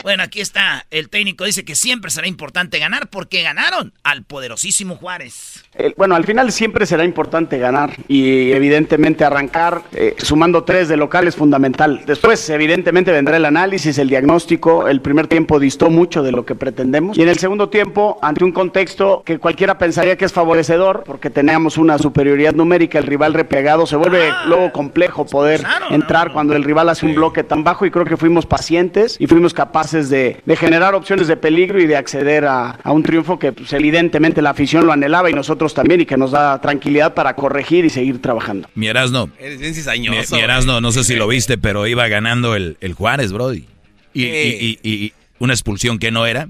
Bueno, 0.04 0.22
aquí 0.22 0.42
está. 0.42 0.84
El 0.90 1.08
técnico 1.08 1.46
dice 1.46 1.64
que 1.64 1.74
siempre 1.74 2.10
será 2.10 2.28
importante 2.28 2.78
ganar 2.78 3.08
porque 3.08 3.42
ganaron 3.42 3.94
al 4.02 4.22
poderosísimo 4.22 4.96
Juárez. 4.96 5.64
El, 5.72 5.94
bueno, 5.96 6.14
al 6.14 6.24
final 6.26 6.52
siempre 6.52 6.84
será 6.84 7.06
importante 7.06 7.56
ganar 7.56 7.96
y 8.06 8.52
evidentemente 8.52 9.24
arrancar 9.24 9.80
eh, 9.94 10.14
sumando 10.18 10.62
tres 10.62 10.88
de 10.88 10.98
local 10.98 11.26
es 11.26 11.36
fundamental. 11.36 12.02
Después, 12.04 12.50
evidentemente, 12.50 13.12
vendrá 13.12 13.38
el 13.38 13.46
análisis, 13.46 13.96
el 13.96 14.10
diagnóstico. 14.10 14.88
El 14.88 15.00
primer 15.00 15.26
tiempo 15.26 15.58
distó 15.58 15.88
mucho 15.88 16.22
de 16.22 16.32
lo 16.32 16.44
que 16.44 16.54
pretendemos. 16.54 17.16
Y 17.16 17.22
en 17.22 17.30
el 17.30 17.38
segundo 17.38 17.70
tiempo, 17.70 18.18
ante 18.20 18.44
un 18.44 18.52
contexto 18.52 19.22
que 19.24 19.38
cualquiera 19.38 19.78
pensaría 19.78 20.18
que 20.18 20.26
es 20.26 20.34
favorecedor, 20.34 21.04
porque 21.06 21.30
teníamos 21.30 21.78
una 21.78 21.96
superioridad 21.96 22.52
numérica, 22.52 22.98
el 22.98 23.06
rival 23.06 23.32
replegado, 23.32 23.86
se 23.86 23.96
vuelve 23.96 24.28
ah, 24.28 24.44
luego 24.48 24.70
complejo 24.70 25.24
poder 25.24 25.60
claro, 25.60 25.86
entrar 25.92 26.26
no, 26.28 26.34
cuando 26.34 26.54
el 26.54 26.62
rival 26.62 26.90
hace 26.90 27.06
un 27.06 27.14
bloque 27.14 27.42
tan 27.42 27.64
bajo 27.64 27.86
y 27.86 27.90
creo 27.90 28.04
que 28.04 28.18
fuimos 28.18 28.44
pacientes 28.44 29.16
y 29.18 29.26
fuimos 29.26 29.54
capaces 29.54 29.93
capaces 29.94 30.10
de, 30.10 30.36
de 30.44 30.56
generar 30.56 30.94
opciones 30.94 31.28
de 31.28 31.36
peligro 31.36 31.80
y 31.80 31.86
de 31.86 31.96
acceder 31.96 32.44
a, 32.46 32.70
a 32.82 32.92
un 32.92 33.02
triunfo 33.02 33.38
que 33.38 33.52
pues, 33.52 33.72
evidentemente 33.72 34.42
la 34.42 34.50
afición 34.50 34.86
lo 34.86 34.92
anhelaba 34.92 35.30
y 35.30 35.32
nosotros 35.34 35.74
también 35.74 36.00
y 36.00 36.06
que 36.06 36.16
nos 36.16 36.32
da 36.32 36.60
tranquilidad 36.60 37.14
para 37.14 37.34
corregir 37.36 37.84
y 37.84 37.90
seguir 37.90 38.20
trabajando. 38.20 38.68
Mi 38.74 38.88
Erasno. 38.88 39.30
Eres 39.38 39.60
bien 39.60 39.74
cizañoso. 39.74 40.34
mi 40.36 40.42
Erasno, 40.42 40.80
no 40.80 40.92
sé 40.92 41.04
si 41.04 41.14
lo 41.14 41.28
viste, 41.28 41.58
pero 41.58 41.86
iba 41.86 42.06
ganando 42.08 42.54
el, 42.56 42.76
el 42.80 42.94
Juárez, 42.94 43.32
Brody. 43.32 43.66
Y, 44.12 44.24
¿Qué? 44.26 44.58
y- 44.60 44.78
y- 44.88 44.94
y 45.04 45.12
una 45.38 45.52
expulsión 45.54 45.98
que 45.98 46.10
no 46.10 46.26
era. 46.26 46.48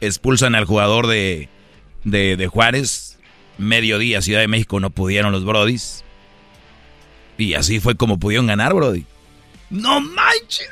Expulsan 0.00 0.54
al 0.54 0.64
jugador 0.64 1.06
de, 1.06 1.48
de, 2.04 2.36
de 2.36 2.46
Juárez. 2.46 3.18
Mediodía, 3.58 4.22
Ciudad 4.22 4.38
de 4.40 4.46
México, 4.46 4.78
no 4.78 4.90
pudieron 4.90 5.32
los 5.32 5.44
Brodis. 5.44 6.04
Y 7.36 7.54
así 7.54 7.80
fue 7.80 7.96
como 7.96 8.18
pudieron 8.18 8.46
ganar, 8.46 8.72
Brody. 8.72 9.04
No 9.70 10.00
manches. 10.00 10.70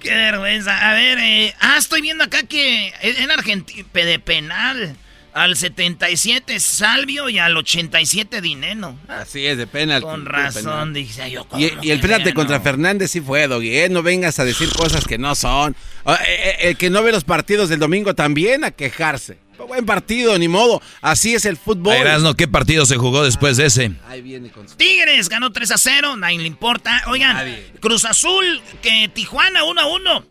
Qué 0.00 0.14
vergüenza. 0.14 0.90
A 0.90 0.94
ver, 0.94 1.18
eh, 1.18 1.54
ah, 1.60 1.76
estoy 1.78 2.00
viendo 2.00 2.24
acá 2.24 2.44
que 2.44 2.92
en 3.02 3.30
Argentina, 3.30 3.86
de 3.92 4.18
penal, 4.18 4.96
al 5.32 5.56
77 5.56 6.58
Salvio 6.60 7.28
y 7.28 7.38
al 7.38 7.56
87 7.56 8.40
Dineno. 8.40 8.98
Así 9.08 9.46
es, 9.46 9.56
de 9.56 9.66
penalti. 9.66 10.06
Con 10.06 10.26
razón, 10.26 10.62
penal. 10.62 10.94
dije 10.94 11.30
yo. 11.30 11.46
¿cómo 11.46 11.62
Y, 11.62 11.72
y 11.82 11.90
el 11.90 12.00
penalti 12.00 12.32
contra 12.32 12.60
Fernández 12.60 13.10
sí 13.10 13.20
fue, 13.20 13.46
Doggy. 13.46 13.76
¿eh? 13.76 13.88
No 13.88 14.02
vengas 14.02 14.38
a 14.38 14.44
decir 14.44 14.68
cosas 14.70 15.04
que 15.04 15.18
no 15.18 15.34
son. 15.34 15.76
Ah, 16.04 16.18
eh, 16.26 16.34
eh, 16.38 16.56
El 16.68 16.76
que 16.76 16.90
no 16.90 17.02
ve 17.02 17.12
los 17.12 17.24
partidos 17.24 17.68
del 17.68 17.78
domingo 17.78 18.14
también 18.14 18.64
a 18.64 18.70
quejarse. 18.70 19.38
Buen 19.66 19.84
partido, 19.84 20.38
ni 20.38 20.48
modo. 20.48 20.80
Así 21.00 21.34
es 21.34 21.44
el 21.44 21.56
fútbol. 21.56 21.94
Erasno, 21.94 22.34
¿qué 22.34 22.46
partido 22.48 22.86
se 22.86 22.96
jugó 22.96 23.24
después 23.24 23.56
de 23.56 23.66
ese? 23.66 23.92
Ahí 24.08 24.22
viene 24.22 24.50
con 24.50 24.66
Tigres 24.66 25.28
ganó 25.28 25.50
3 25.50 25.70
a 25.72 25.78
0, 25.78 26.16
nadie 26.16 26.38
le 26.38 26.46
importa. 26.46 27.02
Oigan, 27.06 27.56
Cruz 27.80 28.04
Azul, 28.04 28.60
que 28.82 29.08
Tijuana 29.12 29.64
1 29.64 29.80
a 29.80 29.86
1. 29.86 30.24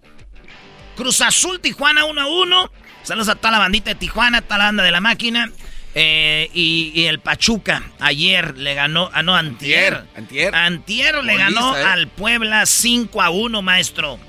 Cruz 0.96 1.22
Azul, 1.22 1.60
Tijuana 1.60 2.06
1 2.06 2.22
a 2.22 2.28
1. 2.28 2.72
Saludos 3.04 3.30
a 3.30 3.36
toda 3.36 3.52
la 3.52 3.60
bandita 3.60 3.92
de 3.92 3.96
Tijuana, 3.96 4.42
toda 4.42 4.58
la 4.58 4.66
banda 4.66 4.84
de 4.84 4.92
la 4.92 5.02
máquina. 5.02 5.52
Eh, 6.00 6.50
y, 6.54 6.92
y 6.94 7.06
el 7.06 7.20
Pachuca 7.20 7.82
ayer 8.00 8.56
le 8.58 8.76
ganó, 8.76 9.10
ah 9.14 9.24
no, 9.24 9.36
antier. 9.36 10.04
Antier. 10.16 10.54
Antier 10.54 11.24
le 11.24 11.34
Goliza, 11.34 11.50
ganó 11.50 11.76
¿eh? 11.76 11.84
al 11.84 12.08
Puebla 12.08 12.66
5 12.66 13.22
a 13.22 13.30
1, 13.32 13.62
maestro. 13.62 14.20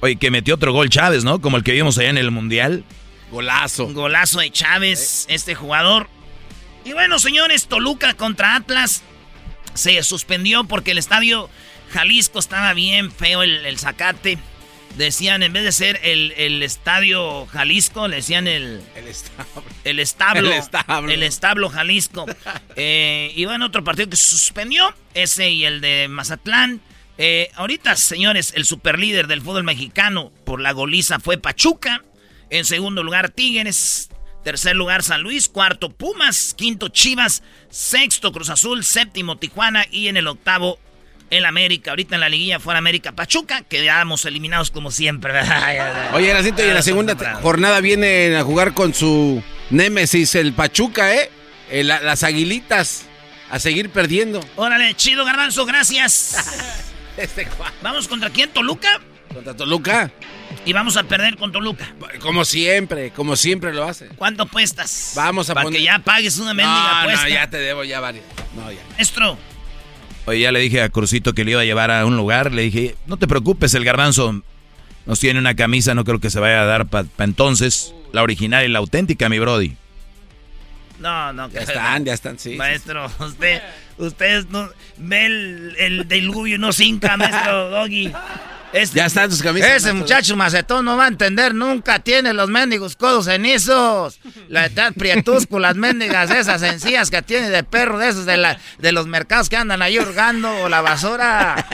Oye, 0.00 0.16
que 0.16 0.30
metió 0.30 0.54
otro 0.54 0.72
gol 0.72 0.88
Chávez, 0.88 1.24
¿no? 1.24 1.40
Como 1.40 1.56
el 1.56 1.64
que 1.64 1.72
vimos 1.72 1.98
allá 1.98 2.10
en 2.10 2.18
el 2.18 2.30
Mundial. 2.30 2.84
Golazo. 3.30 3.86
Golazo 3.92 4.40
de 4.40 4.50
Chávez, 4.50 5.26
este 5.28 5.54
jugador. 5.54 6.08
Y 6.84 6.92
bueno, 6.92 7.18
señores, 7.18 7.66
Toluca 7.66 8.14
contra 8.14 8.54
Atlas 8.56 9.02
se 9.74 10.02
suspendió 10.02 10.64
porque 10.64 10.92
el 10.92 10.98
estadio 10.98 11.50
Jalisco 11.92 12.38
estaba 12.38 12.72
bien 12.74 13.12
feo, 13.12 13.42
el, 13.42 13.64
el 13.66 13.78
zacate. 13.78 14.38
Decían, 14.96 15.42
en 15.42 15.52
vez 15.52 15.62
de 15.64 15.70
ser 15.72 16.00
el, 16.02 16.32
el 16.36 16.62
estadio 16.62 17.46
Jalisco, 17.46 18.08
le 18.08 18.16
decían 18.16 18.48
el, 18.48 18.82
El 18.96 19.06
establo. 19.06 19.62
el 19.84 20.00
establo. 20.00 20.48
El 20.52 20.58
establo. 20.58 21.12
El 21.12 21.22
establo 21.22 21.68
Jalisco. 21.70 22.26
Eh, 22.80 23.32
y 23.34 23.44
bueno, 23.44 23.66
otro 23.66 23.82
partido 23.82 24.08
que 24.08 24.14
se 24.16 24.36
suspendió, 24.36 24.94
ese 25.12 25.50
y 25.50 25.64
el 25.64 25.80
de 25.80 26.06
Mazatlán. 26.08 26.80
Eh, 27.18 27.50
ahorita, 27.56 27.96
señores, 27.96 28.52
el 28.54 28.64
superlíder 28.64 29.26
del 29.26 29.42
fútbol 29.42 29.64
mexicano 29.64 30.30
por 30.44 30.60
la 30.60 30.70
goliza 30.70 31.18
fue 31.18 31.38
Pachuca. 31.38 32.04
En 32.50 32.64
segundo 32.64 33.02
lugar, 33.02 33.30
Tigres. 33.30 34.08
Tercer 34.44 34.74
lugar, 34.76 35.02
San 35.02 35.22
Luis. 35.22 35.48
Cuarto, 35.48 35.90
Pumas. 35.90 36.54
Quinto, 36.56 36.88
Chivas. 36.88 37.42
Sexto, 37.70 38.32
Cruz 38.32 38.48
Azul. 38.50 38.84
Séptimo, 38.84 39.36
Tijuana. 39.36 39.84
Y 39.90 40.08
en 40.08 40.16
el 40.16 40.26
octavo, 40.28 40.78
el 41.30 41.44
América. 41.44 41.90
Ahorita 41.90 42.14
en 42.14 42.20
la 42.22 42.28
liguilla 42.28 42.58
fuera 42.60 42.78
América 42.78 43.12
Pachuca. 43.12 43.62
Quedamos 43.62 44.24
eliminados 44.24 44.70
como 44.70 44.90
siempre. 44.90 45.32
Oye, 46.14 46.30
Erasito, 46.30 46.64
y 46.64 46.68
en 46.68 46.74
la 46.74 46.82
segunda 46.82 47.16
jornada 47.42 47.80
vienen 47.80 48.34
a 48.36 48.42
jugar 48.44 48.72
con 48.74 48.94
su 48.94 49.42
némesis, 49.70 50.34
el 50.36 50.52
Pachuca, 50.54 51.14
¿eh? 51.14 51.30
Eh, 51.70 51.84
la- 51.84 52.00
las 52.00 52.22
aguilitas 52.22 53.04
a 53.50 53.58
seguir 53.58 53.90
perdiendo. 53.90 54.40
Órale, 54.56 54.94
chido, 54.94 55.24
garbanzo, 55.26 55.66
gracias. 55.66 56.84
Este. 57.18 57.48
¿Vamos 57.82 58.06
contra 58.06 58.30
quién? 58.30 58.48
¿Toluca? 58.50 59.00
Contra 59.34 59.54
Toluca. 59.56 60.12
Y 60.64 60.72
vamos 60.72 60.96
a 60.96 61.04
perder 61.04 61.36
con 61.36 61.50
Toluca. 61.52 61.86
Como 62.20 62.44
siempre, 62.44 63.10
como 63.10 63.36
siempre 63.36 63.72
lo 63.72 63.84
hace. 63.84 64.08
¿Cuánto 64.08 64.42
apuestas? 64.44 65.12
Vamos 65.16 65.48
a 65.50 65.54
Para 65.54 65.64
poner- 65.64 65.78
que 65.78 65.84
ya 65.84 65.98
pagues 66.00 66.38
una 66.38 66.52
mendiga 66.54 66.72
No, 66.92 66.98
apuesta. 67.00 67.22
no, 67.22 67.28
ya 67.28 67.50
te 67.50 67.56
debo 67.58 67.84
ya 67.84 68.00
varias. 68.00 68.24
No, 68.54 68.70
ya. 68.70 68.80
Maestro, 68.92 69.38
Oye, 70.26 70.40
ya 70.40 70.52
le 70.52 70.60
dije 70.60 70.82
a 70.82 70.90
Crucito 70.90 71.32
que 71.32 71.42
le 71.44 71.52
iba 71.52 71.62
a 71.62 71.64
llevar 71.64 71.90
a 71.90 72.04
un 72.04 72.16
lugar. 72.16 72.52
Le 72.52 72.62
dije, 72.62 72.96
no 73.06 73.16
te 73.16 73.26
preocupes, 73.26 73.72
el 73.72 73.84
garbanzo 73.84 74.42
nos 75.06 75.20
tiene 75.20 75.38
una 75.38 75.54
camisa, 75.54 75.94
no 75.94 76.04
creo 76.04 76.20
que 76.20 76.28
se 76.28 76.38
vaya 76.38 76.60
a 76.60 76.64
dar 76.66 76.86
para 76.86 77.06
entonces. 77.20 77.94
La 78.12 78.22
original 78.22 78.62
y 78.64 78.68
la 78.68 78.78
auténtica, 78.78 79.28
mi 79.30 79.38
Brody. 79.38 79.74
no, 81.00 81.32
no. 81.32 81.48
Ya 81.50 81.60
están, 81.60 82.04
ya 82.04 82.12
están, 82.12 82.38
sí. 82.38 82.56
Maestro, 82.56 83.10
usted, 83.20 83.62
usted 83.96 84.44
no, 84.50 84.68
ve 84.98 85.26
el, 85.26 85.76
el 85.78 86.08
diluvio 86.08 86.56
y 86.56 86.58
no 86.58 86.72
cinca, 86.72 87.16
maestro 87.16 87.70
Doggy. 87.70 88.12
Este- 88.72 88.98
Ya 88.98 89.06
están 89.06 89.30
tus 89.30 89.42
camisas, 89.42 89.70
Ese 89.70 89.92
muchacho 89.94 90.36
macetón 90.36 90.84
no 90.84 90.96
va 90.96 91.06
a 91.06 91.08
entender, 91.08 91.54
nunca 91.54 92.00
tiene 92.00 92.34
los 92.34 92.50
mendigos 92.50 92.96
codos 92.96 93.24
cenizos. 93.24 94.20
La 94.48 94.66
edad 94.66 94.92
prietusco, 94.92 95.58
mendigas 95.74 96.30
esas 96.30 96.60
sencillas 96.60 97.10
que 97.10 97.22
tiene 97.22 97.48
de 97.50 97.64
perro, 97.64 97.98
de 97.98 98.08
esos 98.10 98.26
de, 98.26 98.36
la, 98.36 98.58
de 98.78 98.92
los 98.92 99.06
mercados 99.06 99.48
que 99.48 99.56
andan 99.56 99.80
ahí 99.80 99.98
hurgando 99.98 100.54
o 100.62 100.68
la 100.68 100.80
basura. 100.82 101.66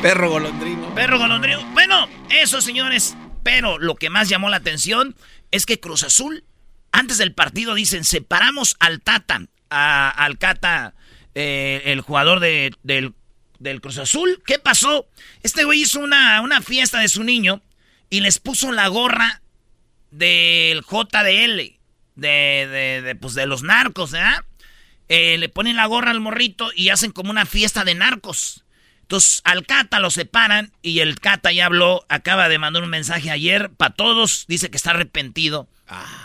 Perro 0.00 0.30
golondrino. 0.30 0.94
Perro 0.94 1.18
golondrino. 1.18 1.64
Bueno, 1.72 2.08
eso, 2.30 2.60
señores. 2.60 3.14
Pero 3.44 3.78
lo 3.78 3.96
que 3.96 4.08
más 4.10 4.28
llamó 4.28 4.48
la 4.48 4.56
atención 4.58 5.16
es 5.50 5.66
que 5.66 5.80
Cruz 5.80 6.04
Azul, 6.04 6.44
antes 6.92 7.18
del 7.18 7.34
partido, 7.34 7.74
dicen, 7.74 8.04
separamos 8.04 8.76
al 8.80 9.00
Tata, 9.00 9.42
a- 9.68 10.10
al 10.10 10.38
Cata, 10.38 10.94
eh, 11.34 11.82
el 11.86 12.00
jugador 12.02 12.38
de- 12.40 12.72
del, 12.84 13.14
del 13.62 13.80
Cruz 13.80 13.98
Azul. 13.98 14.42
¿Qué 14.46 14.58
pasó? 14.58 15.06
Este 15.42 15.64
güey 15.64 15.82
hizo 15.82 16.00
una, 16.00 16.40
una 16.40 16.60
fiesta 16.60 16.98
de 17.00 17.08
su 17.08 17.22
niño 17.22 17.62
y 18.10 18.20
les 18.20 18.38
puso 18.38 18.72
la 18.72 18.88
gorra 18.88 19.42
del 20.10 20.82
JDL, 20.82 21.78
de, 22.16 22.68
de, 22.68 23.02
de, 23.02 23.14
pues, 23.14 23.34
de 23.34 23.46
los 23.46 23.62
narcos, 23.62 24.10
¿verdad? 24.10 24.44
Eh, 25.08 25.38
le 25.38 25.48
ponen 25.48 25.76
la 25.76 25.86
gorra 25.86 26.10
al 26.10 26.20
morrito 26.20 26.70
y 26.74 26.90
hacen 26.90 27.12
como 27.12 27.30
una 27.30 27.46
fiesta 27.46 27.84
de 27.84 27.94
narcos. 27.94 28.64
Entonces 29.02 29.42
al 29.44 29.66
Cata 29.66 30.00
lo 30.00 30.10
separan 30.10 30.72
y 30.80 31.00
el 31.00 31.20
Cata 31.20 31.52
ya 31.52 31.66
habló, 31.66 32.06
acaba 32.08 32.48
de 32.48 32.58
mandar 32.58 32.82
un 32.82 32.88
mensaje 32.88 33.30
ayer 33.30 33.70
para 33.70 33.94
todos, 33.94 34.46
dice 34.48 34.70
que 34.70 34.76
está 34.78 34.90
arrepentido 34.90 35.68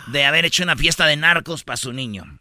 de 0.06 0.24
haber 0.24 0.46
hecho 0.46 0.62
una 0.62 0.76
fiesta 0.76 1.04
de 1.04 1.16
narcos 1.16 1.64
para 1.64 1.76
su 1.76 1.92
niño. 1.92 2.38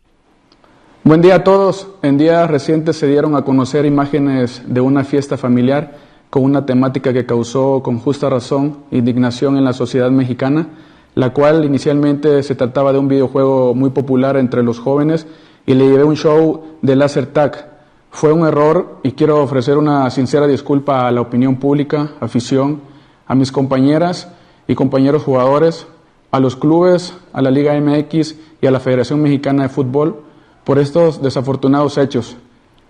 Buen 1.07 1.21
día 1.21 1.35
a 1.35 1.43
todos. 1.45 1.87
En 2.01 2.17
días 2.17 2.51
recientes 2.51 2.97
se 2.97 3.07
dieron 3.07 3.37
a 3.37 3.43
conocer 3.43 3.85
imágenes 3.85 4.61
de 4.65 4.81
una 4.81 5.05
fiesta 5.05 5.37
familiar 5.37 5.95
con 6.29 6.43
una 6.43 6.65
temática 6.65 7.13
que 7.13 7.25
causó 7.25 7.81
con 7.81 7.97
justa 7.97 8.29
razón 8.29 8.79
indignación 8.91 9.55
en 9.55 9.63
la 9.63 9.71
sociedad 9.71 10.11
mexicana, 10.11 10.67
la 11.15 11.29
cual 11.29 11.63
inicialmente 11.63 12.43
se 12.43 12.55
trataba 12.55 12.91
de 12.91 12.99
un 12.99 13.07
videojuego 13.07 13.73
muy 13.73 13.91
popular 13.91 14.35
entre 14.35 14.63
los 14.63 14.79
jóvenes 14.79 15.27
y 15.65 15.75
le 15.75 15.87
llevé 15.87 16.03
un 16.03 16.17
show 16.17 16.75
de 16.81 16.97
laser 16.97 17.27
tag. 17.27 17.69
Fue 18.11 18.33
un 18.33 18.45
error 18.45 18.97
y 19.01 19.13
quiero 19.13 19.41
ofrecer 19.41 19.77
una 19.77 20.09
sincera 20.09 20.45
disculpa 20.45 21.07
a 21.07 21.11
la 21.13 21.21
opinión 21.21 21.55
pública, 21.55 22.15
afición, 22.19 22.81
a 23.25 23.33
mis 23.33 23.53
compañeras 23.53 24.27
y 24.67 24.75
compañeros 24.75 25.23
jugadores, 25.23 25.87
a 26.31 26.41
los 26.41 26.57
clubes, 26.57 27.13
a 27.31 27.41
la 27.41 27.49
Liga 27.49 27.79
MX 27.79 28.35
y 28.61 28.67
a 28.67 28.71
la 28.71 28.81
Federación 28.81 29.21
Mexicana 29.21 29.63
de 29.63 29.69
Fútbol 29.69 30.26
por 30.67 30.79
estos 30.79 31.21
desafortunados 31.21 31.97
hechos. 31.97 32.35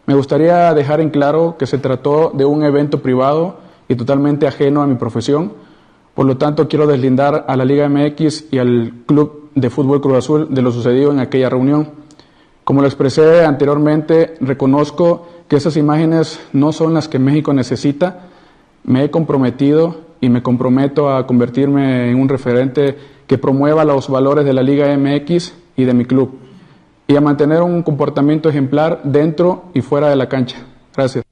Me 0.07 0.15
gustaría 0.15 0.73
dejar 0.73 0.99
en 0.99 1.11
claro 1.11 1.57
que 1.59 1.67
se 1.67 1.77
trató 1.77 2.31
de 2.33 2.43
un 2.43 2.63
evento 2.63 3.03
privado 3.03 3.57
y 3.87 3.93
totalmente 3.93 4.47
ajeno 4.47 4.81
a 4.81 4.87
mi 4.87 4.95
profesión. 4.95 5.53
Por 6.15 6.25
lo 6.25 6.37
tanto, 6.37 6.67
quiero 6.67 6.87
deslindar 6.87 7.45
a 7.47 7.55
la 7.55 7.65
Liga 7.65 7.87
MX 7.87 8.45
y 8.49 8.57
al 8.57 8.93
Club 9.05 9.51
de 9.53 9.69
Fútbol 9.69 10.01
Cruz 10.01 10.17
Azul 10.17 10.47
de 10.49 10.63
lo 10.63 10.71
sucedido 10.71 11.11
en 11.11 11.19
aquella 11.19 11.51
reunión. 11.51 11.91
Como 12.63 12.81
lo 12.81 12.87
expresé 12.87 13.45
anteriormente, 13.45 14.37
reconozco 14.41 15.27
que 15.47 15.57
esas 15.57 15.77
imágenes 15.77 16.39
no 16.53 16.71
son 16.71 16.95
las 16.95 17.07
que 17.07 17.19
México 17.19 17.53
necesita. 17.53 18.29
Me 18.85 19.03
he 19.03 19.11
comprometido 19.11 19.97
y 20.19 20.29
me 20.29 20.41
comprometo 20.41 21.15
a 21.15 21.27
convertirme 21.27 22.09
en 22.09 22.19
un 22.19 22.27
referente 22.27 22.97
que 23.27 23.37
promueva 23.37 23.85
los 23.85 24.09
valores 24.09 24.45
de 24.45 24.53
la 24.53 24.63
Liga 24.63 24.97
MX 24.97 25.53
y 25.75 25.83
de 25.83 25.93
mi 25.93 26.05
club 26.05 26.46
y 27.07 27.15
a 27.15 27.21
mantener 27.21 27.61
un 27.61 27.83
comportamiento 27.83 28.49
ejemplar 28.49 29.01
dentro 29.03 29.71
y 29.73 29.81
fuera 29.81 30.09
de 30.09 30.15
la 30.15 30.27
cancha. 30.29 30.65
Gracias. 30.95 31.23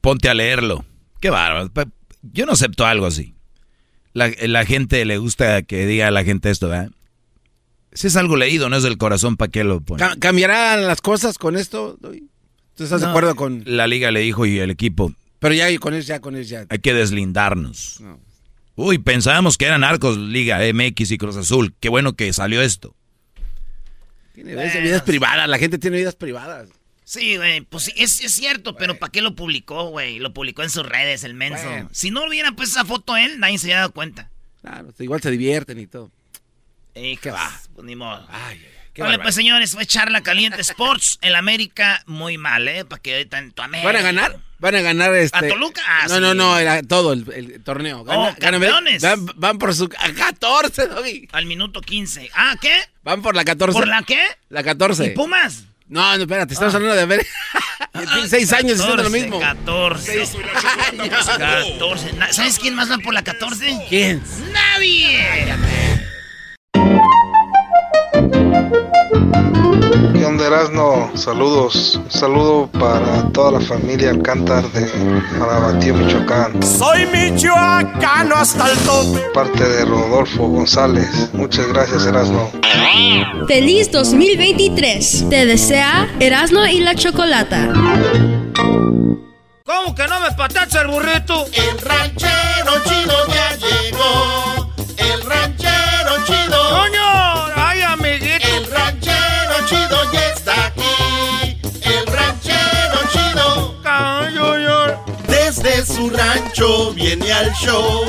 Ponte 0.00 0.28
a 0.28 0.34
leerlo. 0.34 0.84
Qué 1.20 1.30
bárbaro. 1.30 1.70
Yo 2.22 2.46
no 2.46 2.52
acepto 2.52 2.84
algo 2.84 3.06
así. 3.06 3.34
La, 4.12 4.30
la 4.46 4.64
gente 4.64 5.04
le 5.04 5.18
gusta 5.18 5.62
que 5.62 5.86
diga 5.86 6.08
a 6.08 6.10
la 6.10 6.24
gente 6.24 6.50
esto, 6.50 6.68
¿verdad? 6.68 6.90
Si 7.92 8.06
es 8.08 8.16
algo 8.16 8.36
leído, 8.36 8.68
no 8.68 8.76
es 8.76 8.82
del 8.82 8.98
corazón, 8.98 9.36
¿para 9.36 9.50
qué 9.50 9.64
lo 9.64 9.80
pone? 9.80 9.98
Ca- 10.00 10.16
¿Cambiarán 10.18 10.86
las 10.86 11.00
cosas 11.00 11.38
con 11.38 11.56
esto? 11.56 11.96
¿Tú 12.76 12.84
estás 12.84 13.00
de 13.00 13.06
acuerdo 13.06 13.34
con...? 13.36 13.62
La 13.66 13.86
liga 13.86 14.10
le 14.10 14.20
dijo 14.20 14.46
y 14.46 14.58
el 14.58 14.70
equipo, 14.70 15.12
Pero 15.38 15.54
ya 15.54 15.76
con 15.78 15.94
eso, 15.94 16.08
ya 16.08 16.20
con 16.20 16.36
eso, 16.36 16.50
ya. 16.50 16.66
Hay 16.68 16.78
que 16.80 16.92
deslindarnos. 16.92 18.02
Uy, 18.76 18.98
pensábamos 18.98 19.56
que 19.56 19.66
eran 19.66 19.84
arcos 19.84 20.16
Liga 20.18 20.58
MX 20.72 21.12
y 21.12 21.18
Cruz 21.18 21.36
Azul. 21.36 21.74
Qué 21.78 21.88
bueno 21.88 22.14
que 22.14 22.32
salió 22.32 22.60
esto. 22.62 22.94
Tiene 24.34 24.54
vidas 24.54 25.02
privadas, 25.02 25.48
la 25.48 25.58
gente 25.58 25.78
tiene 25.78 25.96
vidas 25.96 26.16
privadas. 26.16 26.68
Sí, 27.04 27.36
güey, 27.36 27.60
pues 27.60 27.84
sí, 27.84 27.92
es, 27.96 28.20
es 28.24 28.32
cierto, 28.32 28.76
pero 28.76 28.98
¿para 28.98 29.12
qué 29.12 29.20
lo 29.22 29.34
publicó, 29.34 29.90
güey? 29.90 30.18
Lo 30.18 30.32
publicó 30.32 30.62
en 30.62 30.70
sus 30.70 30.84
redes, 30.84 31.22
el 31.22 31.34
menso. 31.34 31.68
Si 31.92 32.10
no 32.10 32.26
hubiera 32.26 32.52
pues 32.52 32.70
esa 32.70 32.84
foto 32.84 33.16
él, 33.16 33.38
nadie 33.38 33.58
se 33.58 33.66
hubiera 33.66 33.80
dado 33.80 33.92
cuenta. 33.92 34.30
Claro, 34.62 34.92
igual 34.98 35.20
se 35.20 35.30
divierten 35.30 35.78
y 35.78 35.86
todo. 35.86 36.10
¿Y 36.94 37.16
qué 37.18 37.30
va? 37.30 37.60
Pues 37.74 37.86
ni 37.86 37.94
modo. 37.94 38.26
Ay, 38.30 38.60
vale, 38.96 39.18
pues 39.18 39.34
señores, 39.34 39.72
fue 39.72 39.84
Charla 39.84 40.22
Caliente 40.22 40.60
Sports. 40.62 41.18
El 41.20 41.34
América 41.34 42.02
muy 42.06 42.38
mal, 42.38 42.66
¿eh? 42.68 42.84
Para 42.84 43.02
que 43.02 43.14
ahorita 43.14 43.38
en 43.38 43.52
tu 43.52 43.62
América. 43.62 43.86
¿Van 43.86 43.96
a 43.96 44.02
ganar? 44.02 44.40
Van 44.64 44.76
a 44.76 44.80
ganar 44.80 45.14
este. 45.14 45.36
¿A 45.36 45.46
Toluca? 45.46 45.82
Ah, 45.86 46.06
no, 46.08 46.20
no, 46.20 46.32
no, 46.32 46.58
era 46.58 46.82
todo 46.82 47.12
el, 47.12 47.30
el 47.34 47.62
torneo. 47.62 48.02
Gana, 48.02 48.30
oh, 48.30 48.34
campeones. 48.40 49.02
Van, 49.02 49.26
van, 49.36 49.58
por 49.58 49.74
su. 49.74 49.90
A 49.98 50.10
14, 50.10 50.86
Doggy. 50.86 51.28
Al 51.32 51.44
minuto 51.44 51.82
15. 51.82 52.30
¿Ah, 52.32 52.56
qué? 52.58 52.72
Van 53.02 53.20
por 53.20 53.36
la 53.36 53.44
14. 53.44 53.78
¿Por 53.78 53.86
la 53.86 54.02
qué? 54.04 54.24
La 54.48 54.62
14. 54.62 55.04
¿Y 55.04 55.10
Pumas? 55.10 55.64
No, 55.86 56.16
no, 56.16 56.22
espérate, 56.22 56.54
estamos 56.54 56.72
ah. 56.72 56.78
hablando 56.78 56.96
de 56.96 57.02
haber. 57.02 57.26
seis 58.30 58.50
años 58.54 58.80
haciendo 58.80 59.02
lo 59.02 59.10
mismo. 59.10 59.38
14. 59.38 60.28
14. 60.96 62.10
¿Sabes 62.30 62.58
quién 62.58 62.74
más 62.74 62.90
va 62.90 62.96
por 62.96 63.12
la 63.12 63.22
14? 63.22 63.84
¿Quién? 63.90 64.22
¡Nadie! 64.50 66.03
¿Qué 70.12 70.24
onda, 70.24 70.46
Erasno? 70.46 71.10
Saludos. 71.14 72.00
saludo 72.08 72.68
para 72.78 73.28
toda 73.32 73.52
la 73.52 73.60
familia 73.60 74.10
Alcántar 74.10 74.64
de 74.72 74.86
Marabatío, 75.38 75.94
Michoacán. 75.94 76.62
Soy 76.62 77.06
michoacano 77.06 78.34
hasta 78.36 78.70
el 78.70 78.78
tope. 78.78 79.20
Parte 79.34 79.64
de 79.64 79.84
Rodolfo 79.84 80.48
González. 80.48 81.30
Muchas 81.32 81.66
gracias, 81.68 82.06
Erasno. 82.06 82.50
Feliz 83.46 83.90
2023. 83.92 85.26
Te 85.28 85.46
desea 85.46 86.08
Erasno 86.20 86.66
y 86.66 86.80
la 86.80 86.94
Chocolata. 86.94 87.72
¿Cómo 89.66 89.94
que 89.94 90.06
no 90.06 90.20
me 90.20 90.30
patacha 90.32 90.82
el 90.82 90.88
burrito? 90.88 91.46
El 91.52 91.78
ranchero 91.78 92.72
chido 92.84 93.14
ya 93.28 93.56
llegó. 93.56 94.70
El 94.96 95.22
ranchero 95.22 96.24
chido. 96.26 96.93
Su 106.04 106.10
rancho 106.10 106.92
viene 106.92 107.32
al 107.32 107.50
show. 107.54 108.04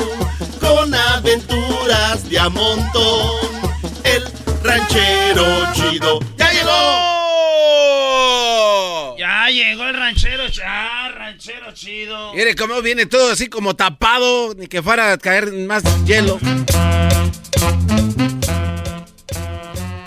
Con 0.60 0.94
aventuras 0.94 2.28
de 2.28 2.38
a 2.38 2.50
montón. 2.50 3.30
El 4.04 4.22
ranchero 4.62 5.44
chido 5.72 6.20
ya 6.36 6.52
llegó. 6.52 7.16
Ya 9.18 9.48
llegó 9.48 9.84
el 9.84 9.94
ranchero, 9.94 10.46
ya, 10.48 11.08
ranchero 11.08 11.72
chido. 11.72 12.34
Mire 12.34 12.54
cómo 12.54 12.82
viene 12.82 13.06
todo 13.06 13.32
así 13.32 13.48
como 13.48 13.74
tapado, 13.74 14.54
ni 14.54 14.66
que 14.66 14.82
fuera 14.82 15.12
a 15.12 15.18
caer 15.18 15.52
más 15.52 15.82
hielo. 16.04 16.38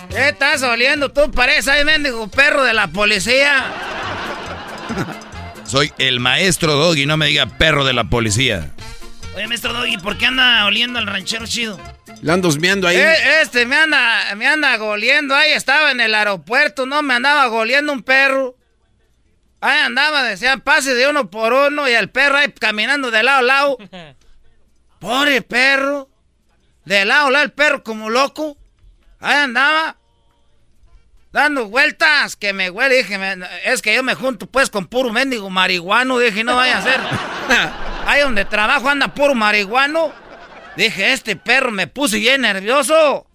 ¿Qué 0.10 0.30
estás 0.30 0.62
oliendo 0.64 1.10
tú? 1.10 1.32
Parece 1.32 1.72
ahí 1.72 1.84
mendigo 1.86 2.28
perro 2.28 2.64
de 2.64 2.74
la 2.74 2.88
policía. 2.88 3.66
Soy 5.70 5.94
el 6.00 6.20
maestro 6.20 6.74
Doggy, 6.74 7.06
no 7.06 7.16
me 7.16 7.28
diga 7.28 7.46
perro 7.46 7.86
de 7.86 7.94
la 7.94 8.06
policía. 8.06 8.72
Oye, 9.36 9.48
maestro 9.48 9.72
Doggy, 9.72 10.00
¿por 10.00 10.18
qué 10.18 10.26
anda 10.26 10.66
oliendo 10.66 10.98
al 10.98 11.06
ranchero 11.06 11.46
chido? 11.46 11.80
Le 12.24 12.32
ando 12.32 12.48
husmeando 12.48 12.88
ahí. 12.88 12.98
Eh, 12.98 13.42
este 13.44 13.68
me 13.68 13.76
anda, 13.76 14.34
me 14.36 14.48
anda 14.48 14.76
goliendo 14.78 15.36
ahí, 15.36 15.52
estaba 15.52 15.92
en 15.92 16.02
el 16.02 16.16
aeropuerto, 16.16 16.88
no 16.88 17.04
me 17.04 17.14
andaba 17.14 17.46
goliendo 17.46 17.94
un 17.94 18.02
perro. 18.02 18.58
Ahí 19.62 19.78
andaba, 19.78 20.24
decían, 20.24 20.62
pase 20.62 20.96
de 20.96 21.08
uno 21.08 21.30
por 21.30 21.54
uno 21.54 21.88
y 21.88 21.92
el 21.92 22.10
perro 22.10 22.38
ahí 22.38 22.52
caminando 22.52 23.12
de 23.12 23.22
lado 23.22 23.38
a 23.38 23.44
lado. 23.44 23.78
Pobre 25.00 25.44
perro. 25.44 26.10
De 26.84 27.06
lado 27.06 27.28
a 27.28 27.32
lado 27.32 27.46
el 27.46 27.52
perro 27.52 27.84
como 27.84 28.10
loco. 28.10 28.58
Ahí 29.20 29.36
andaba. 29.36 29.99
Dando 31.32 31.68
vueltas, 31.68 32.36
que 32.36 32.54
me 32.54 32.72
huele, 32.72 32.98
dije, 32.98 33.18
es 33.66 33.84
que 33.84 33.94
yo 33.94 34.02
me 34.02 34.16
junto 34.16 34.48
pues 34.48 34.72
con 34.72 34.88
puro 34.88 35.12
mendigo 35.12 35.50
marihuano, 35.52 36.18
dije, 36.18 36.44
no 36.44 36.56
vaya 36.56 36.80
a 36.80 36.82
ser. 36.82 37.00
Ahí 38.08 38.22
donde 38.22 38.46
trabajo 38.46 38.90
anda 38.90 39.14
puro 39.14 39.36
marihuano. 39.36 40.12
Dije, 40.76 41.14
este 41.14 41.36
perro 41.36 41.72
me 41.72 41.86
puse 41.86 42.18
bien 42.18 42.42
nervioso. 42.42 43.28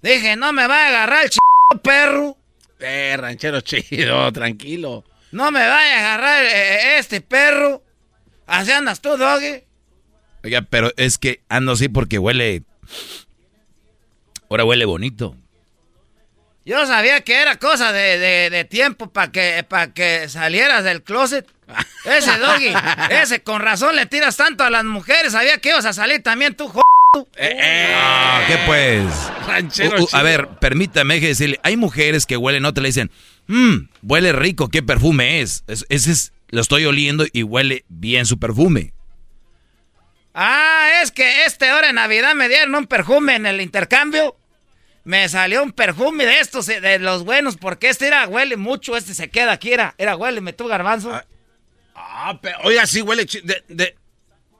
Dije, 0.00 0.36
no 0.36 0.52
me 0.52 0.66
va 0.66 0.84
a 0.84 0.88
agarrar 0.88 1.24
el 1.24 1.30
ch... 1.30 1.36
perro. 1.82 2.38
Eh, 2.78 3.16
ranchero 3.18 3.60
chido, 3.60 4.32
tranquilo. 4.32 5.04
No 5.32 5.50
me 5.50 5.60
vaya 5.60 5.96
a 5.96 5.98
agarrar 5.98 6.44
eh, 6.44 6.48
eh, 6.48 6.98
este 6.98 7.20
perro. 7.20 7.82
Así 8.46 8.70
andas 8.70 9.00
tú, 9.00 9.16
doggy. 9.16 9.64
Oiga, 10.44 10.62
pero 10.62 10.92
es 10.96 11.18
que 11.18 11.40
ando 11.48 11.72
así 11.72 11.88
porque 11.88 12.18
huele. 12.18 12.62
Ahora 14.48 14.64
huele 14.64 14.84
bonito. 14.84 15.36
Yo 16.66 16.86
sabía 16.86 17.20
que 17.20 17.34
era 17.42 17.56
cosa 17.56 17.92
de, 17.92 18.66
tiempo 18.70 19.10
para 19.10 19.30
que, 19.30 19.64
que 19.94 20.28
salieras 20.28 20.84
del 20.84 21.02
closet. 21.02 21.46
Ese 22.04 22.38
doggy, 22.38 22.72
ese 23.10 23.42
con 23.42 23.60
razón 23.60 23.96
le 23.96 24.06
tiras 24.06 24.36
tanto 24.36 24.64
a 24.64 24.70
las 24.70 24.84
mujeres. 24.84 25.32
Sabía 25.32 25.58
que 25.58 25.70
ibas 25.70 25.84
a 25.84 25.92
salir 25.92 26.22
también 26.22 26.54
tú, 26.54 26.70
eh, 27.36 27.92
ah, 27.94 28.42
¿Qué 28.46 28.58
pues? 28.66 30.12
a 30.12 30.22
ver, 30.22 30.48
permítame 30.60 31.20
decirle, 31.20 31.60
hay 31.62 31.76
mujeres 31.76 32.26
que 32.26 32.36
huelen, 32.36 32.62
no 32.62 32.74
te 32.74 32.80
le 32.80 32.88
dicen, 32.88 33.10
mmm, 33.46 33.88
huele 34.02 34.32
rico, 34.32 34.68
¿qué 34.68 34.82
perfume 34.82 35.40
es? 35.40 35.64
Ese 35.68 36.10
es, 36.10 36.32
lo 36.48 36.60
estoy 36.60 36.84
oliendo 36.86 37.24
y 37.32 37.42
huele 37.42 37.84
bien 37.88 38.26
su 38.26 38.38
perfume. 38.38 38.92
Ah, 40.34 40.88
es 41.02 41.12
que 41.12 41.44
este 41.44 41.72
hora 41.72 41.88
de 41.88 41.92
Navidad 41.92 42.34
me 42.34 42.48
dieron 42.48 42.74
un 42.74 42.86
perfume 42.86 43.36
en 43.36 43.46
el 43.46 43.60
intercambio. 43.60 44.36
Me 45.04 45.28
salió 45.28 45.62
un 45.62 45.72
perfume 45.72 46.24
de 46.24 46.40
estos, 46.40 46.68
eh, 46.68 46.80
de 46.80 46.98
los 46.98 47.24
buenos, 47.24 47.56
porque 47.56 47.88
este 47.88 48.06
era, 48.06 48.26
huele 48.26 48.56
mucho, 48.56 48.96
este 48.96 49.14
se 49.14 49.28
queda 49.28 49.52
aquí, 49.52 49.72
era, 49.72 49.94
era 49.98 50.16
huele, 50.16 50.40
me 50.40 50.52
garbanzo. 50.52 51.14
Ah, 51.14 51.24
ah 51.94 52.38
pero, 52.40 52.58
oiga, 52.64 52.86
sí 52.86 53.02
huele, 53.02 53.26
de, 53.42 53.96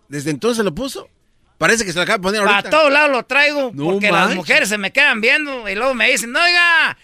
¿desde 0.08 0.30
entonces 0.30 0.64
lo 0.64 0.74
puso? 0.74 1.08
Parece 1.56 1.84
que 1.84 1.92
se 1.92 1.98
lo 1.98 2.02
acaba 2.02 2.18
de 2.18 2.22
poner 2.22 2.40
ahorita. 2.42 2.68
A 2.68 2.70
todos 2.70 2.92
lados 2.92 3.10
lo 3.10 3.22
traigo, 3.24 3.72
porque 3.72 4.12
las 4.12 4.34
mujeres 4.34 4.68
se 4.68 4.76
me 4.76 4.92
quedan 4.92 5.20
viendo 5.20 5.68
y 5.68 5.74
luego 5.74 5.94
me 5.94 6.10
dicen, 6.10 6.34
oiga, 6.36 6.96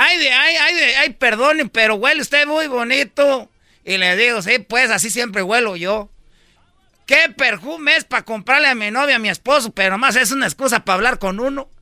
Ay, 0.00 0.16
de, 0.18 0.30
ay, 0.30 0.54
ay, 0.54 0.74
de, 0.76 0.96
ay, 0.96 1.10
perdone, 1.10 1.68
pero 1.68 1.96
huele 1.96 2.20
usted 2.20 2.46
muy 2.46 2.68
bonito. 2.68 3.50
Y 3.84 3.98
le 3.98 4.14
digo, 4.16 4.40
sí, 4.42 4.60
pues 4.60 4.92
así 4.92 5.10
siempre 5.10 5.42
huelo 5.42 5.74
yo. 5.74 6.08
¿Qué 7.08 7.32
perfume 7.34 7.96
es 7.96 8.04
para 8.04 8.22
comprarle 8.22 8.68
a 8.68 8.74
mi 8.74 8.90
novia, 8.90 9.16
a 9.16 9.18
mi 9.18 9.30
esposo? 9.30 9.72
Pero 9.72 9.92
nomás 9.92 10.14
es 10.14 10.30
una 10.30 10.44
excusa 10.44 10.84
para 10.84 10.96
hablar 10.96 11.18
con 11.18 11.40
uno. 11.40 11.70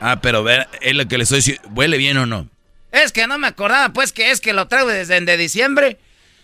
ah, 0.00 0.20
pero 0.22 0.44
ver, 0.44 0.68
es 0.80 0.94
lo 0.94 1.08
que 1.08 1.18
le 1.18 1.24
estoy 1.24 1.38
diciendo. 1.38 1.68
¿Huele 1.74 1.96
bien 1.96 2.16
o 2.16 2.26
no? 2.26 2.48
Es 2.92 3.10
que 3.10 3.26
no 3.26 3.38
me 3.38 3.48
acordaba, 3.48 3.92
pues, 3.92 4.12
que 4.12 4.30
es 4.30 4.40
que 4.40 4.52
lo 4.52 4.68
traigo 4.68 4.88
desde 4.88 5.20
de 5.20 5.36
diciembre. 5.36 5.98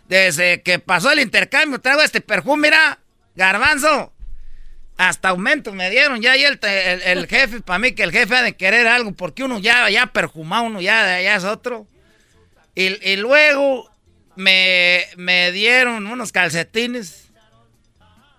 Desde 0.09 0.63
que 0.63 0.81
pasó 0.81 1.13
el 1.13 1.21
intercambio, 1.21 1.81
traigo 1.81 2.03
este 2.03 2.21
perfume, 2.21 2.71
mira, 2.71 2.99
garbanzo. 3.37 4.13
Hasta 4.97 5.29
aumento 5.29 5.73
me 5.73 5.91
dieron 5.91 6.21
ya 6.21 6.37
y 6.37 6.43
el, 6.43 6.59
el, 6.61 7.29
jefe, 7.29 7.61
para 7.61 7.79
mí 7.79 7.93
que 7.93 8.03
el 8.03 8.11
jefe 8.11 8.35
ha 8.35 8.43
de 8.43 8.57
querer 8.57 8.89
algo, 8.89 9.13
porque 9.13 9.45
uno 9.45 9.61
ya, 9.61 9.89
ya 9.91 10.07
perfumado, 10.07 10.65
uno 10.65 10.81
ya, 10.81 11.21
ya 11.21 11.37
es 11.37 11.45
otro. 11.45 11.87
Y, 12.75 13.15
luego 13.15 13.94
me, 14.37 15.07
me, 15.17 15.53
dieron 15.53 16.07
unos 16.07 16.33
calcetines, 16.33 17.31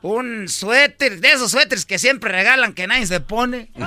un 0.01 0.47
suéter, 0.47 1.19
de 1.19 1.31
esos 1.31 1.51
suéteres 1.51 1.85
que 1.85 1.99
siempre 1.99 2.31
regalan 2.31 2.73
que 2.73 2.87
nadie 2.87 3.07
se 3.07 3.19
pone. 3.19 3.69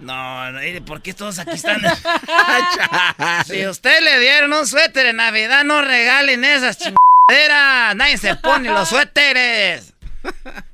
No, 0.00 0.52
no, 0.52 0.60
¿por 0.84 1.02
qué 1.02 1.12
todos 1.12 1.40
aquí 1.40 1.56
están? 1.56 1.80
si 3.46 3.66
usted 3.66 4.00
le 4.00 4.20
dieron 4.20 4.52
un 4.52 4.64
suéter 4.64 5.06
en 5.06 5.16
Navidad, 5.16 5.64
no 5.64 5.82
regalen 5.82 6.44
esas 6.44 6.78
chingaderas. 6.78 7.96
Nadie 7.96 8.16
se 8.16 8.36
pone 8.36 8.70
los 8.70 8.88
suéteres. 8.88 9.94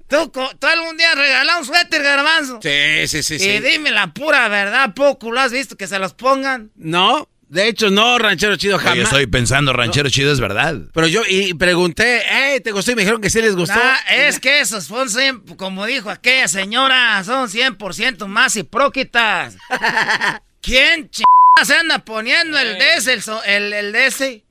¿Tú, 0.09 0.31
algún 0.67 0.97
día 0.97 1.11
has 1.13 1.19
regalado 1.19 1.59
un 1.61 1.65
suéter, 1.65 2.03
garbanzo? 2.03 2.61
Sí, 2.63 3.09
sí, 3.09 3.23
sí. 3.23 3.35
Y 3.43 3.61
dime 3.61 3.91
la 3.91 4.13
pura 4.13 4.49
verdad, 4.49 4.95
poco 4.95 5.33
lo 5.33 5.41
has 5.41 5.53
visto 5.53 5.77
que 5.77 5.87
se 5.87 5.99
los 5.99 6.13
pongan. 6.13 6.71
No, 6.77 7.29
de 7.49 7.69
hecho, 7.69 7.91
no, 7.91 8.19
ranchero 8.19 8.57
chido 8.57 8.79
jamás. 8.79 8.97
yo 8.97 9.03
estoy 9.03 9.27
pensando, 9.27 9.73
ranchero 9.73 10.09
chido 10.11 10.33
es 10.33 10.41
verdad. 10.41 10.77
Pero 10.93 11.07
yo 11.07 11.23
y 11.29 11.55
pregunté, 11.55 12.23
hey, 12.29 12.61
¿te 12.61 12.73
gustó? 12.73 12.93
Y 12.93 12.95
me 12.95 13.03
dijeron 13.03 13.21
que 13.21 13.31
sí 13.31 13.41
les 13.41 13.55
gustó. 13.55 13.79
Ah, 13.81 13.99
es 14.11 14.41
que 14.41 14.61
esos 14.61 14.85
son, 14.85 15.09
como 15.57 15.87
dijo 15.87 16.11
aquella 16.11 16.49
señora, 16.49 17.23
son 17.25 17.49
100% 17.49 18.27
más 18.27 18.57
hipróquitas. 18.57 19.57
¿Quién 20.63 21.11
ch... 21.11 21.23
se 21.65 21.77
anda 21.77 21.99
poniendo 22.05 22.59
el 22.59 22.79
de 22.79 22.95
ese, 22.95 23.19
el, 23.47 23.73
el, 23.73 23.93
de 23.93 24.07
ese? 24.07 24.45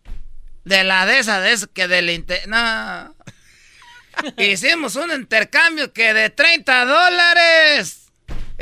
De 0.63 0.83
la 0.83 1.05
de 1.05 1.19
esa, 1.19 1.41
de 1.41 1.53
esa, 1.53 1.67
que 1.67 1.87
del 1.87 2.09
inter... 2.09 2.47
No. 2.47 3.15
Hicimos 4.37 4.95
un 4.95 5.11
intercambio 5.11 5.91
que 5.91 6.13
de 6.13 6.29
30 6.29 6.85
dólares. 6.85 8.02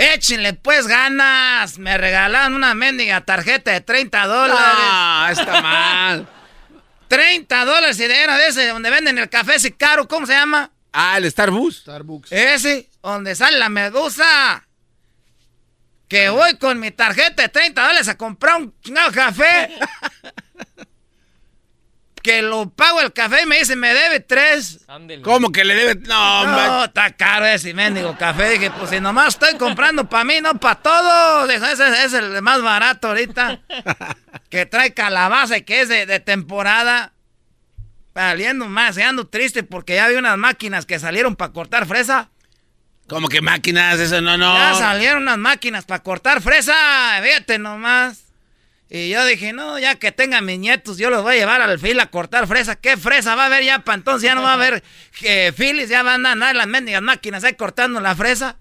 Échenle 0.01 0.53
pues 0.53 0.87
ganas. 0.87 1.77
Me 1.77 1.97
regalaron 1.97 2.55
una 2.55 2.73
mendiga 2.73 3.21
tarjeta 3.21 3.71
de 3.71 3.81
30 3.81 4.25
dólares. 4.25 4.63
Ah, 4.65 5.29
está 5.31 5.61
mal. 5.61 6.27
30 7.07 7.65
dólares 7.65 7.99
y 7.99 8.07
de 8.07 8.23
era 8.23 8.37
de 8.37 8.47
ese 8.47 8.67
donde 8.67 8.89
venden 8.89 9.17
el 9.17 9.29
café 9.29 9.55
ese 9.55 9.73
caro, 9.73 10.07
¿cómo 10.07 10.25
se 10.25 10.33
llama? 10.33 10.71
Ah, 10.93 11.17
el 11.17 11.29
Starbucks. 11.29 11.77
Starbucks. 11.81 12.31
Ese, 12.31 12.89
donde 13.03 13.35
sale 13.35 13.59
la 13.59 13.69
medusa. 13.69 14.65
Que 16.07 16.29
voy 16.29 16.57
con 16.57 16.79
mi 16.79 16.91
tarjeta 16.91 17.43
de 17.43 17.49
30 17.49 17.81
dólares 17.81 18.07
a 18.07 18.17
comprar 18.17 18.61
un 18.61 18.73
chingado 18.81 19.11
café. 19.11 19.69
que 22.21 22.41
lo 22.41 22.69
pago 22.69 23.01
el 23.01 23.13
café 23.13 23.43
y 23.43 23.45
me 23.45 23.59
dice, 23.59 23.75
me 23.75 23.93
debe 23.93 24.19
tres. 24.19 24.85
¿Cómo 25.23 25.51
que 25.51 25.63
le 25.63 25.75
debe? 25.75 25.95
No, 26.07 26.45
No, 26.45 26.85
está 26.85 27.11
caro 27.11 27.45
ese 27.45 27.73
mendigo 27.73 28.15
café. 28.17 28.49
Dije, 28.51 28.71
pues 28.71 28.89
si 28.91 28.99
nomás 28.99 29.29
estoy 29.29 29.57
comprando 29.57 30.07
para 30.07 30.23
mí, 30.23 30.39
no 30.41 30.53
para 30.59 30.75
todos. 30.75 31.49
Dijo, 31.49 31.65
ese 31.65 32.05
es 32.05 32.13
el 32.13 32.41
más 32.41 32.61
barato 32.61 33.07
ahorita. 33.09 33.59
que 34.49 34.65
trae 34.65 34.93
calabaza 34.93 35.57
y 35.57 35.63
que 35.63 35.81
es 35.81 35.89
de, 35.89 36.05
de 36.05 36.19
temporada. 36.19 37.13
Saliendo 38.13 38.67
más, 38.67 38.97
y 38.97 39.01
ando 39.01 39.25
triste 39.27 39.63
porque 39.63 39.95
ya 39.95 40.07
vi 40.09 40.15
unas 40.15 40.37
máquinas 40.37 40.85
que 40.85 40.99
salieron 40.99 41.35
para 41.37 41.53
cortar 41.53 41.85
fresa. 41.87 42.29
¿Cómo 43.07 43.29
que 43.29 43.41
máquinas? 43.41 43.99
Eso 43.99 44.21
no, 44.21 44.37
no. 44.37 44.53
Ya 44.53 44.73
salieron 44.75 45.23
unas 45.23 45.37
máquinas 45.37 45.85
para 45.85 46.03
cortar 46.03 46.41
fresa. 46.41 46.73
Fíjate 47.23 47.57
nomás. 47.57 48.30
Y 48.93 49.07
yo 49.07 49.23
dije, 49.23 49.53
no, 49.53 49.79
ya 49.79 49.95
que 49.95 50.11
tenga 50.11 50.41
mis 50.41 50.59
nietos, 50.59 50.97
yo 50.97 51.09
los 51.09 51.23
voy 51.23 51.35
a 51.35 51.39
llevar 51.39 51.61
al 51.61 51.79
fil 51.79 51.97
a 52.01 52.07
cortar 52.07 52.45
fresa. 52.45 52.75
¿Qué 52.75 52.97
fresa 52.97 53.35
va 53.35 53.43
a 53.43 53.45
haber 53.45 53.63
ya 53.63 53.79
para 53.79 53.95
entonces? 53.95 54.27
Ya 54.27 54.35
no 54.35 54.41
va 54.41 54.51
a 54.51 54.55
haber 54.55 54.83
eh, 55.21 55.53
filis, 55.55 55.87
ya 55.87 56.03
van 56.03 56.25
a 56.25 56.33
andar 56.33 56.53
las 56.57 56.67
mendigas 56.67 57.01
máquinas 57.01 57.45
ahí 57.45 57.53
cortando 57.53 58.01
la 58.01 58.17
fresa. 58.17 58.57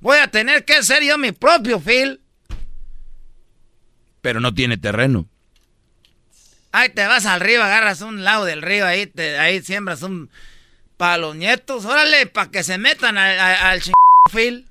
Voy 0.00 0.18
a 0.18 0.28
tener 0.28 0.66
que 0.66 0.74
hacer 0.74 1.02
yo 1.02 1.16
mi 1.16 1.32
propio 1.32 1.80
fil. 1.80 2.20
Pero 4.20 4.40
no 4.40 4.52
tiene 4.52 4.76
terreno. 4.76 5.24
Ahí 6.70 6.90
te 6.90 7.06
vas 7.06 7.24
al 7.24 7.40
río, 7.40 7.62
agarras 7.62 8.02
un 8.02 8.24
lado 8.24 8.44
del 8.44 8.60
río, 8.60 8.86
ahí, 8.86 9.06
te, 9.06 9.38
ahí 9.38 9.62
siembras 9.62 10.02
un... 10.02 10.28
Para 10.98 11.16
los 11.16 11.34
nietos, 11.34 11.86
órale, 11.86 12.26
para 12.26 12.50
que 12.50 12.62
se 12.62 12.76
metan 12.76 13.16
al, 13.16 13.40
al, 13.40 13.56
al 13.64 13.82
fil. 14.30 14.68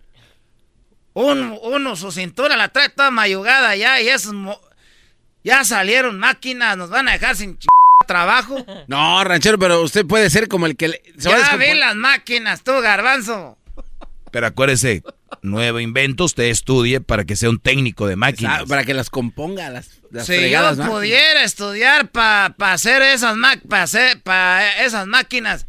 Uno, 1.13 1.59
uno, 1.59 1.95
su 1.95 2.11
cintura 2.11 2.55
la 2.55 2.69
trae 2.69 2.89
toda 2.89 3.09
mayugada 3.09 3.75
ya 3.75 3.99
y 3.99 4.07
esos... 4.07 4.35
Ya 5.43 5.63
salieron 5.63 6.19
máquinas, 6.19 6.77
nos 6.77 6.89
van 6.89 7.07
a 7.07 7.13
dejar 7.13 7.35
sin 7.35 7.57
ch- 7.57 7.65
trabajo. 8.07 8.63
No, 8.87 9.23
ranchero, 9.23 9.57
pero 9.59 9.81
usted 9.81 10.05
puede 10.05 10.29
ser 10.29 10.47
como 10.47 10.65
el 10.65 10.75
que 10.75 10.89
le- 10.89 11.01
se 11.17 11.29
va 11.29 11.37
Ya 11.39 11.55
vi 11.55 11.65
descompon- 11.65 11.79
las 11.79 11.95
máquinas, 11.95 12.63
tú, 12.63 12.73
garbanzo. 12.81 13.57
Pero 14.31 14.47
acuérdese, 14.47 15.03
nuevo 15.41 15.79
invento, 15.81 16.23
usted 16.23 16.43
estudie 16.45 17.01
para 17.01 17.25
que 17.25 17.35
sea 17.35 17.49
un 17.49 17.59
técnico 17.59 18.07
de 18.07 18.15
máquinas. 18.15 18.61
Ah, 18.61 18.65
Para 18.67 18.85
que 18.85 18.93
las 18.93 19.09
componga, 19.09 19.69
las, 19.69 19.89
las 20.09 20.25
si 20.25 20.33
fregadas 20.37 20.77
yo 20.77 20.83
máquinas. 20.83 20.99
pudiera 20.99 21.43
estudiar 21.43 22.07
para 22.11 22.53
hacer 22.59 23.01
esas 23.01 23.35
ma- 23.35 23.57
pa 23.67 23.81
hacer 23.83 24.21
pa 24.21 24.65
esas 24.79 25.05
máquinas, 25.07 25.65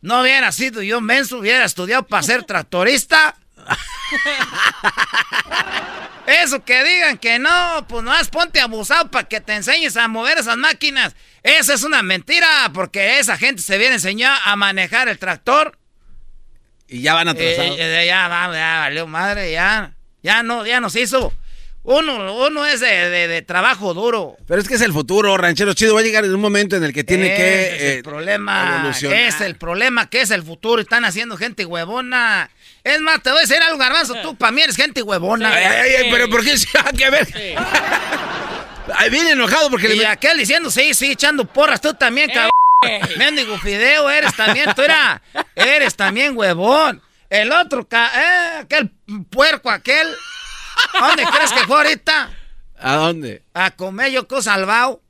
no 0.00 0.22
hubiera 0.22 0.52
sido 0.52 0.80
yo 0.82 1.02
menso, 1.02 1.38
hubiera 1.38 1.64
estudiado 1.66 2.06
para 2.06 2.22
ser 2.22 2.44
tractorista. 2.44 3.36
Eso 6.26 6.64
que 6.64 6.84
digan 6.84 7.18
que 7.18 7.38
no, 7.38 7.84
pues 7.88 8.04
no 8.04 8.12
ponte 8.30 8.60
abusado 8.60 9.10
para 9.10 9.26
que 9.28 9.40
te 9.40 9.54
enseñes 9.54 9.96
a 9.96 10.06
mover 10.06 10.38
esas 10.38 10.56
máquinas. 10.56 11.14
Esa 11.42 11.74
es 11.74 11.82
una 11.82 12.02
mentira, 12.02 12.70
porque 12.72 13.18
esa 13.18 13.36
gente 13.36 13.62
se 13.62 13.78
viene 13.78 13.92
a 13.92 13.96
enseñar 13.96 14.38
a 14.44 14.54
manejar 14.56 15.08
el 15.08 15.18
tractor. 15.18 15.76
Y 16.86 17.02
ya 17.02 17.14
van 17.14 17.28
atrasados. 17.28 17.76
Eh, 17.78 18.02
eh, 18.02 18.06
ya, 18.06 18.28
va, 18.28 18.52
ya 18.52 18.80
valió 18.80 19.06
madre, 19.06 19.50
ya. 19.52 19.92
Ya 20.22 20.42
no, 20.42 20.66
ya 20.66 20.80
nos 20.80 20.94
hizo. 20.96 21.32
Uno, 21.82 22.34
uno 22.46 22.66
es 22.66 22.80
de, 22.80 23.08
de- 23.08 23.26
de 23.26 23.42
trabajo 23.42 23.94
duro. 23.94 24.36
Pero 24.46 24.60
es 24.60 24.68
que 24.68 24.74
es 24.74 24.82
el 24.82 24.92
futuro, 24.92 25.36
ranchero 25.38 25.72
chido. 25.72 25.94
Va 25.94 26.00
a 26.00 26.02
llegar 26.02 26.24
en 26.26 26.34
un 26.34 26.40
momento 26.40 26.76
en 26.76 26.84
el 26.84 26.92
que 26.92 27.04
tiene 27.04 27.34
que. 27.34 27.76
es 27.76 27.82
el 27.82 27.98
eh, 27.98 28.02
problema. 28.02 28.76
evolucionar. 28.80 29.18
Es 29.18 29.40
el 29.40 29.56
problema 29.56 30.10
que 30.10 30.20
es 30.20 30.30
el 30.30 30.42
futuro. 30.42 30.82
Están 30.82 31.04
haciendo 31.06 31.36
gente 31.38 31.64
huevona. 31.64 32.50
Es 32.82 33.00
más, 33.00 33.22
te 33.22 33.30
voy 33.30 33.38
a 33.38 33.42
decir 33.42 33.58
algo, 33.62 33.76
garbanzo. 33.78 34.14
Tú 34.22 34.34
para 34.36 34.52
mí 34.52 34.62
eres 34.62 34.76
gente 34.76 35.02
huevona. 35.02 35.52
Ay, 35.52 35.64
ay, 35.64 35.90
ay, 36.04 36.08
pero 36.10 36.28
¿por 36.30 36.42
qué? 36.44 36.54
Ah, 36.84 36.90
que 36.96 37.04
a 37.04 37.10
ver. 37.10 37.28
Ay, 38.96 39.10
viene 39.10 39.30
enojado 39.32 39.70
porque 39.70 39.92
y 39.94 39.96
le. 39.98 40.06
aquel 40.06 40.38
diciendo, 40.38 40.70
sí, 40.70 40.94
sí, 40.94 41.12
echando 41.12 41.44
porras. 41.44 41.80
Tú 41.80 41.94
también, 41.94 42.30
cabrón. 42.30 42.50
Mendigo 43.18 43.58
Fideo, 43.58 44.08
eres 44.08 44.34
también, 44.34 44.72
tú 44.74 44.80
era, 44.82 45.20
eres 45.54 45.94
también 45.94 46.36
huevón. 46.36 47.02
El 47.28 47.52
otro, 47.52 47.86
ca- 47.86 48.10
eh, 48.16 48.58
aquel 48.62 48.90
puerco, 49.30 49.70
aquel. 49.70 50.08
¿A 51.00 51.08
dónde 51.08 51.24
crees 51.26 51.52
que 51.52 51.60
fue 51.66 51.76
ahorita? 51.76 52.30
¿A 52.80 52.94
dónde? 52.94 53.42
A 53.54 53.70
comer 53.72 54.10
yo 54.10 54.26
con 54.26 54.42
salvao. 54.42 55.00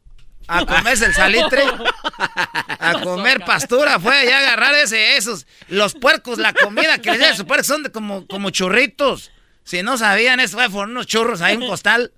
A 0.53 0.67
comerse 0.67 1.07
el 1.07 1.15
salitre. 1.15 1.63
A 2.81 3.01
comer 3.03 3.41
pastura. 3.45 3.99
Fue 4.01 4.17
allá 4.19 4.37
a 4.37 4.41
agarrar 4.41 4.75
ese, 4.75 5.17
esos. 5.17 5.47
Los 5.69 5.95
puercos, 5.95 6.39
la 6.39 6.53
comida 6.53 6.99
que 6.99 7.11
les 7.13 7.21
da 7.21 7.31
a 7.31 7.37
sus 7.37 7.45
puercos 7.45 7.67
son 7.67 7.83
de 7.85 7.91
como, 7.93 8.27
como 8.27 8.51
churritos. 8.51 9.31
Si 9.65 9.83
no 9.83 9.97
sabían 9.99 10.41
eso, 10.41 10.57
fue 10.57 10.69
por 10.71 10.89
unos 10.89 11.07
churros 11.07 11.41
ahí, 11.43 11.57
un 11.57 11.69
costal. 11.69 12.13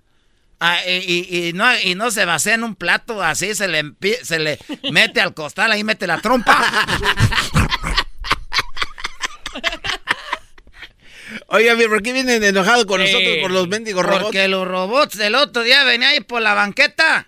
Ah, 0.61 0.79
y, 0.87 0.93
y- 0.93 1.49
y 1.49 1.53
no, 1.53 1.67
y 1.81 1.95
no 1.97 2.11
se 2.13 2.25
vacía 2.25 2.55
en 2.55 2.63
un 2.65 2.77
plato, 2.77 3.21
así 3.23 3.55
se 3.57 3.67
le, 3.69 3.83
se 4.23 4.39
le 4.39 4.59
mete 4.93 5.21
al 5.21 5.35
costal, 5.35 5.73
ahí 5.73 5.83
mete 5.83 6.07
la 6.07 6.21
trompa. 6.21 6.57
Oiga, 11.47 11.75
¿por 11.89 12.03
qué 12.03 12.13
vienen 12.13 12.43
enojados 12.45 12.85
con 12.85 13.01
nosotros 13.01 13.37
por 13.41 13.51
los 13.51 13.67
mendigos 13.69 14.05
robots? 14.05 14.23
Porque 14.25 14.49
los 14.49 14.67
robots 14.69 15.17
del 15.17 15.35
otro 15.35 15.63
día 15.63 15.83
venía 15.85 16.09
ahí 16.11 16.21
por 16.21 16.43
la 16.43 16.55
banqueta. 16.55 17.27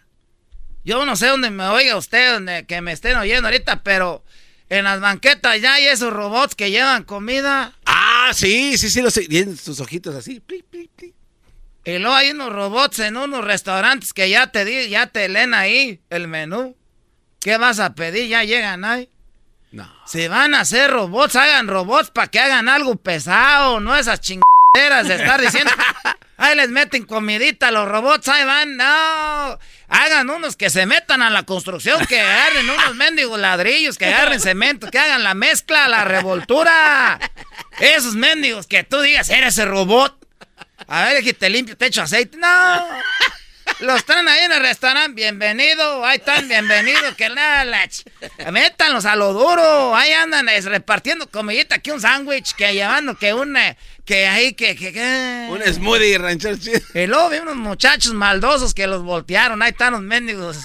Yo 0.85 1.05
no 1.07 1.17
sé 1.17 1.29
dónde 1.29 1.51
me 1.51 1.65
oiga 1.65 1.97
usted, 1.97 2.35
donde 2.35 2.67
que 2.67 2.81
me 2.81 2.93
estén 2.93 3.17
oyendo 3.17 3.49
ahorita, 3.49 3.83
pero 3.83 4.23
en 4.69 4.85
las 4.85 5.01
banquetas 5.01 5.61
ya 5.61 5.75
hay 5.75 5.87
esos 5.87 6.13
robots 6.13 6.55
que 6.55 6.71
llevan 6.71 7.05
comida. 7.05 7.73
Ah, 7.87 8.31
sí, 8.35 8.77
sí, 8.77 8.91
sí, 8.91 9.01
lo 9.01 9.11
sé. 9.11 9.27
Tienen 9.27 9.57
sus 9.57 9.81
ojitos 9.81 10.15
así. 10.15 10.41
pli, 10.41 10.63
pli, 10.63 10.91
pli. 10.95 11.15
Y 11.87 11.99
luego 11.99 12.15
hay 12.15 12.31
unos 12.31 12.53
robots 12.53 12.99
en 13.01 13.17
unos 13.17 13.45
restaurantes 13.45 14.13
que 14.13 14.31
ya 14.31 14.51
te 14.51 14.65
di, 14.65 14.89
ya 14.89 15.07
te 15.07 15.29
leen 15.29 15.53
ahí 15.53 16.01
el 16.09 16.29
menú. 16.29 16.75
¿Qué 17.41 17.59
vas 17.59 17.79
a 17.79 17.95
pedir? 17.95 18.29
Ya 18.29 18.43
llegan 18.43 18.85
ahí. 18.85 19.11
No. 19.71 19.91
Si 20.07 20.29
van 20.29 20.55
a 20.55 20.61
hacer 20.61 20.91
robots, 20.91 21.37
hagan 21.37 21.69
robots 21.69 22.11
para 22.11 22.29
que 22.29 22.39
hagan 22.39 22.69
algo 22.69 22.97
pesado, 22.97 23.81
no 23.81 23.97
esas 23.97 24.21
chingaderas 24.75 25.09
de 25.09 25.15
estar 25.15 25.41
diciendo. 25.41 25.73
Ahí 26.37 26.57
les 26.57 26.69
meten 26.69 27.05
comidita 27.05 27.69
a 27.69 27.71
los 27.71 27.89
robots, 27.89 28.27
ahí 28.27 28.45
van, 28.45 28.77
no. 28.77 29.59
Hagan 29.89 30.29
unos 30.29 30.57
que 30.57 30.69
se 30.69 30.85
metan 30.85 31.23
a 31.23 31.31
la 31.31 31.45
construcción, 31.45 32.05
que 32.07 32.21
agarren 32.21 32.69
unos 32.69 32.95
mendigos 32.97 33.39
ladrillos, 33.39 33.97
que 33.97 34.07
agarren 34.07 34.41
cemento, 34.41 34.91
que 34.91 34.99
hagan 34.99 35.23
la 35.23 35.35
mezcla, 35.35 35.87
la 35.87 36.05
revoltura. 36.05 37.21
Esos 37.79 38.17
mendigos 38.17 38.67
que 38.67 38.83
tú 38.83 39.01
digas, 39.01 39.31
eres 39.31 39.55
ese 39.55 39.65
robot. 39.65 40.19
A 40.89 41.05
ver, 41.05 41.23
que 41.23 41.35
te 41.35 41.49
limpio, 41.49 41.77
te 41.77 41.87
echo 41.87 42.03
aceite. 42.03 42.37
No. 42.37 42.85
Los 43.81 44.05
traen 44.05 44.29
ahí 44.29 44.45
en 44.45 44.53
el 44.53 44.61
restaurante, 44.61 45.15
bienvenido, 45.15 46.05
ahí 46.05 46.17
están, 46.19 46.49
bienvenido, 46.49 47.15
que 47.17 47.29
nada, 47.29 47.65
la 47.65 47.85
ch- 47.85 48.05
métanlos 48.53 49.05
a 49.05 49.17
lo 49.17 49.33
duro, 49.33 49.95
ahí 49.97 50.13
andan 50.13 50.49
es, 50.49 50.65
repartiendo 50.65 51.29
comidita, 51.29 51.79
que 51.81 51.93
un 51.93 52.01
sándwich, 52.01 52.55
que 52.55 52.73
llevando, 52.73 53.17
que 53.19 53.35
un, 53.35 53.57
eh, 53.57 53.77
que 54.05 54.27
ahí, 54.29 54.55
que, 54.55 54.77
que, 54.77 54.93
que- 54.93 55.49
Un 55.51 55.61
smoothie 55.63 56.19
ranchero 56.19 56.57
chido. 56.57 56.81
Y 56.95 57.07
luego 57.07 57.29
vi 57.31 57.39
unos 57.39 57.57
muchachos 57.57 58.15
maldosos 58.15 58.73
que 58.75 58.87
los 58.87 59.03
voltearon, 59.03 59.61
ahí 59.61 59.71
están 59.73 59.93
los 59.93 60.03
mendigos 60.03 60.57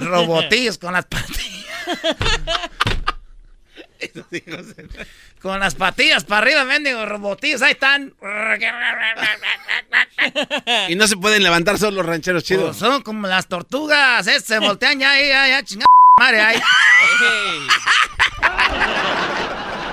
robotillos 0.00 0.78
con 0.78 0.92
las 0.94 1.04
patillas. 1.06 1.66
Con 5.40 5.60
las 5.60 5.74
patillas 5.74 6.24
para 6.24 6.42
arriba, 6.42 6.64
mendigos 6.64 7.08
robotillos, 7.08 7.62
ahí 7.62 7.72
están. 7.72 8.14
Y 10.88 10.96
no 10.96 11.06
se 11.06 11.16
pueden 11.16 11.42
levantar 11.42 11.78
solo 11.78 11.98
los 11.98 12.06
rancheros 12.06 12.42
chidos. 12.42 12.76
Pues 12.76 12.78
son 12.78 13.02
como 13.02 13.26
las 13.28 13.46
tortugas, 13.46 14.26
eh, 14.26 14.40
se 14.40 14.58
voltean 14.58 14.98
ya, 14.98 15.12
ahí, 15.12 15.28
ya, 15.28 15.48
ya, 15.48 15.62
chingada 15.62 15.86
madre, 16.18 16.40
ahí. 16.40 16.60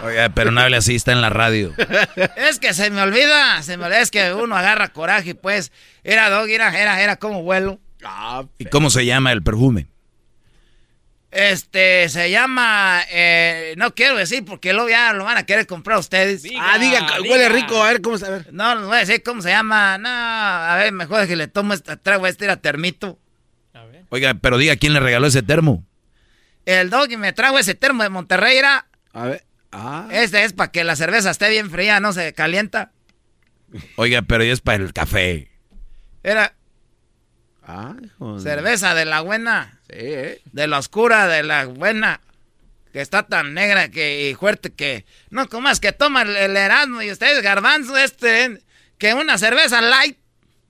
Oiga, 0.04 0.30
pero 0.30 0.52
no 0.52 0.62
hable 0.62 0.78
así, 0.78 0.96
está 0.96 1.12
en 1.12 1.22
la 1.22 1.30
radio. 1.30 1.74
Es 2.36 2.60
que 2.60 2.74
se 2.74 2.90
me 2.90 3.02
olvida, 3.02 3.62
se 3.64 3.78
me 3.78 3.86
olvida, 3.86 4.02
es 4.02 4.12
que 4.12 4.34
uno 4.34 4.56
agarra 4.56 4.90
coraje, 4.90 5.36
pues. 5.36 5.72
Era 6.04 6.30
dog, 6.30 6.48
era, 6.50 6.80
era, 6.80 7.02
era 7.02 7.16
como 7.16 7.44
vuelo. 7.44 7.80
¿Y 8.58 8.66
cómo 8.66 8.90
se 8.90 9.06
llama 9.06 9.32
el 9.32 9.42
perfume? 9.42 9.88
Este, 11.36 12.08
se 12.08 12.32
llama, 12.32 13.04
eh, 13.12 13.74
no 13.76 13.94
quiero 13.94 14.16
decir 14.16 14.46
porque 14.46 14.72
luego 14.72 14.88
ya 14.88 15.12
lo 15.12 15.26
van 15.26 15.38
a 15.38 15.46
querer 15.46 15.68
comprar 15.68 15.98
ustedes. 15.98 16.46
ah, 16.58 16.78
diga, 16.80 17.06
huele 17.30 17.50
rico, 17.50 17.84
a 17.84 17.92
ver 17.92 18.02
cómo 18.02 18.18
se 18.18 18.26
a 18.26 18.30
ver. 18.30 18.54
No, 18.54 18.76
no 18.76 18.88
voy 18.88 18.96
a 18.96 19.00
decir 19.02 19.22
cómo 19.22 19.42
se 19.42 19.50
llama, 19.50 19.98
no, 19.98 20.08
a 20.08 20.78
ver, 20.78 20.94
mejor 20.94 21.28
que 21.28 21.36
le 21.36 21.48
tomo 21.50 21.74
esta, 21.74 21.98
traigo 21.98 22.26
este 22.26 22.46
era 22.46 22.56
termito. 22.56 23.20
Oiga, 24.10 24.34
pero 24.36 24.58
diga, 24.58 24.78
¿quién 24.78 24.94
le 24.94 25.02
regaló 25.02 25.28
ese 25.28 25.42
termo? 25.42 25.86
El 26.66 26.90
doggy 26.90 27.18
me 27.18 27.34
trajo 27.34 27.60
ese 27.60 27.76
termo 27.76 28.04
de 28.04 28.10
Monterrey, 28.10 28.58
era. 28.58 28.88
A 29.12 29.26
ver. 29.26 29.44
Ah. 29.74 30.08
Este 30.12 30.42
es 30.46 30.54
para 30.54 30.72
que 30.72 30.86
la 30.86 30.96
cerveza 30.96 31.32
esté 31.32 31.50
bien 31.50 31.70
fría, 31.70 32.00
no 32.00 32.14
se 32.14 32.34
calienta. 32.34 32.94
Oiga, 33.98 34.22
pero 34.22 34.44
es 34.44 34.62
para 34.62 34.82
el 34.82 34.94
café. 34.94 35.52
Era. 36.24 36.56
Ah, 37.68 37.96
Cerveza 38.42 38.94
de 38.94 39.06
la 39.06 39.22
buena. 39.22 39.80
Sí, 39.90 39.96
¿eh? 39.98 40.42
De 40.52 40.68
la 40.68 40.80
oscura, 40.80 41.28
de 41.28 41.44
la 41.44 41.66
buena. 41.66 42.22
Que 42.94 43.02
está 43.02 43.24
tan 43.24 43.54
negra 43.54 43.90
que, 43.90 44.30
y 44.30 44.36
fuerte 44.36 44.72
que. 44.72 45.06
No 45.30 45.48
comas 45.50 45.80
que 45.80 45.92
toma 45.92 46.22
el, 46.22 46.36
el 46.36 46.56
Erasmo 46.56 47.02
y 47.02 47.12
ustedes 47.12 47.42
garbanzo 47.44 47.98
este. 47.98 48.62
Que 48.98 49.14
una 49.14 49.38
cerveza 49.38 49.82
light. 49.82 50.18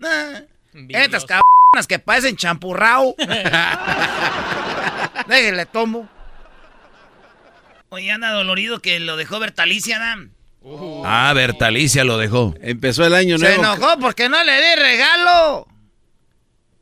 Ah, 0.03 0.41
estas 0.89 1.25
cabronas 1.25 1.87
que 1.87 1.99
parecen 1.99 2.35
champurrao. 2.37 3.15
Déjenle 5.27 5.65
tomo. 5.65 6.09
Oye, 7.89 8.11
anda 8.11 8.31
dolorido 8.31 8.79
que 8.79 8.99
lo 8.99 9.15
dejó 9.17 9.39
Bertalicia, 9.39 9.99
Dan. 9.99 10.31
Ah, 11.05 11.31
Bertalicia 11.35 12.03
lo 12.03 12.17
dejó. 12.17 12.55
Empezó 12.61 13.05
el 13.05 13.13
año 13.13 13.37
Se 13.37 13.45
nuevo. 13.45 13.63
enojó 13.75 13.99
porque 13.99 14.27
no 14.29 14.43
le 14.43 14.53
di 14.55 14.75
regalo. 14.81 15.67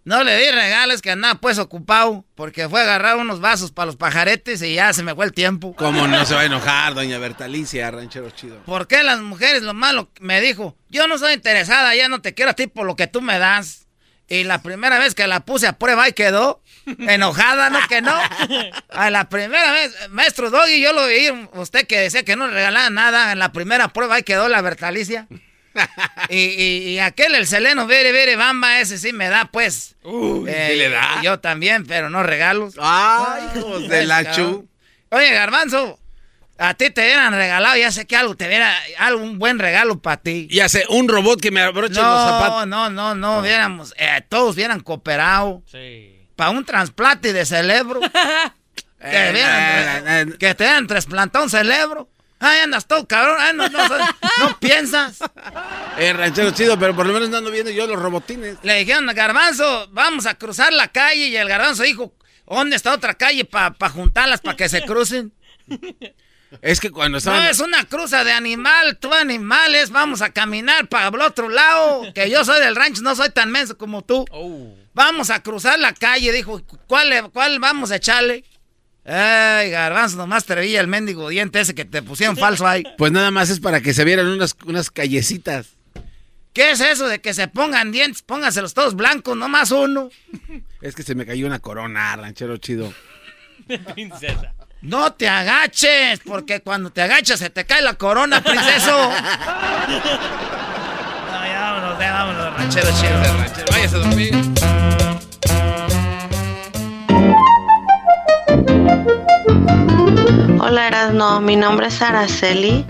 No 0.05 0.23
le 0.23 0.38
di 0.38 0.51
regalo, 0.51 0.93
es 0.93 1.01
que 1.01 1.11
andaba 1.11 1.35
pues 1.35 1.57
ocupado. 1.59 2.25
Porque 2.35 2.67
fue 2.67 2.81
a 2.81 2.84
agarrar 2.84 3.17
unos 3.17 3.39
vasos 3.39 3.71
para 3.71 3.85
los 3.85 3.95
pajaretes 3.95 4.61
y 4.61 4.75
ya 4.75 4.91
se 4.91 5.03
me 5.03 5.15
fue 5.15 5.25
el 5.25 5.31
tiempo. 5.31 5.73
¿Cómo 5.75 6.07
no 6.07 6.25
se 6.25 6.35
va 6.35 6.41
a 6.41 6.45
enojar, 6.45 6.93
doña 6.93 7.17
Bertalicia, 7.19 7.89
ranchero 7.89 8.30
chido? 8.31 8.57
¿Por 8.65 8.88
qué 8.88 9.03
las 9.03 9.21
mujeres 9.21 9.63
lo 9.63 9.73
malo? 9.73 10.09
Me 10.19 10.41
dijo, 10.41 10.77
yo 10.89 11.07
no 11.07 11.17
soy 11.17 11.34
interesada, 11.34 11.95
ya 11.95 12.09
no 12.09 12.21
te 12.21 12.34
quiero 12.34 12.51
a 12.51 12.55
ti 12.55 12.67
por 12.67 12.85
lo 12.85 12.95
que 12.95 13.07
tú 13.07 13.21
me 13.21 13.39
das. 13.39 13.88
Y 14.27 14.45
la 14.45 14.61
primera 14.61 14.99
vez 14.99 15.15
que 15.15 15.27
la 15.27 15.41
puse 15.41 15.67
a 15.67 15.77
prueba 15.77 16.07
y 16.07 16.13
quedó 16.13 16.61
enojada, 16.85 17.69
¿no? 17.69 17.80
Que 17.88 18.01
no. 18.01 18.13
A 18.89 19.09
la 19.09 19.27
primera 19.27 19.71
vez, 19.73 19.95
maestro 20.09 20.49
Doggy, 20.49 20.81
yo 20.81 20.93
lo 20.93 21.07
vi, 21.07 21.30
usted 21.53 21.85
que 21.85 21.99
decía 21.99 22.23
que 22.23 22.35
no 22.35 22.47
le 22.47 22.53
regalaba 22.53 22.89
nada, 22.89 23.31
en 23.34 23.39
la 23.39 23.51
primera 23.51 23.89
prueba 23.89 24.15
ahí 24.15 24.23
quedó 24.23 24.47
la 24.47 24.61
Bertalicia. 24.61 25.27
Y, 26.30 26.38
y- 26.38 26.90
y 26.95 27.00
aquel, 27.00 27.36
el 27.36 27.48
Seleno, 27.48 27.88
vere, 27.88 28.12
vere, 28.12 28.36
bamba, 28.36 28.80
ese 28.80 28.98
sí 28.98 29.12
me 29.14 29.30
da, 29.30 29.45
pues. 29.52 29.95
Eh, 30.04 30.68
¿sí 30.72 30.78
le 30.78 30.90
da? 30.90 31.22
Yo 31.24 31.40
también, 31.40 31.86
pero 31.86 32.10
no 32.10 32.24
regalos. 32.24 32.76
Ay, 32.80 33.44
hijos 33.58 33.88
de 33.88 34.06
la 34.06 34.32
chu. 34.32 34.68
Oye, 35.10 35.32
Garbanzo, 35.32 36.00
a 36.58 36.74
ti 36.76 36.90
te 36.91 37.02
hubieran 37.02 37.34
regalado, 37.34 37.76
ya 37.78 37.91
sé 37.91 38.06
que 38.06 38.16
algo 38.16 38.36
te 38.36 38.45
hubiera, 38.48 38.74
algo, 39.00 39.24
un 39.24 39.38
buen 39.40 39.60
regalo 39.60 40.00
para 40.02 40.18
ti. 40.18 40.48
Ya 40.52 40.70
sé, 40.70 40.86
un 40.90 41.08
robot 41.08 41.41
que 41.41 41.52
me 41.52 41.62
abroche 41.62 41.95
los 41.95 42.04
No, 42.04 42.26
zapatos. 42.30 42.68
no, 42.68 42.90
no, 42.90 43.16
no, 43.16 43.40
hubiéramos, 43.40 43.94
eh, 43.98 44.22
todos 44.30 44.56
hubieran 44.56 44.80
cooperado. 44.80 45.62
Para 46.36 46.50
un 46.52 46.66
trasplante 46.66 47.32
de 47.34 47.45
cerebro. 47.45 48.00
que, 49.02 49.28
Eh, 49.28 49.32
hubieran- 49.32 50.32
que 50.38 50.56
te 50.56 50.64
hubieran 50.64 50.88
trasplantado 50.88 51.44
un 51.44 51.50
cerebro. 51.52 52.10
Ay, 52.45 52.60
andas 52.60 52.86
todo 52.88 53.07
cabrón, 53.07 53.38
ay, 53.40 53.53
no, 53.56 53.70
no, 53.70 53.88
no 54.40 54.60
piensas. 54.60 55.20
Eh, 55.98 56.11
ranchero 56.11 56.52
chido, 56.52 56.78
pero 56.78 56.94
por 56.95 57.06
lo 57.06 57.14
menos 57.14 57.30
no 57.30 57.38
ando 57.38 57.52
viendo 57.52 57.72
yo 57.72 57.88
los 57.88 57.98
robotines. 57.98 58.57
Le 58.64 58.80
dijeron 58.80 59.06
Garbanzo, 59.15 59.88
vamos 59.91 60.26
a 60.26 60.36
cruzar 60.36 60.74
la 60.74 60.90
calle 60.90 61.28
y 61.28 61.38
el 61.38 61.48
Garbanzo 61.48 61.84
dijo, 61.84 62.14
¿dónde 62.45 62.76
está 62.76 62.94
otra 62.94 63.14
calle 63.14 63.45
para 63.45 63.74
juntarlas 63.90 64.41
para 64.41 64.57
que 64.57 64.68
se 64.68 64.82
crucen? 64.84 65.32
Es 66.61 66.80
que 66.80 66.91
cuando 66.91 67.15
No, 67.15 67.18
estaban... 67.20 67.44
es 67.48 67.60
una 67.61 67.86
cruza 67.86 68.24
de 68.24 68.32
animal, 68.32 68.98
tú 68.99 69.14
animales, 69.14 69.90
vamos 69.90 70.22
a 70.22 70.32
caminar 70.32 70.88
para 70.88 71.07
el 71.07 71.22
otro 71.22 71.49
lado, 71.49 72.14
que 72.14 72.30
yo 72.30 72.44
soy 72.45 72.60
del 72.60 72.76
rancho, 72.76 73.02
no 73.02 73.15
soy 73.15 73.30
tan 73.30 73.52
menso 73.52 73.78
como 73.78 74.03
tú. 74.03 74.26
Vamos 74.94 75.30
a 75.32 75.41
cruzar 75.41 75.80
la 75.80 75.94
calle, 75.94 76.32
dijo, 76.32 76.61
¿cuál, 76.88 77.32
cuál 77.32 77.60
vamos 77.60 77.90
a 77.91 77.95
echarle? 77.95 78.44
Ay, 79.05 79.69
garbanzo, 79.69 80.15
nomás 80.17 80.45
te 80.45 80.55
veía 80.55 80.80
el 80.80 80.88
mendigo 80.88 81.27
diente 81.30 81.59
ese 81.59 81.75
que 81.75 81.84
te 81.85 82.01
pusieron 82.01 82.38
falso 82.38 82.65
ahí. 82.65 82.84
Pues 82.97 83.11
nada 83.11 83.31
más 83.31 83.49
es 83.49 83.59
para 83.59 83.81
que 83.81 83.93
se 83.93 84.03
vieran 84.05 84.27
unas, 84.27 84.55
unas 84.65 84.89
callecitas. 84.91 85.67
¿Qué 86.53 86.71
es 86.71 86.80
eso 86.81 87.07
de 87.07 87.19
que 87.19 87.34
se 87.34 87.47
pongan 87.47 87.91
dientes? 87.91 88.21
Póngaselos 88.21 88.73
todos 88.73 88.95
blancos, 88.95 89.35
nomás 89.35 89.71
uno. 89.71 90.09
Es 90.81 90.95
que 90.95 91.03
se 91.03 91.15
me 91.15 91.25
cayó 91.25 91.47
una 91.47 91.59
corona, 91.59 92.15
ranchero 92.15 92.57
chido. 92.57 92.93
Princesa. 93.93 94.53
No 94.81 95.13
te 95.13 95.27
agaches, 95.27 96.19
porque 96.25 96.59
cuando 96.61 96.91
te 96.91 97.01
agachas 97.01 97.39
se 97.39 97.49
te 97.49 97.65
cae 97.65 97.81
la 97.81 97.95
corona, 97.95 98.41
princeso. 98.43 99.11
No, 101.34 101.45
ya 101.45 101.59
vámonos, 101.61 101.99
ya 101.99 102.13
vámonos, 102.13 102.53
ranchero 102.57 102.88
chido. 102.99 103.65
Váyase 103.71 103.95
a 103.95 103.99
dormir. 103.99 104.82
Hola 110.59 110.88
Erasno, 110.88 111.41
mi 111.41 111.55
nombre 111.55 111.88
es 111.88 112.01
Araceli 112.01 112.85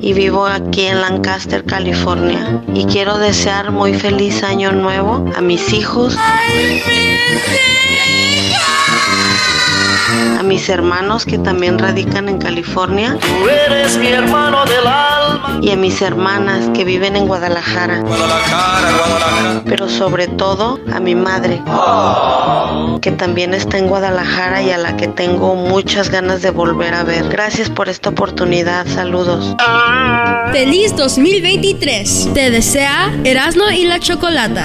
y 0.00 0.12
vivo 0.12 0.46
aquí 0.46 0.86
en 0.86 1.00
Lancaster, 1.00 1.64
California. 1.64 2.60
Y 2.74 2.86
quiero 2.86 3.18
desear 3.18 3.70
muy 3.70 3.94
feliz 3.94 4.42
año 4.42 4.72
nuevo 4.72 5.24
a 5.36 5.40
mis 5.40 5.72
hijos, 5.72 6.18
a 10.38 10.42
mis 10.42 10.68
hermanos 10.68 11.24
que 11.24 11.38
también 11.38 11.78
radican 11.78 12.28
en 12.28 12.38
California 12.38 13.16
Tú 13.20 13.48
eres 13.48 13.96
mi 13.98 14.08
hermano 14.08 14.64
del 14.64 14.86
alma. 14.86 15.58
y 15.62 15.70
a 15.70 15.76
mis 15.76 16.00
hermanas 16.02 16.68
que 16.74 16.84
viven 16.84 17.16
en 17.16 17.26
Guadalajara. 17.26 18.00
Guadalajara, 18.00 18.88
Guadalajara. 18.98 19.62
Pero 19.66 19.88
sobre 19.88 20.26
todo 20.26 20.78
a 20.92 21.00
mi 21.00 21.14
madre, 21.14 21.62
que 23.00 23.12
también 23.12 23.54
está 23.54 23.78
en 23.78 23.86
Guadalajara 23.88 24.62
y 24.62 24.70
a 24.70 24.78
la 24.78 24.96
que 24.96 25.08
tengo 25.08 25.54
muchas 25.54 26.10
ganas 26.10 26.42
de 26.42 26.50
volver 26.50 26.94
a 26.94 27.04
ver. 27.04 27.28
Gracias 27.28 27.70
por 27.70 27.88
esta 27.88 28.10
oportunidad. 28.10 28.86
Saludos. 28.86 29.54
Feliz 30.52 30.94
2023. 30.96 32.30
Te 32.34 32.50
desea 32.50 33.12
Erasmo 33.24 33.64
y 33.70 33.84
la 33.84 33.98
Chocolata. 34.00 34.64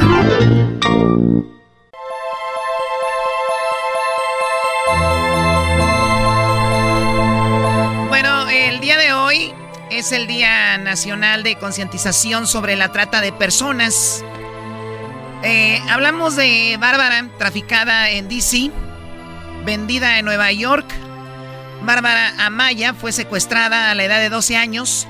Es 10.07 10.13
el 10.13 10.27
Día 10.27 10.77
Nacional 10.77 11.43
de 11.43 11.57
Concientización 11.57 12.47
sobre 12.47 12.77
la 12.77 12.93
Trata 12.93 13.19
de 13.19 13.33
Personas. 13.33 14.23
Eh, 15.43 15.81
hablamos 15.89 16.37
de 16.37 16.77
Bárbara, 16.79 17.27
traficada 17.37 18.09
en 18.09 18.29
DC, 18.29 18.71
vendida 19.65 20.17
en 20.17 20.23
Nueva 20.23 20.49
York. 20.53 20.85
Bárbara 21.81 22.33
Amaya 22.37 22.93
fue 22.93 23.11
secuestrada 23.11 23.91
a 23.91 23.95
la 23.95 24.05
edad 24.05 24.19
de 24.19 24.29
12 24.29 24.55
años 24.55 25.07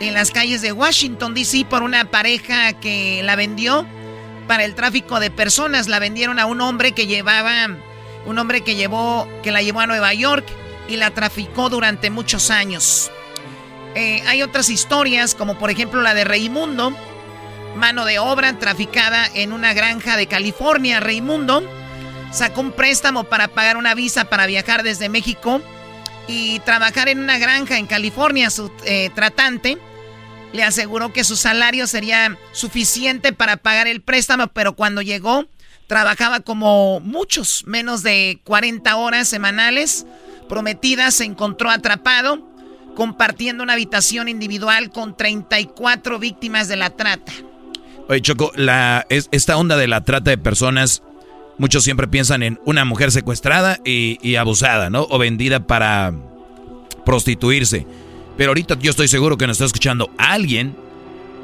en 0.00 0.14
las 0.14 0.30
calles 0.30 0.62
de 0.62 0.72
Washington, 0.72 1.34
D.C. 1.34 1.66
por 1.68 1.82
una 1.82 2.06
pareja 2.06 2.72
que 2.72 3.20
la 3.22 3.36
vendió 3.36 3.86
para 4.48 4.64
el 4.64 4.74
tráfico 4.74 5.20
de 5.20 5.30
personas. 5.30 5.86
La 5.86 5.98
vendieron 5.98 6.38
a 6.38 6.46
un 6.46 6.62
hombre 6.62 6.92
que 6.92 7.06
llevaba, 7.06 7.68
un 8.24 8.38
hombre 8.38 8.62
que 8.62 8.74
llevó, 8.74 9.28
que 9.42 9.50
la 9.50 9.60
llevó 9.60 9.80
a 9.80 9.86
Nueva 9.86 10.14
York 10.14 10.46
y 10.88 10.96
la 10.96 11.10
traficó 11.10 11.68
durante 11.68 12.08
muchos 12.08 12.50
años. 12.50 13.10
Eh, 13.94 14.22
hay 14.26 14.42
otras 14.42 14.68
historias, 14.68 15.34
como 15.34 15.58
por 15.58 15.70
ejemplo 15.70 16.00
la 16.00 16.14
de 16.14 16.24
Raimundo, 16.24 16.96
mano 17.76 18.04
de 18.04 18.18
obra 18.18 18.58
traficada 18.58 19.26
en 19.34 19.52
una 19.52 19.72
granja 19.72 20.16
de 20.16 20.26
California. 20.26 21.00
Raimundo 21.00 21.62
sacó 22.32 22.60
un 22.60 22.72
préstamo 22.72 23.24
para 23.24 23.48
pagar 23.48 23.76
una 23.76 23.94
visa 23.94 24.26
para 24.26 24.46
viajar 24.46 24.82
desde 24.82 25.08
México 25.08 25.60
y 26.28 26.60
trabajar 26.60 27.08
en 27.08 27.18
una 27.18 27.38
granja 27.38 27.78
en 27.78 27.86
California. 27.86 28.50
Su 28.50 28.70
eh, 28.84 29.10
tratante 29.14 29.78
le 30.52 30.62
aseguró 30.62 31.12
que 31.12 31.24
su 31.24 31.36
salario 31.36 31.86
sería 31.86 32.36
suficiente 32.52 33.32
para 33.32 33.56
pagar 33.56 33.88
el 33.88 34.02
préstamo, 34.02 34.46
pero 34.48 34.74
cuando 34.74 35.02
llegó 35.02 35.46
trabajaba 35.88 36.38
como 36.38 37.00
muchos, 37.00 37.64
menos 37.66 38.04
de 38.04 38.40
40 38.44 38.94
horas 38.94 39.26
semanales. 39.26 40.06
Prometida 40.48 41.10
se 41.10 41.24
encontró 41.24 41.70
atrapado 41.70 42.49
compartiendo 42.96 43.62
una 43.62 43.74
habitación 43.74 44.28
individual 44.28 44.90
con 44.90 45.16
34 45.16 46.18
víctimas 46.18 46.68
de 46.68 46.76
la 46.76 46.90
trata. 46.90 47.32
Oye, 48.08 48.20
Choco, 48.22 48.52
la, 48.56 49.06
es- 49.08 49.28
esta 49.32 49.56
onda 49.56 49.76
de 49.76 49.86
la 49.88 50.02
trata 50.02 50.30
de 50.30 50.38
personas, 50.38 51.02
muchos 51.58 51.84
siempre 51.84 52.08
piensan 52.08 52.42
en 52.42 52.58
una 52.64 52.84
mujer 52.84 53.12
secuestrada 53.12 53.78
y, 53.84 54.18
y 54.22 54.36
abusada, 54.36 54.90
¿no? 54.90 55.06
O 55.10 55.18
vendida 55.18 55.60
para 55.60 56.12
prostituirse. 57.04 57.86
Pero 58.36 58.50
ahorita 58.50 58.78
yo 58.80 58.90
estoy 58.90 59.08
seguro 59.08 59.36
que 59.38 59.46
nos 59.46 59.56
está 59.56 59.66
escuchando 59.66 60.10
alguien 60.18 60.74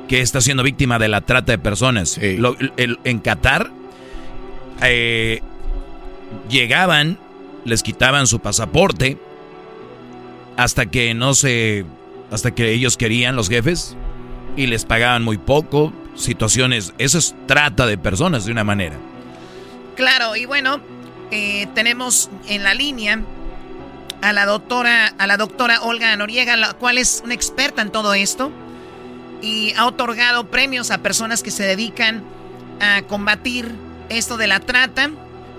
que 0.08 0.20
está 0.20 0.40
siendo 0.40 0.62
víctima 0.62 0.98
de 0.98 1.08
la 1.08 1.20
trata 1.20 1.52
de 1.52 1.58
personas. 1.58 2.18
Lo- 2.20 2.56
el- 2.76 2.98
en 3.04 3.18
Qatar 3.20 3.70
eh, 4.82 5.40
llegaban, 6.48 7.18
les 7.64 7.82
quitaban 7.82 8.26
su 8.26 8.40
pasaporte 8.40 9.18
hasta 10.56 10.86
que 10.86 11.14
no 11.14 11.34
se, 11.34 11.84
hasta 12.30 12.54
que 12.54 12.72
ellos 12.72 12.96
querían 12.96 13.36
los 13.36 13.48
jefes 13.48 13.96
y 14.56 14.66
les 14.66 14.84
pagaban 14.84 15.22
muy 15.22 15.38
poco, 15.38 15.92
situaciones, 16.14 16.94
eso 16.98 17.18
es 17.18 17.34
trata 17.46 17.86
de 17.86 17.98
personas 17.98 18.46
de 18.46 18.52
una 18.52 18.64
manera. 18.64 18.96
Claro, 19.96 20.36
y 20.36 20.46
bueno, 20.46 20.80
eh, 21.30 21.66
tenemos 21.74 22.30
en 22.48 22.62
la 22.64 22.74
línea 22.74 23.20
a 24.22 24.32
la 24.32 24.46
doctora, 24.46 25.08
a 25.18 25.26
la 25.26 25.36
doctora 25.36 25.82
Olga 25.82 26.14
Noriega, 26.16 26.56
la 26.56 26.74
cual 26.74 26.98
es 26.98 27.22
una 27.24 27.34
experta 27.34 27.82
en 27.82 27.90
todo 27.90 28.14
esto 28.14 28.50
y 29.42 29.74
ha 29.76 29.86
otorgado 29.86 30.50
premios 30.50 30.90
a 30.90 30.98
personas 30.98 31.42
que 31.42 31.50
se 31.50 31.64
dedican 31.64 32.24
a 32.80 33.02
combatir 33.02 33.70
esto 34.08 34.36
de 34.36 34.46
la 34.46 34.60
trata. 34.60 35.10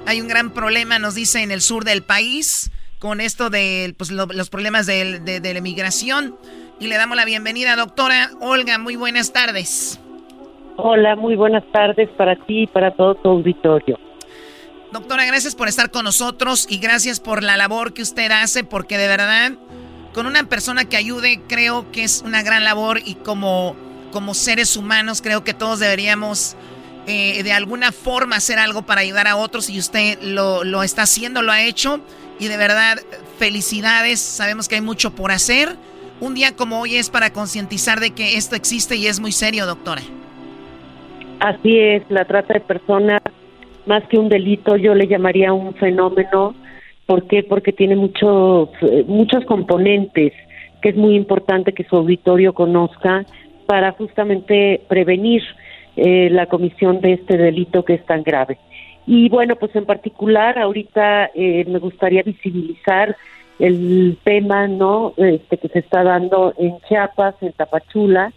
Hay 0.05 0.21
un 0.21 0.27
gran 0.27 0.51
problema, 0.51 0.99
nos 0.99 1.15
dice, 1.15 1.41
en 1.41 1.51
el 1.51 1.61
sur 1.61 1.83
del 1.83 2.01
país 2.01 2.71
con 2.99 3.21
esto 3.21 3.49
de 3.49 3.93
pues, 3.97 4.11
los 4.11 4.49
problemas 4.49 4.85
de, 4.85 5.19
de 5.19 5.53
la 5.53 5.59
emigración. 5.59 6.35
Y 6.79 6.87
le 6.87 6.97
damos 6.97 7.17
la 7.17 7.25
bienvenida, 7.25 7.75
doctora 7.75 8.29
Olga. 8.39 8.77
Muy 8.77 8.95
buenas 8.95 9.33
tardes. 9.33 9.99
Hola, 10.77 11.15
muy 11.15 11.35
buenas 11.35 11.63
tardes 11.71 12.07
para 12.17 12.35
ti 12.35 12.63
y 12.63 12.67
para 12.67 12.91
todo 12.91 13.15
tu 13.15 13.29
auditorio. 13.29 13.97
Doctora, 14.91 15.25
gracias 15.25 15.55
por 15.55 15.67
estar 15.67 15.89
con 15.89 16.05
nosotros 16.05 16.67
y 16.69 16.77
gracias 16.77 17.19
por 17.19 17.41
la 17.41 17.57
labor 17.57 17.93
que 17.93 18.03
usted 18.03 18.31
hace, 18.31 18.63
porque 18.63 18.97
de 18.97 19.07
verdad, 19.07 19.53
con 20.13 20.27
una 20.27 20.43
persona 20.43 20.85
que 20.85 20.95
ayude, 20.95 21.41
creo 21.49 21.91
que 21.91 22.03
es 22.03 22.21
una 22.21 22.43
gran 22.43 22.63
labor 22.63 22.99
y 23.03 23.15
como, 23.15 23.75
como 24.11 24.35
seres 24.35 24.77
humanos, 24.77 25.21
creo 25.21 25.43
que 25.43 25.55
todos 25.55 25.79
deberíamos 25.79 26.55
eh, 27.07 27.41
de 27.41 27.53
alguna 27.53 27.91
forma 27.91 28.35
hacer 28.35 28.59
algo 28.59 28.83
para 28.83 29.01
ayudar 29.01 29.27
a 29.27 29.35
otros 29.35 29.69
y 29.71 29.79
usted 29.79 30.19
lo, 30.21 30.63
lo 30.63 30.83
está 30.83 31.01
haciendo, 31.01 31.41
lo 31.41 31.51
ha 31.51 31.63
hecho 31.63 32.01
y 32.39 32.47
de 32.47 32.57
verdad, 32.57 32.97
felicidades, 33.37 34.19
sabemos 34.19 34.67
que 34.67 34.75
hay 34.75 34.81
mucho 34.81 35.13
por 35.15 35.31
hacer. 35.31 35.69
Un 36.19 36.33
día 36.33 36.55
como 36.55 36.81
hoy 36.81 36.95
es 36.95 37.09
para 37.09 37.31
concientizar 37.31 37.99
de 37.99 38.11
que 38.11 38.37
esto 38.37 38.55
existe 38.55 38.95
y 38.95 39.07
es 39.07 39.19
muy 39.19 39.31
serio, 39.31 39.65
doctora. 39.65 40.01
Así 41.39 41.77
es, 41.77 42.03
la 42.09 42.25
trata 42.25 42.55
de 42.55 42.61
personas 42.61 43.21
más 43.85 44.03
que 44.09 44.17
un 44.17 44.29
delito, 44.29 44.75
yo 44.75 44.93
le 44.93 45.07
llamaría 45.07 45.53
un 45.53 45.73
fenómeno. 45.75 46.55
¿Por 47.05 47.27
qué? 47.27 47.43
Porque 47.43 47.71
tiene 47.71 47.95
muchos, 47.95 48.69
eh, 48.81 49.05
muchos 49.07 49.45
componentes 49.45 50.33
que 50.81 50.89
es 50.89 50.95
muy 50.95 51.15
importante 51.15 51.73
que 51.73 51.85
su 51.85 51.95
auditorio 51.95 52.53
conozca 52.53 53.25
para 53.65 53.93
justamente 53.93 54.81
prevenir 54.87 55.41
eh, 55.95 56.29
la 56.29 56.47
comisión 56.47 57.01
de 57.01 57.13
este 57.13 57.37
delito 57.37 57.83
que 57.83 57.95
es 57.95 58.05
tan 58.05 58.23
grave. 58.23 58.57
Y 59.07 59.29
bueno, 59.29 59.55
pues 59.55 59.73
en 59.75 59.85
particular 59.85 60.59
ahorita 60.59 61.31
eh, 61.33 61.63
me 61.65 61.79
gustaría 61.79 62.23
visibilizar 62.23 63.15
el 63.57 64.17
tema 64.23 64.67
no 64.67 65.13
este 65.15 65.57
que 65.57 65.69
se 65.69 65.79
está 65.79 66.03
dando 66.03 66.53
en 66.57 66.77
Chiapas, 66.87 67.35
en 67.41 67.53
Tapachula, 67.53 68.33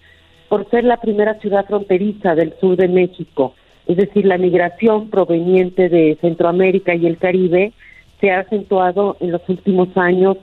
por 0.48 0.70
ser 0.70 0.84
la 0.84 0.98
primera 0.98 1.34
ciudad 1.40 1.66
fronteriza 1.66 2.36
del 2.36 2.55
sur 2.60 2.76
de 2.76 2.86
México. 2.86 3.55
Es 3.86 3.97
decir, 3.97 4.24
la 4.24 4.38
migración 4.38 5.10
proveniente 5.10 5.88
de 5.88 6.16
Centroamérica 6.20 6.94
y 6.94 7.06
el 7.06 7.18
Caribe 7.18 7.72
se 8.20 8.30
ha 8.30 8.40
acentuado 8.40 9.16
en 9.18 9.32
los 9.32 9.42
últimos 9.48 9.88
años 9.97 10.36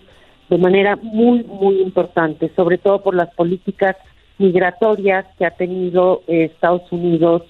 de 0.49 0.57
manera 0.57 0.97
muy, 0.97 1.45
muy 1.45 1.81
importante, 1.81 2.51
sobre 2.53 2.77
todo 2.77 3.01
por 3.01 3.15
las 3.15 3.33
políticas 3.33 3.95
migratorias 4.37 5.25
que 5.37 5.45
ha 5.45 5.51
tenido 5.51 6.21
eh, 6.27 6.51
Estados 6.53 6.91
Unidos, 6.91 7.43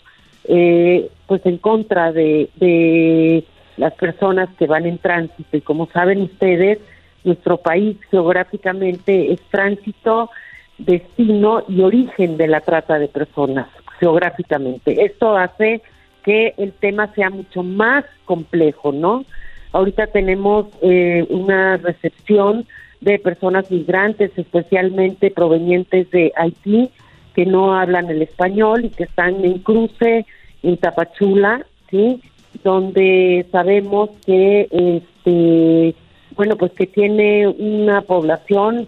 eh, 0.48 1.10
pues 1.28 1.46
en 1.46 1.58
contra 1.58 2.12
de, 2.12 2.50
de 2.56 3.44
las 3.78 3.94
personas 3.94 4.50
que 4.58 4.68
van 4.68 4.86
en 4.86 4.98
tránsito. 4.98 5.58
Y 5.58 5.62
como 5.62 5.88
saben 5.88 6.22
ustedes, 6.22 6.80
nuestro 7.24 7.58
país 7.58 7.98
geográficamente 8.10 9.32
es 9.32 9.42
tránsito, 9.52 10.30
destino 10.78 11.64
y 11.68 11.82
origen 11.82 12.38
de 12.38 12.48
la 12.48 12.62
trata 12.62 13.00
de 13.00 13.08
personas 13.08 13.68
geográficamente. 14.00 15.04
Esto 15.04 15.36
hace 15.36 15.82
que 16.24 16.54
el 16.58 16.74
tema 16.74 17.14
sea 17.14 17.30
mucho 17.30 17.64
más 17.64 18.06
complejo, 18.26 18.92
¿no? 18.92 19.26
Ahorita 19.72 20.08
tenemos 20.08 20.68
eh, 20.82 21.26
una 21.30 21.78
recepción 21.78 22.66
de 23.02 23.20
personas 23.20 23.70
migrantes, 23.72 24.32
especialmente 24.38 25.32
provenientes 25.32 26.10
de 26.12 26.32
Haití, 26.36 26.90
que 27.38 27.46
no 27.46 27.76
hablan 27.76 28.10
el 28.10 28.24
español 28.24 28.86
y 28.86 28.90
que 28.90 29.04
están 29.04 29.46
en 29.46 29.60
cruce 29.60 30.26
en 30.64 30.78
Tapachula, 30.78 31.68
¿sí? 31.92 32.20
Donde 32.64 33.46
sabemos 33.52 34.10
que, 34.26 34.68
este, 34.72 35.94
bueno, 36.36 36.56
pues 36.58 36.72
que 36.72 36.88
tiene 36.88 37.48
una 37.48 38.02
población 38.02 38.88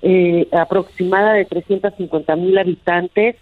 eh, 0.00 0.48
aproximada 0.50 1.34
de 1.34 1.44
350 1.44 2.36
mil 2.36 2.56
habitantes 2.56 3.36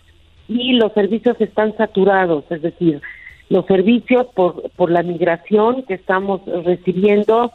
y 0.49 0.73
los 0.73 0.93
servicios 0.93 1.41
están 1.41 1.77
saturados, 1.77 2.45
es 2.51 2.61
decir, 2.61 3.01
los 3.51 3.65
servicios 3.67 4.27
por, 4.35 4.71
por 4.71 4.91
la 4.91 5.05
migración 5.05 5.85
que 5.85 5.95
estamos 5.95 6.41
recibiendo 6.65 7.53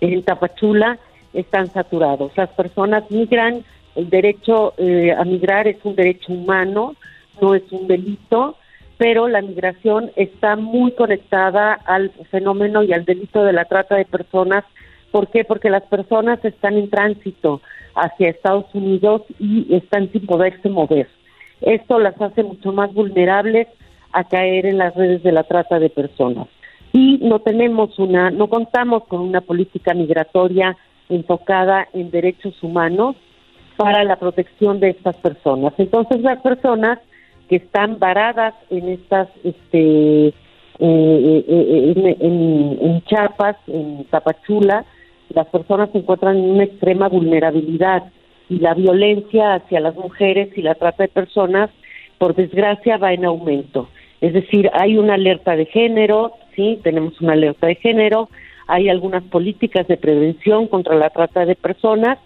en 0.00 0.22
Tapachula 0.22 0.98
están 1.34 1.66
saturados. 1.66 2.32
Las 2.34 2.48
personas 2.48 3.04
migran, 3.10 3.62
el 3.96 4.10
derecho 4.10 4.74
eh, 4.76 5.12
a 5.12 5.24
migrar 5.24 5.68
es 5.68 5.76
un 5.84 5.94
derecho 5.94 6.32
humano, 6.32 6.96
no 7.40 7.54
es 7.54 7.62
un 7.70 7.86
delito, 7.86 8.56
pero 8.96 9.28
la 9.28 9.42
migración 9.42 10.10
está 10.16 10.56
muy 10.56 10.92
conectada 10.92 11.74
al 11.84 12.10
fenómeno 12.30 12.82
y 12.82 12.92
al 12.92 13.04
delito 13.04 13.44
de 13.44 13.52
la 13.52 13.64
trata 13.64 13.96
de 13.96 14.04
personas. 14.04 14.64
¿Por 15.10 15.28
qué? 15.28 15.44
Porque 15.44 15.70
las 15.70 15.82
personas 15.84 16.44
están 16.44 16.74
en 16.74 16.90
tránsito 16.90 17.60
hacia 17.94 18.30
Estados 18.30 18.66
Unidos 18.72 19.22
y 19.38 19.74
están 19.74 20.10
sin 20.10 20.26
poderse 20.26 20.68
mover. 20.68 21.08
Esto 21.60 21.98
las 21.98 22.20
hace 22.20 22.42
mucho 22.42 22.72
más 22.72 22.92
vulnerables 22.92 23.68
a 24.12 24.24
caer 24.24 24.66
en 24.66 24.78
las 24.78 24.94
redes 24.94 25.22
de 25.22 25.32
la 25.32 25.44
trata 25.44 25.78
de 25.78 25.90
personas. 25.90 26.48
Y 26.92 27.18
no 27.22 27.40
tenemos 27.40 27.98
una, 27.98 28.30
no 28.30 28.48
contamos 28.48 29.04
con 29.04 29.20
una 29.20 29.40
política 29.40 29.94
migratoria 29.94 30.76
enfocada 31.08 31.88
en 31.92 32.10
derechos 32.10 32.60
humanos 32.62 33.16
para 33.76 34.04
la 34.04 34.16
protección 34.16 34.80
de 34.80 34.90
estas 34.90 35.16
personas. 35.16 35.72
Entonces 35.78 36.20
las 36.20 36.40
personas 36.40 36.98
que 37.48 37.56
están 37.56 37.98
varadas 37.98 38.54
en 38.70 38.88
estas, 38.88 39.28
este, 39.42 40.28
eh, 40.28 40.32
eh, 40.78 41.44
eh, 41.48 42.16
en, 42.20 42.78
en 42.80 43.02
Chiapas, 43.04 43.56
en 43.66 44.04
Tapachula, 44.04 44.84
las 45.30 45.46
personas 45.48 45.90
se 45.90 45.98
encuentran 45.98 46.36
en 46.36 46.50
una 46.50 46.64
extrema 46.64 47.08
vulnerabilidad 47.08 48.04
y 48.48 48.58
la 48.58 48.74
violencia 48.74 49.54
hacia 49.54 49.80
las 49.80 49.96
mujeres 49.96 50.56
y 50.56 50.62
la 50.62 50.74
trata 50.74 51.04
de 51.04 51.08
personas, 51.08 51.70
por 52.18 52.34
desgracia, 52.34 52.98
va 52.98 53.12
en 53.12 53.24
aumento. 53.24 53.88
Es 54.20 54.32
decir, 54.32 54.70
hay 54.72 54.96
una 54.96 55.14
alerta 55.14 55.56
de 55.56 55.66
género, 55.66 56.32
sí, 56.54 56.78
tenemos 56.82 57.20
una 57.20 57.32
alerta 57.32 57.66
de 57.66 57.74
género, 57.74 58.28
hay 58.66 58.88
algunas 58.88 59.22
políticas 59.24 59.86
de 59.88 59.96
prevención 59.96 60.68
contra 60.68 60.94
la 60.94 61.10
trata 61.10 61.44
de 61.44 61.56
personas, 61.56 62.18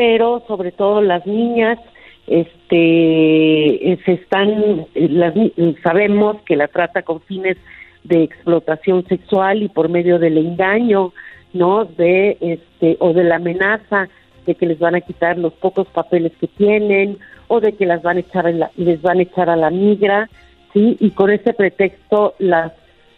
pero 0.00 0.42
sobre 0.48 0.72
todo 0.72 1.02
las 1.02 1.26
niñas, 1.26 1.78
este, 2.26 3.98
se 4.02 4.12
están, 4.12 4.86
las, 4.94 5.34
sabemos 5.82 6.40
que 6.46 6.56
la 6.56 6.68
trata 6.68 7.02
con 7.02 7.20
fines 7.20 7.58
de 8.04 8.22
explotación 8.22 9.06
sexual 9.08 9.62
y 9.62 9.68
por 9.68 9.90
medio 9.90 10.18
del 10.18 10.38
engaño, 10.38 11.12
¿no? 11.52 11.84
De, 11.84 12.38
este, 12.40 12.96
o 12.98 13.12
de 13.12 13.24
la 13.24 13.36
amenaza 13.36 14.08
de 14.46 14.54
que 14.54 14.64
les 14.64 14.78
van 14.78 14.94
a 14.94 15.02
quitar 15.02 15.36
los 15.36 15.52
pocos 15.52 15.86
papeles 15.88 16.32
que 16.40 16.46
tienen 16.46 17.18
o 17.48 17.60
de 17.60 17.74
que 17.74 17.84
las 17.84 18.00
van 18.00 18.16
a 18.16 18.20
echar 18.20 18.50
les 18.76 19.02
van 19.02 19.18
a 19.18 19.22
echar 19.22 19.50
a 19.50 19.56
la 19.56 19.68
migra, 19.68 20.30
sí, 20.72 20.96
y 20.98 21.10
con 21.10 21.28
ese 21.28 21.52
pretexto 21.52 22.36
las 22.38 22.72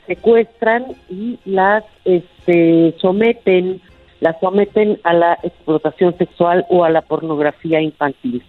secuestran 0.08 0.86
y 1.08 1.38
las 1.44 1.84
este, 2.04 2.92
someten, 3.00 3.80
las 4.22 4.38
someten 4.38 5.00
a 5.02 5.12
la 5.12 5.38
explotación 5.42 6.16
sexual 6.16 6.64
o 6.68 6.84
a 6.84 6.90
la 6.90 7.02
pornografía 7.02 7.80
infantil. 7.80 8.40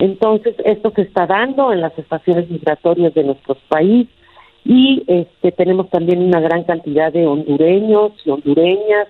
Entonces, 0.00 0.56
esto 0.64 0.92
se 0.96 1.02
está 1.02 1.26
dando 1.26 1.72
en 1.72 1.80
las 1.80 1.96
estaciones 1.96 2.50
migratorias 2.50 3.14
de 3.14 3.22
nuestro 3.22 3.54
país 3.68 4.08
y 4.64 5.04
este, 5.06 5.52
tenemos 5.52 5.88
también 5.88 6.20
una 6.20 6.40
gran 6.40 6.64
cantidad 6.64 7.12
de 7.12 7.28
hondureños 7.28 8.12
y 8.24 8.30
hondureñas 8.30 9.06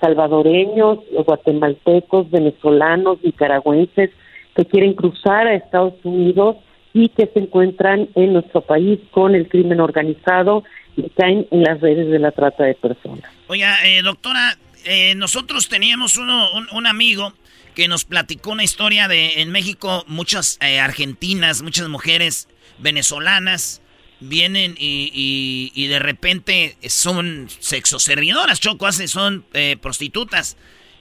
salvadoreños, 0.00 0.98
guatemaltecos, 1.26 2.30
venezolanos, 2.30 3.18
nicaragüenses 3.24 4.10
que 4.54 4.64
quieren 4.66 4.94
cruzar 4.94 5.48
a 5.48 5.54
Estados 5.54 5.94
Unidos 6.04 6.56
y 6.92 7.08
que 7.08 7.26
se 7.26 7.40
encuentran 7.40 8.08
en 8.14 8.34
nuestro 8.34 8.60
país 8.60 9.00
con 9.10 9.34
el 9.34 9.48
crimen 9.48 9.80
organizado 9.80 10.62
y 10.96 11.08
caen 11.10 11.48
en 11.50 11.62
las 11.62 11.80
redes 11.80 12.08
de 12.10 12.18
la 12.20 12.30
trata 12.30 12.64
de 12.64 12.74
personas. 12.74 13.24
Oiga, 13.48 13.74
eh, 13.84 14.02
doctora, 14.02 14.56
eh, 14.84 15.14
nosotros 15.14 15.68
teníamos 15.68 16.16
uno, 16.16 16.50
un, 16.72 16.86
amigo 16.86 17.34
que 17.74 17.88
nos 17.88 18.04
platicó 18.04 18.52
una 18.52 18.64
historia 18.64 19.08
de 19.08 19.40
en 19.42 19.50
México 19.50 20.04
muchas 20.06 20.58
eh, 20.60 20.80
argentinas, 20.80 21.62
muchas 21.62 21.88
mujeres 21.88 22.48
venezolanas 22.78 23.82
vienen 24.20 24.74
y, 24.78 25.72
y, 25.74 25.86
de 25.86 25.98
repente 25.98 26.78
son 26.86 27.48
sexoservidoras, 27.58 28.60
Choco, 28.60 28.86
hace, 28.86 29.08
son 29.08 29.44
eh, 29.52 29.76
prostitutas. 29.80 30.56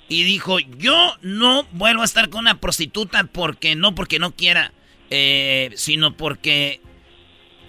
Y 0.09 0.23
dijo, 0.23 0.59
yo 0.59 1.15
no 1.21 1.63
vuelvo 1.71 2.01
a 2.01 2.05
estar 2.05 2.29
con 2.29 2.41
una 2.41 2.59
prostituta 2.59 3.23
porque 3.23 3.75
no 3.75 3.95
porque 3.95 4.19
no 4.19 4.35
quiera, 4.35 4.73
sino 5.75 6.17
porque 6.17 6.81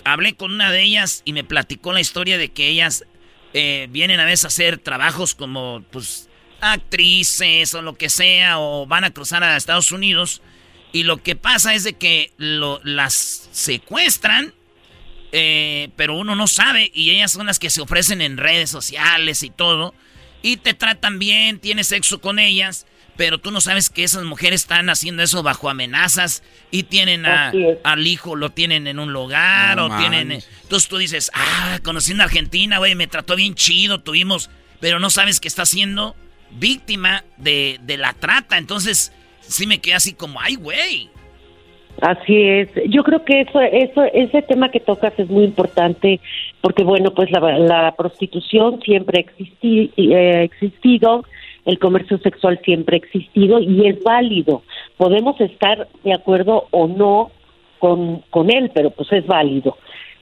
hablé 0.05 0.35
con 0.35 0.53
una 0.53 0.70
de 0.70 0.82
ellas 0.82 1.23
y 1.24 1.32
me 1.32 1.45
platicó 1.45 1.93
la 1.93 2.01
historia 2.01 2.39
de 2.39 2.51
que 2.51 2.69
ellas 2.69 3.05
eh, 3.55 3.86
vienen 3.90 4.20
a 4.20 4.24
veces 4.24 4.44
a 4.44 4.48
hacer 4.48 4.78
trabajos 4.78 5.35
como, 5.35 5.82
pues, 5.90 6.28
actrices 6.60 7.72
o 7.74 7.82
lo 7.82 7.97
que 7.97 8.10
sea, 8.10 8.59
o 8.59 8.86
van 8.86 9.05
a 9.05 9.12
cruzar 9.12 9.43
a 9.43 9.56
Estados 9.56 9.93
Unidos. 9.93 10.43
Y 10.93 11.05
lo 11.05 11.22
que 11.22 11.36
pasa 11.36 11.74
es 11.74 11.85
de 11.85 11.94
que 11.94 12.32
lo, 12.36 12.81
las 12.85 13.48
secuestran, 13.52 14.55
eh, 15.32 15.89
pero 15.97 16.16
uno 16.16 16.36
no 16.36 16.47
sabe, 16.47 16.90
y 16.94 17.10
ellas 17.10 17.32
son 17.32 17.47
las 17.47 17.59
que 17.59 17.70
se 17.70 17.81
ofrecen 17.81 18.20
en 18.20 18.36
redes 18.36 18.70
sociales 18.70 19.43
y 19.43 19.51
todo, 19.51 19.94
y 20.43 20.59
te 20.59 20.74
tratan 20.74 21.18
bien, 21.18 21.59
tienes 21.59 21.89
sexo 21.89 22.20
con 22.20 22.39
ellas, 22.39 22.86
pero 23.16 23.39
tú 23.39 23.51
no 23.51 23.61
sabes 23.61 23.91
que 23.91 24.05
esas 24.05 24.24
mujeres 24.24 24.62
están 24.62 24.91
haciendo 24.91 25.23
eso 25.23 25.43
bajo 25.43 25.69
amenazas 25.70 26.43
y 26.70 26.85
tienen 26.85 27.24
al 27.27 28.07
hijo, 28.07 28.36
lo 28.36 28.51
tienen 28.51 28.86
en 28.86 28.99
un 28.99 29.12
lugar 29.12 29.78
o 29.78 29.97
tienen... 29.99 30.32
Entonces 30.32 30.89
tú 30.89 30.99
dices, 30.99 31.31
ah, 31.35 31.78
conocí 31.82 32.12
en 32.12 32.20
Argentina, 32.20 32.78
güey, 32.78 32.95
me 32.95 33.07
trató 33.07 33.36
bien 33.36 33.55
chido, 33.55 34.01
tuvimos... 34.01 34.51
Pero 34.81 34.99
no 34.99 35.09
sabes 35.09 35.41
que 35.41 35.49
está 35.49 35.65
siendo 35.65 36.15
víctima 36.51 37.24
de, 37.39 37.78
de 37.82 37.97
la 37.97 38.12
trata. 38.12 38.59
Entonces 38.59 39.12
sí 39.41 39.66
me 39.66 39.78
quedé 39.78 39.95
así 39.95 40.12
como, 40.12 40.41
ay, 40.41 40.57
güey. 40.57 41.09
Así 42.03 42.36
es. 42.36 42.69
Yo 42.89 43.05
creo 43.05 43.24
que 43.24 43.43
eso, 43.43 43.61
eso, 43.61 44.03
ese 44.12 44.43
tema 44.43 44.70
que 44.70 44.81
tocas 44.81 45.12
es 45.16 45.28
muy 45.31 45.45
importante 45.45 46.20
porque, 46.61 46.82
bueno, 46.82 47.15
pues 47.15 47.31
la, 47.31 47.41
la 47.59 47.95
prostitución 47.97 48.81
siempre 48.82 49.24
ha 49.24 49.47
eh, 49.62 50.43
existido 50.43 51.24
el 51.65 51.78
comercio 51.78 52.19
sexual 52.19 52.61
siempre 52.65 52.97
ha 52.97 52.99
existido 52.99 53.59
y 53.61 53.86
es 53.86 54.03
válido. 54.03 54.62
Podemos 54.97 55.41
estar 55.41 55.89
de 56.03 56.12
acuerdo 56.12 56.66
o 56.70 56.86
no 56.86 57.31
con, 57.78 58.23
con 58.31 58.51
él, 58.51 58.70
pero 58.74 58.91
pues 58.91 59.11
es 59.12 59.27
válido. 59.27 59.77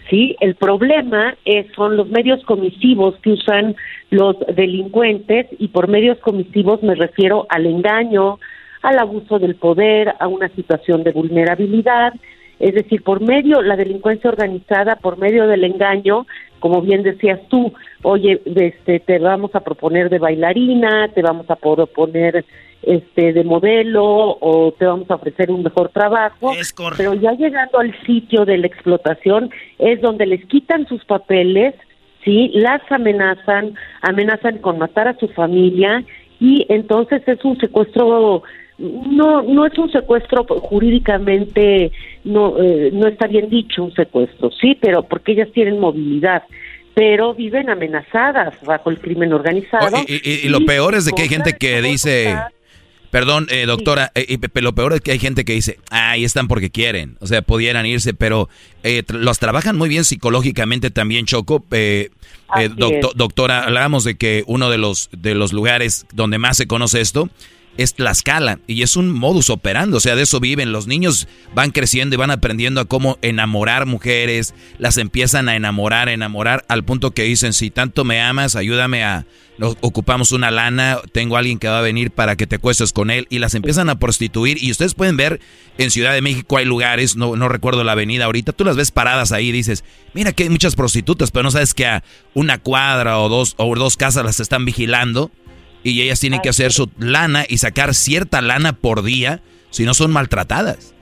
¿sí? 0.09 0.37
El 0.41 0.55
problema 0.55 1.37
es, 1.45 1.67
son 1.75 1.97
los 1.97 2.09
medios 2.09 2.43
comisivos 2.45 3.17
que 3.23 3.31
usan 3.31 3.77
los 4.11 4.37
delincuentes 4.55 5.47
y 5.59 5.69
por 5.69 5.89
medios 5.89 6.19
comisivos 6.19 6.83
me 6.83 6.95
refiero 6.95 7.47
al 7.49 7.67
engaño, 7.67 8.39
al 8.83 8.99
abuso 8.99 9.39
del 9.39 9.55
poder, 9.55 10.15
a 10.19 10.29
una 10.29 10.49
situación 10.51 11.03
de 11.03 11.13
vulnerabilidad, 11.13 12.15
es 12.63 12.75
decir, 12.75 13.03
por 13.03 13.21
medio, 13.21 13.61
la 13.61 13.75
delincuencia 13.75 14.31
organizada, 14.31 14.95
por 14.95 15.19
medio 15.19 15.49
del 15.49 15.65
engaño, 15.65 16.29
como 16.61 16.81
bien 16.81 17.03
decías 17.03 17.41
tú, 17.49 17.73
oye, 18.03 18.41
este, 18.45 19.01
te 19.01 19.19
vamos 19.19 19.53
a 19.57 19.61
proponer 19.61 20.09
de 20.09 20.21
bailarina, 20.21 21.09
te 21.09 21.23
vamos 21.23 21.51
a 21.51 21.57
proponer 21.57 22.45
este 22.83 23.33
de 23.33 23.43
modelo 23.43 24.05
o 24.05 24.73
te 24.79 24.87
vamos 24.87 25.11
a 25.11 25.17
ofrecer 25.17 25.51
un 25.51 25.65
mejor 25.65 25.89
trabajo, 25.89 26.53
pero 26.97 27.15
ya 27.15 27.33
llegando 27.33 27.81
al 27.81 28.01
sitio 28.07 28.45
de 28.45 28.59
la 28.59 28.69
explotación 28.69 29.51
es 29.81 30.01
donde 30.01 30.27
les 30.27 30.47
quitan 30.47 30.87
sus 30.87 31.05
papeles, 31.05 31.75
sí, 32.25 32.53
las 32.55 32.81
amenazan, 32.91 33.75
amenazan 34.03 34.59
con 34.59 34.79
matar 34.79 35.09
a 35.09 35.19
su 35.19 35.27
familia 35.27 36.05
y 36.39 36.65
entonces 36.69 37.23
es 37.27 37.45
un 37.45 37.59
secuestro 37.59 38.45
no 38.79 39.43
no 39.43 39.67
es 39.67 39.77
un 39.79 39.91
secuestro 39.91 40.45
jurídicamente 40.45 41.93
no 42.25 42.57
eh, 42.63 42.91
no 42.93 43.07
está 43.07 43.27
bien 43.27 43.49
dicho 43.49 43.85
un 43.85 43.95
secuestro 43.95 44.51
sí 44.51 44.77
pero 44.81 45.03
porque 45.03 45.33
ellas 45.33 45.49
tienen 45.53 45.79
movilidad 45.79 46.43
pero 46.95 47.35
viven 47.35 47.71
amenazadas 47.71 48.55
bajo 48.67 48.91
el 48.91 48.99
crimen 48.99 49.33
organizado. 49.33 49.97
Y, 50.07 50.47
lo 50.51 50.61
peor 50.67 50.95
es 50.95 51.07
de 51.07 51.13
que 51.13 51.23
hay 51.23 51.29
gente 51.31 51.55
que 51.55 51.81
dice 51.81 52.37
Perdón, 53.11 53.47
eh, 53.51 53.67
doctora, 53.67 54.11
eh, 54.15 54.39
lo 54.55 54.75
peor 54.75 54.95
es 54.95 55.03
que 55.03 55.13
hay 55.13 55.19
gente 55.19 55.45
que 55.45 55.53
dice, 55.53 55.79
ahí 55.91 56.25
están 56.25 56.49
porque 56.49 56.71
quieren, 56.71 57.19
o 57.21 57.27
sea, 57.27 57.43
pudieran 57.43 57.85
irse, 57.85 58.15
pero 58.15 58.49
los 59.09 59.39
trabajan 59.39 59.77
muy 59.77 59.91
bien 59.91 60.05
psicológicamente 60.05 60.91
también, 60.91 61.27
Choco. 61.27 61.63
doctora, 63.15 63.65
hablábamos 63.65 64.05
de 64.05 64.15
que 64.15 64.45
uno 64.47 64.71
de 64.71 64.79
los, 64.79 65.11
de 65.13 65.35
los 65.35 65.53
lugares 65.53 66.07
donde 66.15 66.39
más 66.39 66.57
se 66.57 66.67
conoce 66.67 67.03
esto 67.03 67.29
es 67.77 67.95
Tlaxcala 67.95 68.59
y 68.67 68.83
es 68.83 68.97
un 68.97 69.11
modus 69.11 69.51
operandi, 69.51 69.97
o 69.97 70.01
sea, 70.01 70.17
de 70.17 70.23
eso 70.23 70.41
viven. 70.41 70.73
Los 70.73 70.87
niños 70.87 71.29
van 71.55 71.71
creciendo 71.71 72.15
y 72.15 72.19
van 72.19 72.31
aprendiendo 72.31 72.81
a 72.81 72.85
cómo 72.85 73.19
enamorar 73.23 73.87
mujeres, 73.87 74.55
las 74.79 74.99
empiezan 74.99 75.49
a 75.49 75.57
enamorar, 75.57 76.09
enamorar, 76.09 76.65
al 76.69 76.85
punto 76.85 77.13
que 77.13 77.25
dicen, 77.25 77.53
si 77.53 77.71
tanto 77.71 78.05
me 78.05 78.21
amas, 78.21 78.57
ayúdame 78.57 79.05
a, 79.05 79.27
ocupamos 79.59 80.33
una 80.33 80.51
lana, 80.51 80.99
tengo 81.13 81.37
a 81.37 81.39
alguien 81.41 81.59
que 81.59 81.69
va 81.69 81.79
a 81.79 81.83
venir 81.83 82.11
para 82.11 82.37
que 82.37 82.47
te 82.47 82.59
cuestes 82.59 82.93
con 82.93 83.11
él 83.11 83.27
y 83.31 83.39
las 83.39 83.55
empiezan 83.55 83.89
a 83.91 83.99
prostituir 83.99 84.63
y 84.63 84.71
ustedes 84.71 84.95
pueden 84.95 85.17
ver 85.17 85.41
en 85.79 85.91
Ciudad 85.91 86.13
de 86.13 86.23
México 86.23 86.57
hay 86.57 86.65
lugares, 86.65 87.17
no, 87.17 87.37
no 87.37 87.49
recuerdo 87.49 87.85
la 87.85 87.93
avenida 87.93 88.25
ahorita, 88.25 88.53
tú 88.53 88.65
las 88.65 88.77
ves 88.77 88.91
paradas 88.91 89.33
ahí 89.33 89.49
y 89.49 89.53
dices, 89.53 89.85
mira 90.15 90.33
que 90.33 90.45
hay 90.45 90.49
muchas 90.49 90.75
prostitutas, 90.75 91.31
pero 91.31 91.45
no 91.45 91.51
sabes 91.51 91.75
que 91.75 91.87
a 91.87 92.03
una 92.35 92.59
cuadra 92.59 93.19
o 93.19 93.29
dos, 93.29 93.55
o 93.59 93.75
dos 93.75 93.97
casas 93.97 94.25
las 94.25 94.41
están 94.41 94.65
vigilando 94.65 95.31
y 95.83 96.03
ellas 96.03 96.21
tienen 96.21 96.41
que 96.41 96.49
hacer 96.49 96.73
su 96.73 96.91
lana 96.99 97.45
y 97.49 97.59
sacar 97.59 97.95
cierta 97.95 98.41
lana 98.41 98.73
por 98.73 99.03
día, 99.03 99.41
si 99.71 99.85
no 99.85 99.95
son 99.95 100.13
maltratadas. 100.13 100.95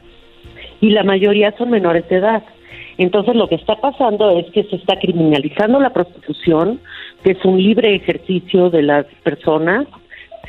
Y 0.81 0.90
la 0.90 1.02
mayoría 1.02 1.55
son 1.59 1.70
menores 1.70 2.09
de 2.09 2.16
edad. 2.16 2.43
Entonces 2.98 3.35
lo 3.35 3.48
que 3.48 3.55
está 3.55 3.77
pasando 3.77 4.39
es 4.39 4.51
que 4.52 4.65
se 4.65 4.77
está 4.77 4.98
criminalizando 4.98 5.81
la 5.81 5.93
prostitución, 5.93 6.81
que 7.23 7.32
es 7.32 7.44
un 7.44 7.62
libre 7.62 7.94
ejercicio 7.94 8.70
de 8.70 8.82
las 8.82 9.07
personas, 9.23 9.86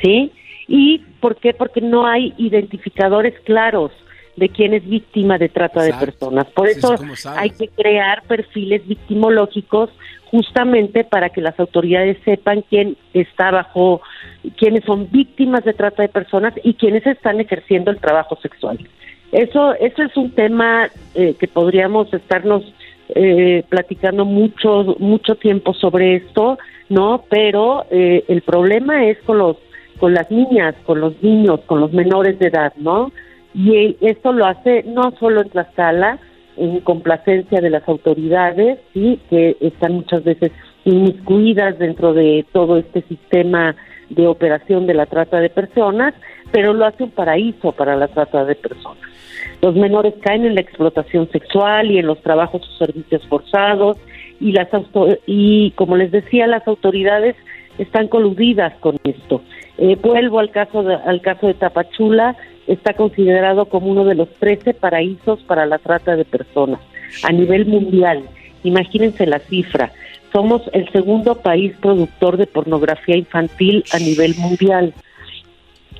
¿sí? 0.02 0.30
¿Y 0.68 0.98
por 1.20 1.36
qué? 1.36 1.54
Porque 1.54 1.80
no 1.80 2.06
hay 2.06 2.34
identificadores 2.36 3.34
claros 3.44 3.90
de 4.36 4.48
quién 4.48 4.74
es 4.74 4.86
víctima 4.88 5.38
de 5.38 5.48
trata 5.48 5.82
de 5.82 5.92
personas. 5.94 6.46
Por 6.46 6.68
eso 6.68 6.94
hay 7.36 7.50
que 7.50 7.68
crear 7.68 8.22
perfiles 8.24 8.86
victimológicos 8.86 9.90
justamente 10.32 11.04
para 11.04 11.28
que 11.28 11.42
las 11.42 11.60
autoridades 11.60 12.16
sepan 12.24 12.64
quién 12.68 12.96
está 13.12 13.50
bajo, 13.50 14.00
quiénes 14.56 14.82
son 14.84 15.08
víctimas 15.10 15.62
de 15.62 15.74
trata 15.74 16.02
de 16.02 16.08
personas 16.08 16.54
y 16.64 16.72
quiénes 16.72 17.06
están 17.06 17.38
ejerciendo 17.38 17.90
el 17.90 17.98
trabajo 17.98 18.36
sexual. 18.40 18.78
Eso, 19.30 19.74
eso 19.74 20.02
es 20.02 20.16
un 20.16 20.30
tema 20.30 20.88
eh, 21.14 21.34
que 21.38 21.48
podríamos 21.48 22.12
estarnos 22.14 22.64
eh, 23.14 23.62
platicando 23.68 24.24
mucho, 24.24 24.96
mucho 24.98 25.34
tiempo 25.34 25.74
sobre 25.74 26.16
esto, 26.16 26.58
¿no? 26.88 27.24
Pero 27.28 27.84
eh, 27.90 28.24
el 28.28 28.40
problema 28.40 29.04
es 29.04 29.18
con 29.26 29.36
los, 29.36 29.58
con 29.98 30.14
las 30.14 30.30
niñas, 30.30 30.74
con 30.86 31.00
los 31.00 31.22
niños, 31.22 31.60
con 31.66 31.78
los 31.78 31.92
menores 31.92 32.38
de 32.38 32.46
edad, 32.46 32.72
¿no? 32.76 33.12
Y 33.54 33.98
esto 34.00 34.32
lo 34.32 34.46
hace 34.46 34.82
no 34.84 35.12
solo 35.20 35.42
en 35.42 35.50
Tlaxcala, 35.50 36.18
en 36.56 36.80
complacencia 36.80 37.60
de 37.60 37.70
las 37.70 37.88
autoridades, 37.88 38.78
sí, 38.92 39.20
que 39.30 39.56
están 39.60 39.94
muchas 39.94 40.24
veces 40.24 40.52
inmiscuidas 40.84 41.78
dentro 41.78 42.12
de 42.12 42.44
todo 42.52 42.76
este 42.76 43.02
sistema 43.02 43.76
de 44.10 44.26
operación 44.26 44.86
de 44.86 44.94
la 44.94 45.06
trata 45.06 45.40
de 45.40 45.48
personas, 45.48 46.14
pero 46.50 46.72
lo 46.74 46.84
hace 46.84 47.04
un 47.04 47.10
paraíso 47.10 47.72
para 47.72 47.96
la 47.96 48.08
trata 48.08 48.44
de 48.44 48.54
personas. 48.54 49.02
Los 49.62 49.74
menores 49.74 50.14
caen 50.20 50.44
en 50.44 50.54
la 50.54 50.60
explotación 50.60 51.30
sexual 51.30 51.90
y 51.90 51.98
en 51.98 52.06
los 52.06 52.20
trabajos 52.20 52.62
o 52.62 52.84
servicios 52.84 53.26
forzados 53.28 53.96
y 54.40 54.52
las 54.52 54.68
y 55.26 55.70
como 55.72 55.96
les 55.96 56.10
decía 56.10 56.46
las 56.46 56.66
autoridades 56.66 57.36
están 57.78 58.08
coludidas 58.08 58.74
con 58.80 58.98
esto. 59.04 59.42
Eh, 59.78 59.96
vuelvo 60.02 60.40
al 60.40 60.50
caso 60.50 60.82
de, 60.82 60.94
al 60.94 61.20
caso 61.22 61.46
de 61.46 61.54
Tapachula, 61.54 62.36
está 62.66 62.94
considerado 62.94 63.66
como 63.66 63.88
uno 63.88 64.04
de 64.04 64.14
los 64.14 64.28
13 64.38 64.74
paraísos 64.74 65.42
para 65.44 65.66
la 65.66 65.78
trata 65.78 66.16
de 66.16 66.24
personas 66.24 66.80
a 67.22 67.32
nivel 67.32 67.66
mundial. 67.66 68.24
Imagínense 68.64 69.26
la 69.26 69.40
cifra. 69.40 69.92
Somos 70.32 70.62
el 70.72 70.90
segundo 70.92 71.34
país 71.36 71.74
productor 71.80 72.36
de 72.36 72.46
pornografía 72.46 73.16
infantil 73.16 73.84
a 73.92 73.98
nivel 73.98 74.34
mundial. 74.36 74.94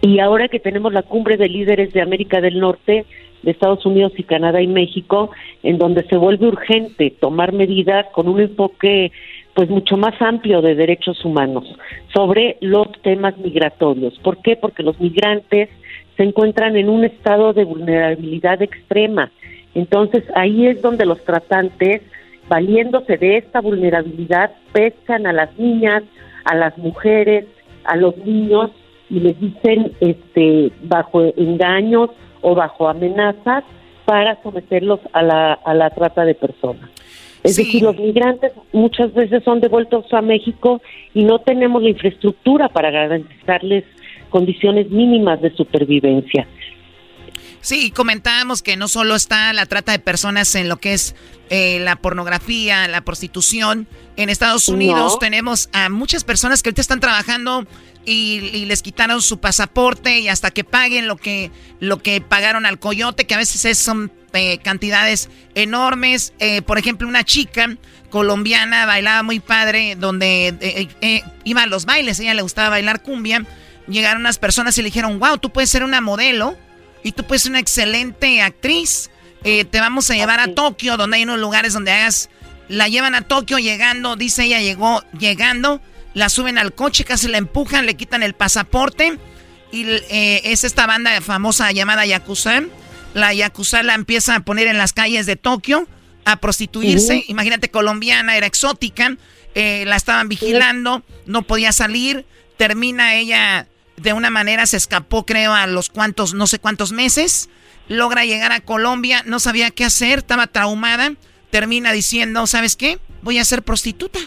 Y 0.00 0.18
ahora 0.20 0.48
que 0.48 0.58
tenemos 0.58 0.92
la 0.92 1.02
cumbre 1.02 1.36
de 1.36 1.48
líderes 1.48 1.92
de 1.92 2.00
América 2.00 2.40
del 2.40 2.58
Norte, 2.58 3.04
de 3.42 3.50
Estados 3.50 3.84
Unidos 3.84 4.12
y 4.16 4.22
Canadá 4.22 4.62
y 4.62 4.66
México, 4.66 5.30
en 5.62 5.78
donde 5.78 6.04
se 6.04 6.16
vuelve 6.16 6.48
urgente 6.48 7.10
tomar 7.10 7.52
medidas 7.52 8.06
con 8.12 8.28
un 8.28 8.40
enfoque 8.40 9.12
pues 9.54 9.68
mucho 9.68 9.96
más 9.96 10.14
amplio 10.22 10.62
de 10.62 10.74
derechos 10.74 11.24
humanos 11.24 11.64
sobre 12.14 12.56
los 12.60 12.90
temas 13.02 13.36
migratorios. 13.36 14.18
¿Por 14.20 14.38
qué? 14.38 14.56
Porque 14.56 14.82
los 14.82 14.98
migrantes 14.98 15.68
se 16.16 16.22
encuentran 16.22 16.76
en 16.76 16.88
un 16.88 17.04
estado 17.04 17.52
de 17.52 17.64
vulnerabilidad 17.64 18.60
extrema. 18.62 19.30
Entonces 19.74 20.24
ahí 20.34 20.66
es 20.66 20.82
donde 20.82 21.06
los 21.06 21.24
tratantes, 21.24 22.02
valiéndose 22.48 23.16
de 23.16 23.38
esta 23.38 23.60
vulnerabilidad, 23.60 24.52
pescan 24.72 25.26
a 25.26 25.32
las 25.32 25.58
niñas, 25.58 26.02
a 26.44 26.54
las 26.54 26.76
mujeres, 26.76 27.46
a 27.84 27.96
los 27.96 28.16
niños 28.18 28.70
y 29.08 29.20
les 29.20 29.38
dicen 29.40 29.92
este 30.00 30.72
bajo 30.82 31.22
engaños 31.36 32.10
o 32.40 32.54
bajo 32.54 32.88
amenazas 32.88 33.64
para 34.04 34.42
someterlos 34.42 35.00
a 35.12 35.22
la, 35.22 35.52
a 35.52 35.74
la 35.74 35.90
trata 35.90 36.24
de 36.24 36.34
personas. 36.34 36.90
Es 37.42 37.56
decir, 37.56 37.82
los 37.82 37.96
migrantes 37.96 38.52
muchas 38.72 39.12
veces 39.14 39.42
son 39.42 39.60
devueltos 39.60 40.12
a 40.12 40.22
México 40.22 40.80
y 41.12 41.24
no 41.24 41.40
tenemos 41.40 41.82
la 41.82 41.88
infraestructura 41.88 42.68
para 42.68 42.90
garantizarles 42.90 43.84
condiciones 44.32 44.90
mínimas 44.90 45.40
de 45.40 45.54
supervivencia. 45.54 46.48
Sí, 47.60 47.92
comentábamos 47.92 48.60
que 48.60 48.76
no 48.76 48.88
solo 48.88 49.14
está 49.14 49.52
la 49.52 49.66
trata 49.66 49.92
de 49.92 50.00
personas 50.00 50.52
en 50.56 50.68
lo 50.68 50.78
que 50.78 50.94
es 50.94 51.14
eh, 51.48 51.78
la 51.78 51.94
pornografía, 51.94 52.88
la 52.88 53.02
prostitución, 53.02 53.86
En 54.16 54.30
Estados 54.30 54.68
Unidos 54.68 55.18
tenemos 55.20 55.68
a 55.72 55.88
muchas 55.88 56.24
personas 56.24 56.62
que 56.62 56.70
ahorita 56.70 56.80
están 56.80 56.98
trabajando 56.98 57.66
y, 58.04 58.64
les 58.66 58.82
quitaron 58.82 59.22
su 59.22 59.38
pasaporte 59.38 60.18
y 60.18 60.28
hasta 60.28 60.50
que 60.50 60.64
paguen 60.64 61.06
lo 61.06 61.16
que, 61.16 61.50
lo 61.78 62.02
que 62.02 62.20
pagaron 62.20 62.66
al 62.66 62.78
coyote, 62.78 63.26
que 63.26 63.34
a 63.34 63.38
veces 63.38 63.78
son 63.78 64.10
eh, 64.32 64.58
cantidades 64.58 65.30
enormes. 65.54 66.32
Eh, 66.38 66.62
por 66.62 66.78
ejemplo, 66.78 67.06
una 67.06 67.24
chica 67.24 67.76
colombiana 68.10 68.86
bailaba 68.86 69.22
muy 69.22 69.40
padre, 69.40 69.94
donde 69.96 70.54
eh, 71.00 71.22
iba 71.44 71.62
a 71.62 71.66
los 71.66 71.84
bailes, 71.84 72.18
a 72.18 72.22
ella 72.22 72.34
le 72.34 72.42
gustaba 72.42 72.70
bailar 72.70 73.02
cumbia. 73.02 73.46
Llegaron 73.88 74.22
unas 74.22 74.38
personas 74.38 74.76
y 74.78 74.82
le 74.82 74.86
dijeron, 74.86 75.18
wow, 75.18 75.38
tú 75.38 75.50
puedes 75.50 75.70
ser 75.70 75.84
una 75.84 76.00
modelo 76.00 76.56
y 77.02 77.12
tú 77.12 77.24
puedes 77.24 77.42
ser 77.42 77.50
una 77.50 77.60
excelente 77.60 78.42
actriz. 78.42 79.10
te 79.42 79.80
vamos 79.80 80.10
a 80.10 80.14
llevar 80.14 80.40
a 80.40 80.54
Tokio, 80.54 80.96
donde 80.96 81.16
hay 81.16 81.22
unos 81.24 81.38
lugares 81.38 81.72
donde 81.72 81.92
hagas... 81.92 82.30
La 82.68 82.88
llevan 82.88 83.14
a 83.14 83.22
Tokio 83.22 83.58
llegando, 83.58 84.16
dice 84.16 84.44
ella, 84.44 84.60
llegó 84.60 85.02
llegando 85.18 85.82
la 86.14 86.28
suben 86.28 86.58
al 86.58 86.74
coche, 86.74 87.04
casi 87.04 87.28
la 87.28 87.38
empujan, 87.38 87.86
le 87.86 87.94
quitan 87.94 88.22
el 88.22 88.34
pasaporte. 88.34 89.18
Y 89.70 89.84
eh, 89.88 90.42
es 90.44 90.64
esta 90.64 90.86
banda 90.86 91.18
famosa 91.20 91.72
llamada 91.72 92.04
Yakuza. 92.04 92.62
La 93.14 93.32
Yakuza 93.32 93.82
la 93.82 93.94
empieza 93.94 94.36
a 94.36 94.40
poner 94.40 94.66
en 94.66 94.78
las 94.78 94.92
calles 94.92 95.26
de 95.26 95.36
Tokio 95.36 95.88
a 96.24 96.36
prostituirse. 96.36 97.24
Imagínate, 97.28 97.70
colombiana, 97.70 98.36
era 98.36 98.46
exótica. 98.46 99.16
Eh, 99.54 99.84
la 99.86 99.96
estaban 99.96 100.28
vigilando, 100.28 101.02
no 101.26 101.42
podía 101.42 101.72
salir. 101.72 102.26
Termina 102.58 103.14
ella 103.14 103.66
de 103.96 104.12
una 104.12 104.30
manera, 104.30 104.66
se 104.66 104.76
escapó, 104.76 105.24
creo, 105.26 105.52
a 105.52 105.66
los 105.66 105.88
cuantos, 105.88 106.34
no 106.34 106.46
sé 106.46 106.58
cuántos 106.58 106.92
meses. 106.92 107.50
Logra 107.88 108.24
llegar 108.24 108.52
a 108.52 108.60
Colombia, 108.60 109.22
no 109.26 109.38
sabía 109.38 109.70
qué 109.70 109.84
hacer, 109.84 110.20
estaba 110.20 110.46
traumada. 110.46 111.12
Termina 111.50 111.92
diciendo, 111.92 112.46
¿sabes 112.46 112.76
qué? 112.76 112.98
Voy 113.22 113.38
a 113.38 113.44
ser 113.44 113.62
prostituta. 113.62 114.18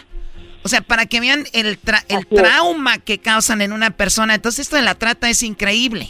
O 0.62 0.68
sea, 0.68 0.80
para 0.80 1.06
que 1.06 1.20
vean 1.20 1.44
el, 1.52 1.78
el 2.08 2.26
trauma 2.26 2.98
que 2.98 3.18
causan 3.18 3.60
en 3.62 3.72
una 3.72 3.90
persona. 3.90 4.34
Entonces 4.34 4.66
esto 4.66 4.76
de 4.76 4.82
la 4.82 4.96
trata 4.96 5.30
es 5.30 5.42
increíble. 5.42 6.08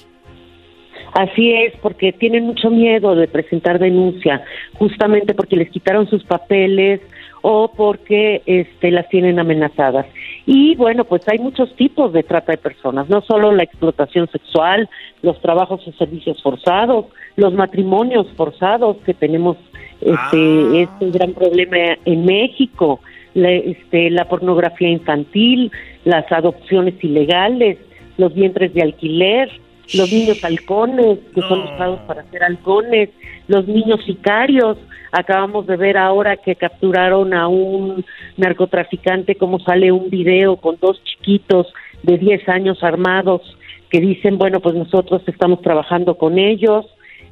Así 1.12 1.52
es, 1.52 1.74
porque 1.80 2.12
tienen 2.12 2.44
mucho 2.44 2.70
miedo 2.70 3.14
de 3.14 3.26
presentar 3.26 3.78
denuncia, 3.78 4.44
justamente 4.74 5.32
porque 5.34 5.56
les 5.56 5.70
quitaron 5.70 6.08
sus 6.10 6.24
papeles 6.24 7.00
o 7.40 7.72
porque 7.74 8.42
este, 8.44 8.90
las 8.90 9.08
tienen 9.08 9.38
amenazadas. 9.38 10.04
Y 10.46 10.76
bueno, 10.76 11.04
pues 11.04 11.26
hay 11.28 11.38
muchos 11.38 11.74
tipos 11.74 12.12
de 12.12 12.22
trata 12.22 12.52
de 12.52 12.58
personas, 12.58 13.08
no 13.08 13.20
solo 13.20 13.52
la 13.52 13.64
explotación 13.64 14.28
sexual, 14.30 14.88
los 15.22 15.40
trabajos 15.40 15.86
o 15.86 15.92
servicios 15.92 16.40
forzados, 16.40 17.06
los 17.34 17.52
matrimonios 17.52 18.28
forzados 18.36 18.96
que 18.98 19.12
tenemos 19.12 19.56
este, 20.00 20.16
ah. 20.16 20.72
este 20.74 21.10
gran 21.10 21.32
problema 21.32 21.76
en 22.04 22.24
México 22.24 23.00
la, 23.36 23.52
este, 23.52 24.10
la 24.10 24.26
pornografía 24.28 24.88
infantil, 24.88 25.70
las 26.04 26.30
adopciones 26.32 26.94
ilegales, 27.04 27.78
los 28.16 28.34
vientres 28.34 28.72
de 28.72 28.82
alquiler, 28.82 29.50
los 29.94 30.10
niños 30.10 30.42
halcones, 30.42 31.18
que 31.34 31.42
son 31.42 31.60
usados 31.60 32.00
para 32.06 32.22
hacer 32.22 32.42
halcones, 32.42 33.10
los 33.46 33.68
niños 33.68 34.00
sicarios. 34.04 34.78
Acabamos 35.12 35.66
de 35.66 35.76
ver 35.76 35.96
ahora 35.96 36.36
que 36.36 36.56
capturaron 36.56 37.34
a 37.34 37.48
un 37.48 38.04
narcotraficante, 38.36 39.36
como 39.36 39.58
sale 39.60 39.92
un 39.92 40.10
video 40.10 40.56
con 40.56 40.76
dos 40.80 41.02
chiquitos 41.04 41.72
de 42.02 42.18
10 42.18 42.48
años 42.48 42.82
armados 42.82 43.42
que 43.90 44.00
dicen, 44.00 44.38
bueno, 44.38 44.60
pues 44.60 44.74
nosotros 44.74 45.22
estamos 45.26 45.62
trabajando 45.62 46.16
con 46.16 46.38
ellos 46.38 46.86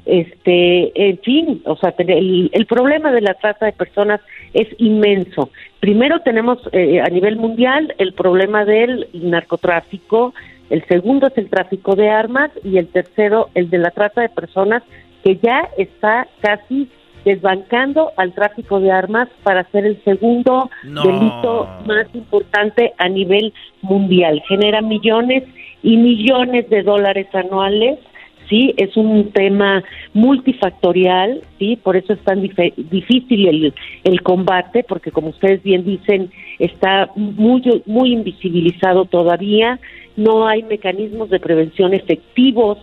este, 0.05 1.09
en 1.09 1.17
fin, 1.19 1.63
o 1.65 1.75
sea, 1.77 1.93
el, 1.97 2.51
el, 2.53 2.65
problema 2.67 3.11
de 3.11 3.21
la 3.21 3.33
trata 3.33 3.65
de 3.65 3.71
personas 3.71 4.21
es 4.53 4.67
inmenso. 4.77 5.49
Primero 5.79 6.19
tenemos 6.19 6.59
eh, 6.73 7.01
a 7.01 7.09
nivel 7.09 7.37
mundial 7.37 7.93
el 7.97 8.13
problema 8.13 8.65
del 8.65 9.07
narcotráfico, 9.13 10.35
el 10.69 10.85
segundo 10.85 11.27
es 11.27 11.37
el 11.39 11.49
tráfico 11.49 11.95
de 11.95 12.09
armas 12.09 12.51
y 12.63 12.77
el 12.77 12.87
tercero 12.87 13.49
el 13.55 13.71
de 13.71 13.79
la 13.79 13.89
trata 13.89 14.21
de 14.21 14.29
personas 14.29 14.83
que 15.23 15.37
ya 15.37 15.69
está 15.75 16.27
casi 16.39 16.87
desbancando 17.25 18.11
al 18.15 18.33
tráfico 18.33 18.79
de 18.79 18.91
armas 18.91 19.27
para 19.43 19.63
ser 19.71 19.85
el 19.85 20.01
segundo 20.03 20.69
delito 20.83 21.67
más 21.85 22.07
importante 22.13 22.93
a 22.97 23.09
nivel 23.09 23.51
mundial. 23.81 24.41
Genera 24.47 24.81
millones 24.81 25.43
y 25.83 25.97
millones 25.97 26.69
de 26.69 26.83
dólares 26.83 27.27
anuales 27.33 27.99
sí 28.47 28.73
es 28.77 28.95
un 28.95 29.31
tema 29.31 29.83
multifactorial 30.13 31.41
sí 31.57 31.77
por 31.77 31.97
eso 31.97 32.13
es 32.13 32.19
tan 32.19 32.41
difícil 32.41 33.47
el, 33.47 33.73
el 34.03 34.21
combate 34.21 34.83
porque 34.83 35.11
como 35.11 35.29
ustedes 35.29 35.63
bien 35.63 35.83
dicen 35.83 36.29
está 36.59 37.09
muy 37.15 37.61
muy 37.85 38.13
invisibilizado 38.13 39.05
todavía. 39.05 39.79
No 40.15 40.47
hay 40.47 40.63
mecanismos 40.63 41.29
de 41.29 41.39
prevención 41.39 41.93
efectivos 41.93 42.77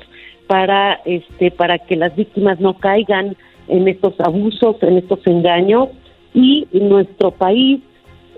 para 0.46 1.00
este 1.04 1.50
para 1.50 1.78
que 1.78 1.96
las 1.96 2.14
víctimas 2.14 2.60
no 2.60 2.74
caigan 2.74 3.36
en 3.72 3.88
estos 3.88 4.14
abusos 4.20 4.76
en 4.82 4.98
estos 4.98 5.26
engaños 5.26 5.88
y 6.34 6.66
nuestro 6.72 7.30
país 7.30 7.80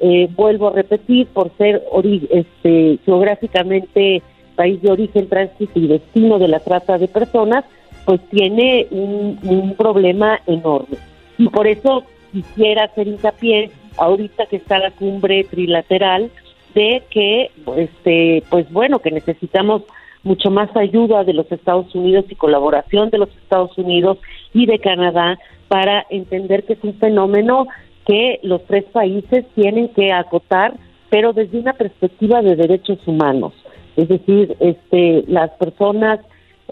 eh, 0.00 0.28
vuelvo 0.34 0.68
a 0.68 0.72
repetir 0.72 1.26
por 1.28 1.50
ser 1.56 1.82
este 2.30 2.98
geográficamente 3.04 4.22
país 4.56 4.80
de 4.82 4.90
origen, 4.90 5.28
tránsito 5.28 5.78
y 5.78 5.86
destino 5.86 6.38
de 6.38 6.48
la 6.48 6.60
trata 6.60 6.98
de 6.98 7.08
personas, 7.08 7.64
pues 8.04 8.20
tiene 8.30 8.86
un, 8.90 9.74
problema 9.76 10.40
enorme. 10.46 10.96
Y 11.38 11.48
por 11.48 11.66
eso 11.66 12.04
quisiera 12.32 12.84
hacer 12.84 13.08
hincapié 13.08 13.70
ahorita 13.96 14.46
que 14.46 14.56
está 14.56 14.78
la 14.78 14.90
cumbre 14.90 15.44
trilateral 15.44 16.30
de 16.74 17.02
que 17.10 17.50
este 17.76 18.42
pues 18.50 18.70
bueno 18.72 18.98
que 18.98 19.12
necesitamos 19.12 19.82
mucho 20.24 20.50
más 20.50 20.74
ayuda 20.76 21.24
de 21.24 21.34
los 21.34 21.50
Estados 21.52 21.94
Unidos 21.94 22.24
y 22.28 22.34
colaboración 22.34 23.10
de 23.10 23.18
los 23.18 23.28
Estados 23.28 23.76
Unidos 23.78 24.18
y 24.52 24.66
de 24.66 24.78
Canadá 24.78 25.38
para 25.68 26.06
entender 26.10 26.64
que 26.64 26.74
es 26.74 26.82
un 26.82 26.94
fenómeno 26.94 27.66
que 28.06 28.40
los 28.42 28.64
tres 28.66 28.84
países 28.84 29.46
tienen 29.54 29.88
que 29.88 30.12
acotar 30.12 30.74
pero 31.10 31.32
desde 31.32 31.58
una 31.58 31.74
perspectiva 31.74 32.42
de 32.42 32.56
derechos 32.56 32.98
humanos 33.06 33.52
es 33.96 34.08
decir, 34.08 34.56
este, 34.60 35.24
las 35.28 35.50
personas 35.52 36.20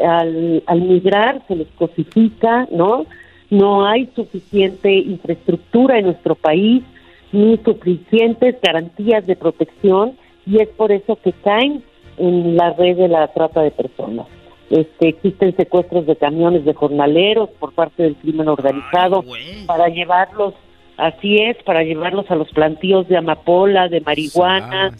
al, 0.00 0.80
migrar 0.80 1.42
se 1.46 1.56
les 1.56 1.68
cosifica, 1.78 2.66
¿no? 2.70 3.06
No 3.50 3.86
hay 3.86 4.08
suficiente 4.16 4.92
infraestructura 4.92 5.98
en 5.98 6.06
nuestro 6.06 6.34
país 6.34 6.82
ni 7.30 7.58
suficientes 7.58 8.56
garantías 8.60 9.26
de 9.26 9.36
protección 9.36 10.16
y 10.46 10.60
es 10.60 10.68
por 10.70 10.90
eso 10.90 11.18
que 11.22 11.32
caen 11.32 11.82
en 12.18 12.56
la 12.56 12.72
red 12.72 12.96
de 12.96 13.08
la 13.08 13.28
trata 13.28 13.62
de 13.62 13.70
personas. 13.70 14.26
Este, 14.70 15.08
existen 15.08 15.54
secuestros 15.54 16.06
de 16.06 16.16
camiones 16.16 16.64
de 16.64 16.72
jornaleros 16.72 17.50
por 17.58 17.72
parte 17.74 18.04
del 18.04 18.16
crimen 18.16 18.48
organizado 18.48 19.22
para 19.66 19.88
llevarlos, 19.88 20.54
así 20.96 21.36
es, 21.36 21.62
para 21.64 21.82
llevarlos 21.82 22.30
a 22.30 22.36
los 22.36 22.48
plantíos 22.52 23.06
de 23.08 23.18
amapola, 23.18 23.88
de 23.88 24.00
marihuana, 24.00 24.94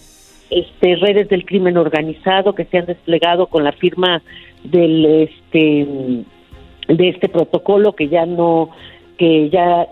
este, 0.51 0.97
redes 0.97 1.31
del 1.31 1.47
crimen 1.47 1.79
organizado 1.79 2.55
que 2.55 2.67
se 2.67 2.79
han 2.79 2.87
desplegado 2.87 3.47
con 3.47 3.65
la 3.65 3.73
firma 3.73 4.23
del 4.63 5.07
este 5.07 5.87
de 6.89 7.09
este 7.09 7.29
protocolo 7.29 7.95
que 7.95 8.09
ya 8.09 8.27
no 8.27 8.69
que 9.17 9.49
ya 9.49 9.89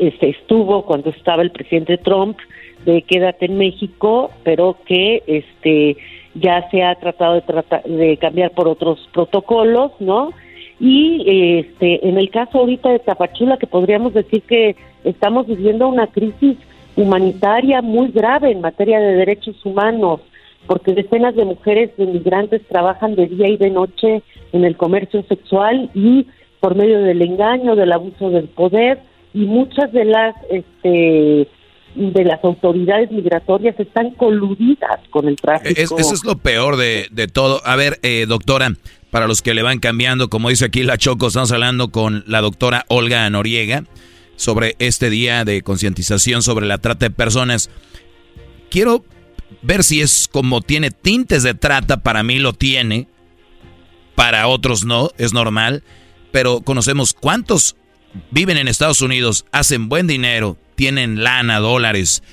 este, 0.00 0.30
estuvo 0.30 0.84
cuando 0.84 1.10
estaba 1.10 1.42
el 1.42 1.52
presidente 1.52 1.98
Trump 1.98 2.38
de 2.84 3.02
quédate 3.02 3.46
en 3.46 3.58
México, 3.58 4.30
pero 4.42 4.76
que 4.86 5.22
este 5.26 5.96
ya 6.34 6.68
se 6.70 6.82
ha 6.82 6.94
tratado 6.94 7.34
de 7.34 7.42
tratar 7.42 7.82
de 7.84 8.16
cambiar 8.16 8.50
por 8.52 8.68
otros 8.68 9.08
protocolos, 9.12 9.92
¿no? 10.00 10.32
Y 10.80 11.60
este 11.60 12.08
en 12.08 12.18
el 12.18 12.30
caso 12.30 12.58
ahorita 12.58 12.90
de 12.90 12.98
Tapachula 12.98 13.56
que 13.56 13.66
podríamos 13.66 14.14
decir 14.14 14.42
que 14.42 14.76
estamos 15.04 15.46
viviendo 15.46 15.88
una 15.88 16.06
crisis 16.06 16.56
humanitaria 16.96 17.82
muy 17.82 18.10
grave 18.10 18.50
en 18.50 18.60
materia 18.60 19.00
de 19.00 19.14
derechos 19.14 19.64
humanos, 19.64 20.20
porque 20.66 20.94
decenas 20.94 21.34
de 21.34 21.44
mujeres 21.44 21.96
de 21.96 22.06
migrantes 22.06 22.62
trabajan 22.68 23.14
de 23.14 23.26
día 23.26 23.48
y 23.48 23.56
de 23.56 23.70
noche 23.70 24.22
en 24.52 24.64
el 24.64 24.76
comercio 24.76 25.22
sexual 25.24 25.90
y 25.94 26.26
por 26.60 26.74
medio 26.74 27.00
del 27.00 27.22
engaño, 27.22 27.76
del 27.76 27.92
abuso 27.92 28.30
del 28.30 28.48
poder 28.48 29.00
y 29.34 29.40
muchas 29.40 29.92
de 29.92 30.04
las 30.04 30.34
este 30.50 31.48
de 31.94 32.24
las 32.24 32.42
autoridades 32.42 33.10
migratorias 33.10 33.78
están 33.78 34.12
coludidas 34.12 35.00
con 35.10 35.28
el 35.28 35.36
tráfico. 35.36 35.78
eso 35.78 35.96
es 36.14 36.24
lo 36.24 36.36
peor 36.36 36.76
de, 36.76 37.08
de 37.10 37.28
todo. 37.28 37.60
A 37.64 37.76
ver, 37.76 37.98
eh, 38.02 38.26
doctora, 38.26 38.72
para 39.10 39.26
los 39.26 39.42
que 39.42 39.54
le 39.54 39.62
van 39.62 39.78
cambiando, 39.78 40.28
como 40.30 40.48
dice 40.48 40.64
aquí 40.64 40.82
la 40.82 40.96
Choco, 40.96 41.26
estamos 41.26 41.52
hablando 41.52 41.90
con 41.90 42.24
la 42.26 42.40
doctora 42.40 42.84
Olga 42.88 43.28
Noriega 43.28 43.84
sobre 44.36 44.74
este 44.78 45.10
día 45.10 45.44
de 45.44 45.62
concientización 45.62 46.42
sobre 46.42 46.66
la 46.66 46.78
trata 46.78 47.06
de 47.06 47.10
personas. 47.10 47.70
Quiero 48.70 49.04
ver 49.60 49.84
si 49.84 50.00
es 50.00 50.28
como 50.32 50.62
tiene 50.62 50.90
tintes 50.90 51.42
de 51.42 51.54
trata, 51.54 52.02
para 52.02 52.22
mí 52.22 52.38
lo 52.38 52.54
tiene, 52.54 53.06
para 54.14 54.48
otros 54.48 54.84
no, 54.84 55.10
es 55.18 55.34
normal, 55.34 55.84
pero 56.30 56.62
conocemos 56.62 57.12
cuántos 57.12 57.76
viven 58.30 58.56
en 58.56 58.68
Estados 58.68 59.02
Unidos, 59.02 59.44
hacen 59.52 59.88
buen 59.88 60.06
dinero, 60.06 60.56
tienen 60.82 61.22
lana, 61.22 61.60
dólares, 61.60 62.24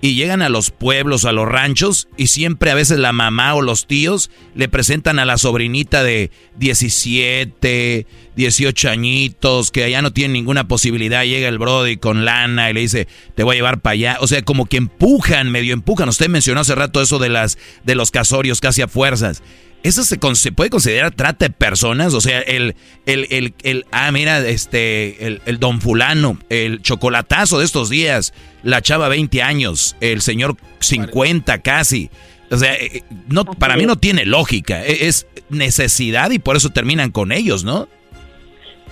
y 0.00 0.14
llegan 0.14 0.40
a 0.40 0.48
los 0.48 0.70
pueblos, 0.70 1.26
a 1.26 1.32
los 1.32 1.46
ranchos, 1.46 2.08
y 2.16 2.28
siempre 2.28 2.70
a 2.70 2.74
veces 2.74 2.98
la 2.98 3.12
mamá 3.12 3.54
o 3.54 3.60
los 3.60 3.86
tíos 3.86 4.30
le 4.54 4.66
presentan 4.66 5.18
a 5.18 5.26
la 5.26 5.36
sobrinita 5.36 6.02
de 6.02 6.30
17, 6.56 8.06
18 8.34 8.88
añitos, 8.88 9.70
que 9.70 9.84
allá 9.84 10.00
no 10.00 10.14
tiene 10.14 10.32
ninguna 10.32 10.66
posibilidad, 10.68 11.22
llega 11.22 11.48
el 11.48 11.58
Brody 11.58 11.98
con 11.98 12.24
lana 12.24 12.70
y 12.70 12.72
le 12.72 12.80
dice, 12.80 13.08
te 13.34 13.42
voy 13.42 13.56
a 13.56 13.58
llevar 13.58 13.80
para 13.80 13.92
allá. 13.92 14.16
O 14.22 14.26
sea, 14.26 14.40
como 14.40 14.64
que 14.64 14.78
empujan, 14.78 15.50
medio 15.50 15.74
empujan. 15.74 16.08
Usted 16.08 16.30
mencionó 16.30 16.62
hace 16.62 16.74
rato 16.74 17.02
eso 17.02 17.18
de 17.18 17.28
las 17.28 17.58
de 17.84 17.94
los 17.94 18.10
casorios 18.10 18.62
casi 18.62 18.80
a 18.80 18.88
fuerzas. 18.88 19.42
¿Eso 19.82 20.02
se, 20.02 20.18
puede 20.52 20.70
considerar 20.70 21.12
trata 21.12 21.46
de 21.46 21.50
personas? 21.50 22.12
O 22.12 22.20
sea, 22.20 22.40
el, 22.40 22.74
el, 23.06 23.54
el, 23.62 23.86
ah, 23.92 24.10
mira, 24.10 24.40
este, 24.40 25.26
el, 25.26 25.40
el, 25.46 25.60
don 25.60 25.80
fulano, 25.80 26.36
el 26.48 26.82
chocolatazo 26.82 27.60
de 27.60 27.64
estos 27.64 27.88
días, 27.88 28.34
la 28.62 28.82
chava 28.82 29.08
20 29.08 29.40
años, 29.42 29.96
el 30.00 30.20
señor 30.20 30.56
50 30.80 31.58
casi. 31.62 32.10
O 32.50 32.56
sea, 32.56 32.74
eh, 32.74 33.02
no, 33.28 33.44
para 33.44 33.76
mí 33.76 33.86
no 33.86 33.96
tiene 33.96 34.24
lógica, 34.24 34.84
e, 34.84 35.06
es 35.06 35.26
necesidad 35.48 36.30
y 36.32 36.38
por 36.38 36.56
eso 36.56 36.70
terminan 36.70 37.10
con 37.10 37.30
ellos, 37.30 37.64
¿no? 37.64 37.88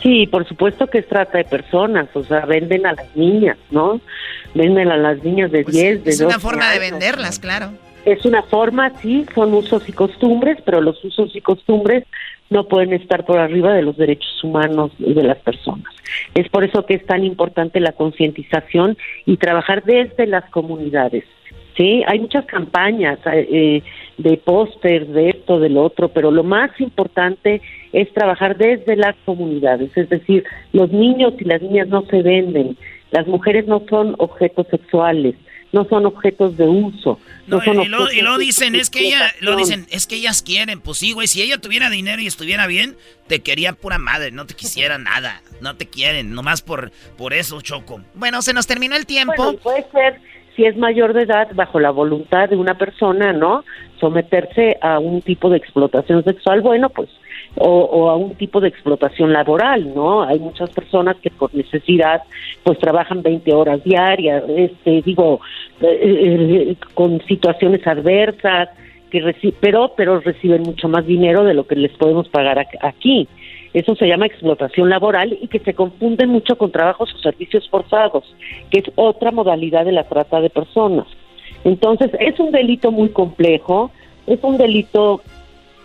Sí, 0.03 0.27
por 0.27 0.47
supuesto 0.47 0.87
que 0.87 0.99
es 0.99 1.09
trata 1.09 1.39
de 1.39 1.45
personas, 1.45 2.09
o 2.15 2.23
sea, 2.23 2.45
venden 2.47 2.87
a 2.87 2.93
las 2.93 3.17
niñas, 3.17 3.57
¿no? 3.71 4.01
Venden 4.55 4.89
a 4.89 4.97
las 4.97 5.23
niñas 5.25 5.51
de 5.51 5.65
10, 5.65 6.01
pues 6.03 6.05
de 6.05 6.11
Es 6.11 6.21
una 6.21 6.39
forma 6.39 6.71
de 6.71 6.79
venderlas, 6.79 7.39
claro. 7.39 7.73
Es 8.07 8.25
una 8.25 8.45
forma, 8.45 8.91
sí, 9.01 9.27
son 9.35 9.53
usos 9.53 9.89
y 9.89 9.93
costumbres, 9.93 10.59
pero 10.65 10.81
los 10.81 11.05
usos 11.05 11.35
y 11.35 11.41
costumbres 11.41 12.05
no 12.51 12.69
pueden 12.69 12.93
estar 12.93 13.27
por 13.27 13.39
arriba 13.39 13.75
de 13.75 13.83
los 13.83 13.97
derechos 13.97 14.45
humanos 14.45 14.93
y 15.01 15.13
de 15.13 15.25
las 15.25 15.39
personas. 15.39 15.93
Es 16.37 16.49
por 16.49 16.63
eso 16.63 16.87
que 16.87 16.95
es 16.95 17.05
tan 17.05 17.25
importante 17.25 17.81
la 17.81 17.91
concientización 17.91 18.97
y 19.25 19.39
trabajar 19.39 19.83
desde 19.83 20.29
las 20.29 20.49
comunidades. 20.51 21.25
Sí, 21.77 22.05
hay 22.07 22.21
muchas 22.21 22.47
campañas 22.47 23.19
eh, 23.27 23.83
de 24.19 24.37
pósters, 24.37 25.13
de 25.13 25.31
esto, 25.31 25.59
del 25.59 25.77
otro, 25.77 26.09
pero 26.09 26.31
lo 26.31 26.45
más 26.45 26.71
importante 26.81 27.61
es 27.93 28.13
trabajar 28.15 28.57
desde 28.57 28.95
las 28.95 29.17
comunidades, 29.25 29.91
es 29.97 30.09
decir, 30.09 30.45
los 30.73 30.93
niños 30.93 31.35
y 31.41 31.45
las 31.45 31.61
niñas 31.61 31.89
no 31.89 32.03
se 32.07 32.23
venden, 32.23 32.77
las 33.11 33.27
mujeres 33.27 33.67
no 33.67 33.83
son 33.91 34.15
objetos 34.19 34.69
sexuales, 34.69 35.35
no 35.77 35.85
son 35.85 36.07
objetos 36.07 36.57
de 36.57 36.65
uso. 36.65 37.21
No, 37.47 37.61
y, 37.63 38.21
lo, 38.23 38.39
dicen, 38.39 38.75
es 38.75 38.89
que 38.89 39.01
ella, 39.01 39.31
lo 39.41 39.57
dicen, 39.57 39.87
es 39.91 40.07
que 40.07 40.17
ellas 40.17 40.43
quieren, 40.43 40.81
pues 40.81 40.99
sí, 40.99 41.13
güey, 41.13 41.27
si 41.27 41.43
ella 41.43 41.59
tuviera 41.59 41.91
dinero 41.91 42.23
y 42.23 42.27
estuviera 42.27 42.67
bien, 42.67 42.97
te 43.29 43.41
quería 43.41 43.75
pura 43.75 43.99
madre, 43.99 44.31
no 44.31 44.47
te 44.47 44.55
quisiera 44.55 44.97
nada, 45.13 45.43
no 45.61 45.77
te 45.77 45.87
quieren, 45.87 46.33
nomás 46.35 46.63
por, 46.63 46.93
por 47.19 47.35
eso, 47.35 47.61
Choco. 47.61 48.01
Bueno, 48.15 48.41
se 48.41 48.55
nos 48.55 48.67
terminó 48.67 48.97
el 48.97 49.05
tiempo. 49.05 49.53
puede 49.63 49.87
ser, 49.93 50.19
si 50.57 50.65
es 50.65 50.77
mayor 50.79 51.13
de 51.13 51.25
edad, 51.25 51.49
bajo 51.55 51.79
la 51.79 51.91
voluntad 51.91 52.49
de 52.49 52.57
una 52.57 52.79
persona, 52.79 53.35
¿no? 53.35 53.63
Someterse 54.01 54.79
a 54.81 54.99
un 54.99 55.21
tipo 55.21 55.51
de 55.51 55.59
explotación 55.59 56.25
sexual, 56.25 56.63
bueno, 56.63 56.89
pues 56.89 57.11
o, 57.59 58.11
a 58.11 58.17
un 58.17 58.35
tipo 58.35 58.61
de 58.61 58.69
explotación 58.69 59.33
laboral, 59.33 59.95
¿no? 59.95 60.23
Hay 60.23 60.39
muchas 60.39 60.71
personas 60.71 61.17
que 61.17 61.31
por 61.31 61.55
necesidad 61.55 62.23
pues 62.63 62.79
trabajan 62.79 63.23
20 63.23 63.53
horas 63.55 63.83
diarias, 63.83 64.45
este, 64.49 65.03
digo, 65.03 65.41
eh, 65.81 65.99
eh, 66.03 66.77
con 66.95 67.21
situaciones 67.27 67.87
adversas, 67.87 68.69
que 69.11 69.55
pero, 69.61 69.93
pero 69.97 70.21
reciben 70.21 70.63
mucho 70.63 70.89
más 70.89 71.07
dinero 71.07 71.45
de 71.45 71.55
lo 71.55 71.67
que 71.67 71.77
les 71.77 71.93
podemos 71.93 72.29
pagar 72.29 72.67
aquí. 72.83 73.29
Eso 73.73 73.95
se 73.95 74.07
llama 74.07 74.27
explotación 74.27 74.89
laboral 74.89 75.37
y 75.41 75.49
que 75.49 75.59
se 75.61 75.75
confunde 75.75 76.27
mucho 76.27 76.57
con 76.57 76.73
trabajos 76.73 77.15
o 77.15 77.19
servicios 77.19 77.69
forzados, 77.69 78.25
que 78.71 78.81
es 78.81 78.85
otra 78.95 79.31
modalidad 79.31 79.85
de 79.85 79.93
la 79.93 80.05
trata 80.05 80.41
de 80.41 80.51
personas. 80.51 81.07
Entonces, 81.65 82.11
es 82.21 82.39
un 82.41 82.53
delito 82.53 82.91
muy 82.91 83.11
complejo, 83.11 83.91
es 84.27 84.43
un 84.43 84.57
delito 84.57 85.21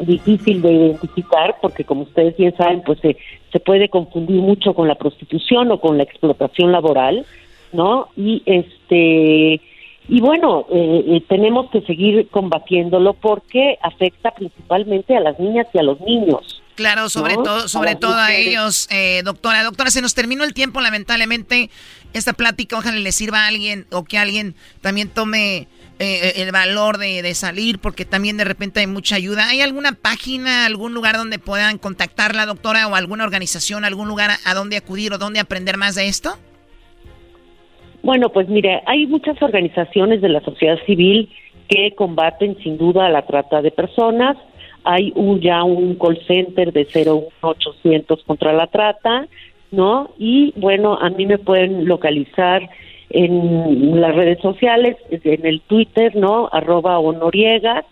difícil 0.05 0.61
de 0.61 0.71
identificar 0.71 1.55
porque 1.61 1.83
como 1.83 2.03
ustedes 2.03 2.35
bien 2.37 2.55
saben 2.57 2.81
pues 2.83 2.99
se, 2.99 3.17
se 3.51 3.59
puede 3.59 3.89
confundir 3.89 4.41
mucho 4.41 4.73
con 4.73 4.87
la 4.87 4.95
prostitución 4.95 5.71
o 5.71 5.79
con 5.79 5.97
la 5.97 6.03
explotación 6.03 6.71
laboral 6.71 7.25
no 7.71 8.09
y 8.15 8.43
este 8.45 9.61
y 10.07 10.19
bueno 10.19 10.65
eh, 10.71 11.03
eh, 11.07 11.23
tenemos 11.27 11.69
que 11.69 11.81
seguir 11.81 12.27
combatiéndolo 12.29 13.13
porque 13.13 13.77
afecta 13.81 14.31
principalmente 14.31 15.15
a 15.15 15.19
las 15.21 15.39
niñas 15.39 15.67
y 15.73 15.77
a 15.77 15.83
los 15.83 15.99
niños 16.01 16.61
Claro, 16.75 17.09
sobre 17.09 17.35
todo, 17.35 17.67
sobre 17.67 17.95
todo 17.95 18.15
a 18.15 18.33
ellos, 18.33 18.87
eh, 18.89 19.21
doctora. 19.23 19.63
Doctora, 19.63 19.91
se 19.91 20.01
nos 20.01 20.15
terminó 20.15 20.43
el 20.43 20.55
tiempo, 20.55 20.81
lamentablemente. 20.81 21.69
Esta 22.13 22.33
plática, 22.33 22.77
ojalá 22.77 22.97
le 22.97 23.11
sirva 23.11 23.43
a 23.43 23.47
alguien 23.47 23.85
o 23.91 24.03
que 24.03 24.17
alguien 24.17 24.55
también 24.81 25.07
tome 25.07 25.67
eh, 26.03 26.41
el 26.41 26.51
valor 26.51 26.97
de, 26.97 27.31
salir, 27.35 27.77
porque 27.77 28.05
también 28.05 28.35
de 28.35 28.43
repente 28.43 28.79
hay 28.79 28.87
mucha 28.87 29.17
ayuda. 29.17 29.49
¿Hay 29.49 29.61
alguna 29.61 29.91
página, 29.91 30.65
algún 30.65 30.95
lugar 30.95 31.15
donde 31.15 31.37
puedan 31.37 31.77
contactarla, 31.77 32.47
doctora, 32.47 32.87
o 32.87 32.95
alguna 32.95 33.23
organización, 33.23 33.85
algún 33.85 34.07
lugar 34.07 34.31
a, 34.43 34.53
donde 34.55 34.77
acudir 34.77 35.13
o 35.13 35.19
donde 35.19 35.39
aprender 35.39 35.77
más 35.77 35.93
de 35.93 36.07
esto? 36.07 36.31
Bueno, 38.01 38.29
pues 38.29 38.49
mire, 38.49 38.81
hay 38.87 39.05
muchas 39.05 39.39
organizaciones 39.43 40.21
de 40.21 40.29
la 40.29 40.41
sociedad 40.41 40.79
civil 40.87 41.29
que 41.67 41.93
combaten 41.95 42.57
sin 42.63 42.79
duda 42.79 43.07
la 43.09 43.27
trata 43.27 43.61
de 43.61 43.69
personas. 43.69 44.37
Hay 44.83 45.13
un, 45.15 45.39
ya 45.39 45.63
un 45.63 45.99
call 45.99 46.19
center 46.25 46.73
de 46.73 46.87
01800 46.95 48.23
contra 48.23 48.53
la 48.53 48.65
trata, 48.65 49.27
¿no? 49.69 50.09
Y 50.17 50.51
bueno, 50.57 50.97
a 50.99 51.11
mí 51.11 51.27
me 51.27 51.37
pueden 51.37 51.85
localizar 51.85 52.67
en 53.13 53.99
las 53.99 54.15
redes 54.15 54.39
sociales, 54.39 54.97
en 55.09 55.45
el 55.45 55.61
Twitter, 55.61 56.15
¿no? 56.15 56.49
Arroba 56.51 56.99
Honoriegas 56.99 57.85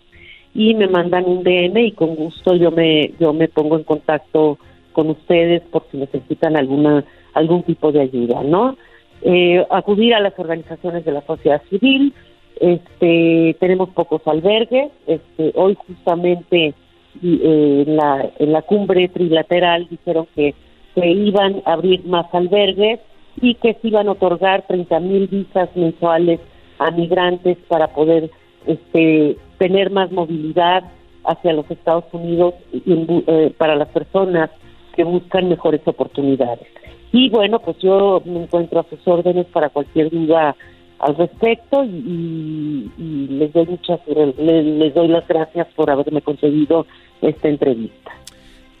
y 0.54 0.74
me 0.74 0.88
mandan 0.88 1.26
un 1.26 1.42
DM 1.44 1.78
y 1.78 1.92
con 1.92 2.14
gusto 2.16 2.54
yo 2.56 2.70
me 2.70 3.12
yo 3.20 3.32
me 3.32 3.48
pongo 3.48 3.76
en 3.76 3.84
contacto 3.84 4.58
con 4.92 5.10
ustedes 5.10 5.62
por 5.70 5.84
si 5.90 5.98
necesitan 5.98 6.56
alguna 6.56 7.04
algún 7.34 7.62
tipo 7.62 7.92
de 7.92 8.00
ayuda, 8.00 8.42
¿no? 8.42 8.76
Eh, 9.22 9.64
acudir 9.70 10.14
a 10.14 10.20
las 10.20 10.36
organizaciones 10.38 11.04
de 11.04 11.12
la 11.12 11.20
sociedad 11.22 11.62
civil, 11.70 12.12
este 12.58 13.56
tenemos 13.60 13.90
pocos 13.90 14.22
albergues, 14.26 14.90
este 15.06 15.52
hoy 15.54 15.76
justamente 15.86 16.74
eh, 17.22 17.84
en 17.86 17.96
la 17.96 18.30
en 18.38 18.52
la 18.52 18.62
cumbre 18.62 19.08
trilateral 19.08 19.86
dijeron 19.88 20.26
que 20.34 20.54
se 20.94 21.06
iban 21.06 21.62
a 21.64 21.74
abrir 21.74 22.04
más 22.06 22.26
albergues 22.34 22.98
y 23.40 23.54
que 23.54 23.74
se 23.74 23.88
iban 23.88 24.08
a 24.08 24.12
otorgar 24.12 24.66
30 24.66 25.00
mil 25.00 25.26
visas 25.28 25.68
mensuales 25.74 26.40
a 26.78 26.90
migrantes 26.90 27.58
para 27.68 27.88
poder 27.88 28.30
este, 28.66 29.36
tener 29.58 29.90
más 29.90 30.10
movilidad 30.10 30.84
hacia 31.24 31.52
los 31.52 31.70
Estados 31.70 32.04
Unidos 32.12 32.54
eh, 32.72 33.52
para 33.58 33.76
las 33.76 33.88
personas 33.88 34.50
que 34.94 35.04
buscan 35.04 35.48
mejores 35.48 35.80
oportunidades. 35.86 36.66
Y 37.12 37.28
bueno, 37.30 37.58
pues 37.58 37.76
yo 37.78 38.22
me 38.24 38.42
encuentro 38.42 38.80
a 38.80 38.84
sus 38.84 39.06
órdenes 39.06 39.46
para 39.46 39.68
cualquier 39.68 40.10
duda 40.10 40.56
al 40.98 41.16
respecto 41.16 41.84
y, 41.84 42.90
les 43.30 43.52
doy 43.52 43.66
muchas 43.66 44.00
les, 44.06 44.94
doy 44.94 45.08
las 45.08 45.26
gracias 45.26 45.66
por 45.74 45.90
haberme 45.90 46.22
concedido 46.22 46.86
esta 47.22 47.48
entrevista. 47.48 48.12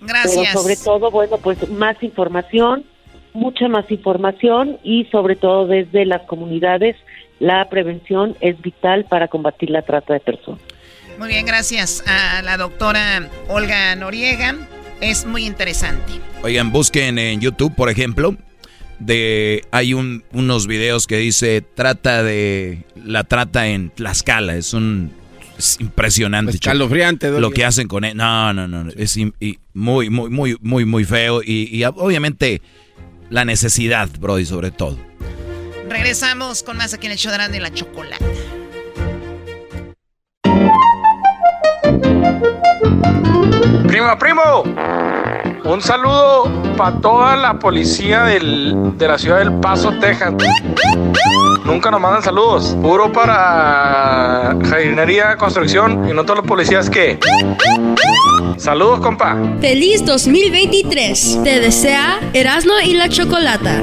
Gracias. 0.00 0.36
Pero 0.36 0.60
sobre 0.60 0.76
todo, 0.76 1.10
bueno, 1.10 1.36
pues 1.42 1.68
más 1.70 2.02
información 2.02 2.84
mucha 3.32 3.68
más 3.68 3.90
información 3.90 4.78
y 4.82 5.04
sobre 5.06 5.36
todo 5.36 5.66
desde 5.66 6.04
las 6.04 6.22
comunidades 6.22 6.96
la 7.38 7.68
prevención 7.68 8.36
es 8.40 8.60
vital 8.60 9.06
para 9.06 9.28
combatir 9.28 9.70
la 9.70 9.82
trata 9.82 10.14
de 10.14 10.20
personas. 10.20 10.60
Muy 11.18 11.28
bien, 11.28 11.46
gracias 11.46 12.04
a 12.06 12.42
la 12.42 12.56
doctora 12.56 13.28
Olga 13.48 13.96
Noriega. 13.96 14.56
Es 15.00 15.26
muy 15.26 15.46
interesante. 15.46 16.12
Oigan, 16.42 16.72
busquen 16.72 17.18
en 17.18 17.40
YouTube, 17.40 17.74
por 17.74 17.88
ejemplo, 17.88 18.36
de 18.98 19.64
hay 19.70 19.94
un, 19.94 20.24
unos 20.32 20.66
videos 20.66 21.06
que 21.06 21.16
dice 21.16 21.62
trata 21.62 22.22
de 22.22 22.84
la 23.02 23.24
trata 23.24 23.68
en 23.68 23.90
Tlaxcala. 23.90 24.56
Es 24.56 24.74
un 24.74 25.12
impresionante. 25.78 26.52
Escalofriante. 26.52 27.30
Lo 27.38 27.50
que 27.50 27.64
hacen 27.64 27.88
con 27.88 28.04
él. 28.04 28.16
No, 28.16 28.52
no, 28.52 28.68
no. 28.68 28.90
Es 28.96 29.18
muy, 29.74 30.10
muy, 30.10 30.30
muy, 30.30 30.56
muy, 30.60 30.84
muy 30.84 31.04
feo. 31.04 31.42
Y, 31.42 31.68
y 31.76 31.84
obviamente 31.84 32.62
la 33.30 33.44
necesidad, 33.44 34.08
Brody, 34.18 34.44
sobre 34.44 34.70
todo. 34.70 34.98
Regresamos 35.88 36.62
con 36.62 36.76
más 36.76 36.92
aquí 36.94 37.06
en 37.06 37.12
el 37.12 37.18
show 37.18 37.32
de 37.32 37.60
la 37.60 37.72
chocolate. 37.72 38.24
Primo, 43.86 44.18
primo, 44.18 44.62
un 45.64 45.80
saludo 45.80 46.50
para 46.76 46.96
toda 47.00 47.36
la 47.36 47.58
policía 47.58 48.24
del, 48.24 48.96
de 48.96 49.08
la 49.08 49.18
ciudad 49.18 49.38
del 49.38 49.52
Paso, 49.54 49.92
Texas. 50.00 50.34
Nunca 51.64 51.90
nos 51.90 52.00
mandan 52.00 52.22
saludos. 52.22 52.76
Puro 52.82 53.12
para 53.12 54.56
jardinería, 54.64 55.36
construcción 55.36 56.08
y 56.08 56.12
no 56.12 56.24
todos 56.24 56.38
los 56.38 56.46
policías 56.46 56.90
que. 56.90 57.18
Saludos, 58.56 59.00
compa. 59.00 59.36
Feliz 59.60 60.04
2023. 60.04 61.40
Te 61.44 61.60
desea 61.60 62.18
Erasmo 62.32 62.74
y 62.84 62.94
la 62.94 63.08
Chocolata. 63.08 63.82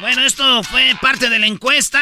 Bueno, 0.00 0.22
esto 0.24 0.62
fue 0.62 0.92
parte 1.00 1.28
de 1.30 1.38
la 1.38 1.46
encuesta 1.46 2.00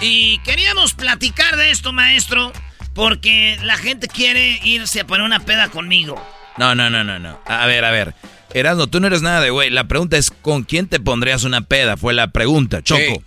y 0.00 0.38
queríamos 0.40 0.94
platicar 0.94 1.56
de 1.56 1.70
esto, 1.70 1.92
maestro, 1.92 2.52
porque 2.94 3.58
la 3.62 3.76
gente 3.76 4.08
quiere 4.08 4.60
irse 4.64 5.00
a 5.00 5.06
poner 5.06 5.24
una 5.24 5.40
peda 5.40 5.68
conmigo. 5.68 6.22
No, 6.58 6.74
no, 6.74 6.90
no, 6.90 7.04
no, 7.04 7.18
no. 7.18 7.40
A 7.46 7.66
ver, 7.66 7.84
a 7.84 7.90
ver. 7.90 8.14
Erasmo, 8.54 8.86
tú 8.86 9.00
no 9.00 9.06
eres 9.08 9.22
nada 9.22 9.40
de 9.40 9.50
güey. 9.50 9.70
La 9.70 9.88
pregunta 9.88 10.16
es, 10.16 10.30
¿con 10.30 10.62
quién 10.64 10.86
te 10.88 11.00
pondrías 11.00 11.44
una 11.44 11.60
peda? 11.62 11.96
Fue 11.96 12.14
la 12.14 12.28
pregunta, 12.32 12.82
Choco. 12.82 13.22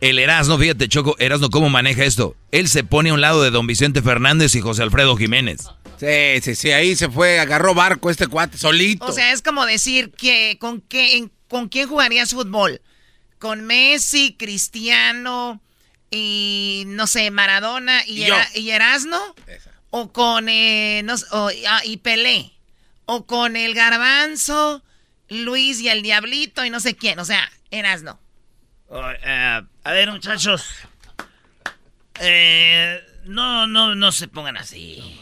El 0.00 0.18
Erasmo, 0.18 0.56
fíjate, 0.56 0.88
Choco, 0.88 1.14
Erasmo, 1.18 1.50
¿cómo 1.50 1.68
maneja 1.68 2.04
esto? 2.04 2.34
Él 2.52 2.68
se 2.68 2.84
pone 2.84 3.10
a 3.10 3.14
un 3.14 3.20
lado 3.20 3.42
de 3.42 3.50
don 3.50 3.66
Vicente 3.66 4.00
Fernández 4.00 4.54
y 4.54 4.60
José 4.62 4.82
Alfredo 4.82 5.16
Jiménez. 5.16 5.60
Sí, 5.98 6.40
sí, 6.42 6.54
sí, 6.54 6.70
ahí 6.72 6.96
se 6.96 7.10
fue, 7.10 7.38
agarró 7.38 7.74
barco 7.74 8.08
este 8.08 8.26
cuate, 8.26 8.56
solito. 8.56 9.04
O 9.04 9.12
sea, 9.12 9.32
es 9.32 9.42
como 9.42 9.66
decir 9.66 10.10
que 10.16 10.56
con 10.58 10.80
qué, 10.80 11.18
en- 11.18 11.30
con 11.48 11.68
quién 11.68 11.86
jugarías 11.86 12.30
fútbol. 12.30 12.80
Con 13.40 13.62
Messi, 13.64 14.36
Cristiano 14.38 15.60
y 16.10 16.84
no 16.86 17.08
sé, 17.08 17.32
Maradona 17.32 18.04
y, 18.06 18.22
Y 18.22 18.26
yo. 18.26 18.36
Era- 18.36 18.48
y 18.54 18.70
Erasno. 18.70 19.34
O 19.90 20.12
con 20.12 20.48
eh, 20.48 21.02
no 21.04 21.16
sé, 21.18 21.26
o- 21.32 21.50
ah, 21.68 21.80
y 21.84 21.96
Pelé. 21.96 22.52
O 23.06 23.26
con 23.26 23.56
el 23.56 23.74
Garbanzo, 23.74 24.84
Luis 25.28 25.80
y 25.80 25.88
el 25.88 26.02
Diablito 26.02 26.64
y 26.64 26.70
no 26.70 26.78
sé 26.78 26.94
quién. 26.94 27.18
O 27.18 27.24
sea, 27.24 27.50
Erasno. 27.72 28.20
Oh, 28.88 29.02
eh, 29.10 29.62
a 29.84 29.90
ver, 29.92 30.10
muchachos. 30.12 30.64
Eh, 32.20 33.00
no, 33.24 33.66
no, 33.66 33.94
no 33.94 34.12
se 34.12 34.28
pongan 34.28 34.56
así. 34.58 35.18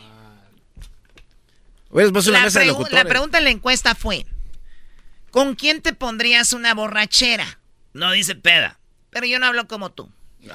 Mesa 2.44 2.60
pregu- 2.66 2.76
la 2.90 3.02
pregunta 3.08 3.38
en 3.38 3.44
la 3.44 3.50
encuesta 3.50 3.94
fue: 3.94 4.26
¿Con 5.30 5.54
quién 5.54 5.80
te 5.80 5.92
pondrías 5.92 6.52
una 6.52 6.74
borrachera? 6.74 7.58
No 7.92 8.12
dice 8.12 8.34
peda. 8.34 8.78
Pero 9.10 9.26
yo 9.26 9.38
no 9.38 9.46
hablo 9.46 9.66
como 9.68 9.90
tú. 9.92 10.10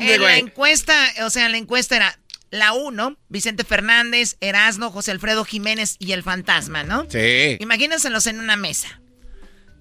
En 0.00 0.22
la 0.22 0.36
encuesta, 0.36 0.94
o 1.22 1.30
sea, 1.30 1.48
la 1.48 1.56
encuesta 1.56 1.96
era 1.96 2.18
la 2.50 2.72
1, 2.72 3.16
Vicente 3.28 3.64
Fernández, 3.64 4.36
Erasno, 4.40 4.90
José 4.90 5.10
Alfredo 5.10 5.44
Jiménez 5.44 5.96
y 5.98 6.12
el 6.12 6.22
fantasma, 6.22 6.82
¿no? 6.82 7.06
Sí. 7.10 7.56
Imagínenselos 7.60 8.26
en 8.26 8.40
una 8.40 8.56
mesa. 8.56 9.00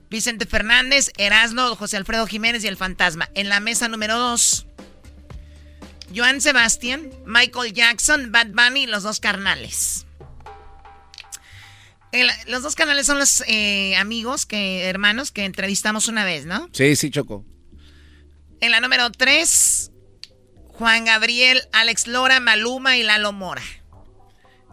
Vicente 0.10 0.46
Fernández, 0.46 1.12
Erasno, 1.18 1.76
José 1.76 1.98
Alfredo 1.98 2.26
Jiménez 2.28 2.64
y 2.64 2.68
el 2.68 2.78
fantasma. 2.78 3.30
En 3.34 3.50
la 3.50 3.60
mesa 3.60 3.88
número 3.88 4.18
2, 4.18 4.68
Joan 6.16 6.42
Sebastián, 6.42 7.10
Michael 7.26 7.74
Jackson, 7.74 8.32
Bad 8.32 8.48
Bunny 8.48 8.84
y 8.84 8.88
los 8.88 9.04
dos 9.04 9.20
carnales. 9.20 10.07
El- 12.12 12.30
los 12.48 12.64
dos 12.64 12.76
canales 12.76 13.06
son 13.06 13.20
los 13.20 13.44
eh, 13.48 13.96
amigos, 13.98 14.46
que 14.46 14.86
hermanos 14.86 15.32
que 15.32 15.46
entrevistamos 15.46 16.08
una 16.08 16.24
vez, 16.24 16.46
¿no? 16.46 16.70
Sí, 16.72 16.96
sí, 16.96 17.10
Choco. 17.12 17.46
En 18.62 18.72
la 18.72 18.80
número 18.80 19.12
3, 19.12 19.92
Juan 20.70 21.06
Gabriel, 21.06 21.62
Alex 21.74 22.08
Lora, 22.08 22.40
Maluma 22.40 22.98
y 22.98 23.04
Lalo 23.04 23.34
Mora. 23.34 23.62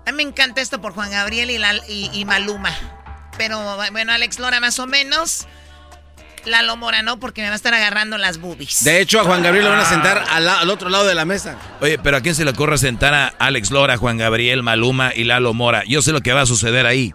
A 0.07 0.13
mí 0.13 0.17
me 0.17 0.23
encanta 0.23 0.61
esto 0.61 0.81
por 0.81 0.93
Juan 0.93 1.11
Gabriel 1.11 1.51
y, 1.51 1.59
Lal- 1.59 1.83
y- 1.89 2.11
y 2.13 2.25
Maluma. 2.25 2.73
Pero 3.37 3.59
bueno, 3.91 4.13
Alex 4.13 4.39
Lora 4.39 4.61
más 4.61 4.79
o 4.79 4.87
menos. 4.87 5.47
Lalo 6.45 6.77
Mora 6.77 7.03
no, 7.03 7.19
porque 7.19 7.41
me 7.41 7.49
va 7.49 7.55
a 7.55 7.57
estar 7.57 7.73
agarrando 7.73 8.19
las 8.19 8.37
boobies. 8.39 8.85
De 8.85 9.01
hecho, 9.01 9.19
a 9.21 9.25
Juan 9.25 9.43
Gabriel 9.43 9.65
lo 9.65 9.71
van 9.71 9.81
a 9.81 9.83
Ah. 9.83 9.89
sentar 9.89 10.25
al, 10.31 10.47
al 10.47 10.69
otro 10.71 10.91
lado 10.91 11.07
de 11.07 11.15
la 11.15 11.25
mesa. 11.25 11.59
Oye, 11.81 11.99
pero 11.99 12.19
¿a 12.19 12.21
quién 12.21 12.35
se 12.35 12.45
le 12.45 12.51
ocurre 12.51 12.77
sentar 12.77 13.15
a 13.15 13.29
Alex 13.39 13.71
Lora, 13.71 13.97
Juan 13.97 14.19
Gabriel, 14.19 14.63
Maluma 14.63 15.11
y 15.15 15.25
Lalo 15.25 15.55
Mora? 15.55 15.85
Yo 15.89 16.03
sé 16.03 16.13
lo 16.13 16.21
que 16.21 16.35
va 16.35 16.43
a 16.43 16.47
suceder 16.47 16.85
ahí. 16.87 17.13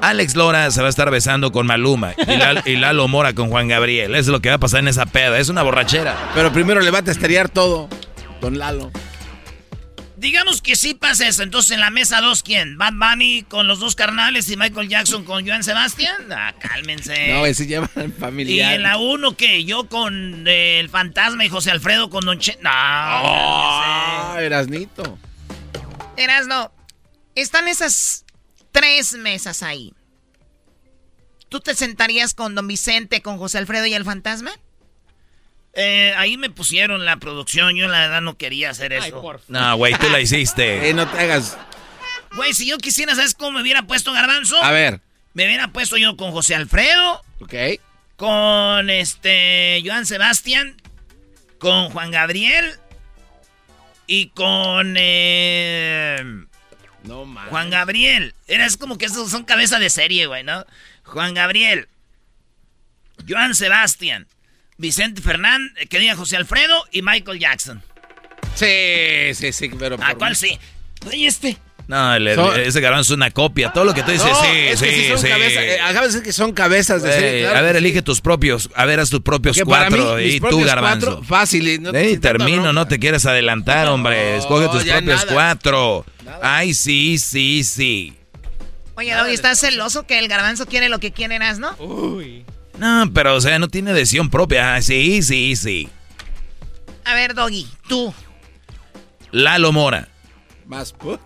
Alex 0.00 0.34
Lora 0.36 0.70
se 0.70 0.80
va 0.80 0.86
a 0.86 0.90
estar 0.90 1.10
besando 1.10 1.50
con 1.52 1.66
Maluma 1.66 2.14
y, 2.16 2.36
Lal- 2.36 2.62
y 2.66 2.76
Lalo 2.76 3.08
Mora 3.08 3.32
con 3.34 3.50
Juan 3.50 3.68
Gabriel. 3.68 4.12
Eso 4.14 4.20
es 4.20 4.28
lo 4.28 4.40
que 4.40 4.48
va 4.48 4.54
a 4.56 4.58
pasar 4.60 4.80
en 4.80 4.88
esa 4.88 5.06
peda. 5.06 5.38
Es 5.38 5.48
una 5.48 5.62
borrachera. 5.62 6.16
Pero 6.34 6.52
primero 6.52 6.80
le 6.80 6.90
va 6.90 6.98
a 6.98 7.02
testear 7.02 7.48
todo, 7.48 7.88
don 8.40 8.58
Lalo. 8.58 8.90
Digamos 10.16 10.62
que 10.62 10.74
sí 10.74 10.94
pasa 10.94 11.28
eso. 11.28 11.44
Entonces, 11.44 11.70
en 11.72 11.80
la 11.80 11.90
mesa 11.90 12.20
2, 12.20 12.42
¿quién? 12.42 12.76
Bad 12.76 12.92
Bunny 12.94 13.44
con 13.44 13.68
los 13.68 13.78
dos 13.78 13.94
carnales 13.94 14.50
y 14.50 14.56
Michael 14.56 14.88
Jackson 14.88 15.22
con 15.24 15.46
Joan 15.46 15.62
Sebastián. 15.62 16.16
Ah, 16.32 16.54
cálmense. 16.58 17.32
No, 17.34 17.46
ese 17.46 17.66
lleva 17.68 17.88
y 17.96 18.08
familiar. 18.10 18.74
en 18.74 18.82
la 18.82 18.96
1, 18.98 19.36
¿qué? 19.36 19.64
Yo 19.64 19.88
con 19.88 20.44
eh, 20.48 20.80
el 20.80 20.88
fantasma 20.88 21.44
y 21.44 21.48
José 21.48 21.70
Alfredo 21.70 22.10
con 22.10 22.24
Don 22.24 22.36
Che. 22.40 22.58
No. 22.62 22.70
Ah, 22.72 24.36
Erasnito. 24.40 25.18
Erasno, 26.16 26.72
están 27.36 27.68
esas 27.68 28.24
tres 28.72 29.14
mesas 29.14 29.62
ahí. 29.62 29.92
¿Tú 31.48 31.60
te 31.60 31.74
sentarías 31.74 32.34
con 32.34 32.54
Don 32.54 32.66
Vicente, 32.68 33.22
con 33.22 33.38
José 33.38 33.58
Alfredo 33.58 33.86
y 33.86 33.94
el 33.94 34.04
fantasma? 34.04 34.50
Eh, 35.72 36.12
ahí 36.16 36.36
me 36.36 36.50
pusieron 36.50 37.04
la 37.04 37.18
producción. 37.18 37.76
Yo, 37.76 37.88
la 37.88 38.00
verdad, 38.00 38.20
no 38.20 38.36
quería 38.36 38.70
hacer 38.70 38.92
eso. 38.92 39.22
No, 39.48 39.76
güey, 39.76 39.94
tú 39.94 40.08
la 40.10 40.20
hiciste. 40.20 40.88
Eh, 40.90 40.94
no 40.94 41.08
te 41.08 41.18
hagas. 41.18 41.56
Güey, 42.36 42.52
si 42.52 42.66
yo 42.66 42.78
quisiera, 42.78 43.14
¿sabes 43.14 43.34
cómo 43.34 43.52
me 43.52 43.62
hubiera 43.62 43.82
puesto 43.86 44.12
Garbanzo? 44.12 44.62
A 44.62 44.70
ver. 44.70 45.00
Me 45.34 45.46
hubiera 45.46 45.68
puesto 45.68 45.96
yo 45.96 46.16
con 46.16 46.32
José 46.32 46.54
Alfredo. 46.54 47.22
Ok. 47.40 47.54
Con 48.16 48.90
este. 48.90 49.80
Joan 49.84 50.04
Sebastián. 50.04 50.76
Con 51.58 51.90
Juan 51.90 52.10
Gabriel. 52.10 52.74
Y 54.06 54.28
con. 54.30 54.96
eh, 54.98 56.46
No 57.08 57.24
mames. 57.24 57.50
Juan 57.50 57.70
Gabriel. 57.70 58.34
Era 58.46 58.66
es 58.66 58.76
como 58.76 58.98
que 58.98 59.06
esos 59.06 59.30
son 59.30 59.44
cabeza 59.44 59.78
de 59.78 59.88
serie, 59.88 60.26
güey, 60.26 60.44
¿no? 60.44 60.66
Juan 61.04 61.32
Gabriel. 61.32 61.88
Joan 63.26 63.54
Sebastián. 63.54 64.26
Vicente 64.76 65.22
Fernández. 65.22 65.88
Que 65.88 65.98
diga 65.98 66.14
José 66.14 66.36
Alfredo. 66.36 66.84
Y 66.92 67.00
Michael 67.00 67.38
Jackson. 67.38 67.82
Sí, 68.54 69.34
sí, 69.34 69.52
sí, 69.52 69.70
pero. 69.78 69.96
¿A 70.02 70.14
cuál 70.16 70.36
sí? 70.36 70.58
Oye, 71.06 71.26
este. 71.26 71.56
No, 71.88 72.14
el- 72.14 72.34
Son- 72.34 72.60
ese 72.60 72.80
garbanzo 72.82 73.14
es 73.14 73.16
una 73.16 73.30
copia. 73.30 73.72
Todo 73.72 73.84
lo 73.84 73.94
que 73.94 74.02
tú 74.02 74.10
dices, 74.12 74.28
No, 74.28 74.40
sí, 74.42 74.46
es 74.52 74.80
que 74.80 74.90
sí, 74.94 75.02
sí 75.04 75.08
son 75.08 75.18
sí. 75.20 75.28
cabezas. 75.28 75.62
eh, 75.64 75.80
acabas 75.80 76.00
de 76.02 76.06
decir 76.08 76.22
que 76.22 76.32
son 76.34 76.52
cabezas 76.52 77.02
de 77.02 77.12
serie. 77.12 77.40
claro 77.40 77.56
a 77.58 77.60
ver, 77.62 77.72
sí. 77.72 77.78
elige 77.78 78.02
tus 78.02 78.20
propios. 78.20 78.68
A 78.74 78.84
ver, 78.84 79.00
haz 79.00 79.08
tus 79.08 79.22
propios 79.22 79.58
cuatro. 79.64 80.16
mí, 80.16 80.22
y 80.24 80.38
tú, 80.40 80.60
garbanzo. 80.64 81.06
cuatro, 81.06 81.24
fácil. 81.24 81.66
y 81.66 81.78
no- 81.78 81.90
Ey, 81.94 82.18
termino, 82.18 82.72
no 82.74 82.86
te 82.86 82.98
quieres 82.98 83.24
adelantar, 83.24 83.88
hombre. 83.88 84.36
Escoge 84.36 84.68
tus 84.68 84.84
propios 84.84 85.20
nada. 85.24 85.32
cuatro. 85.32 86.04
Ay, 86.42 86.74
sí, 86.74 87.16
sí, 87.18 87.64
sí. 87.64 88.14
Oye, 88.94 89.14
Doggy, 89.14 89.32
¿estás 89.32 89.58
celoso 89.58 90.06
que 90.06 90.18
el 90.18 90.28
garbanzo 90.28 90.66
quiere 90.66 90.88
lo 90.90 90.98
que 90.98 91.10
quiere 91.12 91.36
Erasno? 91.36 91.74
No, 92.78 93.10
pero 93.14 93.34
o 93.36 93.40
sea, 93.40 93.58
no 93.58 93.68
tiene 93.68 93.94
decisión 93.94 94.28
propia. 94.28 94.74
Ah, 94.74 94.82
sí, 94.82 95.22
sí, 95.22 95.56
sí. 95.56 95.88
A 97.06 97.14
ver, 97.14 97.32
Doggy, 97.34 97.66
tú. 97.88 98.12
Lalo 99.30 99.72
Mora. 99.72 100.08
Más. 100.66 100.94
pu- 100.94 101.18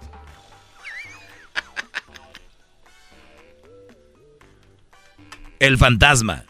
El 5.63 5.79
fantasma. 5.79 6.43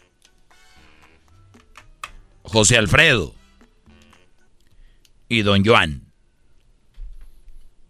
José 2.41 2.77
Alfredo. 2.79 3.35
Y 5.29 5.43
Don 5.43 5.63
Joan. 5.63 6.01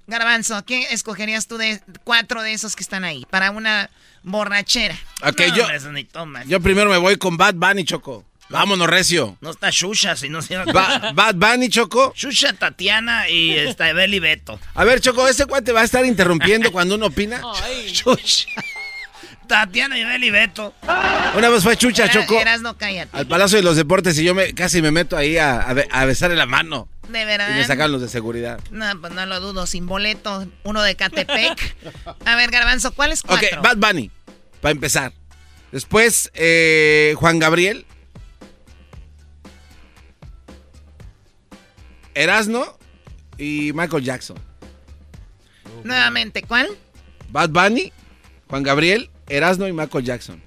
Garbanzo, 0.06 0.66
¿qué 0.66 0.88
escogerías 0.92 1.48
tú 1.48 1.56
de 1.58 1.80
cuatro 2.04 2.42
de 2.44 2.52
esos 2.52 2.76
que 2.76 2.84
están 2.84 3.06
ahí 3.06 3.26
para 3.30 3.52
una 3.52 3.90
borrachera? 4.24 5.00
Ok, 5.26 5.40
No, 5.48 5.56
yo, 5.56 5.62
hombre, 5.64 5.78
eso 5.78 5.92
ni 5.94 6.04
tomas. 6.04 6.46
yo 6.46 6.60
primero 6.60 6.90
me 6.90 6.98
voy 6.98 7.16
con 7.16 7.38
Bad 7.38 7.54
Bunny, 7.56 7.86
Choco. 7.86 8.26
Vámonos, 8.50 8.88
recio. 8.90 9.38
No 9.40 9.52
está 9.52 9.70
Shusha, 9.70 10.18
si 10.18 10.28
no 10.28 10.42
se 10.42 10.58
Ba- 10.58 11.14
Bad 11.16 11.36
Bunny, 11.36 11.70
Choco. 11.70 12.12
Shusha, 12.18 12.52
Tatiana 12.52 13.30
y 13.30 13.52
está 13.52 13.94
Beli 13.94 14.20
Beto. 14.20 14.60
A 14.76 14.84
ver, 14.84 15.00
Choco, 15.00 15.26
¿ese 15.26 15.46
cuate 15.46 15.72
va 15.72 15.80
a 15.82 15.86
estar 15.86 16.06
interrumpiendo 16.06 16.70
cuando 16.74 16.96
uno 16.96 17.06
opina? 17.06 17.42
Chush. 17.94 18.46
Tatiana 19.48 19.98
y 19.98 20.30
Beto. 20.32 20.74
Una 21.38 21.50
vez 21.50 21.64
fue 21.64 21.76
Chucha, 21.78 22.06
Era- 22.06 22.14
Choco. 22.14 22.40
Eras 22.40 22.62
no 22.62 22.78
cállate. 22.78 23.16
Al 23.18 23.28
Palacio 23.28 23.58
de 23.58 23.64
los 23.64 23.76
Deportes 23.76 24.18
y 24.20 24.24
yo 24.24 24.34
me, 24.34 24.54
casi 24.54 24.82
me 24.82 24.92
meto 24.92 25.16
ahí 25.18 25.38
a, 25.38 25.62
a, 25.62 25.74
be- 25.74 25.88
a 25.92 26.06
besarle 26.06 26.36
la 26.36 26.46
mano. 26.46 26.88
De 27.10 27.26
verdad. 27.26 27.50
Y 27.52 27.54
me 27.60 27.66
sacan 27.66 27.92
los 27.92 28.02
de 28.02 28.08
seguridad. 28.10 28.60
No, 28.72 28.86
pues 29.02 29.14
no 29.14 29.26
lo 29.26 29.40
dudo, 29.40 29.68
sin 29.68 29.86
boleto, 29.88 30.48
uno 30.64 30.82
de 30.82 30.96
Catepec. 30.96 31.76
A 32.26 32.36
ver, 32.36 32.50
Garbanzo, 32.50 32.94
¿cuáles 32.94 33.22
Ok, 33.22 33.28
cuatro? 33.28 33.62
Bad 33.62 33.78
Bunny, 33.78 34.10
para 34.62 34.72
empezar. 34.72 35.12
Después, 35.72 36.32
eh, 36.34 37.14
Juan 37.18 37.40
Gabriel. 37.40 37.86
Erasno 42.16 42.78
y 43.38 43.72
Michael 43.74 44.04
Jackson. 44.04 44.38
Nuevamente, 45.84 46.44
¿cuál? 46.44 46.70
Bad 47.30 47.50
Bunny, 47.50 47.92
Juan 48.48 48.64
Gabriel, 48.64 49.10
Erasno 49.30 49.68
y 49.68 49.74
Michael 49.74 50.04
Jackson. 50.04 50.42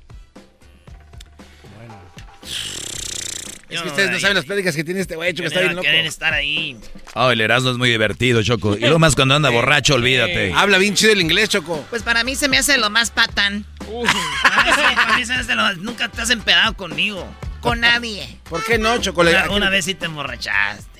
Es 3.68 3.82
que 3.82 3.88
ustedes 3.88 4.10
no 4.12 4.20
saben 4.20 4.36
las 4.36 4.44
pláticas 4.44 4.76
que 4.76 4.84
tiene 4.84 5.00
este 5.00 5.16
güey, 5.16 5.34
Choco, 5.34 5.48
está 5.48 5.60
bien 5.60 5.74
loco. 5.74 5.88
estar 5.88 6.32
ahí. 6.32 6.76
Oh, 7.14 7.30
el 7.30 7.40
Erasmo 7.40 7.70
es 7.70 7.76
muy 7.76 7.90
divertido, 7.90 8.42
Choco. 8.42 8.76
Y 8.76 8.80
lo 8.80 8.98
más 9.00 9.16
cuando 9.16 9.34
anda 9.34 9.50
borracho, 9.50 9.94
olvídate. 9.94 10.52
Habla 10.56 10.78
bien 10.78 10.94
chido 10.94 11.12
el 11.12 11.20
inglés, 11.20 11.48
Choco. 11.48 11.84
Pues 11.90 12.02
para 12.02 12.22
mí 12.22 12.36
se 12.36 12.48
me 12.48 12.58
hace 12.58 12.78
lo 12.78 12.90
más 12.90 13.10
patán. 13.10 13.66
Sí, 13.80 13.86
para 14.42 15.16
mí 15.16 15.24
se 15.24 15.32
me 15.34 15.40
hace 15.40 15.54
lo- 15.56 15.74
Nunca 15.76 16.08
te 16.08 16.22
has 16.22 16.30
empedado 16.30 16.74
conmigo. 16.76 17.26
Con 17.60 17.80
nadie. 17.80 18.38
¿Por 18.48 18.64
qué 18.64 18.78
no, 18.78 18.98
Choco? 18.98 19.22
Una, 19.22 19.50
una 19.50 19.68
vez 19.68 19.84
sí 19.86 19.94
te 19.94 20.06
emborrachaste. 20.06 20.95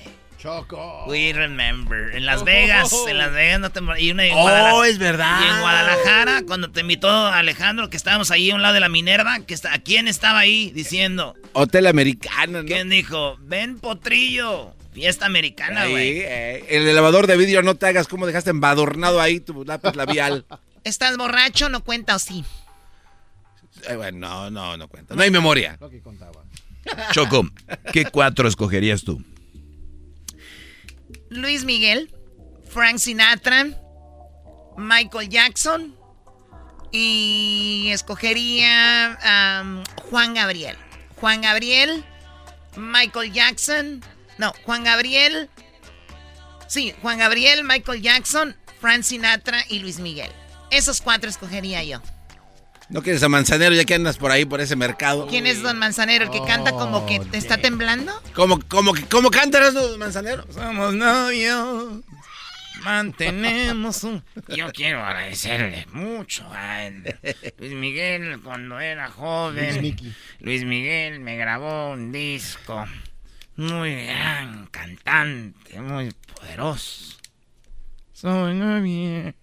Choco. 0.47 1.03
We 1.07 1.33
remember. 1.33 2.15
En 2.15 2.25
Las 2.25 2.45
Vegas, 2.45 2.89
en 3.09 3.17
Las 3.17 3.33
Vegas 3.33 3.59
no 3.59 3.69
te 3.69 3.81
y 4.01 4.11
una 4.11 4.25
en 4.25 4.33
Oh, 4.33 4.43
Guadalajara. 4.43 4.87
es 4.87 4.97
verdad. 4.97 5.41
Y 5.41 5.47
en 5.49 5.59
Guadalajara, 5.59 6.41
cuando 6.47 6.71
te 6.71 6.79
invitó 6.81 7.09
Alejandro, 7.09 7.89
que 7.89 7.97
estábamos 7.97 8.31
ahí 8.31 8.51
a 8.51 8.55
un 8.55 8.61
lado 8.61 8.73
de 8.73 8.79
la 8.79 8.87
Minerva, 8.87 9.39
que 9.41 9.53
está, 9.53 9.77
¿quién 9.79 10.07
estaba 10.07 10.39
ahí 10.39 10.71
diciendo? 10.71 11.35
Hotel 11.51 11.85
americano, 11.85 12.61
¿no? 12.61 12.65
¿Quién 12.65 12.89
dijo? 12.89 13.35
Ven, 13.41 13.77
potrillo. 13.79 14.73
Fiesta 14.93 15.25
americana, 15.25 15.85
güey. 15.87 16.19
eh, 16.21 16.65
el 16.69 16.87
elevador 16.87 17.27
de 17.27 17.35
vidrio 17.35 17.61
no 17.61 17.75
te 17.75 17.85
hagas 17.87 18.07
como 18.07 18.25
dejaste 18.25 18.49
embadornado 18.51 19.19
ahí 19.19 19.41
tu 19.41 19.65
lápiz 19.65 19.97
labial. 19.97 20.45
¿Estás 20.85 21.17
borracho? 21.17 21.67
¿No 21.67 21.83
cuenta 21.83 22.15
o 22.15 22.19
sí? 22.19 22.45
Eh, 23.89 23.95
bueno, 23.97 24.17
no, 24.17 24.49
no, 24.49 24.77
no 24.77 24.87
cuenta. 24.87 25.13
No 25.13 25.21
hay 25.21 25.29
memoria. 25.29 25.77
Choco, 27.11 27.45
¿qué 27.91 28.05
cuatro 28.05 28.47
escogerías 28.47 29.03
tú? 29.03 29.21
Luis 31.29 31.63
Miguel, 31.63 32.13
Frank 32.69 32.99
Sinatra, 32.99 33.67
Michael 34.77 35.29
Jackson 35.29 35.95
y 36.91 37.89
escogería 37.91 39.17
am, 39.59 39.83
Juan 40.09 40.33
Gabriel. 40.33 40.77
Juan 41.19 41.41
Gabriel, 41.41 42.05
Michael 42.75 43.33
Jackson, 43.33 44.03
no, 44.37 44.53
Juan 44.65 44.83
Gabriel, 44.83 45.49
sí, 46.67 46.93
Juan 47.01 47.17
Gabriel, 47.17 47.63
Michael 47.63 48.01
Jackson, 48.01 48.55
Frank 48.79 49.01
Sinatra 49.03 49.63
y 49.67 49.79
Luis 49.79 49.99
Miguel. 49.99 50.31
Esos 50.69 51.01
cuatro 51.01 51.29
escogería 51.29 51.83
yo. 51.83 52.01
¿No 52.89 53.03
quieres 53.03 53.21
a 53.23 53.29
Manzanero 53.29 53.75
ya 53.75 53.83
que 53.83 53.95
andas 53.95 54.17
por 54.17 54.31
ahí, 54.31 54.45
por 54.45 54.61
ese 54.61 54.75
mercado? 54.77 55.27
¿Quién 55.27 55.45
es 55.45 55.61
Don 55.61 55.77
Manzanero? 55.77 56.25
¿El 56.25 56.31
que 56.31 56.41
canta 56.45 56.71
como 56.71 57.05
que 57.05 57.19
te 57.19 57.37
está 57.37 57.57
temblando? 57.57 58.13
¿Cómo, 58.33 58.59
cómo, 58.67 58.93
cómo 59.09 59.29
cantas, 59.29 59.73
Don 59.73 59.99
Manzanero? 59.99 60.45
Somos 60.53 60.93
novios. 60.93 62.01
Mantenemos 62.83 64.03
un. 64.05 64.23
Yo 64.47 64.71
quiero 64.71 65.03
agradecerle 65.03 65.85
mucho 65.91 66.47
a 66.53 66.85
él. 66.85 67.03
Luis 67.57 67.73
Miguel 67.73 68.39
cuando 68.41 68.79
era 68.79 69.09
joven. 69.09 69.81
Luis. 69.81 69.95
Luis 70.39 70.63
Miguel 70.63 71.19
me 71.19 71.35
grabó 71.35 71.91
un 71.91 72.13
disco. 72.13 72.85
Muy 73.57 74.05
gran 74.05 74.67
cantante, 74.67 75.81
muy 75.81 76.13
poderoso. 76.33 77.17
Soy 78.13 78.53
novia. 78.53 79.35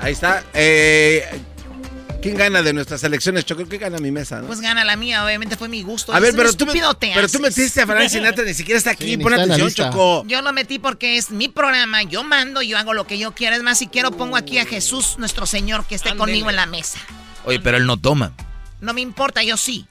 Ahí 0.00 0.12
está. 0.12 0.44
Eh, 0.54 1.24
¿Quién 2.20 2.36
gana 2.36 2.62
de 2.62 2.72
nuestras 2.72 3.04
elecciones, 3.04 3.44
Choco? 3.44 3.66
¿Qué 3.68 3.76
gana 3.76 3.98
mi 3.98 4.10
mesa? 4.10 4.40
no? 4.40 4.46
Pues 4.46 4.60
gana 4.60 4.82
la 4.84 4.96
mía, 4.96 5.22
obviamente 5.24 5.56
fue 5.58 5.68
mi 5.68 5.82
gusto. 5.82 6.14
a 6.14 6.20
ver, 6.20 6.30
Es 6.30 6.36
pero 6.36 6.52
tú, 6.54 6.64
me- 6.64 6.72
estúpido 6.72 6.94
te 6.94 7.08
pero 7.14 7.28
tú 7.28 7.36
haces. 7.38 7.40
metiste 7.58 7.82
a 7.82 7.86
Frank 7.86 8.08
Sinatra, 8.08 8.44
ni 8.44 8.54
siquiera 8.54 8.78
está 8.78 8.92
aquí. 8.92 9.04
Sí, 9.10 9.16
Pon 9.18 9.34
atención. 9.34 9.70
Choco. 9.70 10.24
Yo 10.26 10.40
lo 10.40 10.52
metí 10.54 10.78
porque 10.78 11.18
es 11.18 11.30
mi 11.30 11.48
programa, 11.48 12.02
yo 12.02 12.24
mando, 12.24 12.62
yo 12.62 12.78
hago 12.78 12.94
lo 12.94 13.06
que 13.06 13.18
yo 13.18 13.32
quiera. 13.34 13.56
Es 13.56 13.62
más, 13.62 13.78
si 13.78 13.88
quiero 13.88 14.10
pongo 14.10 14.36
aquí 14.36 14.58
a 14.58 14.64
Jesús, 14.64 15.16
nuestro 15.18 15.44
Señor, 15.46 15.86
que 15.86 15.94
esté 15.96 16.16
conmigo 16.16 16.48
en 16.48 16.56
la 16.56 16.64
mesa. 16.66 16.98
Oye, 17.44 17.60
pero 17.60 17.76
él 17.76 17.84
no 17.86 17.98
toma. 17.98 18.32
No 18.80 18.94
me 18.94 19.02
importa, 19.02 19.42
yo 19.42 19.58
sí. 19.58 19.86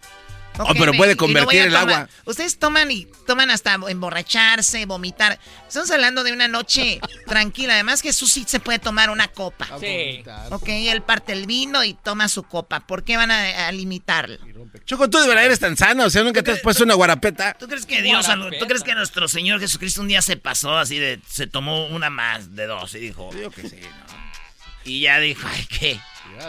Oh, 0.60 0.64
Ok, 0.64 0.76
pero 0.78 0.94
puede 0.94 1.16
convertir 1.16 1.62
el 1.62 1.74
tomar- 1.74 1.82
agua. 1.82 2.10
Ustedes 2.26 2.60
toman 2.60 2.92
y 2.92 3.06
toman 3.26 3.50
hasta 3.50 3.74
emborracharse, 3.74 4.86
vomitar. 4.86 5.40
Estamos 5.68 5.90
hablando 5.92 6.24
de 6.24 6.32
una 6.32 6.48
noche 6.48 7.00
tranquila. 7.28 7.74
Además, 7.74 8.02
Jesús 8.02 8.32
sí 8.34 8.46
se 8.48 8.60
puede 8.60 8.80
tomar 8.80 9.10
una 9.10 9.28
copa. 9.30 9.68
Sí. 9.80 10.24
Ok, 10.52 10.68
él 10.70 11.02
parte 11.02 11.34
el 11.34 11.48
vino 11.48 11.84
y 11.84 11.94
toma 11.96 12.28
su 12.28 12.44
copa. 12.44 12.82
¿Por 12.82 13.04
qué 13.04 13.18
van 13.18 13.32
a, 13.32 13.68
a 13.68 13.72
limitarlo? 13.72 14.38
Choco, 14.86 15.10
tú 15.10 15.20
de 15.20 15.28
verdad 15.28 15.46
eres 15.46 15.60
tan 15.60 15.76
sana. 15.78 16.06
O 16.06 16.10
sea, 16.10 16.24
nunca 16.24 16.44
te 16.44 16.52
has 16.52 16.60
puesto 16.60 16.84
una 16.84 16.94
guarapeta. 16.94 17.54
¿Tú 17.60 17.68
crees 17.68 17.86
que 17.86 18.02
Dios, 18.02 18.28
tú 18.60 18.68
crees 18.68 18.84
que 18.84 18.94
nuestro 18.96 19.28
Señor 19.28 19.60
Jesucristo 19.60 20.02
un 20.02 20.08
día 20.08 20.22
se 20.22 20.38
pasó 20.38 20.78
así 20.78 20.98
de, 21.00 21.20
se 21.30 21.48
tomó 21.48 21.88
una 21.88 22.10
más 22.10 22.56
de 22.56 22.68
dos 22.68 22.94
y 22.96 23.00
dijo, 23.00 23.32
Yo 23.34 23.50
que 23.52 23.70
sí, 23.70 23.78
¿no? 23.82 24.14
y 24.86 25.02
ya 25.02 25.20
dijo, 25.20 25.48
ay, 25.50 25.66
¿qué? 25.68 26.00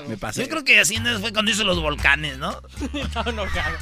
Me 0.09 0.16
pasé. 0.16 0.43
Yo 0.43 0.48
creo 0.48 0.65
que 0.65 0.81
así 0.81 0.98
no 0.98 1.19
fue 1.20 1.32
cuando 1.32 1.51
hizo 1.51 1.65
los 1.65 1.81
volcanes, 1.81 2.39
¿no? 2.39 2.61
No, 3.15 3.32
no, 3.32 3.47
claro. 3.47 3.77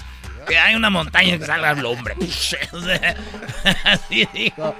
Que 0.46 0.58
hay 0.58 0.74
una 0.74 0.90
montaña 0.90 1.38
que 1.38 1.46
salga 1.46 1.70
el 1.70 1.84
hombre. 1.84 2.16
Así 3.84 4.28
dijo. 4.34 4.74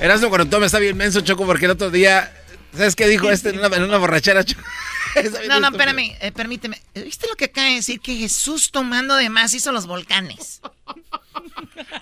Erasmo 0.00 0.30
cuando 0.30 0.48
toma 0.48 0.66
está 0.66 0.78
bien 0.78 0.96
menso, 0.96 1.20
Choco, 1.20 1.44
porque 1.44 1.66
el 1.66 1.72
otro 1.72 1.90
día... 1.90 2.32
¿Sabes 2.72 2.96
qué 2.96 3.06
dijo 3.06 3.30
este 3.30 3.50
en 3.50 3.58
una, 3.58 3.68
en 3.68 3.82
una 3.84 3.98
borrachera, 3.98 4.42
Choco? 4.42 4.62
No, 5.48 5.60
no, 5.60 5.68
espérame, 5.68 6.16
eh, 6.20 6.32
permíteme. 6.32 6.80
¿Viste 6.94 7.28
lo 7.28 7.36
que 7.36 7.44
acaba 7.44 7.68
de 7.68 7.74
decir? 7.74 8.00
Que 8.00 8.16
Jesús 8.16 8.72
tomando 8.72 9.14
de 9.14 9.28
más 9.28 9.54
hizo 9.54 9.70
los 9.70 9.86
volcanes. 9.86 10.60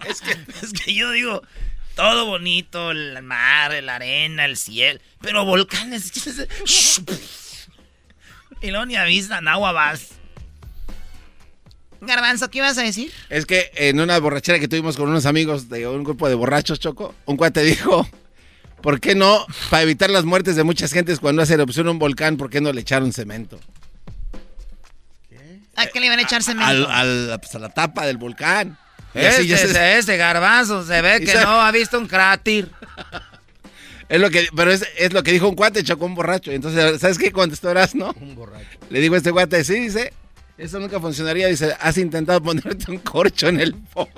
Es 0.06 0.22
que, 0.22 0.30
es 0.62 0.72
que 0.72 0.94
yo 0.94 1.10
digo, 1.10 1.42
todo 1.94 2.26
bonito, 2.26 2.90
el 2.90 3.22
mar, 3.22 3.72
la 3.82 3.96
arena, 3.96 4.46
el 4.46 4.56
cielo, 4.56 5.00
pero 5.20 5.44
volcanes. 5.44 6.10
Y 8.60 8.70
luego 8.70 8.86
ni 8.86 8.96
avisan, 8.96 9.48
agua 9.48 9.72
vas. 9.72 10.08
Garbanzo, 12.00 12.50
¿qué 12.50 12.58
ibas 12.58 12.76
a 12.78 12.82
decir? 12.82 13.12
Es 13.30 13.46
que 13.46 13.70
en 13.76 14.00
una 14.00 14.18
borrachera 14.18 14.58
que 14.58 14.66
tuvimos 14.66 14.96
con 14.96 15.08
unos 15.08 15.24
amigos 15.24 15.68
de 15.68 15.86
un 15.86 16.02
grupo 16.02 16.28
de 16.28 16.34
borrachos, 16.34 16.80
Choco, 16.80 17.14
un 17.26 17.36
cuate 17.36 17.62
dijo, 17.62 18.08
¿por 18.82 18.98
qué 19.00 19.14
no, 19.14 19.46
para 19.70 19.84
evitar 19.84 20.10
las 20.10 20.24
muertes 20.24 20.56
de 20.56 20.64
muchas 20.64 20.92
gentes 20.92 21.20
cuando 21.20 21.42
hace 21.42 21.54
erupción 21.54 21.88
un 21.88 22.00
volcán, 22.00 22.36
¿por 22.36 22.50
qué 22.50 22.60
no 22.60 22.72
le 22.72 22.80
echaron 22.80 23.12
cemento? 23.12 23.60
¿A 25.76 25.86
qué 25.86 26.00
le 26.00 26.06
iban 26.06 26.18
a 26.18 26.22
echar 26.22 26.38
Al, 26.38 26.42
cemento? 26.42 26.90
al- 26.90 27.38
pues, 27.40 27.54
a 27.54 27.58
la 27.60 27.68
tapa 27.68 28.04
del 28.04 28.16
volcán. 28.18 28.76
Ya 29.14 29.28
Este, 29.28 29.56
se- 29.56 29.98
este 29.98 30.16
garbanzo 30.16 30.84
se 30.86 31.00
ve 31.02 31.18
Y 31.20 31.24
que 31.24 31.32
sabe- 31.32 31.44
no 31.44 31.60
ha 31.62 31.70
visto 31.70 31.98
un 31.98 32.06
cráter. 32.08 32.68
Es 34.08 34.20
lo 34.20 34.30
que, 34.30 34.48
pero 34.54 34.70
es, 34.72 34.86
es 34.98 35.12
lo 35.12 35.22
que 35.22 35.32
dijo 35.32 35.48
un 35.48 35.54
cuate, 35.54 35.84
Choco, 35.84 36.04
un 36.06 36.14
borracho. 36.14 36.50
Entonces, 36.52 37.00
¿sabes 37.00 37.18
qué 37.18 37.32
contestó 37.32 37.70
Erasmo? 37.70 38.14
Un 38.20 38.34
borracho. 38.34 38.78
Le 38.90 39.00
digo 39.00 39.14
a 39.14 39.18
este 39.18 39.32
cuate, 39.32 39.64
sí, 39.64 39.74
dice, 39.74 40.12
eso 40.58 40.78
nunca 40.80 41.00
funcionaría. 41.00 41.46
Dice, 41.48 41.74
has 41.80 41.96
intentado 41.98 42.42
ponerte 42.42 42.90
un 42.90 42.98
corcho 42.98 43.48
en 43.48 43.60
el 43.60 43.74
post. 43.74 44.10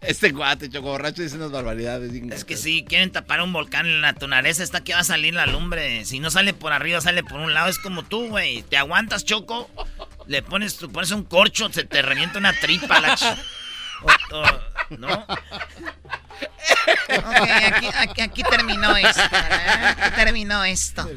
Este 0.00 0.32
cuate, 0.32 0.68
Choco, 0.68 0.88
borracho, 0.88 1.22
dice 1.22 1.36
unas 1.36 1.52
barbaridades. 1.52 2.12
Es 2.32 2.44
que 2.44 2.56
si 2.56 2.84
quieren 2.84 3.10
tapar 3.12 3.40
un 3.42 3.52
volcán 3.52 3.86
en 3.86 4.00
la 4.00 4.12
naturaleza, 4.12 4.62
está 4.64 4.82
que 4.82 4.92
va 4.94 5.00
a 5.00 5.04
salir 5.04 5.34
la 5.34 5.46
lumbre. 5.46 6.04
Si 6.04 6.18
no 6.18 6.30
sale 6.30 6.52
por 6.52 6.72
arriba, 6.72 7.00
sale 7.00 7.22
por 7.22 7.38
un 7.40 7.54
lado. 7.54 7.68
Es 7.68 7.78
como 7.78 8.02
tú, 8.02 8.28
güey. 8.28 8.62
Te 8.62 8.76
aguantas, 8.76 9.24
Choco. 9.24 9.70
Le 10.26 10.42
pones, 10.42 10.76
tú 10.76 10.90
pones 10.90 11.10
un 11.12 11.22
corcho, 11.24 11.68
se 11.72 11.84
te 11.84 12.02
revienta 12.02 12.38
una 12.38 12.52
tripa. 12.52 13.00
La 13.00 13.16
ch- 13.16 13.36
o- 14.02 14.36
o- 14.36 14.60
¿No? 14.98 15.26
Ok, 17.08 17.50
aquí, 17.66 17.88
aquí- 17.96 18.20
aquí 18.22 18.42
terminó 18.42 18.96
esto. 18.96 19.22
¿verdad? 19.30 19.96
Aquí 20.00 20.14
terminó 20.16 20.64
esto. 20.64 21.08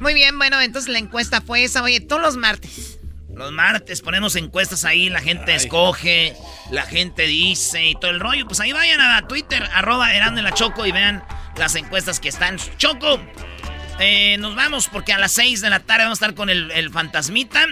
Muy 0.00 0.14
bien, 0.14 0.36
bueno, 0.38 0.60
entonces 0.60 0.90
la 0.90 0.98
encuesta 0.98 1.40
fue 1.40 1.64
esa. 1.64 1.82
Oye, 1.82 2.00
todos 2.00 2.22
los 2.22 2.36
martes. 2.36 2.98
Los 3.34 3.50
martes 3.50 4.00
ponemos 4.00 4.36
encuestas 4.36 4.84
ahí, 4.84 5.08
la 5.10 5.20
gente 5.20 5.54
escoge, 5.56 6.36
la 6.70 6.82
gente 6.82 7.22
dice 7.24 7.84
y 7.84 7.94
todo 7.94 8.12
el 8.12 8.20
rollo. 8.20 8.46
Pues 8.46 8.60
ahí 8.60 8.72
vayan 8.72 9.00
a 9.00 9.26
Twitter, 9.26 9.68
arroba 9.72 10.12
la 10.12 10.52
Choco 10.54 10.86
y 10.86 10.92
vean 10.92 11.24
las 11.56 11.74
encuestas 11.74 12.20
que 12.20 12.28
están. 12.28 12.58
Choco, 12.76 13.20
eh, 13.98 14.36
nos 14.38 14.54
vamos 14.54 14.88
porque 14.88 15.12
a 15.12 15.18
las 15.18 15.32
6 15.32 15.60
de 15.62 15.70
la 15.70 15.80
tarde 15.80 16.04
vamos 16.04 16.22
a 16.22 16.26
estar 16.26 16.36
con 16.36 16.48
el, 16.48 16.70
el 16.70 16.90
fantasmita, 16.90 17.66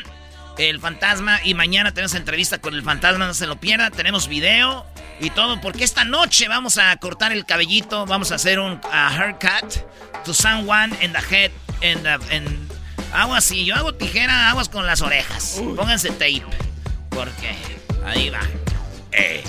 el 0.58 0.80
fantasma, 0.80 1.40
y 1.44 1.54
mañana 1.54 1.92
tenemos 1.92 2.14
entrevista 2.14 2.58
con 2.58 2.74
el 2.74 2.82
fantasma, 2.82 3.26
no 3.26 3.34
se 3.34 3.46
lo 3.46 3.56
pierda. 3.56 3.90
Tenemos 3.90 4.28
video 4.28 4.86
y 5.20 5.30
todo, 5.30 5.60
porque 5.60 5.84
esta 5.84 6.04
noche 6.04 6.48
vamos 6.48 6.78
a 6.78 6.94
cortar 6.96 7.32
el 7.32 7.44
cabellito, 7.44 8.06
vamos 8.06 8.32
a 8.32 8.36
hacer 8.36 8.58
un 8.58 8.80
a 8.92 9.08
haircut 9.08 10.24
to 10.24 10.34
someone 10.34 10.94
in 11.02 11.12
the 11.12 11.18
head 11.30 11.50
en, 11.80 12.06
en 12.30 12.68
aguas, 13.12 13.44
si 13.44 13.64
yo 13.64 13.74
hago 13.74 13.94
tijera, 13.94 14.50
aguas 14.50 14.68
con 14.68 14.86
las 14.86 15.00
orejas. 15.02 15.60
Pónganse 15.76 16.10
tape. 16.10 16.44
Porque 17.10 17.54
ahí 18.04 18.30
va. 18.30 18.40
Eh. 19.12 19.42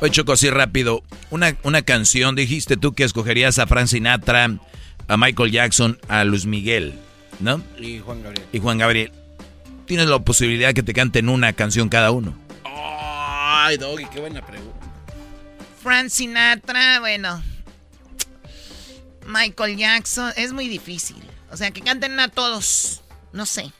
Oye, 0.00 0.10
Choco, 0.12 0.32
así 0.32 0.50
rápido. 0.50 1.02
Una, 1.30 1.56
una 1.62 1.82
canción, 1.82 2.34
dijiste 2.34 2.76
tú 2.76 2.94
que 2.94 3.04
escogerías 3.04 3.58
a 3.58 3.66
Frank 3.66 3.88
Sinatra, 3.88 4.50
a 5.08 5.16
Michael 5.16 5.50
Jackson, 5.50 5.98
a 6.08 6.24
Luis 6.24 6.46
Miguel, 6.46 6.98
¿no? 7.40 7.62
Y 7.78 8.00
Juan 8.00 8.22
Gabriel. 8.22 8.46
Y 8.52 8.58
Juan 8.58 8.78
Gabriel. 8.78 9.12
Tienes 9.88 10.06
la 10.06 10.18
posibilidad 10.18 10.74
que 10.74 10.82
te 10.82 10.92
canten 10.92 11.30
una 11.30 11.54
canción 11.54 11.88
cada 11.88 12.10
uno. 12.10 12.36
Ay, 12.64 13.78
Doggy, 13.78 14.04
qué 14.12 14.20
buena 14.20 14.44
pregunta. 14.46 14.86
Frank 15.82 16.10
Sinatra, 16.10 17.00
bueno. 17.00 17.42
Michael 19.26 19.78
Jackson, 19.78 20.32
es 20.36 20.52
muy 20.52 20.68
difícil. 20.68 21.16
O 21.50 21.56
sea, 21.56 21.70
que 21.70 21.80
canten 21.80 22.20
a 22.20 22.28
todos. 22.28 23.02
No 23.32 23.46
sé. 23.46 23.72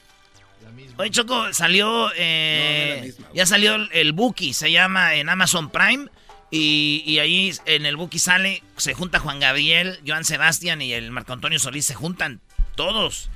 Oye, 0.97 1.11
Choco, 1.11 1.53
salió. 1.53 2.11
Eh, 2.15 3.13
ya 3.35 3.45
salió 3.45 3.75
el, 3.75 3.89
el 3.93 4.11
Buki, 4.11 4.53
se 4.53 4.71
llama 4.71 5.13
en 5.13 5.29
Amazon 5.29 5.69
Prime. 5.69 6.07
Y, 6.49 7.03
y, 7.05 7.19
ahí 7.19 7.53
en 7.65 7.85
el 7.85 7.95
Buki 7.95 8.17
sale, 8.17 8.63
se 8.77 8.95
junta 8.95 9.19
Juan 9.19 9.39
Gabriel, 9.39 9.99
Joan 10.07 10.25
Sebastián 10.25 10.81
y 10.81 10.93
el 10.93 11.11
Marco 11.11 11.33
Antonio 11.33 11.59
Solís, 11.59 11.85
se 11.85 11.93
juntan 11.93 12.41
todos. 12.75 13.29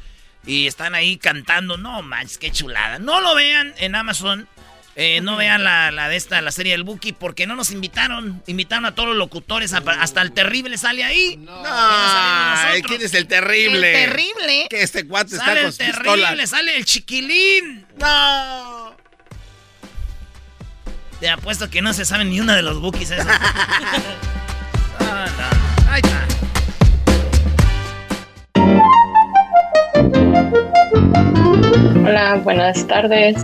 Y 0.45 0.67
están 0.67 0.95
ahí 0.95 1.17
cantando. 1.17 1.77
No 1.77 2.01
manches, 2.01 2.37
qué 2.37 2.51
chulada. 2.51 2.99
No 2.99 3.21
lo 3.21 3.35
vean 3.35 3.73
en 3.77 3.95
Amazon. 3.95 4.47
Eh, 4.95 5.21
no 5.21 5.37
vean 5.37 5.63
la, 5.63 5.89
la, 5.91 6.07
de 6.07 6.15
esta, 6.15 6.39
la 6.41 6.51
serie 6.51 6.73
del 6.73 6.83
Buki, 6.83 7.13
porque 7.13 7.47
no 7.47 7.55
nos 7.55 7.71
invitaron. 7.71 8.43
Invitaron 8.45 8.85
a 8.85 8.93
todos 8.93 9.09
los 9.09 9.17
locutores, 9.17 9.73
a, 9.73 9.77
hasta 9.77 10.21
el 10.21 10.33
terrible 10.33 10.77
sale 10.77 11.03
ahí. 11.03 11.37
No, 11.37 11.63
¿quién 12.85 13.01
es 13.01 13.13
el 13.15 13.27
terrible? 13.27 14.03
El 14.03 14.09
terrible. 14.09 14.67
Que 14.69 14.83
este 14.83 15.07
cuate 15.07 15.35
sale 15.35 15.67
está 15.67 15.85
con 15.85 15.87
el 15.87 15.95
terrible, 15.95 16.27
pistola. 16.27 16.47
sale 16.47 16.77
el 16.77 16.85
chiquilín. 16.85 17.87
No. 17.97 18.95
Te 21.19 21.29
apuesto 21.29 21.69
que 21.69 21.81
no 21.81 21.93
se 21.93 22.05
sabe 22.05 22.25
ni 22.25 22.39
una 22.39 22.55
de 22.55 22.61
los 22.61 22.79
Bukis 22.79 23.09
esos. 23.09 23.25
no, 24.99 25.25
no. 25.25 25.89
Ahí 25.89 26.01
está. 26.03 26.27
Hola, 30.93 32.39
buenas 32.43 32.85
tardes. 32.87 33.35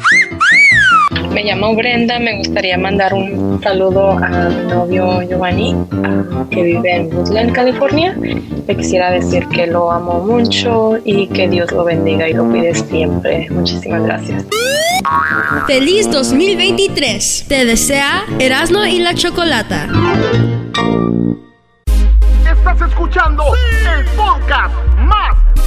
Me 1.32 1.44
llamo 1.44 1.76
Brenda, 1.76 2.20
me 2.20 2.38
gustaría 2.38 2.78
mandar 2.78 3.14
un 3.14 3.62
saludo 3.62 4.12
a 4.12 4.50
mi 4.50 4.68
novio 4.68 5.22
Giovanni, 5.22 5.76
que 6.50 6.64
vive 6.64 6.96
en 6.96 7.16
Woodland, 7.16 7.54
California. 7.54 8.16
Le 8.68 8.76
quisiera 8.76 9.12
decir 9.12 9.48
que 9.48 9.68
lo 9.68 9.92
amo 9.92 10.20
mucho 10.20 10.98
y 11.04 11.28
que 11.28 11.48
Dios 11.48 11.72
lo 11.72 11.84
bendiga 11.84 12.28
y 12.28 12.34
lo 12.34 12.46
cuide 12.46 12.76
siempre. 12.76 13.48
Muchísimas 13.50 14.04
gracias. 14.04 14.46
Feliz 15.68 16.12
2023. 16.12 17.46
Te 17.48 17.66
desea 17.66 18.24
Erasmo 18.40 18.86
y 18.86 19.00
la 19.00 19.14
Chocolata. 19.14 19.88
Estás 22.46 22.82
escuchando 22.90 23.44
el 23.98 24.06
podcast 24.16 24.76
más 25.00 25.49